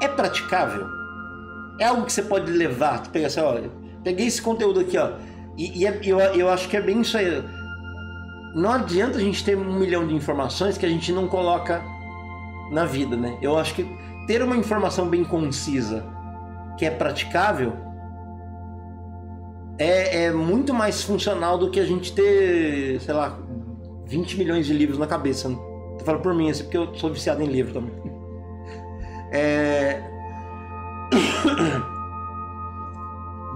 é 0.00 0.08
praticável? 0.08 0.86
É 1.78 1.86
algo 1.86 2.06
que 2.06 2.12
você 2.12 2.22
pode 2.22 2.50
levar? 2.50 3.02
Tu 3.02 3.10
pega 3.10 3.26
assim, 3.26 3.40
olha, 3.40 3.70
peguei 4.02 4.26
esse 4.26 4.40
conteúdo 4.40 4.80
aqui, 4.80 4.96
ó. 4.96 5.12
E, 5.58 5.80
e 5.80 5.86
é, 5.86 6.00
eu, 6.04 6.18
eu 6.18 6.48
acho 6.48 6.68
que 6.68 6.76
é 6.76 6.80
bem 6.80 7.00
isso 7.00 7.18
aí. 7.18 7.42
Não 8.54 8.70
adianta 8.70 9.18
a 9.18 9.20
gente 9.20 9.44
ter 9.44 9.58
um 9.58 9.78
milhão 9.78 10.06
de 10.06 10.14
informações 10.14 10.78
que 10.78 10.86
a 10.86 10.88
gente 10.88 11.12
não 11.12 11.26
coloca 11.26 11.82
na 12.74 12.84
vida, 12.84 13.16
né? 13.16 13.38
Eu 13.40 13.56
acho 13.56 13.74
que 13.74 13.86
ter 14.26 14.42
uma 14.42 14.56
informação 14.56 15.08
bem 15.08 15.24
concisa 15.24 16.04
que 16.76 16.84
é 16.84 16.90
praticável 16.90 17.72
é, 19.78 20.24
é 20.24 20.32
muito 20.32 20.74
mais 20.74 21.02
funcional 21.02 21.56
do 21.56 21.70
que 21.70 21.78
a 21.78 21.86
gente 21.86 22.12
ter, 22.12 23.00
sei 23.00 23.14
lá, 23.14 23.38
20 24.06 24.36
milhões 24.38 24.66
de 24.66 24.72
livros 24.72 24.98
na 24.98 25.06
cabeça. 25.06 25.48
Né? 25.48 25.56
Falando 26.04 26.22
por 26.22 26.34
mim, 26.34 26.50
assim, 26.50 26.64
porque 26.64 26.76
eu 26.76 26.94
sou 26.96 27.12
viciado 27.12 27.42
em 27.42 27.46
livro 27.46 27.72
também. 27.72 27.94
É... 29.32 30.02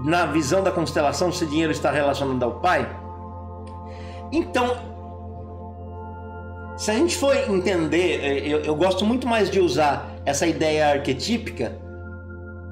Na 0.05 0.25
visão 0.25 0.63
da 0.63 0.71
constelação, 0.71 1.29
se 1.29 1.45
dinheiro 1.45 1.73
está 1.73 1.91
relacionado 1.91 2.41
ao 2.41 2.61
pai, 2.61 2.87
então 4.31 4.77
se 6.79 6.91
a 6.91 6.93
gente 6.93 7.17
for 7.17 7.35
entender, 7.35 8.21
é, 8.23 8.39
eu, 8.47 8.59
eu 8.59 8.73
gosto 8.73 9.03
muito 9.03 9.27
mais 9.27 9.49
de 9.51 9.59
usar 9.59 10.15
essa 10.25 10.47
ideia 10.47 10.87
arquetípica, 10.87 11.77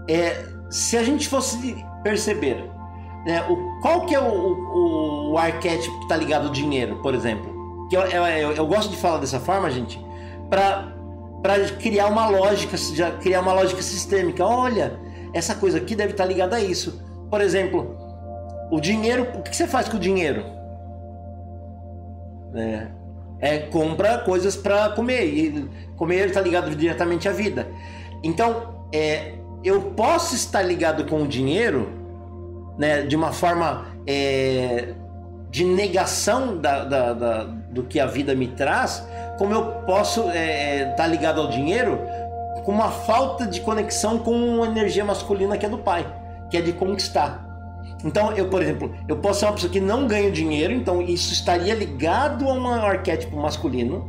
é, 0.08 0.46
se 0.70 0.96
a 0.96 1.04
gente 1.04 1.28
fosse 1.28 1.76
perceber 2.04 2.56
né, 3.26 3.46
o, 3.50 3.82
qual 3.82 4.06
que 4.06 4.16
é 4.16 4.20
o, 4.22 4.24
o, 4.24 5.32
o 5.34 5.38
arquétipo 5.38 5.94
que 5.98 6.04
está 6.04 6.16
ligado 6.16 6.48
ao 6.48 6.54
dinheiro, 6.54 6.96
por 7.02 7.14
exemplo. 7.14 7.54
Que 7.90 7.98
eu, 7.98 8.02
eu, 8.04 8.52
eu, 8.54 8.66
gosto 8.66 8.90
de 8.92 8.96
falar 8.96 9.18
dessa 9.18 9.42
forma, 9.42 9.70
gente, 9.70 10.00
para 10.50 10.90
criar 11.78 12.08
uma 12.08 12.30
lógica, 12.30 12.78
já 12.78 13.12
criar 13.12 13.42
uma 13.42 13.52
lógica 13.52 13.82
sistêmica. 13.82 14.46
Olha, 14.46 14.98
essa 15.34 15.54
coisa 15.54 15.80
aqui 15.80 15.98
deve 15.98 16.12
estar 16.12 16.26
ligada 16.26 16.56
a 16.56 16.62
isso. 16.62 17.04
Por 17.30 17.42
exemplo, 17.42 17.94
o 18.72 18.80
dinheiro, 18.80 19.28
o 19.36 19.42
que 19.42 19.54
você 19.54 19.68
faz 19.68 19.90
com 19.90 19.98
o 19.98 20.00
dinheiro? 20.00 20.46
É, 22.56 22.88
é 23.40 23.60
compra 23.60 24.20
coisas 24.20 24.56
para 24.56 24.90
comer 24.90 25.26
e 25.26 25.70
comer 25.96 26.28
está 26.28 26.42
ligado 26.42 26.76
diretamente 26.76 27.28
à 27.30 27.32
vida. 27.32 27.68
Então, 28.24 28.88
é, 28.92 29.34
eu 29.64 29.82
posso 29.82 30.36
estar 30.36 30.62
ligado 30.62 31.06
com 31.06 31.24
o 31.24 31.28
dinheiro, 31.28 31.90
né, 32.78 33.04
de 33.04 33.16
uma 33.16 33.32
forma 33.32 33.86
é, 34.06 34.94
de 35.50 35.64
negação 35.64 36.58
da, 36.58 36.84
da, 36.84 37.14
da, 37.14 37.44
do 37.44 37.84
que 37.84 38.00
a 38.00 38.06
vida 38.06 38.36
me 38.36 38.48
traz, 38.48 39.08
como 39.38 39.54
eu 39.54 39.66
posso 39.86 40.22
estar 40.22 40.36
é, 40.36 40.86
tá 40.98 41.08
ligado 41.08 41.42
ao 41.42 41.50
dinheiro 41.50 42.00
com 42.64 42.72
uma 42.72 42.92
falta 42.92 43.46
de 43.46 43.62
conexão 43.62 44.20
com 44.20 44.64
a 44.64 44.68
energia 44.68 45.06
masculina 45.06 45.58
que 45.58 45.66
é 45.66 45.70
do 45.70 45.78
pai, 45.78 46.06
que 46.50 46.58
é 46.58 46.62
de 46.62 46.74
conquistar. 46.74 47.47
Então, 48.04 48.32
eu, 48.34 48.48
por 48.48 48.62
exemplo, 48.62 48.94
eu 49.08 49.18
posso 49.18 49.40
ser 49.40 49.46
uma 49.46 49.54
pessoa 49.54 49.72
que 49.72 49.80
não 49.80 50.08
ganha 50.08 50.32
dinheiro, 50.32 50.74
então 50.74 51.02
isso 51.02 51.34
estaria 51.34 51.74
ligado 51.74 52.48
a 52.48 52.54
um 52.54 52.68
arquétipo 52.68 53.36
masculino. 53.38 54.08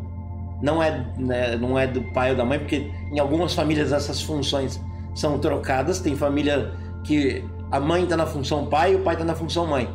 Não 0.60 0.82
é, 0.82 1.06
né, 1.16 1.56
não 1.56 1.78
é 1.78 1.86
do 1.86 2.02
pai 2.12 2.30
ou 2.30 2.36
da 2.36 2.44
mãe, 2.44 2.58
porque 2.58 2.90
em 3.12 3.18
algumas 3.18 3.54
famílias 3.54 3.92
essas 3.92 4.20
funções 4.20 4.80
são 5.14 5.38
trocadas. 5.38 6.00
Tem 6.00 6.16
família 6.16 6.72
que 7.04 7.44
a 7.70 7.80
mãe 7.80 8.04
está 8.04 8.16
na 8.16 8.26
função 8.26 8.66
pai 8.66 8.92
e 8.92 8.96
o 8.96 9.00
pai 9.00 9.14
está 9.14 9.24
na 9.24 9.34
função 9.34 9.66
mãe. 9.66 9.88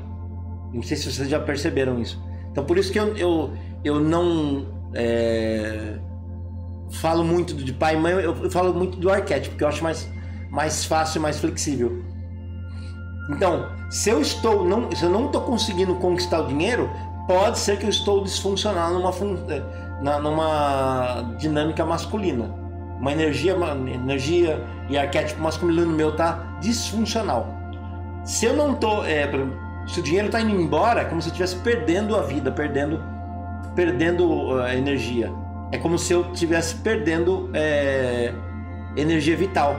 Não 0.73 0.81
sei 0.81 0.97
se 0.97 1.11
vocês 1.11 1.29
já 1.29 1.39
perceberam 1.39 1.99
isso. 1.99 2.21
Então, 2.51 2.63
por 2.65 2.77
isso 2.77 2.91
que 2.91 2.99
eu, 2.99 3.15
eu, 3.15 3.51
eu 3.83 3.99
não 3.99 4.65
é, 4.93 5.97
falo 6.91 7.23
muito 7.23 7.53
de 7.53 7.73
pai 7.73 7.95
e 7.95 7.99
mãe, 7.99 8.13
eu 8.13 8.49
falo 8.49 8.73
muito 8.73 8.97
do 8.97 9.09
arquétipo, 9.09 9.51
porque 9.51 9.63
eu 9.63 9.67
acho 9.67 9.83
mais, 9.83 10.09
mais 10.49 10.85
fácil 10.85 11.19
e 11.19 11.21
mais 11.21 11.39
flexível. 11.39 12.03
Então, 13.29 13.69
se 13.89 14.09
eu 14.09 14.21
estou 14.21 14.65
não, 14.65 14.91
se 14.91 15.03
eu 15.03 15.09
não 15.09 15.27
estou 15.27 15.41
conseguindo 15.41 15.95
conquistar 15.95 16.41
o 16.41 16.47
dinheiro, 16.47 16.89
pode 17.27 17.57
ser 17.59 17.77
que 17.77 17.85
eu 17.85 17.89
estou 17.89 18.23
disfuncional 18.23 18.93
numa, 18.93 19.11
é, 19.49 20.19
numa 20.19 21.33
dinâmica 21.37 21.85
masculina. 21.85 22.51
Uma 22.99 23.11
energia, 23.11 23.55
uma 23.55 23.71
energia 23.89 24.63
e 24.89 24.97
arquétipo 24.97 25.41
masculino 25.41 25.91
meu 25.91 26.15
tá 26.15 26.57
disfuncional. 26.61 27.47
Se 28.23 28.45
eu 28.45 28.55
não 28.55 28.75
tô, 28.75 29.03
é, 29.03 29.29
se 29.87 29.99
o 29.99 30.03
dinheiro 30.03 30.27
está 30.27 30.39
indo 30.39 30.51
embora, 30.51 31.01
é 31.01 31.05
como 31.05 31.21
se 31.21 31.27
eu 31.27 31.31
estivesse 31.31 31.55
perdendo 31.57 32.15
a 32.15 32.21
vida, 32.21 32.51
perdendo, 32.51 33.03
perdendo 33.75 34.25
uh, 34.25 34.67
energia. 34.67 35.31
É 35.71 35.77
como 35.77 35.97
se 35.97 36.13
eu 36.13 36.31
estivesse 36.31 36.75
perdendo 36.75 37.49
é, 37.53 38.33
energia 38.95 39.35
vital 39.35 39.75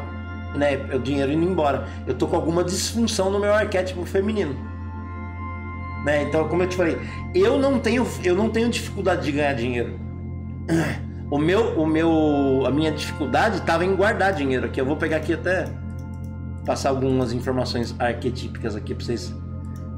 né? 0.55 0.77
O 0.95 0.99
dinheiro 0.99 1.33
indo 1.33 1.45
embora. 1.45 1.87
Eu 2.07 2.15
tô 2.15 2.27
com 2.27 2.37
alguma 2.37 2.63
disfunção 2.65 3.31
no 3.31 3.39
meu 3.39 3.53
arquétipo 3.53 4.05
feminino. 4.05 4.55
Né? 6.05 6.23
Então, 6.23 6.47
como 6.49 6.63
eu 6.63 6.69
te 6.69 6.77
falei, 6.77 6.99
eu 7.35 7.59
não 7.59 7.79
tenho, 7.79 8.07
eu 8.23 8.35
não 8.35 8.51
tenho 8.51 8.69
dificuldade 8.69 9.23
de 9.23 9.33
ganhar 9.33 9.55
dinheiro. 9.55 9.99
O 11.31 11.39
meu, 11.39 11.81
o 11.81 11.87
meu, 11.87 12.65
a 12.67 12.71
minha 12.71 12.93
dificuldade 12.93 13.57
estava 13.57 13.85
em 13.85 13.97
guardar 13.97 14.33
dinheiro 14.33 14.67
aqui. 14.67 14.81
Eu 14.81 14.85
vou 14.85 14.97
pegar 14.97 15.17
aqui 15.17 15.33
até 15.33 15.67
passar 16.65 16.91
algumas 16.91 17.33
informações 17.33 17.95
arquetípicas 17.99 18.77
aqui 18.77 18.95
para 18.95 19.05
vocês, 19.05 19.35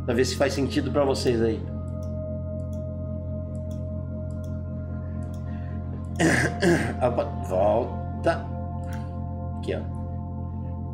para 0.05 0.15
ver 0.15 0.25
se 0.25 0.37
faz 0.37 0.53
sentido 0.53 0.91
para 0.91 1.05
vocês 1.05 1.43
aí. 1.43 1.61
Volta. 7.49 8.47
Aqui, 9.59 9.75
ó. 9.75 9.96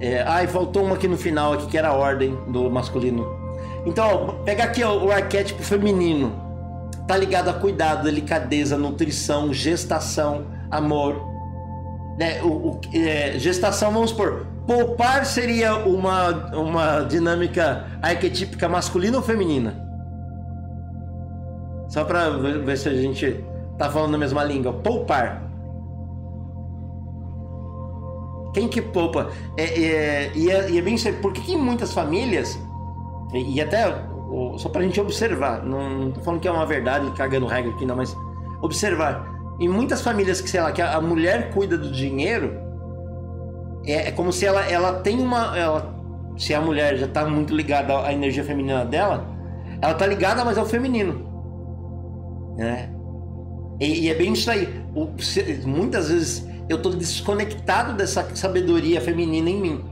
É, 0.02 0.24
e 0.42 0.48
faltou 0.48 0.84
uma 0.84 0.96
aqui 0.96 1.06
no 1.06 1.16
final, 1.16 1.52
aqui, 1.52 1.68
que 1.68 1.78
era 1.78 1.88
a 1.88 1.92
ordem 1.92 2.36
do 2.48 2.68
masculino. 2.68 3.24
Então, 3.86 4.04
ó, 4.04 4.32
pega 4.44 4.64
aqui 4.64 4.82
ó, 4.82 4.98
o 4.98 5.12
arquétipo 5.12 5.62
feminino. 5.62 6.32
Tá 7.06 7.16
ligado 7.16 7.48
a 7.48 7.52
cuidado, 7.52 8.02
delicadeza, 8.02 8.76
nutrição, 8.76 9.54
gestação, 9.54 10.44
amor. 10.68 11.24
Né? 12.18 12.42
O, 12.42 12.48
o 12.48 12.80
é, 12.92 13.38
gestação, 13.38 13.92
vamos 13.92 14.10
supor, 14.10 14.44
poupar 14.66 15.24
seria 15.24 15.76
uma, 15.76 16.52
uma 16.52 17.02
dinâmica 17.02 17.86
arquetípica 18.02 18.68
masculina 18.68 19.18
ou 19.18 19.22
feminina? 19.22 19.88
Só 21.88 22.04
para 22.04 22.28
ver 22.30 22.76
se 22.76 22.88
a 22.88 22.94
gente 22.94 23.44
tá 23.78 23.88
falando 23.88 24.16
a 24.16 24.18
mesma 24.18 24.42
língua. 24.42 24.72
Poupar. 24.72 25.51
Quem 28.52 28.68
que 28.68 28.82
poupa? 28.82 29.30
É, 29.56 29.64
é, 29.64 30.32
e, 30.34 30.50
é, 30.50 30.70
e 30.70 30.78
é 30.78 30.82
bem 30.82 30.96
sério. 30.96 31.20
Por 31.20 31.32
que, 31.32 31.40
que 31.40 31.52
em 31.52 31.58
muitas 31.58 31.92
famílias, 31.92 32.58
e, 33.32 33.56
e 33.56 33.60
até 33.60 33.86
só 34.56 34.68
para 34.68 34.80
a 34.80 34.84
gente 34.84 35.00
observar, 35.00 35.62
não, 35.64 35.90
não 35.90 36.10
tô 36.10 36.20
falando 36.20 36.40
que 36.40 36.48
é 36.48 36.50
uma 36.50 36.66
verdade, 36.66 37.10
cagando 37.12 37.46
regra 37.46 37.70
aqui, 37.72 37.84
não, 37.84 37.96
mas 37.96 38.16
observar. 38.60 39.30
Em 39.60 39.68
muitas 39.68 40.00
famílias 40.00 40.40
que, 40.40 40.48
sei 40.48 40.60
lá, 40.60 40.72
que 40.72 40.80
a, 40.80 40.96
a 40.96 41.00
mulher 41.00 41.50
cuida 41.52 41.76
do 41.76 41.90
dinheiro, 41.90 42.56
é, 43.84 44.08
é, 44.08 44.10
como 44.12 44.32
se 44.32 44.46
ela, 44.46 44.64
ela 44.70 45.00
tem 45.00 45.20
uma. 45.20 45.56
Ela, 45.56 45.94
se 46.36 46.54
a 46.54 46.60
mulher 46.60 46.96
já 46.96 47.06
está 47.06 47.26
muito 47.26 47.54
ligada 47.54 47.98
à 47.98 48.12
energia 48.12 48.42
feminina 48.42 48.84
dela, 48.84 49.26
ela 49.80 49.92
está 49.92 50.06
ligada, 50.06 50.44
mas 50.44 50.56
ao 50.56 50.64
feminino. 50.64 51.30
Né? 52.56 52.90
E, 53.80 54.06
e, 54.06 54.10
é 54.10 54.14
bem 54.14 54.32
isso 54.32 54.50
aí. 54.50 54.82
O, 54.94 55.08
muitas 55.66 56.08
vezes 56.08 56.48
eu 56.68 56.76
estou 56.76 56.92
desconectado 56.92 57.94
dessa 57.94 58.28
sabedoria 58.34 59.00
feminina 59.00 59.50
em 59.50 59.60
mim. 59.60 59.84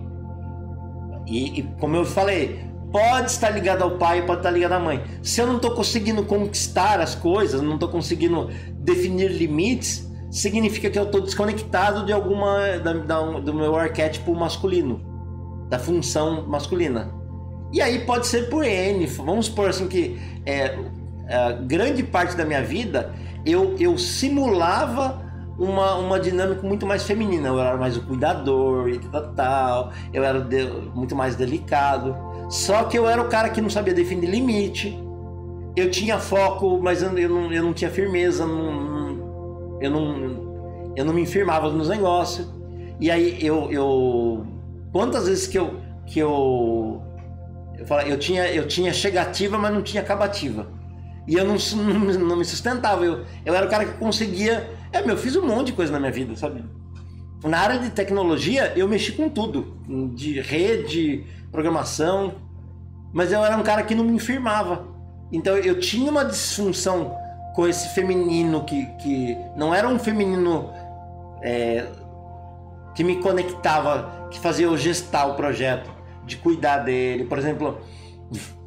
E, 1.27 1.61
e, 1.61 1.63
como 1.79 1.97
eu 1.97 2.05
falei, 2.05 2.65
pode 2.93 3.31
estar 3.31 3.51
ligado 3.51 3.83
ao 3.83 3.93
pai, 3.99 4.25
pode 4.27 4.41
estar 4.41 4.51
ligado 4.51 4.73
à 4.73 4.81
mãe. 4.81 5.03
Se 5.23 5.41
eu 5.41 5.47
não 5.47 5.57
estou 5.57 5.73
conseguindo 5.73 6.25
conquistar 6.25 7.01
as 7.01 7.15
coisas, 7.15 7.61
não 7.61 7.75
estou 7.75 7.89
conseguindo 7.89 8.49
definir 8.75 9.31
limites, 9.31 10.11
significa 10.31 10.91
que 10.91 10.99
eu 10.99 11.05
estou 11.05 11.21
desconectado 11.21 12.05
de 12.05 12.13
alguma 12.13 12.79
da, 12.79 12.93
da, 12.93 13.21
do 13.41 13.55
meu 13.55 13.77
arquétipo 13.77 14.35
masculino, 14.35 15.01
da 15.69 15.79
função 15.79 16.47
masculina. 16.49 17.13
E 17.73 17.81
aí 17.81 18.01
pode 18.05 18.27
ser 18.27 18.49
por 18.49 18.65
N. 18.65 19.07
Vamos 19.07 19.47
supor 19.47 19.69
assim 19.69 19.87
que 19.87 20.19
é, 20.45 20.75
grande 21.67 22.03
parte 22.03 22.37
da 22.37 22.45
minha 22.45 22.63
vida 22.63 23.15
eu, 23.47 23.77
eu 23.79 23.97
simulava 23.97 25.30
uma, 25.61 25.95
uma 25.97 26.19
dinâmica 26.19 26.67
muito 26.67 26.87
mais 26.87 27.03
feminina. 27.03 27.49
Eu 27.49 27.61
era 27.61 27.77
mais 27.77 27.97
o 27.97 28.03
cuidador 28.03 28.89
e 28.89 28.99
tal, 28.99 29.33
tal. 29.35 29.93
Eu 30.13 30.25
era 30.25 30.41
de, 30.41 30.65
muito 30.95 31.15
mais 31.15 31.37
delicado. 31.37 32.17
Só 32.49 32.85
que 32.85 32.99
eu 32.99 33.07
era 33.07 33.21
o 33.21 33.29
cara 33.29 33.51
que 33.51 33.61
não 33.61 33.69
sabia 33.69 33.93
definir 33.93 34.29
limite. 34.29 34.99
Eu 35.77 35.91
tinha 35.91 36.19
foco, 36.19 36.81
mas 36.83 37.03
eu, 37.03 37.17
eu, 37.17 37.29
não, 37.29 37.53
eu 37.53 37.63
não 37.63 37.75
tinha 37.75 37.91
firmeza. 37.91 38.47
Não, 38.47 39.79
eu, 39.81 39.91
não, 39.91 40.93
eu 40.97 41.05
não 41.05 41.13
me 41.13 41.27
firmava 41.27 41.71
nos 41.71 41.91
negócios. 41.91 42.49
E 42.99 43.11
aí 43.11 43.39
eu, 43.45 43.71
eu. 43.71 44.47
Quantas 44.91 45.29
vezes 45.29 45.47
que 45.47 45.59
eu. 45.59 45.79
Que 46.07 46.19
eu 46.21 47.03
eu, 47.79 47.87
eu, 48.01 48.19
tinha, 48.19 48.47
eu 48.49 48.67
tinha 48.67 48.93
chegativa, 48.93 49.57
mas 49.59 49.73
não 49.73 49.83
tinha 49.83 50.03
acabativa. 50.03 50.69
E 51.29 51.35
eu 51.35 51.45
não, 51.45 51.57
não, 51.77 52.29
não 52.29 52.37
me 52.37 52.45
sustentava. 52.45 53.05
Eu, 53.05 53.25
eu 53.45 53.55
era 53.55 53.67
o 53.67 53.71
cara 53.71 53.85
que 53.85 53.93
conseguia 53.99 54.80
é, 54.93 55.03
meu, 55.03 55.15
eu 55.15 55.19
fiz 55.19 55.37
um 55.37 55.47
monte 55.47 55.69
de 55.69 55.73
coisa 55.73 55.93
na 55.93 55.99
minha 55.99 56.13
vida, 56.13 56.35
sabe? 56.37 56.65
Na 57.45 57.59
área 57.59 57.79
de 57.79 57.91
tecnologia, 57.91 58.73
eu 58.77 58.87
mexi 58.87 59.13
com 59.13 59.29
tudo. 59.29 59.77
De 60.15 60.41
rede, 60.41 61.25
programação. 61.51 62.35
Mas 63.13 63.33
eu 63.33 63.45
era 63.45 63.57
um 63.57 63.63
cara 63.63 63.83
que 63.83 63.95
não 63.95 64.05
me 64.05 64.19
firmava. 64.19 64.87
Então 65.33 65.57
eu 65.57 65.79
tinha 65.79 66.11
uma 66.11 66.25
disfunção 66.25 67.17
com 67.55 67.67
esse 67.67 67.95
feminino 67.95 68.65
que, 68.65 68.87
que 68.97 69.37
não 69.57 69.75
era 69.75 69.89
um 69.89 69.99
feminino 69.99 70.71
é, 71.43 71.87
que 72.95 73.03
me 73.03 73.17
conectava, 73.17 74.29
que 74.31 74.39
fazia 74.39 74.67
eu 74.67 74.77
gestar 74.77 75.27
o 75.27 75.35
projeto, 75.35 75.91
de 76.25 76.37
cuidar 76.37 76.79
dele. 76.79 77.25
Por 77.25 77.39
exemplo, 77.39 77.81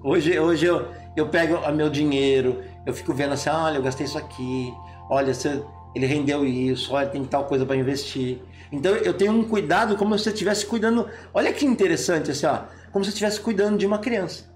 hoje, 0.04 0.38
hoje 0.40 0.66
eu, 0.66 0.88
eu 1.16 1.28
pego 1.30 1.56
o 1.56 1.72
meu 1.72 1.90
dinheiro, 1.90 2.64
eu 2.86 2.94
fico 2.94 3.14
vendo 3.14 3.34
assim, 3.34 3.50
olha, 3.50 3.78
eu 3.78 3.84
gastei 3.84 4.06
isso 4.06 4.18
aqui, 4.18 4.74
olha, 5.10 5.34
você 5.34 5.64
ele 5.96 6.06
rendeu 6.06 6.46
isso, 6.46 6.94
olha, 6.94 7.08
tem 7.08 7.24
tal 7.24 7.46
coisa 7.46 7.66
para 7.66 7.76
investir. 7.76 8.40
Então 8.72 8.96
eu 8.96 9.14
tenho 9.14 9.32
um 9.32 9.44
cuidado 9.44 9.96
como 9.96 10.18
se 10.18 10.28
eu 10.28 10.34
estivesse 10.34 10.66
cuidando. 10.66 11.08
Olha 11.34 11.54
que 11.54 11.66
interessante, 11.66 12.32
assim, 12.32 12.46
ó, 12.48 12.62
como 12.92 13.06
se 13.06 13.10
eu 13.10 13.14
estivesse 13.14 13.40
cuidando 13.40 13.78
de 13.78 13.86
uma 13.86 14.00
criança. 14.00 14.52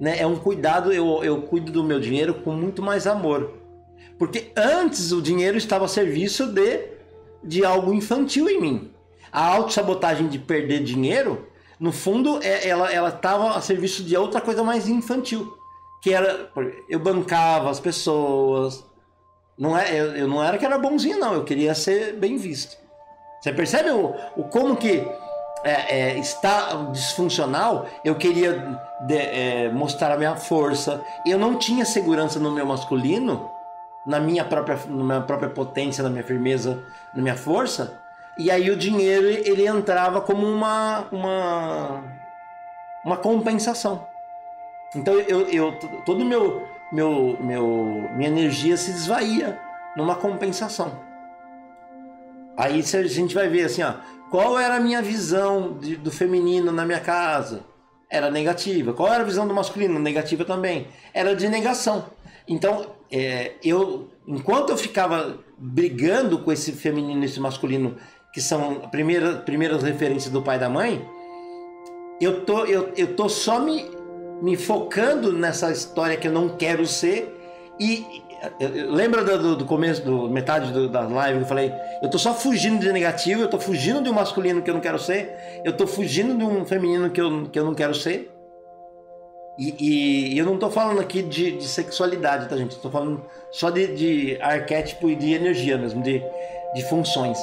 Né? 0.00 0.18
É 0.18 0.26
um 0.26 0.36
cuidado, 0.36 0.92
eu, 0.92 1.22
eu 1.22 1.42
cuido 1.42 1.70
do 1.70 1.84
meu 1.84 2.00
dinheiro 2.00 2.34
com 2.34 2.52
muito 2.52 2.82
mais 2.82 3.06
amor. 3.06 3.58
Porque 4.18 4.50
antes 4.56 5.12
o 5.12 5.20
dinheiro 5.20 5.56
estava 5.56 5.84
a 5.84 5.88
serviço 5.88 6.46
de, 6.46 6.88
de 7.44 7.64
algo 7.64 7.92
infantil 7.92 8.48
em 8.48 8.60
mim. 8.60 8.90
A 9.30 9.46
autossabotagem 9.46 10.28
de 10.28 10.38
perder 10.38 10.82
dinheiro, 10.82 11.46
no 11.78 11.92
fundo, 11.92 12.40
é, 12.42 12.68
ela 12.68 13.08
estava 13.08 13.50
a 13.50 13.60
serviço 13.60 14.02
de 14.02 14.16
outra 14.16 14.40
coisa 14.40 14.62
mais 14.62 14.88
infantil. 14.88 15.56
Que 16.00 16.12
era, 16.12 16.50
eu 16.88 16.98
bancava 16.98 17.70
as 17.70 17.78
pessoas, 17.78 18.84
Não 19.58 19.76
é, 19.76 19.92
eu, 19.92 20.16
eu 20.16 20.28
não 20.28 20.42
era 20.42 20.58
que 20.58 20.64
era 20.64 20.78
bonzinho, 20.78 21.18
não. 21.18 21.34
Eu 21.34 21.44
queria 21.44 21.74
ser 21.74 22.14
bem 22.14 22.36
visto. 22.36 22.76
Você 23.40 23.52
percebe 23.52 23.90
o, 23.90 24.14
o 24.36 24.44
como 24.44 24.76
que 24.76 25.06
é, 25.64 25.70
é, 26.12 26.18
está 26.18 26.90
disfuncional? 26.92 27.86
Eu 28.04 28.14
queria 28.14 28.80
de, 29.06 29.16
é, 29.16 29.70
mostrar 29.70 30.12
a 30.12 30.16
minha 30.16 30.36
força. 30.36 31.02
Eu 31.26 31.38
não 31.38 31.56
tinha 31.56 31.84
segurança 31.84 32.38
no 32.38 32.50
meu 32.50 32.66
masculino, 32.66 33.50
na 34.06 34.18
minha 34.18 34.44
própria, 34.44 34.78
na 34.88 35.04
minha 35.04 35.20
própria 35.20 35.50
potência, 35.50 36.02
na 36.02 36.10
minha 36.10 36.24
firmeza, 36.24 36.82
na 37.14 37.22
minha 37.22 37.36
força. 37.36 38.00
E 38.38 38.50
aí 38.50 38.70
o 38.70 38.76
dinheiro 38.76 39.26
ele 39.26 39.66
entrava 39.66 40.20
como 40.20 40.46
uma 40.46 41.06
uma 41.12 42.02
uma 43.04 43.16
compensação. 43.16 44.06
Então 44.94 45.14
eu, 45.14 45.48
eu 45.48 45.78
todo 46.04 46.24
meu 46.24 46.71
meu 46.92 47.38
meu 47.40 48.08
minha 48.16 48.28
energia 48.28 48.76
se 48.76 48.90
esvaía 48.90 49.58
numa 49.96 50.14
compensação. 50.14 50.92
Aí 52.56 52.80
a 52.80 53.02
gente 53.08 53.34
vai 53.34 53.48
ver 53.48 53.64
assim, 53.64 53.82
ó, 53.82 53.94
qual 54.30 54.58
era 54.58 54.76
a 54.76 54.80
minha 54.80 55.02
visão 55.02 55.76
de, 55.78 55.96
do 55.96 56.10
feminino 56.10 56.70
na 56.70 56.84
minha 56.84 57.00
casa? 57.00 57.64
Era 58.10 58.30
negativa. 58.30 58.92
Qual 58.92 59.12
era 59.12 59.22
a 59.22 59.26
visão 59.26 59.48
do 59.48 59.54
masculino? 59.54 59.98
Negativa 59.98 60.44
também. 60.44 60.86
Era 61.14 61.34
de 61.34 61.48
negação. 61.48 62.06
Então, 62.46 62.94
é, 63.10 63.52
eu, 63.64 64.10
enquanto 64.26 64.70
eu 64.70 64.76
ficava 64.76 65.38
brigando 65.56 66.38
com 66.38 66.52
esse 66.52 66.72
feminino 66.72 67.22
e 67.22 67.26
esse 67.26 67.40
masculino 67.40 67.96
que 68.32 68.40
são 68.40 68.88
primeiras 68.90 69.42
primeiras 69.44 69.82
referências 69.82 70.32
do 70.32 70.42
pai 70.42 70.56
e 70.56 70.60
da 70.60 70.68
mãe, 70.68 71.06
eu 72.20 72.44
tô, 72.44 72.64
eu, 72.64 72.92
eu 72.96 73.14
tô 73.14 73.28
só 73.28 73.60
me, 73.60 73.90
me 74.42 74.56
focando 74.56 75.32
nessa 75.32 75.70
história 75.70 76.16
que 76.16 76.26
eu 76.26 76.32
não 76.32 76.48
quero 76.48 76.84
ser 76.84 77.32
e 77.78 78.04
lembra 78.90 79.22
do, 79.38 79.54
do, 79.54 79.64
começo, 79.64 80.02
do 80.02 80.28
metade 80.28 80.72
do, 80.72 80.88
da 80.88 81.02
live 81.02 81.40
eu 81.40 81.46
falei, 81.46 81.72
eu 82.02 82.10
tô 82.10 82.18
só 82.18 82.34
fugindo 82.34 82.80
de 82.80 82.92
negativo, 82.92 83.40
eu 83.40 83.48
tô 83.48 83.60
fugindo 83.60 84.02
de 84.02 84.10
um 84.10 84.12
masculino 84.12 84.60
que 84.60 84.68
eu 84.68 84.74
não 84.74 84.80
quero 84.80 84.98
ser, 84.98 85.60
eu 85.64 85.72
tô 85.72 85.86
fugindo 85.86 86.36
de 86.36 86.44
um 86.44 86.64
feminino 86.64 87.08
que 87.08 87.20
eu, 87.20 87.48
que 87.48 87.58
eu 87.58 87.64
não 87.64 87.72
quero 87.72 87.94
ser. 87.94 88.30
E, 89.56 90.34
e 90.34 90.38
eu 90.38 90.44
não 90.44 90.58
tô 90.58 90.70
falando 90.70 91.00
aqui 91.00 91.22
de, 91.22 91.52
de 91.52 91.68
sexualidade, 91.68 92.48
tá 92.48 92.56
gente? 92.56 92.74
Eu 92.74 92.82
tô 92.82 92.90
falando 92.90 93.24
só 93.52 93.70
de, 93.70 93.94
de 93.94 94.38
arquétipo 94.40 95.08
e 95.08 95.14
de 95.14 95.34
energia 95.34 95.78
mesmo, 95.78 96.02
de, 96.02 96.20
de 96.74 96.82
funções. 96.88 97.38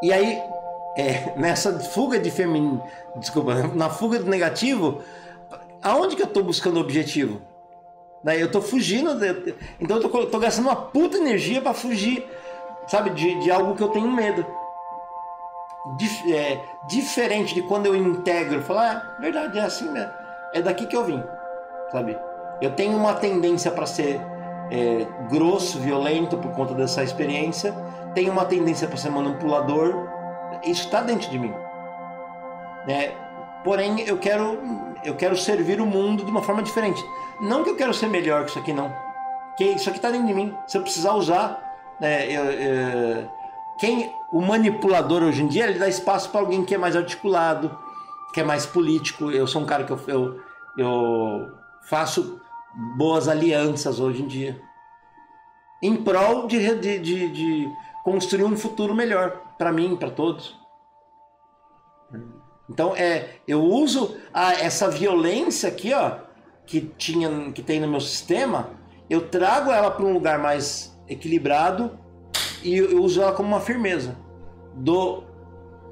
E 0.00 0.12
aí, 0.12 0.38
é, 0.96 1.32
nessa 1.36 1.76
fuga 1.80 2.20
de 2.20 2.30
feminino, 2.30 2.80
desculpa, 3.16 3.54
na 3.74 3.90
fuga 3.90 4.20
do 4.20 4.30
negativo, 4.30 5.02
aonde 5.84 6.16
que 6.16 6.22
eu 6.22 6.26
tô 6.26 6.42
buscando 6.42 6.78
o 6.78 6.80
objetivo? 6.80 7.40
Daí 8.24 8.40
eu 8.40 8.50
tô 8.50 8.62
fugindo, 8.62 9.10
então 9.78 9.98
eu 9.98 10.26
tô, 10.26 10.38
gastando 10.38 10.64
uma 10.64 10.76
puta 10.76 11.18
energia 11.18 11.60
para 11.60 11.74
fugir, 11.74 12.26
sabe, 12.86 13.10
de, 13.10 13.38
de 13.40 13.50
algo 13.50 13.76
que 13.76 13.82
eu 13.82 13.88
tenho 13.88 14.10
medo. 14.10 14.46
Dif, 15.98 16.34
é, 16.34 16.58
diferente 16.88 17.54
de 17.54 17.60
quando 17.60 17.84
eu 17.84 17.94
integro, 17.94 18.62
falar, 18.62 18.96
ah, 18.96 19.20
verdade, 19.20 19.58
é 19.58 19.62
assim 19.62 19.90
mesmo, 19.90 20.10
é 20.54 20.62
daqui 20.62 20.86
que 20.86 20.96
eu 20.96 21.04
vim, 21.04 21.22
sabe? 21.92 22.18
Eu 22.62 22.70
tenho 22.70 22.96
uma 22.96 23.12
tendência 23.12 23.70
para 23.70 23.84
ser 23.84 24.18
é, 24.70 25.06
grosso, 25.28 25.78
violento 25.78 26.38
por 26.38 26.50
conta 26.52 26.72
dessa 26.72 27.04
experiência, 27.04 27.74
tenho 28.14 28.32
uma 28.32 28.46
tendência 28.46 28.88
para 28.88 28.96
ser 28.96 29.10
manipulador, 29.10 30.08
isso 30.64 30.86
está 30.86 31.02
dentro 31.02 31.28
de 31.30 31.38
mim. 31.38 31.52
Né? 32.86 33.12
Porém, 33.64 34.00
eu 34.00 34.18
quero, 34.18 34.58
eu 35.02 35.16
quero 35.16 35.36
servir 35.36 35.80
o 35.80 35.86
mundo 35.86 36.24
de 36.24 36.30
uma 36.30 36.42
forma 36.42 36.62
diferente. 36.62 37.02
Não 37.40 37.64
que 37.64 37.70
eu 37.70 37.76
quero 37.76 37.94
ser 37.94 38.08
melhor 38.08 38.44
que 38.44 38.50
isso 38.50 38.58
aqui, 38.58 38.72
não. 38.72 38.94
Que 39.56 39.64
isso 39.64 39.88
aqui 39.88 39.98
está 39.98 40.10
dentro 40.10 40.26
de 40.26 40.34
mim. 40.34 40.54
Se 40.66 40.76
eu 40.76 40.82
precisar 40.82 41.14
usar, 41.14 41.60
né, 41.98 42.26
eu, 42.30 43.28
quem 43.78 44.12
o 44.30 44.40
manipulador 44.40 45.22
hoje 45.22 45.42
em 45.42 45.48
dia 45.48 45.64
ele 45.64 45.78
dá 45.78 45.88
espaço 45.88 46.28
para 46.30 46.40
alguém 46.40 46.64
que 46.64 46.74
é 46.74 46.78
mais 46.78 46.94
articulado, 46.94 47.76
que 48.34 48.40
é 48.40 48.44
mais 48.44 48.66
político. 48.66 49.30
Eu 49.30 49.46
sou 49.46 49.62
um 49.62 49.66
cara 49.66 49.84
que 49.84 49.92
eu, 49.92 50.00
eu, 50.06 50.40
eu 50.76 51.52
faço 51.88 52.40
boas 52.96 53.28
alianças 53.28 53.98
hoje 53.98 54.22
em 54.22 54.26
dia 54.26 54.60
em 55.84 55.96
prol 55.96 56.46
de, 56.46 56.74
de, 56.76 56.98
de, 56.98 57.28
de 57.28 57.72
construir 58.02 58.44
um 58.44 58.56
futuro 58.56 58.94
melhor 58.94 59.42
para 59.58 59.70
mim, 59.70 59.96
para 59.96 60.10
todos. 60.10 60.58
Então 62.68 62.94
é, 62.96 63.36
eu 63.46 63.62
uso 63.62 64.16
a, 64.32 64.54
essa 64.54 64.88
violência 64.88 65.68
aqui, 65.68 65.92
ó, 65.92 66.12
que 66.66 66.80
tinha, 66.80 67.52
que 67.52 67.62
tem 67.62 67.80
no 67.80 67.88
meu 67.88 68.00
sistema, 68.00 68.70
eu 69.08 69.28
trago 69.28 69.70
ela 69.70 69.90
para 69.90 70.04
um 70.04 70.12
lugar 70.12 70.38
mais 70.38 70.98
equilibrado 71.08 71.98
e 72.62 72.78
eu 72.78 73.02
uso 73.02 73.20
ela 73.20 73.32
como 73.32 73.48
uma 73.48 73.60
firmeza. 73.60 74.16
Do 74.74 75.22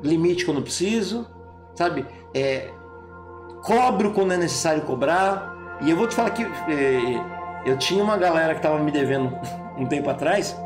limite 0.03 0.45
quando 0.45 0.63
preciso, 0.63 1.27
sabe? 1.75 2.07
É, 2.35 2.71
cobro 3.63 4.13
quando 4.13 4.33
é 4.33 4.37
necessário 4.37 4.83
cobrar. 4.83 5.79
E 5.83 5.91
eu 5.91 5.97
vou 5.97 6.07
te 6.07 6.15
falar 6.15 6.31
que 6.31 6.43
é, 6.43 7.69
eu 7.71 7.77
tinha 7.77 8.03
uma 8.03 8.17
galera 8.17 8.55
que 8.55 8.61
estava 8.61 8.79
me 8.79 8.91
devendo 8.91 9.33
um 9.77 9.87
tempo 9.87 10.09
atrás 10.09 10.57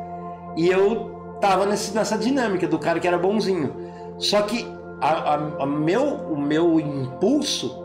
e 0.57 0.69
eu 0.69 1.39
tava 1.41 1.67
nesse, 1.67 1.95
nessa 1.95 2.17
dinâmica 2.17 2.67
do 2.67 2.79
cara 2.79 2.99
que 2.99 3.07
era 3.07 3.19
bonzinho. 3.19 3.75
Só 4.19 4.43
que 4.43 4.67
a, 5.01 5.35
a, 5.35 5.35
a 5.63 5.67
meu, 5.67 6.05
o 6.05 6.39
meu 6.39 6.81
impulso 6.81 7.85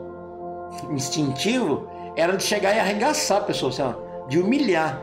instintivo 0.90 1.88
era 2.16 2.36
de 2.36 2.44
chegar 2.44 2.76
e 2.76 2.80
arregaçar 2.80 3.40
a 3.40 3.46
pessoa, 3.46 3.70
assim, 3.70 3.82
ó, 3.82 4.28
de 4.28 4.40
humilhar. 4.40 5.02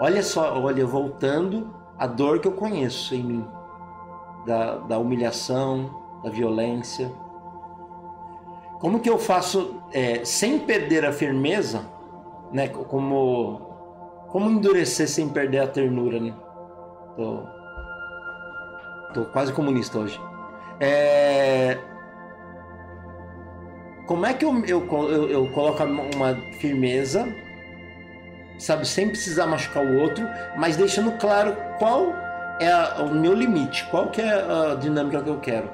Olha 0.00 0.22
só, 0.22 0.58
olha, 0.60 0.86
voltando 0.86 1.74
a 1.98 2.06
dor 2.06 2.38
que 2.40 2.48
eu 2.48 2.52
conheço 2.52 3.14
em 3.14 3.22
mim, 3.22 3.48
da, 4.46 4.76
da 4.78 4.98
humilhação, 4.98 5.90
da 6.22 6.30
violência. 6.30 7.10
Como 8.80 9.00
que 9.00 9.10
eu 9.10 9.18
faço 9.18 9.82
é, 9.92 10.24
sem 10.24 10.58
perder 10.60 11.04
a 11.04 11.12
firmeza, 11.12 11.84
né? 12.52 12.68
Como 12.68 13.68
como 14.28 14.50
endurecer 14.50 15.08
sem 15.08 15.28
perder 15.28 15.60
a 15.60 15.66
ternura, 15.66 16.20
né? 16.20 16.34
Tô, 17.16 17.42
tô 19.14 19.24
quase 19.32 19.52
comunista 19.52 19.98
hoje. 19.98 20.20
É... 20.80 21.78
Como 24.06 24.24
é 24.24 24.32
que 24.32 24.44
eu, 24.44 24.64
eu, 24.64 24.86
eu, 24.90 25.30
eu 25.30 25.52
coloco 25.52 25.82
uma 25.84 26.34
firmeza, 26.60 27.28
sabe, 28.58 28.86
sem 28.88 29.08
precisar 29.08 29.46
machucar 29.46 29.84
o 29.84 30.00
outro, 30.00 30.26
mas 30.56 30.76
deixando 30.76 31.12
claro 31.18 31.54
qual 31.78 32.14
é 32.58 32.70
a, 32.70 33.02
o 33.02 33.14
meu 33.14 33.34
limite, 33.34 33.86
qual 33.90 34.10
que 34.10 34.22
é 34.22 34.32
a 34.32 34.74
dinâmica 34.76 35.22
que 35.22 35.28
eu 35.28 35.38
quero. 35.40 35.70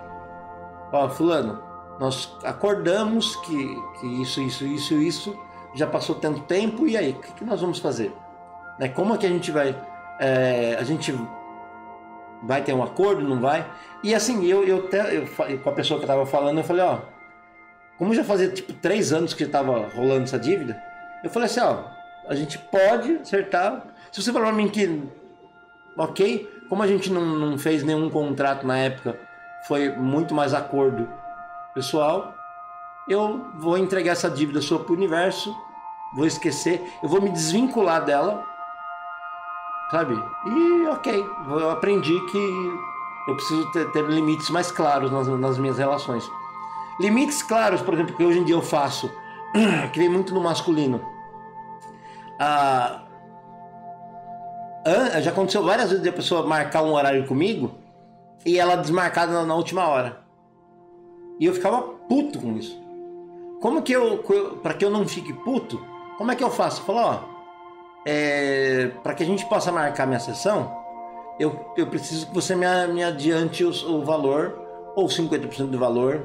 Ó, 0.92 1.08
fulano, 1.08 1.62
nós 2.00 2.36
acordamos 2.42 3.36
que, 3.36 3.76
que 4.00 4.22
isso, 4.22 4.40
isso, 4.40 4.66
isso, 4.66 4.94
isso, 4.94 5.38
já 5.74 5.86
passou 5.86 6.16
tanto 6.16 6.40
tempo, 6.40 6.88
e 6.88 6.96
aí, 6.96 7.10
o 7.12 7.20
que, 7.20 7.32
que 7.34 7.44
nós 7.44 7.60
vamos 7.60 7.78
fazer? 7.78 8.12
Né? 8.80 8.88
Como 8.88 9.14
é 9.14 9.18
que 9.18 9.26
a 9.26 9.30
gente 9.30 9.52
vai 9.52 9.76
é, 10.18 10.76
a 10.78 10.82
gente 10.82 11.12
vai 12.46 12.62
ter 12.62 12.72
um 12.72 12.82
acordo, 12.82 13.22
não 13.22 13.40
vai? 13.40 13.66
E 14.02 14.14
assim, 14.14 14.44
eu, 14.44 14.64
eu, 14.64 14.84
até, 14.86 15.16
eu 15.16 15.26
com 15.58 15.70
a 15.70 15.72
pessoa 15.72 15.98
que 15.98 16.04
eu 16.04 16.08
tava 16.08 16.26
falando, 16.26 16.58
eu 16.58 16.64
falei, 16.64 16.84
ó, 16.84 16.98
como 17.98 18.14
já 18.14 18.24
fazia 18.24 18.48
tipo 18.48 18.72
três 18.72 19.12
anos 19.12 19.34
que 19.34 19.46
tava 19.46 19.88
rolando 19.94 20.24
essa 20.24 20.38
dívida, 20.38 20.80
eu 21.22 21.30
falei 21.30 21.46
assim, 21.46 21.60
ó, 21.60 21.84
a 22.28 22.34
gente 22.34 22.58
pode 22.58 23.16
acertar. 23.16 23.84
Se 24.12 24.22
você 24.22 24.32
falar 24.32 24.46
pra 24.46 24.54
mim 24.54 24.68
que, 24.68 25.02
ok, 25.96 26.48
como 26.68 26.82
a 26.82 26.86
gente 26.86 27.10
não, 27.10 27.24
não 27.24 27.58
fez 27.58 27.82
nenhum 27.82 28.10
contrato 28.10 28.66
na 28.66 28.76
época, 28.78 29.18
foi 29.66 29.90
muito 29.90 30.34
mais 30.34 30.52
acordo 30.52 31.08
pessoal, 31.74 32.34
eu 33.08 33.50
vou 33.56 33.76
entregar 33.76 34.12
essa 34.12 34.30
dívida 34.30 34.60
sua 34.60 34.78
pro 34.78 34.94
universo, 34.94 35.54
vou 36.14 36.26
esquecer, 36.26 36.80
eu 37.02 37.08
vou 37.08 37.20
me 37.20 37.30
desvincular 37.30 38.04
dela 38.04 38.53
sabe? 39.94 40.20
E 40.44 40.88
ok, 40.88 41.24
eu 41.46 41.70
aprendi 41.70 42.18
que 42.26 42.78
eu 43.28 43.36
preciso 43.36 43.70
ter, 43.70 43.88
ter 43.92 44.04
limites 44.06 44.50
mais 44.50 44.72
claros 44.72 45.08
nas, 45.12 45.28
nas, 45.28 45.56
minhas 45.56 45.78
relações. 45.78 46.28
Limites 46.98 47.44
claros, 47.44 47.80
por 47.80 47.94
exemplo, 47.94 48.16
que 48.16 48.24
hoje 48.24 48.40
em 48.40 48.44
dia 48.44 48.56
eu 48.56 48.60
faço, 48.62 49.08
que 49.92 49.98
vem 50.00 50.08
muito 50.08 50.34
no 50.34 50.40
masculino. 50.40 51.00
Ah, 52.40 53.02
já 55.22 55.30
aconteceu 55.30 55.62
várias 55.62 55.90
vezes 55.90 56.02
de 56.02 56.08
a 56.08 56.12
pessoa 56.12 56.44
marcar 56.44 56.82
um 56.82 56.92
horário 56.92 57.24
comigo 57.28 57.70
e 58.44 58.58
ela 58.58 58.74
desmarcada 58.74 59.32
na, 59.32 59.44
na 59.44 59.54
última 59.54 59.86
hora. 59.86 60.24
E 61.38 61.46
eu 61.46 61.54
ficava 61.54 61.82
puto 62.08 62.40
com 62.40 62.56
isso. 62.56 62.76
Como 63.60 63.80
que 63.80 63.92
eu, 63.92 64.24
para 64.60 64.74
que 64.74 64.84
eu 64.84 64.90
não 64.90 65.06
fique 65.06 65.32
puto, 65.32 65.80
como 66.18 66.32
é 66.32 66.34
que 66.34 66.42
eu 66.42 66.50
faço? 66.50 66.82
Falo, 66.82 66.98
ó, 66.98 67.33
é, 68.06 68.90
para 69.02 69.14
que 69.14 69.22
a 69.22 69.26
gente 69.26 69.46
possa 69.46 69.72
marcar 69.72 70.06
minha 70.06 70.20
sessão, 70.20 70.84
eu, 71.38 71.72
eu 71.76 71.86
preciso 71.86 72.26
que 72.26 72.34
você 72.34 72.54
me, 72.54 72.66
me 72.88 73.02
adiante 73.02 73.64
o, 73.64 74.02
valor, 74.02 74.60
ou 74.94 75.06
50% 75.06 75.66
do 75.66 75.78
valor. 75.78 76.22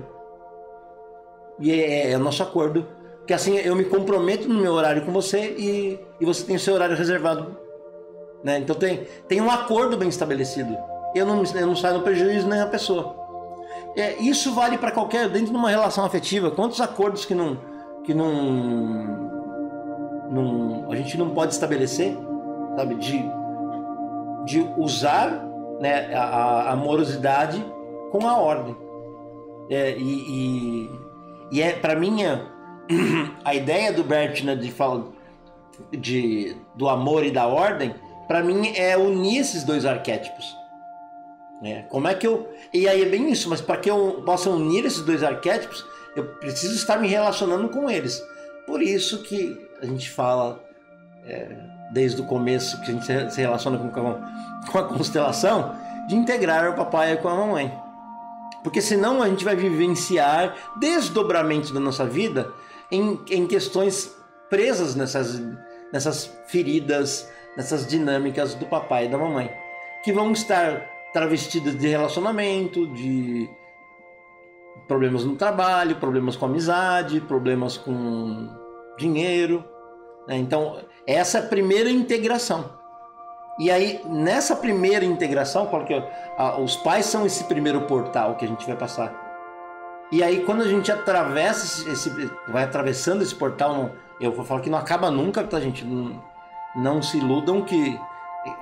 E 1.59 1.71
é, 1.71 2.11
é, 2.11 2.15
o 2.17 2.19
nosso 2.19 2.43
acordo. 2.43 2.87
Que 3.25 3.33
assim 3.33 3.57
eu 3.57 3.75
me 3.75 3.85
comprometo 3.85 4.47
no 4.47 4.59
meu 4.59 4.73
horário 4.73 5.05
com 5.05 5.11
você 5.11 5.55
e, 5.57 5.99
e 6.19 6.25
você 6.25 6.43
tem 6.43 6.55
o 6.55 6.59
seu 6.59 6.73
horário 6.73 6.97
reservado 6.97 7.55
Né? 8.43 8.57
Então 8.57 8.75
tem, 8.75 9.05
tem 9.27 9.39
um 9.39 9.51
acordo 9.51 9.95
bem 9.95 10.09
estabelecido. 10.09 10.75
Eu 11.13 11.25
não, 11.25 11.43
eu 11.43 11.67
não 11.67 11.75
saio 11.75 11.99
no 11.99 12.03
prejuízo 12.03 12.47
nem 12.47 12.59
a 12.59 12.67
pessoa. 12.67 13.15
É, 13.95 14.15
isso 14.15 14.53
vale 14.53 14.77
para 14.77 14.91
qualquer 14.91 15.29
dentro 15.29 15.51
de 15.51 15.57
uma 15.57 15.69
relação 15.69 16.05
afetiva. 16.05 16.49
Quantos 16.49 16.81
acordos 16.81 17.25
que 17.25 17.35
não 17.35 17.57
que 18.03 18.13
não, 18.13 19.28
não 20.29 20.91
a 20.91 20.95
gente 20.95 21.17
não 21.17 21.29
pode 21.31 21.53
estabelecer, 21.53 22.15
sabe, 22.75 22.95
de 22.95 23.23
de 24.45 24.61
usar 24.77 25.45
né, 25.79 26.13
a, 26.15 26.23
a 26.23 26.71
amorosidade 26.71 27.63
com 28.11 28.27
a 28.27 28.37
ordem. 28.37 28.75
É, 29.69 29.95
e, 29.95 30.01
e, 30.01 30.89
e, 31.51 31.61
é 31.61 31.73
para 31.73 31.95
mim 31.95 32.23
a, 32.23 32.47
a, 33.45 33.53
ideia 33.53 33.93
do 33.93 34.03
Bert 34.03 34.43
né, 34.43 34.55
de 34.55 34.71
falar 34.71 35.03
de 35.91 36.55
do 36.75 36.89
amor 36.89 37.23
e 37.23 37.31
da 37.31 37.47
ordem, 37.47 37.93
para 38.27 38.41
mim 38.43 38.73
é 38.75 38.97
unir 38.97 39.39
esses 39.39 39.63
dois 39.63 39.85
arquétipos. 39.85 40.57
É, 41.63 41.83
como 41.83 42.07
é 42.07 42.15
que 42.15 42.25
eu. 42.25 42.49
E 42.73 42.87
aí 42.87 43.01
é 43.01 43.05
bem 43.05 43.29
isso, 43.29 43.49
mas 43.49 43.61
para 43.61 43.77
que 43.77 43.89
eu 43.89 44.23
possa 44.25 44.49
unir 44.49 44.85
esses 44.85 45.01
dois 45.01 45.23
arquétipos, 45.23 45.85
eu 46.15 46.25
preciso 46.35 46.73
estar 46.75 46.97
me 46.97 47.07
relacionando 47.07 47.69
com 47.69 47.89
eles. 47.89 48.21
Por 48.65 48.81
isso 48.81 49.23
que 49.23 49.68
a 49.81 49.85
gente 49.85 50.09
fala 50.09 50.63
é, 51.25 51.55
desde 51.91 52.21
o 52.21 52.25
começo, 52.25 52.79
que 52.81 52.91
a 52.91 52.93
gente 52.93 53.33
se 53.33 53.41
relaciona 53.41 53.77
com, 53.77 53.89
com 53.89 54.77
a 54.77 54.83
constelação, 54.83 55.75
de 56.07 56.15
integrar 56.15 56.69
o 56.69 56.75
papai 56.75 57.17
com 57.17 57.27
a 57.27 57.35
mamãe. 57.35 57.73
Porque 58.63 58.81
senão 58.81 59.21
a 59.21 59.29
gente 59.29 59.45
vai 59.45 59.55
vivenciar 59.55 60.55
desdobramentos 60.79 61.71
da 61.71 61.79
nossa 61.79 62.05
vida 62.05 62.51
em, 62.91 63.19
em 63.29 63.47
questões 63.47 64.15
presas 64.49 64.95
nessas, 64.95 65.41
nessas 65.93 66.25
feridas, 66.47 67.29
nessas 67.55 67.87
dinâmicas 67.87 68.55
do 68.55 68.65
papai 68.65 69.05
e 69.05 69.09
da 69.09 69.17
mamãe, 69.17 69.51
que 70.03 70.11
vão 70.11 70.31
estar 70.31 70.81
travestidas 71.13 71.77
de 71.77 71.87
relacionamento, 71.87 72.87
de 72.93 73.49
problemas 74.87 75.23
no 75.23 75.35
trabalho, 75.35 75.95
problemas 75.97 76.35
com 76.35 76.45
amizade, 76.45 77.21
problemas 77.21 77.77
com 77.77 78.49
dinheiro. 78.99 79.63
Né? 80.27 80.37
Então, 80.37 80.77
essa 81.07 81.39
é 81.39 81.41
a 81.41 81.47
primeira 81.47 81.89
integração. 81.89 82.77
E 83.59 83.69
aí, 83.71 84.01
nessa 84.05 84.55
primeira 84.55 85.03
integração, 85.03 85.65
porque 85.65 86.01
os 86.63 86.77
pais 86.77 87.05
são 87.05 87.25
esse 87.25 87.43
primeiro 87.43 87.81
portal 87.81 88.35
que 88.35 88.45
a 88.45 88.47
gente 88.47 88.65
vai 88.65 88.75
passar. 88.75 89.27
E 90.11 90.23
aí, 90.23 90.43
quando 90.45 90.61
a 90.61 90.67
gente 90.67 90.91
atravessa 90.91 91.89
esse, 91.89 92.09
vai 92.47 92.63
atravessando 92.63 93.21
esse 93.21 93.35
portal, 93.35 93.91
eu 94.19 94.31
vou 94.31 94.45
falar 94.45 94.61
que 94.61 94.69
não 94.69 94.77
acaba 94.77 95.11
nunca, 95.11 95.43
tá, 95.43 95.59
gente? 95.59 95.83
Não, 95.83 96.23
não 96.75 97.01
se 97.01 97.17
iludam 97.17 97.61
que 97.63 97.99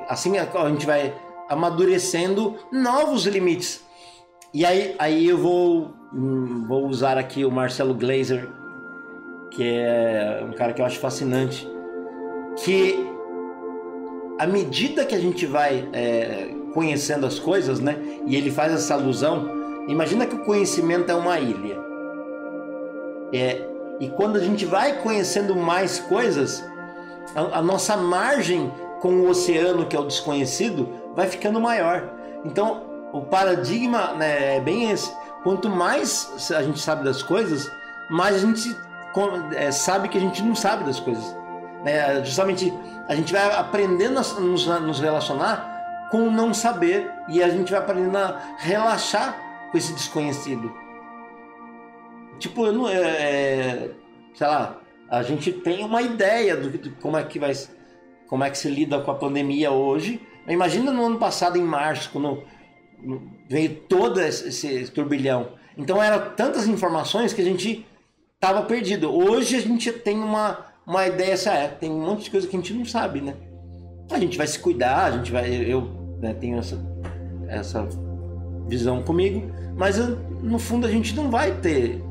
assim 0.10 0.38
a 0.38 0.70
gente 0.70 0.86
vai 0.86 1.14
amadurecendo 1.48 2.58
novos 2.72 3.26
limites. 3.26 3.86
E 4.54 4.66
aí, 4.66 4.96
aí 4.98 5.28
eu 5.28 5.38
vou, 5.38 5.94
hum, 6.14 6.66
vou 6.68 6.88
usar 6.88 7.18
aqui 7.18 7.46
o 7.46 7.52
Marcelo 7.52 7.94
Glazer, 7.94 8.50
que 9.52 9.64
é 9.64 10.44
um 10.48 10.54
cara 10.54 10.74
que 10.74 10.82
eu 10.82 10.86
acho 10.86 11.00
fascinante, 11.00 11.70
que 12.58 13.08
à 14.40 14.46
medida 14.46 15.06
que 15.06 15.16
a 15.16 15.20
gente 15.20 15.46
vai 15.46 15.88
é, 15.94 16.50
conhecendo 16.74 17.26
as 17.26 17.40
coisas, 17.40 17.80
né? 17.80 17.98
E 18.26 18.36
ele 18.36 18.52
faz 18.52 18.72
essa 18.72 18.94
alusão. 18.94 19.50
Imagina 19.88 20.26
que 20.26 20.36
o 20.36 20.44
conhecimento 20.46 21.12
é 21.12 21.16
uma 21.16 21.40
ilha. 21.40 21.78
É, 23.34 23.68
e 24.00 24.10
quando 24.10 24.38
a 24.38 24.40
gente 24.40 24.66
vai 24.66 25.02
conhecendo 25.02 25.56
mais 25.56 26.00
coisas, 26.00 26.64
a, 27.36 27.60
a 27.60 27.62
nossa 27.62 27.98
margem 27.98 28.72
com 29.02 29.22
o 29.22 29.30
oceano, 29.30 29.86
que 29.86 29.96
é 29.96 30.00
o 30.00 30.06
desconhecido, 30.06 30.88
vai 31.16 31.28
ficando 31.28 31.60
maior. 31.60 32.14
Então, 32.46 32.84
o 33.14 33.22
paradigma 33.22 34.14
né, 34.14 34.58
é 34.58 34.60
bem 34.60 34.92
esse. 34.92 35.12
Quanto 35.44 35.70
mais 35.70 36.52
a 36.56 36.62
gente 36.62 36.80
sabe 36.80 37.04
das 37.04 37.22
coisas, 37.22 37.72
mais 38.10 38.36
a 38.36 38.40
gente 38.40 38.76
sabe 39.72 40.10
que 40.10 40.18
a 40.18 40.22
gente 40.22 40.42
não 40.44 40.56
sabe 40.56 40.84
das 40.84 41.00
coisas. 41.00 41.36
Né? 41.84 42.24
Justamente 42.24 42.74
a 43.08 43.16
gente 43.16 43.32
vai 43.32 43.54
aprendendo 43.56 44.20
a 44.20 44.40
nos, 44.40 44.70
a 44.70 44.80
nos 44.80 45.00
relacionar 45.00 46.08
com 46.12 46.28
o 46.28 46.32
não 46.32 46.54
saber 46.54 47.12
e 47.28 47.42
a 47.44 47.50
gente 47.50 47.72
vai 47.72 47.80
aprendendo 47.80 48.18
a 48.18 48.56
relaxar 48.58 49.38
com 49.72 49.78
esse 49.78 49.94
desconhecido. 49.94 50.74
Tipo, 52.40 52.68
eu 52.68 52.74
não, 52.74 52.88
é, 52.88 52.96
é, 52.96 53.92
sei 54.34 54.48
lá, 54.48 54.80
a 55.10 55.24
gente 55.24 55.52
tem 55.52 55.84
uma 55.84 56.02
ideia 56.02 56.56
do, 56.56 56.70
de 56.70 56.90
como 56.92 57.18
é 57.18 57.24
que 57.24 57.40
vai 57.40 57.54
como 58.28 58.44
é 58.44 58.50
que 58.50 58.58
se 58.58 58.70
lida 58.70 59.00
com 59.00 59.10
a 59.10 59.16
pandemia 59.16 59.72
hoje. 59.72 60.22
Imagina 60.48 60.92
no 60.92 61.06
ano 61.06 61.18
passado, 61.18 61.58
em 61.58 61.64
março, 61.64 62.10
quando 62.12 62.44
veio 63.48 63.76
todo 63.88 64.20
esse 64.20 64.90
turbilhão. 64.92 65.54
Então 65.78 66.02
eram 66.02 66.32
tantas 66.36 66.68
informações 66.68 67.34
que 67.34 67.42
a 67.42 67.46
gente 67.46 67.86
estava 68.38 68.62
perdido. 68.64 69.12
Hoje 69.12 69.56
a 69.56 69.62
gente 69.62 69.92
tem 69.92 70.18
uma, 70.20 70.60
uma 70.86 71.08
ideia, 71.08 71.34
essa 71.34 71.52
é, 71.52 71.68
tem 71.68 71.92
um 71.92 72.06
monte 72.06 72.26
de 72.26 72.32
coisa 72.32 72.48
que 72.48 72.56
a 72.56 72.60
gente 72.60 72.74
não 72.74 72.86
sabe, 72.86 73.20
né? 73.20 73.34
A 74.12 74.20
gente 74.20 74.38
vai 74.38 74.48
se 74.48 74.60
cuidar, 74.60 75.06
a 75.06 75.12
gente 75.12 75.32
vai, 75.32 75.50
eu 75.50 75.82
né, 76.20 76.34
tenho 76.36 76.58
essa, 76.60 76.80
essa 77.48 77.88
visão 78.68 79.02
comigo, 79.02 79.52
mas 79.76 79.98
eu, 79.98 80.18
no 80.42 80.60
fundo 80.60 80.86
a 80.86 80.90
gente 80.90 81.16
não 81.16 81.32
vai 81.32 81.52
ter 81.52 82.02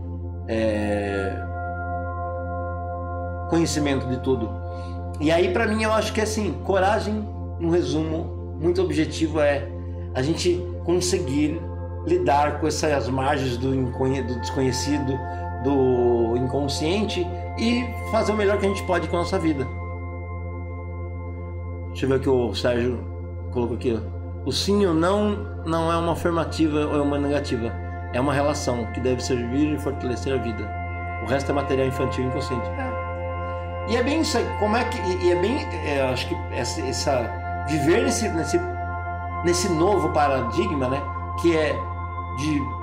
é, 0.48 1.32
conhecimento 3.48 4.06
de 4.08 4.18
tudo. 4.20 4.50
E 5.20 5.30
aí, 5.30 5.52
para 5.52 5.66
mim, 5.66 5.84
eu 5.84 5.92
acho 5.92 6.12
que 6.12 6.20
assim, 6.20 6.52
coragem, 6.64 7.24
um 7.60 7.70
resumo 7.70 8.58
muito 8.60 8.82
objetivo, 8.82 9.40
é 9.40 9.66
a 10.12 10.20
gente 10.22 10.60
conseguir 10.84 11.58
lidar 12.04 12.60
com 12.60 12.66
essas 12.66 13.08
margens 13.08 13.56
do, 13.56 13.70
do 13.70 14.40
desconhecido, 14.40 15.18
do 15.66 16.36
inconsciente 16.36 17.26
e 17.58 17.84
fazer 18.12 18.32
o 18.32 18.36
melhor 18.36 18.58
que 18.58 18.66
a 18.66 18.68
gente 18.68 18.84
pode 18.84 19.08
com 19.08 19.16
a 19.16 19.20
nossa 19.20 19.38
vida. 19.38 19.66
Deixa 21.88 22.06
eu 22.06 22.08
ver 22.10 22.16
o 22.16 22.20
que 22.20 22.28
o 22.28 22.54
Sérgio 22.54 23.04
colocou 23.52 23.76
aqui. 23.76 24.00
O 24.44 24.52
sim 24.52 24.86
ou 24.86 24.94
não 24.94 25.56
não 25.66 25.92
é 25.92 25.96
uma 25.96 26.12
afirmativa 26.12 26.86
ou 26.86 26.96
é 26.96 27.00
uma 27.00 27.18
negativa. 27.18 27.72
É 28.12 28.20
uma 28.20 28.32
relação 28.32 28.86
que 28.92 29.00
deve 29.00 29.20
servir 29.20 29.74
e 29.74 29.78
fortalecer 29.78 30.32
a 30.32 30.36
vida. 30.36 30.70
O 31.24 31.26
resto 31.26 31.50
é 31.50 31.54
material 31.54 31.88
infantil 31.88 32.24
e 32.24 32.28
inconsciente. 32.28 32.68
É. 32.68 33.92
E 33.92 33.96
é 33.96 34.02
bem 34.02 34.20
isso 34.20 34.38
aí, 34.38 34.46
como 34.60 34.76
é 34.76 34.84
que. 34.84 34.98
E 34.98 35.32
é 35.32 35.36
bem. 35.36 35.56
É, 35.84 36.02
acho 36.12 36.28
que 36.28 36.36
essa, 36.52 36.80
essa. 36.82 37.64
Viver 37.68 38.04
nesse, 38.04 38.28
nesse, 38.28 38.60
nesse 39.44 39.68
novo 39.72 40.10
paradigma, 40.10 40.88
né? 40.88 41.02
Que 41.42 41.56
é 41.56 41.74
de 42.38 42.75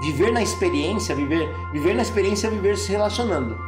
viver 0.00 0.32
na 0.32 0.42
experiência, 0.42 1.14
viver, 1.14 1.48
viver 1.72 1.94
na 1.94 2.02
experiência 2.02 2.48
é 2.48 2.50
viver 2.50 2.76
se 2.76 2.90
relacionando. 2.90 3.58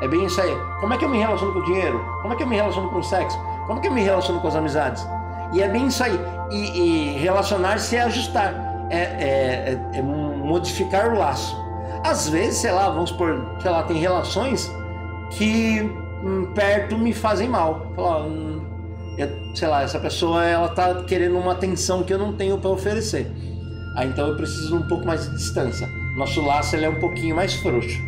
É 0.00 0.06
bem 0.06 0.24
isso 0.24 0.40
aí. 0.40 0.56
Como 0.80 0.94
é 0.94 0.96
que 0.96 1.04
eu 1.04 1.08
me 1.08 1.18
relaciono 1.18 1.52
com 1.52 1.58
o 1.58 1.64
dinheiro? 1.64 1.98
Como 2.22 2.32
é 2.32 2.36
que 2.36 2.42
eu 2.42 2.46
me 2.46 2.56
relaciono 2.56 2.88
com 2.90 2.98
o 2.98 3.02
sexo? 3.02 3.38
Como 3.66 3.78
é 3.78 3.82
que 3.82 3.88
eu 3.88 3.92
me 3.92 4.02
relaciono 4.02 4.40
com 4.40 4.48
as 4.48 4.54
amizades? 4.54 5.06
E 5.52 5.60
é 5.60 5.68
bem 5.68 5.88
isso 5.88 6.02
aí. 6.04 6.18
E, 6.50 7.16
e 7.16 7.18
relacionar-se 7.18 7.96
é 7.96 8.02
ajustar, 8.02 8.54
é, 8.90 8.98
é, 8.98 9.80
é, 9.94 9.98
é 9.98 10.02
modificar 10.02 11.12
o 11.12 11.18
laço. 11.18 11.56
Às 12.04 12.28
vezes, 12.28 12.58
sei 12.58 12.70
lá, 12.70 12.88
vamos 12.90 13.10
por, 13.10 13.44
sei 13.60 13.70
lá, 13.70 13.82
tem 13.82 13.96
relações 13.96 14.72
que 15.30 15.82
hum, 16.22 16.52
perto 16.54 16.96
me 16.96 17.12
fazem 17.12 17.48
mal. 17.48 17.92
Hum, 17.98 18.60
sei 19.54 19.68
lá, 19.68 19.82
essa 19.82 19.98
pessoa 19.98 20.44
ela 20.44 20.68
tá 20.68 21.02
querendo 21.04 21.36
uma 21.36 21.52
atenção 21.52 22.04
que 22.04 22.12
eu 22.12 22.18
não 22.18 22.32
tenho 22.34 22.58
para 22.58 22.70
oferecer. 22.70 23.30
Ah, 23.98 24.06
então 24.06 24.28
eu 24.28 24.36
preciso 24.36 24.76
um 24.76 24.82
pouco 24.82 25.04
mais 25.04 25.28
de 25.28 25.34
distância. 25.34 25.88
Nosso 26.16 26.40
laço 26.40 26.76
ele 26.76 26.84
é 26.84 26.88
um 26.88 27.00
pouquinho 27.00 27.34
mais 27.34 27.54
frouxo. 27.54 28.00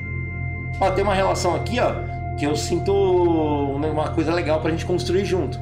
Ó, 0.80 0.88
tem 0.92 1.02
uma 1.02 1.14
relação 1.14 1.56
aqui, 1.56 1.80
ó, 1.80 2.36
que 2.38 2.46
eu 2.46 2.54
sinto 2.54 2.92
uma 2.92 4.10
coisa 4.10 4.32
legal 4.32 4.60
pra 4.60 4.70
gente 4.70 4.86
construir 4.86 5.24
junto. 5.24 5.58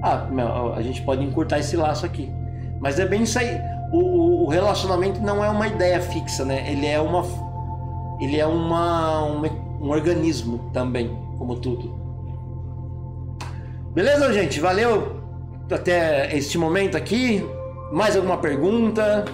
Ah, 0.00 0.28
a 0.76 0.82
gente 0.82 1.02
pode 1.02 1.24
encurtar 1.24 1.58
esse 1.58 1.76
laço 1.76 2.06
aqui. 2.06 2.32
Mas 2.78 3.00
é 3.00 3.06
bem 3.06 3.24
isso 3.24 3.36
aí. 3.40 3.60
O, 3.92 4.44
o 4.44 4.48
relacionamento 4.48 5.20
não 5.20 5.44
é 5.44 5.50
uma 5.50 5.66
ideia 5.66 6.00
fixa, 6.00 6.44
né? 6.44 6.70
Ele 6.70 6.86
é 6.86 7.00
uma 7.00 7.24
ele 8.20 8.38
é 8.38 8.46
uma, 8.46 9.24
uma 9.24 9.48
um 9.80 9.90
organismo 9.90 10.70
também, 10.72 11.10
como 11.38 11.56
tudo. 11.56 11.92
Beleza, 13.92 14.32
gente? 14.32 14.60
Valeu 14.60 15.20
até 15.68 16.36
este 16.36 16.56
momento 16.56 16.96
aqui. 16.96 17.44
Mais 17.92 18.14
alguma 18.16 18.38
pergunta? 18.38 19.24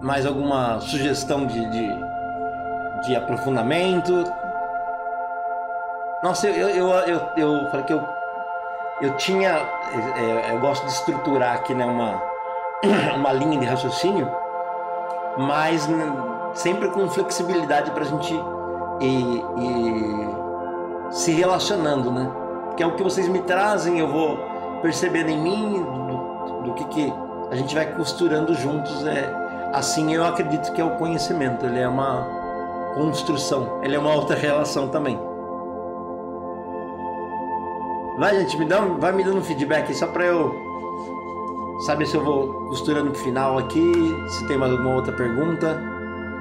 Mais 0.00 0.24
alguma 0.26 0.80
sugestão 0.80 1.46
de, 1.46 1.70
de, 1.70 1.88
de 3.06 3.16
aprofundamento? 3.16 4.24
Nossa, 6.22 6.48
eu, 6.48 6.68
eu, 6.68 6.88
eu, 6.88 7.20
eu, 7.36 7.70
falei 7.70 7.84
que 7.86 7.92
eu, 7.92 8.02
eu 9.02 9.16
tinha. 9.16 9.50
É, 9.50 10.52
eu 10.52 10.60
gosto 10.60 10.84
de 10.86 10.92
estruturar 10.92 11.54
aqui 11.54 11.74
né, 11.74 11.84
uma, 11.84 12.22
uma 13.16 13.32
linha 13.32 13.58
de 13.58 13.66
raciocínio, 13.66 14.30
mas 15.38 15.88
sempre 16.54 16.88
com 16.90 17.08
flexibilidade 17.08 17.90
para 17.90 18.02
a 18.02 18.06
gente 18.06 18.34
e, 19.00 19.44
e 19.58 21.12
se 21.12 21.32
relacionando, 21.32 22.10
né? 22.10 22.30
que 22.76 22.82
é 22.82 22.86
o 22.86 22.94
que 22.94 23.02
vocês 23.02 23.28
me 23.28 23.40
trazem, 23.42 23.98
eu 23.98 24.08
vou 24.08 24.38
percebendo 24.80 25.28
em 25.28 25.38
mim 25.38 25.82
do, 25.82 26.62
do 26.62 26.74
que, 26.74 26.84
que 26.86 27.12
a 27.50 27.54
gente 27.54 27.74
vai 27.74 27.86
costurando 27.92 28.54
juntos. 28.54 29.06
É, 29.06 29.49
assim 29.72 30.14
eu 30.14 30.24
acredito 30.24 30.72
que 30.72 30.80
é 30.80 30.84
o 30.84 30.96
conhecimento, 30.96 31.66
ele 31.66 31.78
é 31.78 31.88
uma 31.88 32.26
construção, 32.94 33.80
ele 33.82 33.94
é 33.94 33.98
uma 33.98 34.14
outra 34.14 34.36
relação 34.36 34.88
também. 34.88 35.18
Vai, 38.18 38.38
gente, 38.38 38.58
me 38.58 38.66
dá, 38.66 38.80
vai 38.80 39.12
me 39.12 39.24
dando 39.24 39.42
feedback 39.42 39.94
só 39.94 40.06
para 40.06 40.26
eu 40.26 40.54
saber 41.86 42.06
se 42.06 42.14
eu 42.14 42.22
vou 42.22 42.66
costurando 42.68 43.10
pro 43.10 43.20
final 43.20 43.58
aqui, 43.58 43.92
se 44.28 44.46
tem 44.46 44.58
mais 44.58 44.72
alguma 44.72 44.94
outra 44.96 45.12
pergunta, 45.12 45.80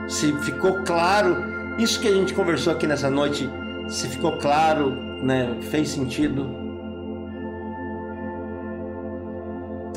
se 0.07 0.33
ficou 0.39 0.83
claro 0.83 1.37
isso 1.77 2.01
que 2.01 2.07
a 2.07 2.11
gente 2.11 2.33
conversou 2.33 2.73
aqui 2.73 2.85
nessa 2.85 3.09
noite, 3.09 3.49
se 3.87 4.09
ficou 4.09 4.37
claro, 4.37 4.91
né, 4.91 5.57
fez 5.61 5.89
sentido. 5.89 6.49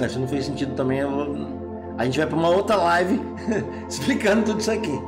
É, 0.01 0.09
se 0.09 0.19
não 0.19 0.29
fez 0.29 0.47
sentido 0.47 0.75
também, 0.75 1.05
vou... 1.05 1.62
a 2.03 2.05
gente 2.05 2.19
vai 2.19 2.27
para 2.27 2.37
uma 2.37 2.49
outra 2.49 2.75
live 2.75 3.21
explicando 3.89 4.45
tudo 4.45 4.59
isso 4.59 4.73
aqui. 4.73 5.01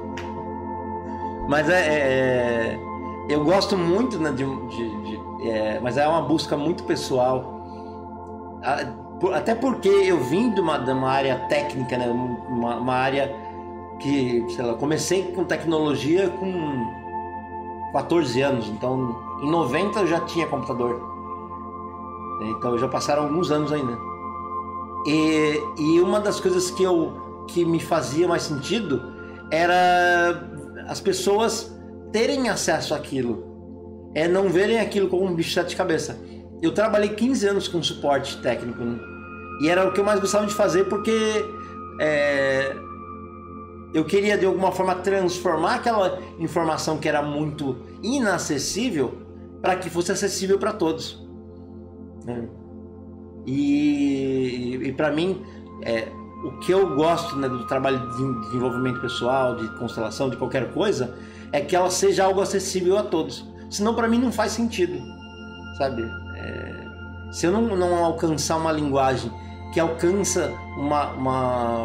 Mas 1.49 1.69
é, 1.69 1.81
é, 1.81 1.99
é 1.99 2.79
eu 3.29 3.43
gosto 3.43 3.77
muito 3.77 4.17
né, 4.17 4.31
de, 4.31 4.45
de, 4.45 5.03
de 5.03 5.49
é, 5.49 5.81
mas 5.83 5.99
é 5.99 6.07
uma 6.07 6.23
busca 6.23 6.57
muito 6.57 6.85
pessoal. 6.85 7.53
Até 9.35 9.57
porque 9.57 9.89
eu 9.89 10.21
vim 10.21 10.55
de 10.55 10.61
uma, 10.61 10.79
de 10.79 10.93
uma 10.93 11.11
área 11.11 11.37
técnica, 11.49 11.99
né, 11.99 12.07
uma, 12.07 12.77
uma 12.77 12.95
área 12.95 13.35
que, 13.99 14.47
sei 14.51 14.65
lá, 14.65 14.75
comecei 14.75 15.33
com 15.33 15.43
tecnologia 15.43 16.29
com 16.29 17.91
14 17.93 18.41
anos, 18.41 18.69
então 18.69 19.17
em 19.43 19.51
90 19.51 19.99
eu 19.99 20.07
já 20.07 20.21
tinha 20.21 20.47
computador. 20.47 21.03
Então 22.41 22.79
já 22.79 22.87
passaram 22.87 23.25
alguns 23.25 23.51
anos 23.51 23.73
ainda. 23.73 24.14
E, 25.07 25.61
e 25.79 26.01
uma 26.01 26.21
das 26.21 26.41
coisas 26.41 26.71
que 26.71 26.83
eu 26.83 27.47
que 27.49 27.65
me 27.65 27.81
fazia 27.81 28.27
mais 28.27 28.43
sentido 28.43 29.03
era 29.51 30.49
as 30.89 31.01
pessoas 31.01 31.75
terem 32.13 32.49
acesso 32.49 32.95
àquilo. 32.95 34.11
É 34.15 34.29
não 34.29 34.49
verem 34.49 34.79
aquilo 34.79 35.09
como 35.09 35.25
um 35.25 35.35
bicho 35.35 35.51
de 35.51 35.55
sete 35.55 35.77
cabeça. 35.77 36.19
Eu 36.63 36.73
trabalhei 36.73 37.11
15 37.11 37.49
anos 37.49 37.69
com 37.69 37.83
suporte 37.83 38.41
técnico 38.41 38.83
né? 38.83 38.99
e 39.61 39.69
era 39.69 39.87
o 39.87 39.93
que 39.93 40.01
eu 40.01 40.05
mais 40.05 40.21
gostava 40.21 40.47
de 40.47 40.55
fazer 40.55 40.85
porque 40.85 41.13
é, 42.01 42.75
eu 43.93 44.05
queria 44.05 44.39
de 44.39 44.47
alguma 44.47 44.73
forma 44.73 44.95
transformar 44.97 45.77
aquela 45.77 46.19
informação 46.39 46.99
que 46.99 47.09
era 47.09 47.21
muito 47.21 47.77
inacessível 48.03 49.19
para 49.61 49.77
que 49.77 49.91
fosse 49.91 50.13
acessível 50.13 50.59
para 50.59 50.73
todos. 50.73 51.27
Né? 52.25 52.49
E, 53.47 54.81
e 54.83 54.93
para 54.93 55.11
mim, 55.11 55.45
é, 55.83 56.09
o 56.45 56.53
que 56.59 56.73
eu 56.73 56.95
gosto 56.95 57.37
né, 57.37 57.49
do 57.49 57.67
trabalho 57.67 57.99
de 57.99 58.41
desenvolvimento 58.47 59.01
pessoal, 59.01 59.57
de 59.57 59.67
constelação, 59.79 60.29
de 60.29 60.37
qualquer 60.37 60.73
coisa, 60.73 61.17
é 61.53 61.61
que 61.61 61.75
ela 61.75 61.91
seja 61.91 62.25
algo 62.25 62.41
acessível 62.41 62.99
a 62.99 63.03
todos. 63.03 63.47
Senão, 63.71 63.95
para 63.95 64.09
mim, 64.09 64.19
não 64.19 64.31
faz 64.31 64.53
sentido, 64.53 65.01
sabe? 65.79 66.03
É, 66.37 67.33
se 67.33 67.47
eu 67.47 67.53
não, 67.53 67.77
não 67.77 68.05
alcançar 68.05 68.57
uma 68.57 68.71
linguagem 68.73 69.33
que 69.73 69.81
alcança 69.81 70.53
uma, 70.77 71.11
uma, 71.13 71.85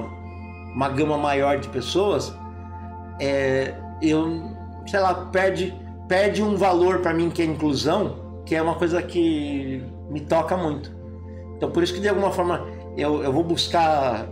uma 0.76 0.90
gama 0.90 1.18
maior 1.18 1.58
de 1.60 1.68
pessoas, 1.70 2.34
é, 3.20 3.74
eu, 4.02 4.56
sei 4.86 5.00
lá, 5.00 5.14
perde, 5.32 5.74
perde 6.08 6.44
um 6.44 6.56
valor 6.56 7.00
para 7.00 7.14
mim 7.14 7.30
que 7.30 7.42
é 7.42 7.46
inclusão, 7.46 8.42
que 8.46 8.56
é 8.56 8.62
uma 8.62 8.76
coisa 8.76 9.02
que 9.02 9.84
me 10.10 10.20
toca 10.20 10.56
muito. 10.56 10.99
Então, 11.60 11.70
por 11.70 11.84
isso 11.84 11.94
que 11.94 12.00
de 12.00 12.08
alguma 12.08 12.32
forma 12.32 12.66
eu, 12.96 13.22
eu 13.22 13.34
vou 13.34 13.44
buscar 13.44 14.30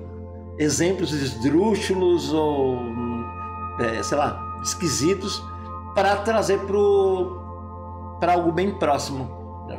exemplos 0.57 1.11
esdrúxulos 1.11 2.33
ou, 2.33 2.77
é, 3.81 4.01
sei 4.01 4.17
lá, 4.17 4.41
esquisitos 4.63 5.43
para 5.93 6.15
trazer 6.15 6.57
para 8.21 8.31
algo 8.31 8.53
bem 8.53 8.71
próximo, 8.79 9.29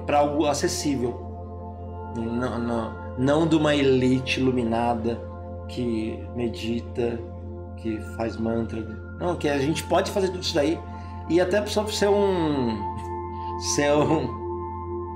para 0.04 0.18
algo 0.18 0.44
acessível. 0.44 1.26
Não, 2.14 2.58
não, 2.58 2.94
não 3.16 3.46
de 3.46 3.56
uma 3.56 3.74
elite 3.74 4.40
iluminada 4.40 5.18
que 5.68 6.22
medita, 6.36 7.18
que 7.78 7.98
faz 8.14 8.36
mantra. 8.36 8.78
Não, 9.18 9.36
que 9.36 9.48
a 9.48 9.58
gente 9.58 9.82
pode 9.84 10.10
fazer 10.10 10.28
tudo 10.28 10.42
isso 10.42 10.54
daí 10.54 10.78
e 11.30 11.40
até 11.40 11.64
só 11.64 11.86
ser 11.86 12.10
um 12.10 12.76
ser 13.74 13.90
um, 13.94 14.28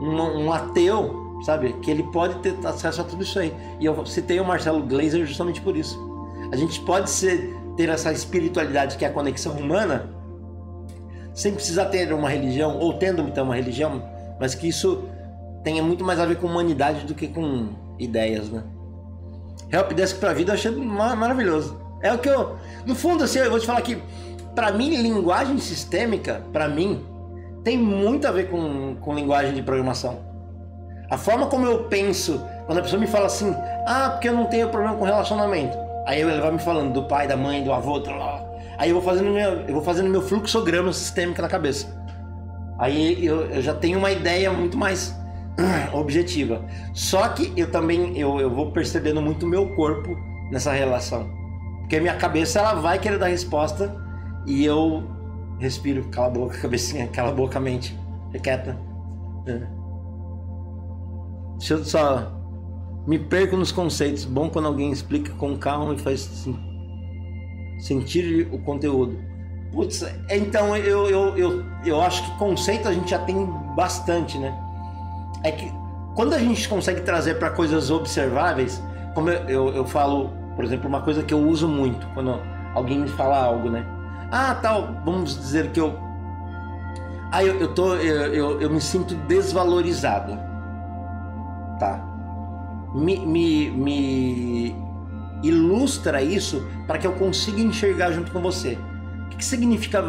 um, 0.00 0.46
um 0.46 0.52
ateu 0.52 1.21
sabe? 1.44 1.72
Que 1.74 1.90
ele 1.90 2.02
pode 2.04 2.36
ter 2.36 2.54
acesso 2.66 3.00
a 3.00 3.04
tudo 3.04 3.22
isso 3.22 3.38
aí. 3.38 3.52
E 3.80 3.86
eu 3.86 4.04
citei 4.06 4.40
o 4.40 4.44
Marcelo 4.44 4.82
Glazer 4.82 5.26
justamente 5.26 5.60
por 5.60 5.76
isso. 5.76 5.98
A 6.52 6.56
gente 6.56 6.80
pode 6.80 7.10
ser, 7.10 7.54
ter 7.76 7.88
essa 7.88 8.12
espiritualidade 8.12 8.96
que 8.96 9.04
é 9.04 9.08
a 9.08 9.12
conexão 9.12 9.52
humana 9.52 10.10
sem 11.34 11.54
precisar 11.54 11.86
ter 11.86 12.12
uma 12.12 12.28
religião, 12.28 12.78
ou 12.78 12.92
tendo 12.94 13.22
então 13.22 13.44
uma 13.44 13.54
religião, 13.54 14.02
mas 14.38 14.54
que 14.54 14.68
isso 14.68 15.04
tenha 15.64 15.82
muito 15.82 16.04
mais 16.04 16.20
a 16.20 16.26
ver 16.26 16.36
com 16.36 16.46
humanidade 16.46 17.06
do 17.06 17.14
que 17.14 17.26
com 17.26 17.70
ideias, 17.98 18.50
né? 18.50 18.62
Help 19.70 19.92
Desk 19.92 20.18
pra 20.18 20.34
vida 20.34 20.50
eu 20.50 20.54
achei 20.54 20.70
maravilhoso. 20.70 21.80
É 22.02 22.12
o 22.12 22.18
que 22.18 22.28
eu. 22.28 22.56
No 22.84 22.94
fundo, 22.94 23.24
assim, 23.24 23.38
eu 23.38 23.50
vou 23.50 23.58
te 23.58 23.66
falar 23.66 23.80
que, 23.80 23.96
para 24.54 24.72
mim, 24.72 24.94
linguagem 24.96 25.56
sistêmica, 25.58 26.42
para 26.52 26.68
mim, 26.68 27.02
tem 27.64 27.78
muito 27.78 28.26
a 28.26 28.32
ver 28.32 28.50
com, 28.50 28.96
com 29.00 29.14
linguagem 29.14 29.54
de 29.54 29.62
programação. 29.62 30.18
A 31.12 31.18
forma 31.18 31.46
como 31.46 31.66
eu 31.66 31.84
penso, 31.84 32.42
quando 32.64 32.78
a 32.78 32.82
pessoa 32.82 32.98
me 32.98 33.06
fala 33.06 33.26
assim, 33.26 33.54
ah, 33.86 34.08
porque 34.12 34.30
eu 34.30 34.32
não 34.32 34.46
tenho 34.46 34.70
problema 34.70 34.96
com 34.96 35.04
relacionamento. 35.04 35.76
Aí 36.06 36.22
ele 36.22 36.40
vai 36.40 36.50
me 36.50 36.58
falando 36.58 36.94
do 36.94 37.02
pai, 37.02 37.28
da 37.28 37.36
mãe, 37.36 37.62
do 37.62 37.70
avô, 37.70 37.98
lá. 37.98 38.42
aí 38.78 38.88
eu 38.88 38.94
vou 38.94 39.04
fazendo 39.04 39.30
meu, 39.30 39.60
eu 39.68 39.74
vou 39.74 39.82
fazendo 39.82 40.08
meu 40.08 40.22
fluxograma 40.22 40.90
sistêmico 40.90 41.42
na 41.42 41.48
cabeça. 41.48 41.86
Aí 42.78 43.26
eu, 43.26 43.42
eu 43.50 43.60
já 43.60 43.74
tenho 43.74 43.98
uma 43.98 44.10
ideia 44.10 44.50
muito 44.50 44.78
mais 44.78 45.14
objetiva. 45.92 46.64
Só 46.94 47.28
que 47.28 47.52
eu 47.58 47.70
também 47.70 48.18
eu, 48.18 48.40
eu 48.40 48.48
vou 48.48 48.72
percebendo 48.72 49.20
muito 49.20 49.44
o 49.44 49.48
meu 49.50 49.68
corpo 49.76 50.16
nessa 50.50 50.72
relação. 50.72 51.28
Porque 51.80 51.96
a 51.96 52.00
minha 52.00 52.16
cabeça 52.16 52.58
ela 52.58 52.72
vai 52.72 52.98
querer 52.98 53.18
dar 53.18 53.26
resposta 53.26 53.94
e 54.46 54.64
eu 54.64 55.02
respiro, 55.58 56.04
cala 56.04 56.28
a 56.28 56.30
boca, 56.30 56.56
cabecinha, 56.56 57.06
cala 57.08 57.28
a 57.28 57.34
boca, 57.34 57.60
mente, 57.60 57.94
fica 58.30 58.44
quieta. 58.44 58.78
Se 61.62 61.72
eu 61.72 61.84
só 61.84 62.26
me 63.06 63.20
perco 63.20 63.56
nos 63.56 63.70
conceitos, 63.70 64.24
bom 64.24 64.50
quando 64.50 64.66
alguém 64.66 64.90
explica 64.90 65.32
com 65.34 65.56
calma 65.56 65.94
e 65.94 65.98
faz 65.98 66.28
assim, 66.28 66.58
sentir 67.78 68.48
o 68.50 68.58
conteúdo. 68.58 69.16
Putz, 69.70 70.04
então 70.28 70.76
eu, 70.76 71.08
eu, 71.08 71.38
eu, 71.38 71.64
eu 71.86 72.00
acho 72.00 72.24
que 72.24 72.36
conceito 72.36 72.88
a 72.88 72.92
gente 72.92 73.12
já 73.12 73.20
tem 73.20 73.46
bastante, 73.76 74.38
né? 74.38 74.52
É 75.44 75.52
que 75.52 75.72
quando 76.16 76.32
a 76.34 76.38
gente 76.40 76.68
consegue 76.68 77.02
trazer 77.02 77.38
para 77.38 77.50
coisas 77.50 77.92
observáveis, 77.92 78.82
como 79.14 79.30
eu, 79.30 79.48
eu, 79.48 79.68
eu, 79.68 79.84
falo, 79.86 80.30
por 80.56 80.64
exemplo, 80.64 80.88
uma 80.88 81.02
coisa 81.02 81.22
que 81.22 81.32
eu 81.32 81.38
uso 81.38 81.68
muito 81.68 82.04
quando 82.08 82.40
alguém 82.74 82.98
me 82.98 83.08
fala 83.08 83.40
algo, 83.40 83.70
né? 83.70 83.86
Ah, 84.32 84.56
tal, 84.60 84.96
vamos 85.04 85.38
dizer 85.38 85.70
que 85.70 85.78
eu. 85.78 85.96
Ah, 87.30 87.44
eu, 87.44 87.60
eu, 87.60 87.72
tô, 87.72 87.94
eu, 87.94 88.34
eu, 88.34 88.60
eu 88.60 88.68
me 88.68 88.80
sinto 88.80 89.14
desvalorizado 89.14 90.51
Me, 92.94 93.18
me, 93.18 93.70
me 93.70 94.76
ilustra 95.42 96.22
isso 96.22 96.66
para 96.86 96.98
que 96.98 97.06
eu 97.06 97.12
consiga 97.12 97.60
enxergar 97.60 98.12
junto 98.12 98.30
com 98.30 98.40
você. 98.40 98.78
O 99.26 99.28
que, 99.36 99.44
significa 99.44 100.02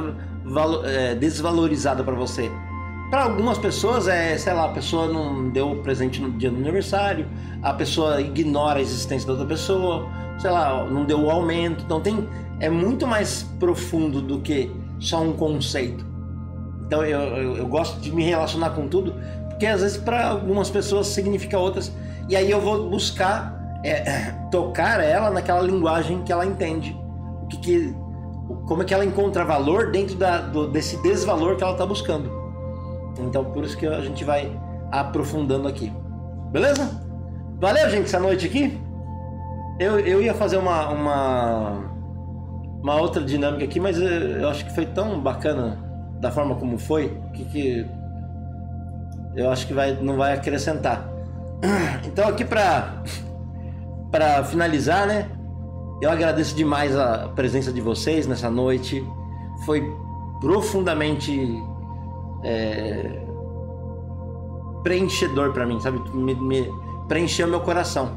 é, 0.86 1.16
desvalorizado 1.16 2.04
para 2.04 2.14
você? 2.14 2.52
Para 3.10 3.24
algumas 3.24 3.58
pessoas 3.58 4.08
é, 4.08 4.38
sei 4.38 4.54
lá, 4.54 4.66
a 4.66 4.70
pessoa 4.70 5.08
não 5.08 5.50
deu 5.50 5.76
presente 5.84 6.22
no 6.22 6.32
dia 6.32 6.50
do 6.50 6.58
aniversário, 6.58 7.28
a 7.62 7.74
pessoa 7.74 8.20
ignora 8.20 8.80
a 8.80 8.82
existência 8.82 9.28
da 9.28 9.34
outra 9.34 9.48
pessoa, 9.48 10.08
sei 10.40 10.50
lá, 10.50 10.84
não 10.86 11.06
deu 11.06 11.22
o 11.22 11.30
aumento. 11.30 11.84
Então 11.86 12.02
tem 12.02 12.28
é 12.60 12.70
muito 12.70 13.06
mais 13.06 13.44
profundo 13.60 14.22
do 14.22 14.40
que 14.40 14.72
só 15.00 15.22
um 15.22 15.34
conceito. 15.34 16.06
Então 16.86 17.04
eu, 17.04 17.20
eu, 17.20 17.58
eu 17.58 17.68
gosto 17.68 18.00
de 18.00 18.12
me 18.12 18.24
relacionar 18.24 18.72
com 18.72 18.88
tudo 18.88 19.14
porque 19.54 19.66
às 19.66 19.82
vezes 19.82 19.98
para 19.98 20.28
algumas 20.28 20.70
pessoas 20.70 21.08
significa 21.08 21.58
outras. 21.58 21.92
E 22.28 22.36
aí 22.36 22.50
eu 22.50 22.60
vou 22.60 22.90
buscar 22.90 23.80
é, 23.84 24.32
tocar 24.52 25.04
ela 25.04 25.30
naquela 25.30 25.62
linguagem 25.62 26.22
que 26.24 26.32
ela 26.32 26.46
entende. 26.46 26.98
O 27.44 27.48
que, 27.48 27.58
que 27.58 27.96
como 28.68 28.82
é 28.82 28.86
que 28.86 28.94
ela 28.94 29.06
encontra 29.06 29.46
valor 29.46 29.92
dentro 29.92 30.16
da, 30.16 30.40
do, 30.40 30.68
desse 30.68 31.02
desvalor 31.02 31.56
que 31.56 31.64
ela 31.64 31.74
está 31.74 31.86
buscando. 31.86 32.32
Então 33.20 33.46
por 33.46 33.64
isso 33.64 33.78
que 33.78 33.86
a 33.86 34.02
gente 34.02 34.24
vai 34.24 34.52
aprofundando 34.92 35.68
aqui. 35.68 35.92
Beleza? 36.52 36.90
Valeu, 37.60 37.90
gente, 37.90 38.06
essa 38.06 38.20
noite 38.20 38.46
aqui. 38.46 38.80
Eu, 39.80 40.00
eu 40.00 40.22
ia 40.22 40.34
fazer 40.34 40.58
uma, 40.58 40.90
uma, 40.90 41.94
uma 42.82 42.96
outra 43.02 43.24
dinâmica 43.24 43.64
aqui, 43.64 43.80
mas 43.80 43.98
eu, 43.98 44.08
eu 44.08 44.50
acho 44.50 44.66
que 44.66 44.74
foi 44.74 44.86
tão 44.86 45.20
bacana 45.20 45.80
da 46.20 46.32
forma 46.32 46.56
como 46.56 46.78
foi 46.78 47.18
que, 47.34 47.46
que 47.46 47.86
eu 49.36 49.50
acho 49.50 49.68
que 49.68 49.74
vai, 49.74 49.94
não 49.94 50.18
vai 50.18 50.34
acrescentar. 50.34 51.10
Então 52.06 52.28
aqui 52.28 52.46
para 52.46 53.02
para 54.12 54.44
finalizar, 54.44 55.08
né? 55.08 55.28
Eu 56.00 56.12
agradeço 56.12 56.56
demais 56.56 56.96
a 56.96 57.30
presença 57.30 57.74
de 57.74 57.82
vocês 57.82 58.28
nessa 58.28 58.48
noite. 58.48 59.04
Foi 59.66 59.82
profundamente 60.40 61.32
é, 62.44 63.24
preenchedor 64.84 65.52
para 65.52 65.66
mim, 65.66 65.80
sabe? 65.80 65.98
Me, 66.14 66.36
me, 66.36 66.70
preencheu 67.08 67.48
meu 67.48 67.62
coração. 67.62 68.12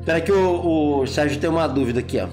Espera 0.00 0.20
que 0.20 0.32
o, 0.32 1.00
o 1.00 1.06
Sérgio 1.06 1.40
tem 1.40 1.48
uma 1.48 1.66
dúvida 1.66 2.00
aqui, 2.00 2.20
ó. 2.20 2.28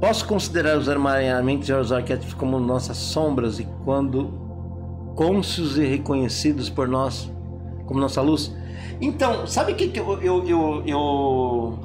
Posso 0.00 0.26
considerar 0.26 0.76
os 0.76 0.88
armazenamentos 0.88 1.68
e 1.68 1.72
os 1.72 1.92
arquétipos 1.92 2.34
como 2.34 2.60
nossas 2.60 2.98
sombras 2.98 3.58
e 3.58 3.66
quando 3.84 4.43
cônscios 5.14 5.78
e 5.78 5.84
reconhecidos 5.84 6.68
por 6.68 6.88
nós 6.88 7.30
como 7.86 8.00
nossa 8.00 8.20
luz? 8.20 8.54
Então, 9.00 9.46
sabe 9.46 9.72
o 9.72 9.74
que, 9.74 9.88
que 9.88 10.00
eu, 10.00 10.20
eu, 10.22 10.46
eu, 10.46 10.82
eu, 10.86 11.78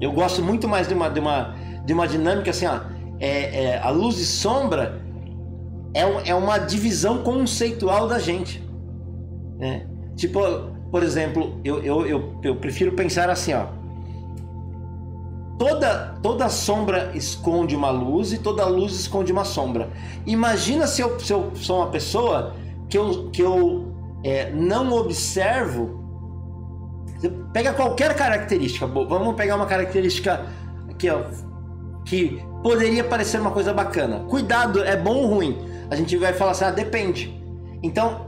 eu 0.00 0.12
gosto 0.12 0.42
muito 0.42 0.68
mais 0.68 0.88
de 0.88 0.94
uma, 0.94 1.08
de 1.08 1.20
uma, 1.20 1.54
de 1.84 1.92
uma 1.92 2.08
dinâmica 2.08 2.50
assim, 2.50 2.66
ó. 2.66 2.80
É, 3.20 3.64
é, 3.64 3.78
a 3.78 3.90
luz 3.90 4.18
e 4.18 4.26
sombra 4.26 5.00
é, 5.94 6.30
é 6.30 6.34
uma 6.34 6.58
divisão 6.58 7.22
conceitual 7.22 8.08
da 8.08 8.18
gente. 8.18 8.66
Né? 9.58 9.86
Tipo, 10.16 10.40
por 10.90 11.02
exemplo, 11.02 11.60
eu, 11.64 11.82
eu, 11.84 12.06
eu, 12.06 12.40
eu 12.42 12.56
prefiro 12.56 12.92
pensar 12.92 13.30
assim, 13.30 13.52
ó. 13.54 13.66
Toda, 15.62 16.16
toda 16.20 16.48
sombra 16.48 17.12
esconde 17.14 17.76
uma 17.76 17.88
luz 17.88 18.32
e 18.32 18.38
toda 18.38 18.66
luz 18.66 18.94
esconde 18.94 19.30
uma 19.30 19.44
sombra. 19.44 19.90
Imagina 20.26 20.88
se 20.88 21.00
eu, 21.00 21.20
se 21.20 21.32
eu 21.32 21.52
sou 21.54 21.76
uma 21.76 21.86
pessoa 21.86 22.52
que 22.90 22.98
eu, 22.98 23.30
que 23.30 23.40
eu 23.40 23.94
é, 24.24 24.50
não 24.50 24.92
observo. 24.92 26.02
Pega 27.52 27.72
qualquer 27.74 28.16
característica, 28.16 28.88
vamos 28.88 29.36
pegar 29.36 29.54
uma 29.54 29.66
característica 29.66 30.46
aqui, 30.90 31.08
ó, 31.08 31.26
que 32.04 32.42
poderia 32.60 33.04
parecer 33.04 33.40
uma 33.40 33.52
coisa 33.52 33.72
bacana. 33.72 34.24
Cuidado, 34.28 34.82
é 34.82 34.96
bom 34.96 35.14
ou 35.14 35.26
ruim? 35.28 35.64
A 35.88 35.94
gente 35.94 36.16
vai 36.16 36.32
falar 36.32 36.50
assim, 36.50 36.64
ah, 36.64 36.72
depende. 36.72 37.40
Então, 37.84 38.26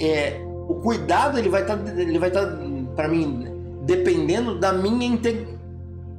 é, 0.00 0.40
o 0.68 0.76
cuidado 0.76 1.40
ele 1.40 1.48
vai 1.48 1.62
estar, 1.62 1.76
tá, 1.76 2.30
tá, 2.30 2.56
para 2.94 3.08
mim, 3.08 3.80
dependendo 3.82 4.56
da 4.60 4.72
minha 4.72 5.08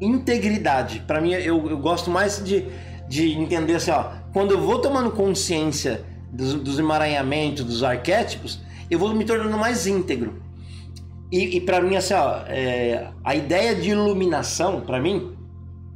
integridade. 0.02 1.04
Para 1.06 1.22
mim, 1.22 1.32
eu, 1.34 1.70
eu 1.70 1.78
gosto 1.78 2.10
mais 2.10 2.44
de, 2.44 2.66
de 3.08 3.32
entender 3.34 3.76
assim, 3.76 3.92
ó, 3.92 4.12
quando 4.34 4.52
eu 4.52 4.62
vou 4.62 4.80
tomando 4.80 5.12
consciência 5.12 6.04
dos, 6.32 6.54
dos 6.56 6.80
emaranhamentos, 6.80 7.64
dos 7.64 7.84
arquétipos, 7.84 8.62
eu 8.90 8.98
vou 8.98 9.14
me 9.14 9.26
tornando 9.26 9.58
mais 9.58 9.88
íntegro. 9.88 10.42
E, 11.32 11.58
e 11.58 11.62
para 11.62 11.82
mim, 11.82 11.96
assim, 11.96 12.14
ó, 12.14 12.42
é, 12.48 13.12
a 13.24 13.36
ideia 13.36 13.76
de 13.76 13.90
iluminação, 13.92 14.82
para 14.82 15.00
mim, 15.00 15.38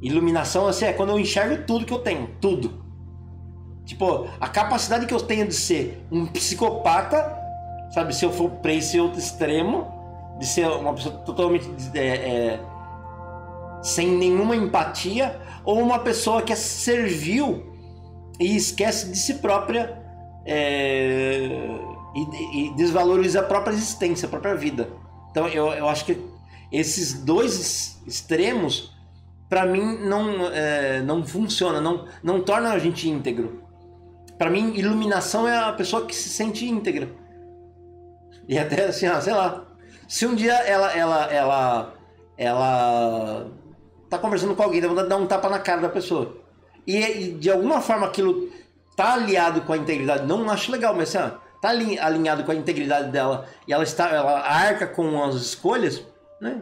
iluminação 0.02 0.68
assim, 0.68 0.86
é 0.86 0.94
quando 0.94 1.10
eu 1.10 1.20
enxergo 1.20 1.64
tudo 1.66 1.86
que 1.86 1.94
eu 1.94 2.00
tenho, 2.00 2.30
tudo. 2.40 2.84
Tipo, 3.86 4.28
a 4.40 4.48
capacidade 4.48 5.06
que 5.06 5.14
eu 5.14 5.20
tenho 5.20 5.48
de 5.48 5.56
ser 5.56 6.06
um 6.12 6.26
psicopata, 6.26 7.38
sabe, 7.92 8.16
se 8.16 8.24
eu 8.24 8.32
for 8.32 8.50
para 8.50 8.74
esse 8.74 9.00
outro 9.00 9.20
extremo, 9.20 9.92
de 10.40 10.46
ser 10.46 10.68
uma 10.68 10.94
pessoa 10.94 11.16
totalmente 11.18 11.70
é, 11.94 12.00
é, 12.00 12.60
sem 13.84 14.08
nenhuma 14.08 14.56
empatia, 14.56 15.40
ou 15.66 15.80
uma 15.80 16.00
pessoa 16.00 16.42
que 16.42 16.54
é 16.54 16.56
servil 16.56 17.64
e 18.40 18.56
esquece 18.56 19.10
de 19.10 19.18
si 19.18 19.36
própria 19.36 20.02
é, 20.46 21.50
e, 22.16 22.68
e, 22.68 22.76
desvaloriza 22.76 23.42
a 23.42 23.44
própria 23.44 23.74
existência, 23.74 24.26
a 24.26 24.30
própria 24.30 24.56
vida. 24.56 24.90
Então 25.30 25.48
eu, 25.48 25.68
eu 25.74 25.88
acho 25.88 26.06
que 26.06 26.18
esses 26.72 27.24
dois 27.24 28.02
extremos, 28.08 28.96
para 29.50 29.66
mim, 29.66 30.00
não, 30.00 30.48
é, 30.48 31.02
não 31.02 31.26
funciona, 31.26 31.80
não, 31.80 32.08
não 32.24 32.42
torna 32.42 32.72
a 32.72 32.80
gente 32.80 33.08
íntegro. 33.08 33.62
Para 34.38 34.50
mim, 34.50 34.74
iluminação 34.76 35.48
é 35.48 35.58
a 35.58 35.74
pessoa 35.74 36.06
que 36.06 36.16
se 36.16 36.30
sente 36.30 36.66
íntegra. 36.66 37.10
E 38.48 38.58
até 38.58 38.86
assim, 38.86 39.06
ah, 39.06 39.22
sei 39.22 39.34
lá. 39.34 39.68
Se 40.08 40.26
um 40.26 40.36
dia 40.36 40.54
ela, 40.54 40.92
ela, 40.92 41.26
ela, 41.32 41.94
ela 42.38 43.52
tá 44.18 44.22
conversando 44.22 44.56
com 44.56 44.64
alguém, 44.64 44.82
dá 44.82 44.88
vontade 44.88 45.08
de 45.08 45.10
dar 45.10 45.18
um 45.18 45.28
tapa 45.28 45.50
na 45.50 45.60
cara 45.60 45.82
da 45.82 45.90
pessoa. 45.90 46.36
E, 46.86 46.98
e 46.98 47.32
de 47.32 47.50
alguma 47.50 47.82
forma 47.82 48.08
aquilo 48.08 48.50
tá 48.96 49.14
alinhado 49.14 49.62
com 49.62 49.74
a 49.74 49.78
integridade, 49.78 50.26
não 50.26 50.50
acho 50.50 50.72
legal, 50.72 50.94
mas 50.96 51.16
assim, 51.16 51.36
tá 51.62 51.70
alinhado 51.70 52.44
com 52.44 52.52
a 52.52 52.56
integridade 52.56 53.10
dela 53.10 53.46
e 53.68 53.74
ela 53.74 53.84
está 53.84 54.10
ela 54.10 54.42
arca 54.42 54.86
com 54.86 55.24
as 55.24 55.36
escolhas, 55.36 56.04
né? 56.40 56.62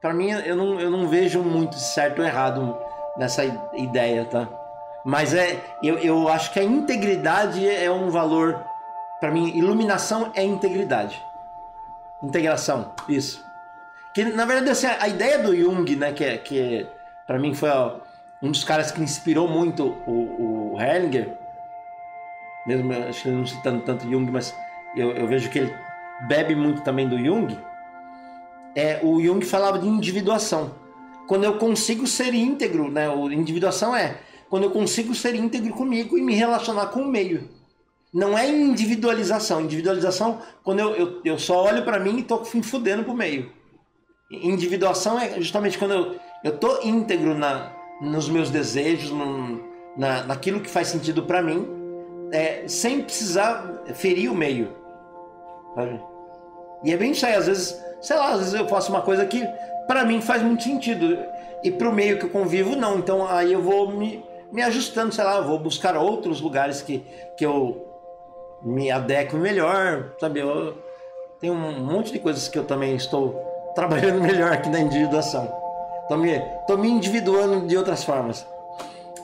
Para 0.00 0.12
mim 0.12 0.30
eu 0.30 0.56
não, 0.56 0.80
eu 0.80 0.90
não 0.90 1.08
vejo 1.08 1.40
muito 1.42 1.76
certo 1.76 2.18
ou 2.18 2.24
errado 2.24 2.76
nessa 3.16 3.44
ideia, 3.74 4.24
tá? 4.24 4.48
Mas 5.04 5.32
é 5.32 5.60
eu, 5.82 5.98
eu 5.98 6.28
acho 6.28 6.52
que 6.52 6.60
a 6.60 6.64
integridade 6.64 7.66
é 7.68 7.90
um 7.90 8.10
valor 8.10 8.60
para 9.20 9.30
mim, 9.30 9.56
iluminação 9.56 10.32
é 10.34 10.42
integridade. 10.42 11.22
Integração, 12.20 12.92
isso. 13.08 13.51
Que 14.14 14.24
na 14.24 14.44
verdade 14.44 14.70
assim, 14.70 14.86
a 14.86 15.08
ideia 15.08 15.38
do 15.38 15.56
Jung, 15.56 15.96
né, 15.96 16.12
que 16.12 16.24
é, 16.24 16.38
que 16.38 16.60
é, 16.60 16.86
para 17.26 17.38
mim 17.38 17.54
foi 17.54 17.70
ó, 17.70 17.96
um 18.42 18.50
dos 18.50 18.64
caras 18.64 18.90
que 18.90 19.00
inspirou 19.00 19.48
muito 19.48 19.96
o, 20.06 20.74
o 20.74 20.80
Hellinger, 20.80 21.32
mesmo 22.66 22.92
acho 22.92 23.22
que 23.22 23.28
não 23.30 23.46
citando 23.46 23.82
tanto 23.82 24.08
Jung, 24.08 24.30
mas 24.30 24.54
eu, 24.96 25.12
eu 25.12 25.26
vejo 25.26 25.48
que 25.50 25.60
ele 25.60 25.74
bebe 26.26 26.54
muito 26.54 26.82
também 26.82 27.08
do 27.08 27.18
Jung, 27.18 27.56
é, 28.74 29.00
o 29.02 29.20
Jung 29.20 29.44
falava 29.44 29.78
de 29.78 29.86
individuação. 29.86 30.74
Quando 31.26 31.44
eu 31.44 31.58
consigo 31.58 32.06
ser 32.06 32.34
íntegro, 32.34 32.90
né? 32.90 33.08
O 33.08 33.30
individuação 33.30 33.94
é 33.94 34.18
quando 34.48 34.64
eu 34.64 34.70
consigo 34.70 35.14
ser 35.14 35.34
íntegro 35.34 35.72
comigo 35.72 36.18
e 36.18 36.22
me 36.22 36.34
relacionar 36.34 36.86
com 36.86 37.00
o 37.00 37.08
meio. 37.08 37.48
Não 38.12 38.36
é 38.36 38.48
individualização. 38.48 39.62
Individualização, 39.62 40.40
quando 40.62 40.80
eu, 40.80 40.94
eu, 40.94 41.20
eu 41.24 41.38
só 41.38 41.64
olho 41.64 41.84
para 41.84 41.98
mim 41.98 42.18
e 42.18 42.22
tô 42.22 42.44
fudendo 42.44 43.04
pro 43.04 43.14
meio. 43.14 43.50
Individuação 44.32 45.18
é 45.18 45.40
justamente 45.40 45.78
quando 45.78 45.92
eu, 45.92 46.16
eu 46.42 46.58
tô 46.58 46.80
íntegro 46.82 47.34
na, 47.34 47.72
nos 48.00 48.28
meus 48.28 48.50
desejos, 48.50 49.10
no, 49.10 49.62
na, 49.96 50.24
naquilo 50.24 50.60
que 50.60 50.70
faz 50.70 50.88
sentido 50.88 51.22
para 51.24 51.42
mim 51.42 51.82
é, 52.32 52.66
sem 52.66 53.02
precisar 53.02 53.82
ferir 53.94 54.32
o 54.32 54.34
meio. 54.34 54.74
Sabe? 55.74 56.00
E 56.82 56.92
é 56.92 56.96
bem 56.96 57.12
isso 57.12 57.24
aí, 57.24 57.34
às 57.34 57.46
vezes, 57.46 57.80
sei 58.00 58.16
lá, 58.16 58.32
às 58.32 58.38
vezes 58.38 58.54
eu 58.54 58.66
faço 58.66 58.90
uma 58.90 59.02
coisa 59.02 59.24
que 59.26 59.46
para 59.86 60.04
mim 60.04 60.20
faz 60.20 60.42
muito 60.42 60.62
sentido 60.62 61.18
e 61.62 61.70
pro 61.70 61.92
meio 61.92 62.18
que 62.18 62.24
eu 62.24 62.30
convivo 62.30 62.74
não. 62.74 62.98
Então 62.98 63.28
aí 63.28 63.52
eu 63.52 63.62
vou 63.62 63.90
me, 63.90 64.24
me 64.50 64.62
ajustando, 64.62 65.14
sei 65.14 65.24
lá, 65.24 65.40
vou 65.40 65.58
buscar 65.58 65.96
outros 65.96 66.40
lugares 66.40 66.80
que, 66.80 67.04
que 67.36 67.44
eu 67.44 67.86
me 68.62 68.90
adequo 68.90 69.36
melhor, 69.36 70.12
sabe? 70.18 70.40
Eu 70.40 70.76
tenho 71.38 71.52
um 71.52 71.84
monte 71.84 72.12
de 72.12 72.18
coisas 72.18 72.48
que 72.48 72.58
eu 72.58 72.64
também 72.64 72.96
estou 72.96 73.51
trabalhando 73.74 74.20
melhor 74.22 74.52
aqui 74.52 74.68
na 74.68 74.80
individuação. 74.80 75.52
Tô 76.08 76.16
me, 76.16 76.38
tô 76.66 76.76
me 76.76 76.88
individuando 76.88 77.66
de 77.66 77.76
outras 77.76 78.04
formas. 78.04 78.46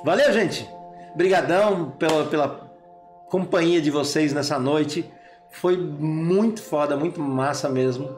Valeu, 0.05 0.33
gente! 0.33 0.69
Obrigadão 1.15 1.91
pela, 1.99 2.25
pela 2.27 2.61
companhia 3.29 3.81
de 3.81 3.91
vocês 3.91 4.33
nessa 4.33 4.59
noite. 4.59 5.13
Foi 5.51 5.77
muito 5.77 6.63
foda, 6.63 6.97
muito 6.97 7.21
massa 7.21 7.69
mesmo. 7.69 8.09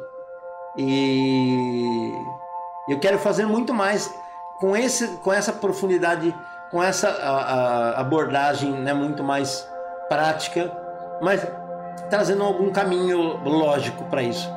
E 0.77 2.13
eu 2.89 2.99
quero 2.99 3.19
fazer 3.19 3.47
muito 3.47 3.73
mais 3.73 4.13
com, 4.61 4.77
esse, 4.77 5.07
com 5.19 5.33
essa 5.33 5.53
profundidade, 5.53 6.35
com 6.71 6.83
essa 6.83 7.09
a, 7.09 7.31
a 7.31 8.01
abordagem 8.01 8.73
né, 8.73 8.93
muito 8.93 9.23
mais 9.23 9.67
prática, 10.09 10.71
mas 11.21 11.47
trazendo 12.09 12.43
algum 12.43 12.71
caminho 12.71 13.39
lógico 13.45 14.05
para 14.05 14.23
isso, 14.23 14.49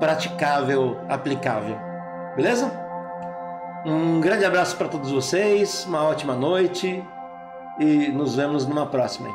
praticável, 0.00 0.96
aplicável. 1.08 1.78
Beleza? 2.34 2.72
Um 3.86 4.20
grande 4.20 4.44
abraço 4.44 4.76
para 4.76 4.88
todos 4.88 5.12
vocês, 5.12 5.84
uma 5.86 6.02
ótima 6.02 6.34
noite 6.34 7.04
e 7.78 8.08
nos 8.08 8.34
vemos 8.34 8.66
numa 8.66 8.86
próxima. 8.86 9.28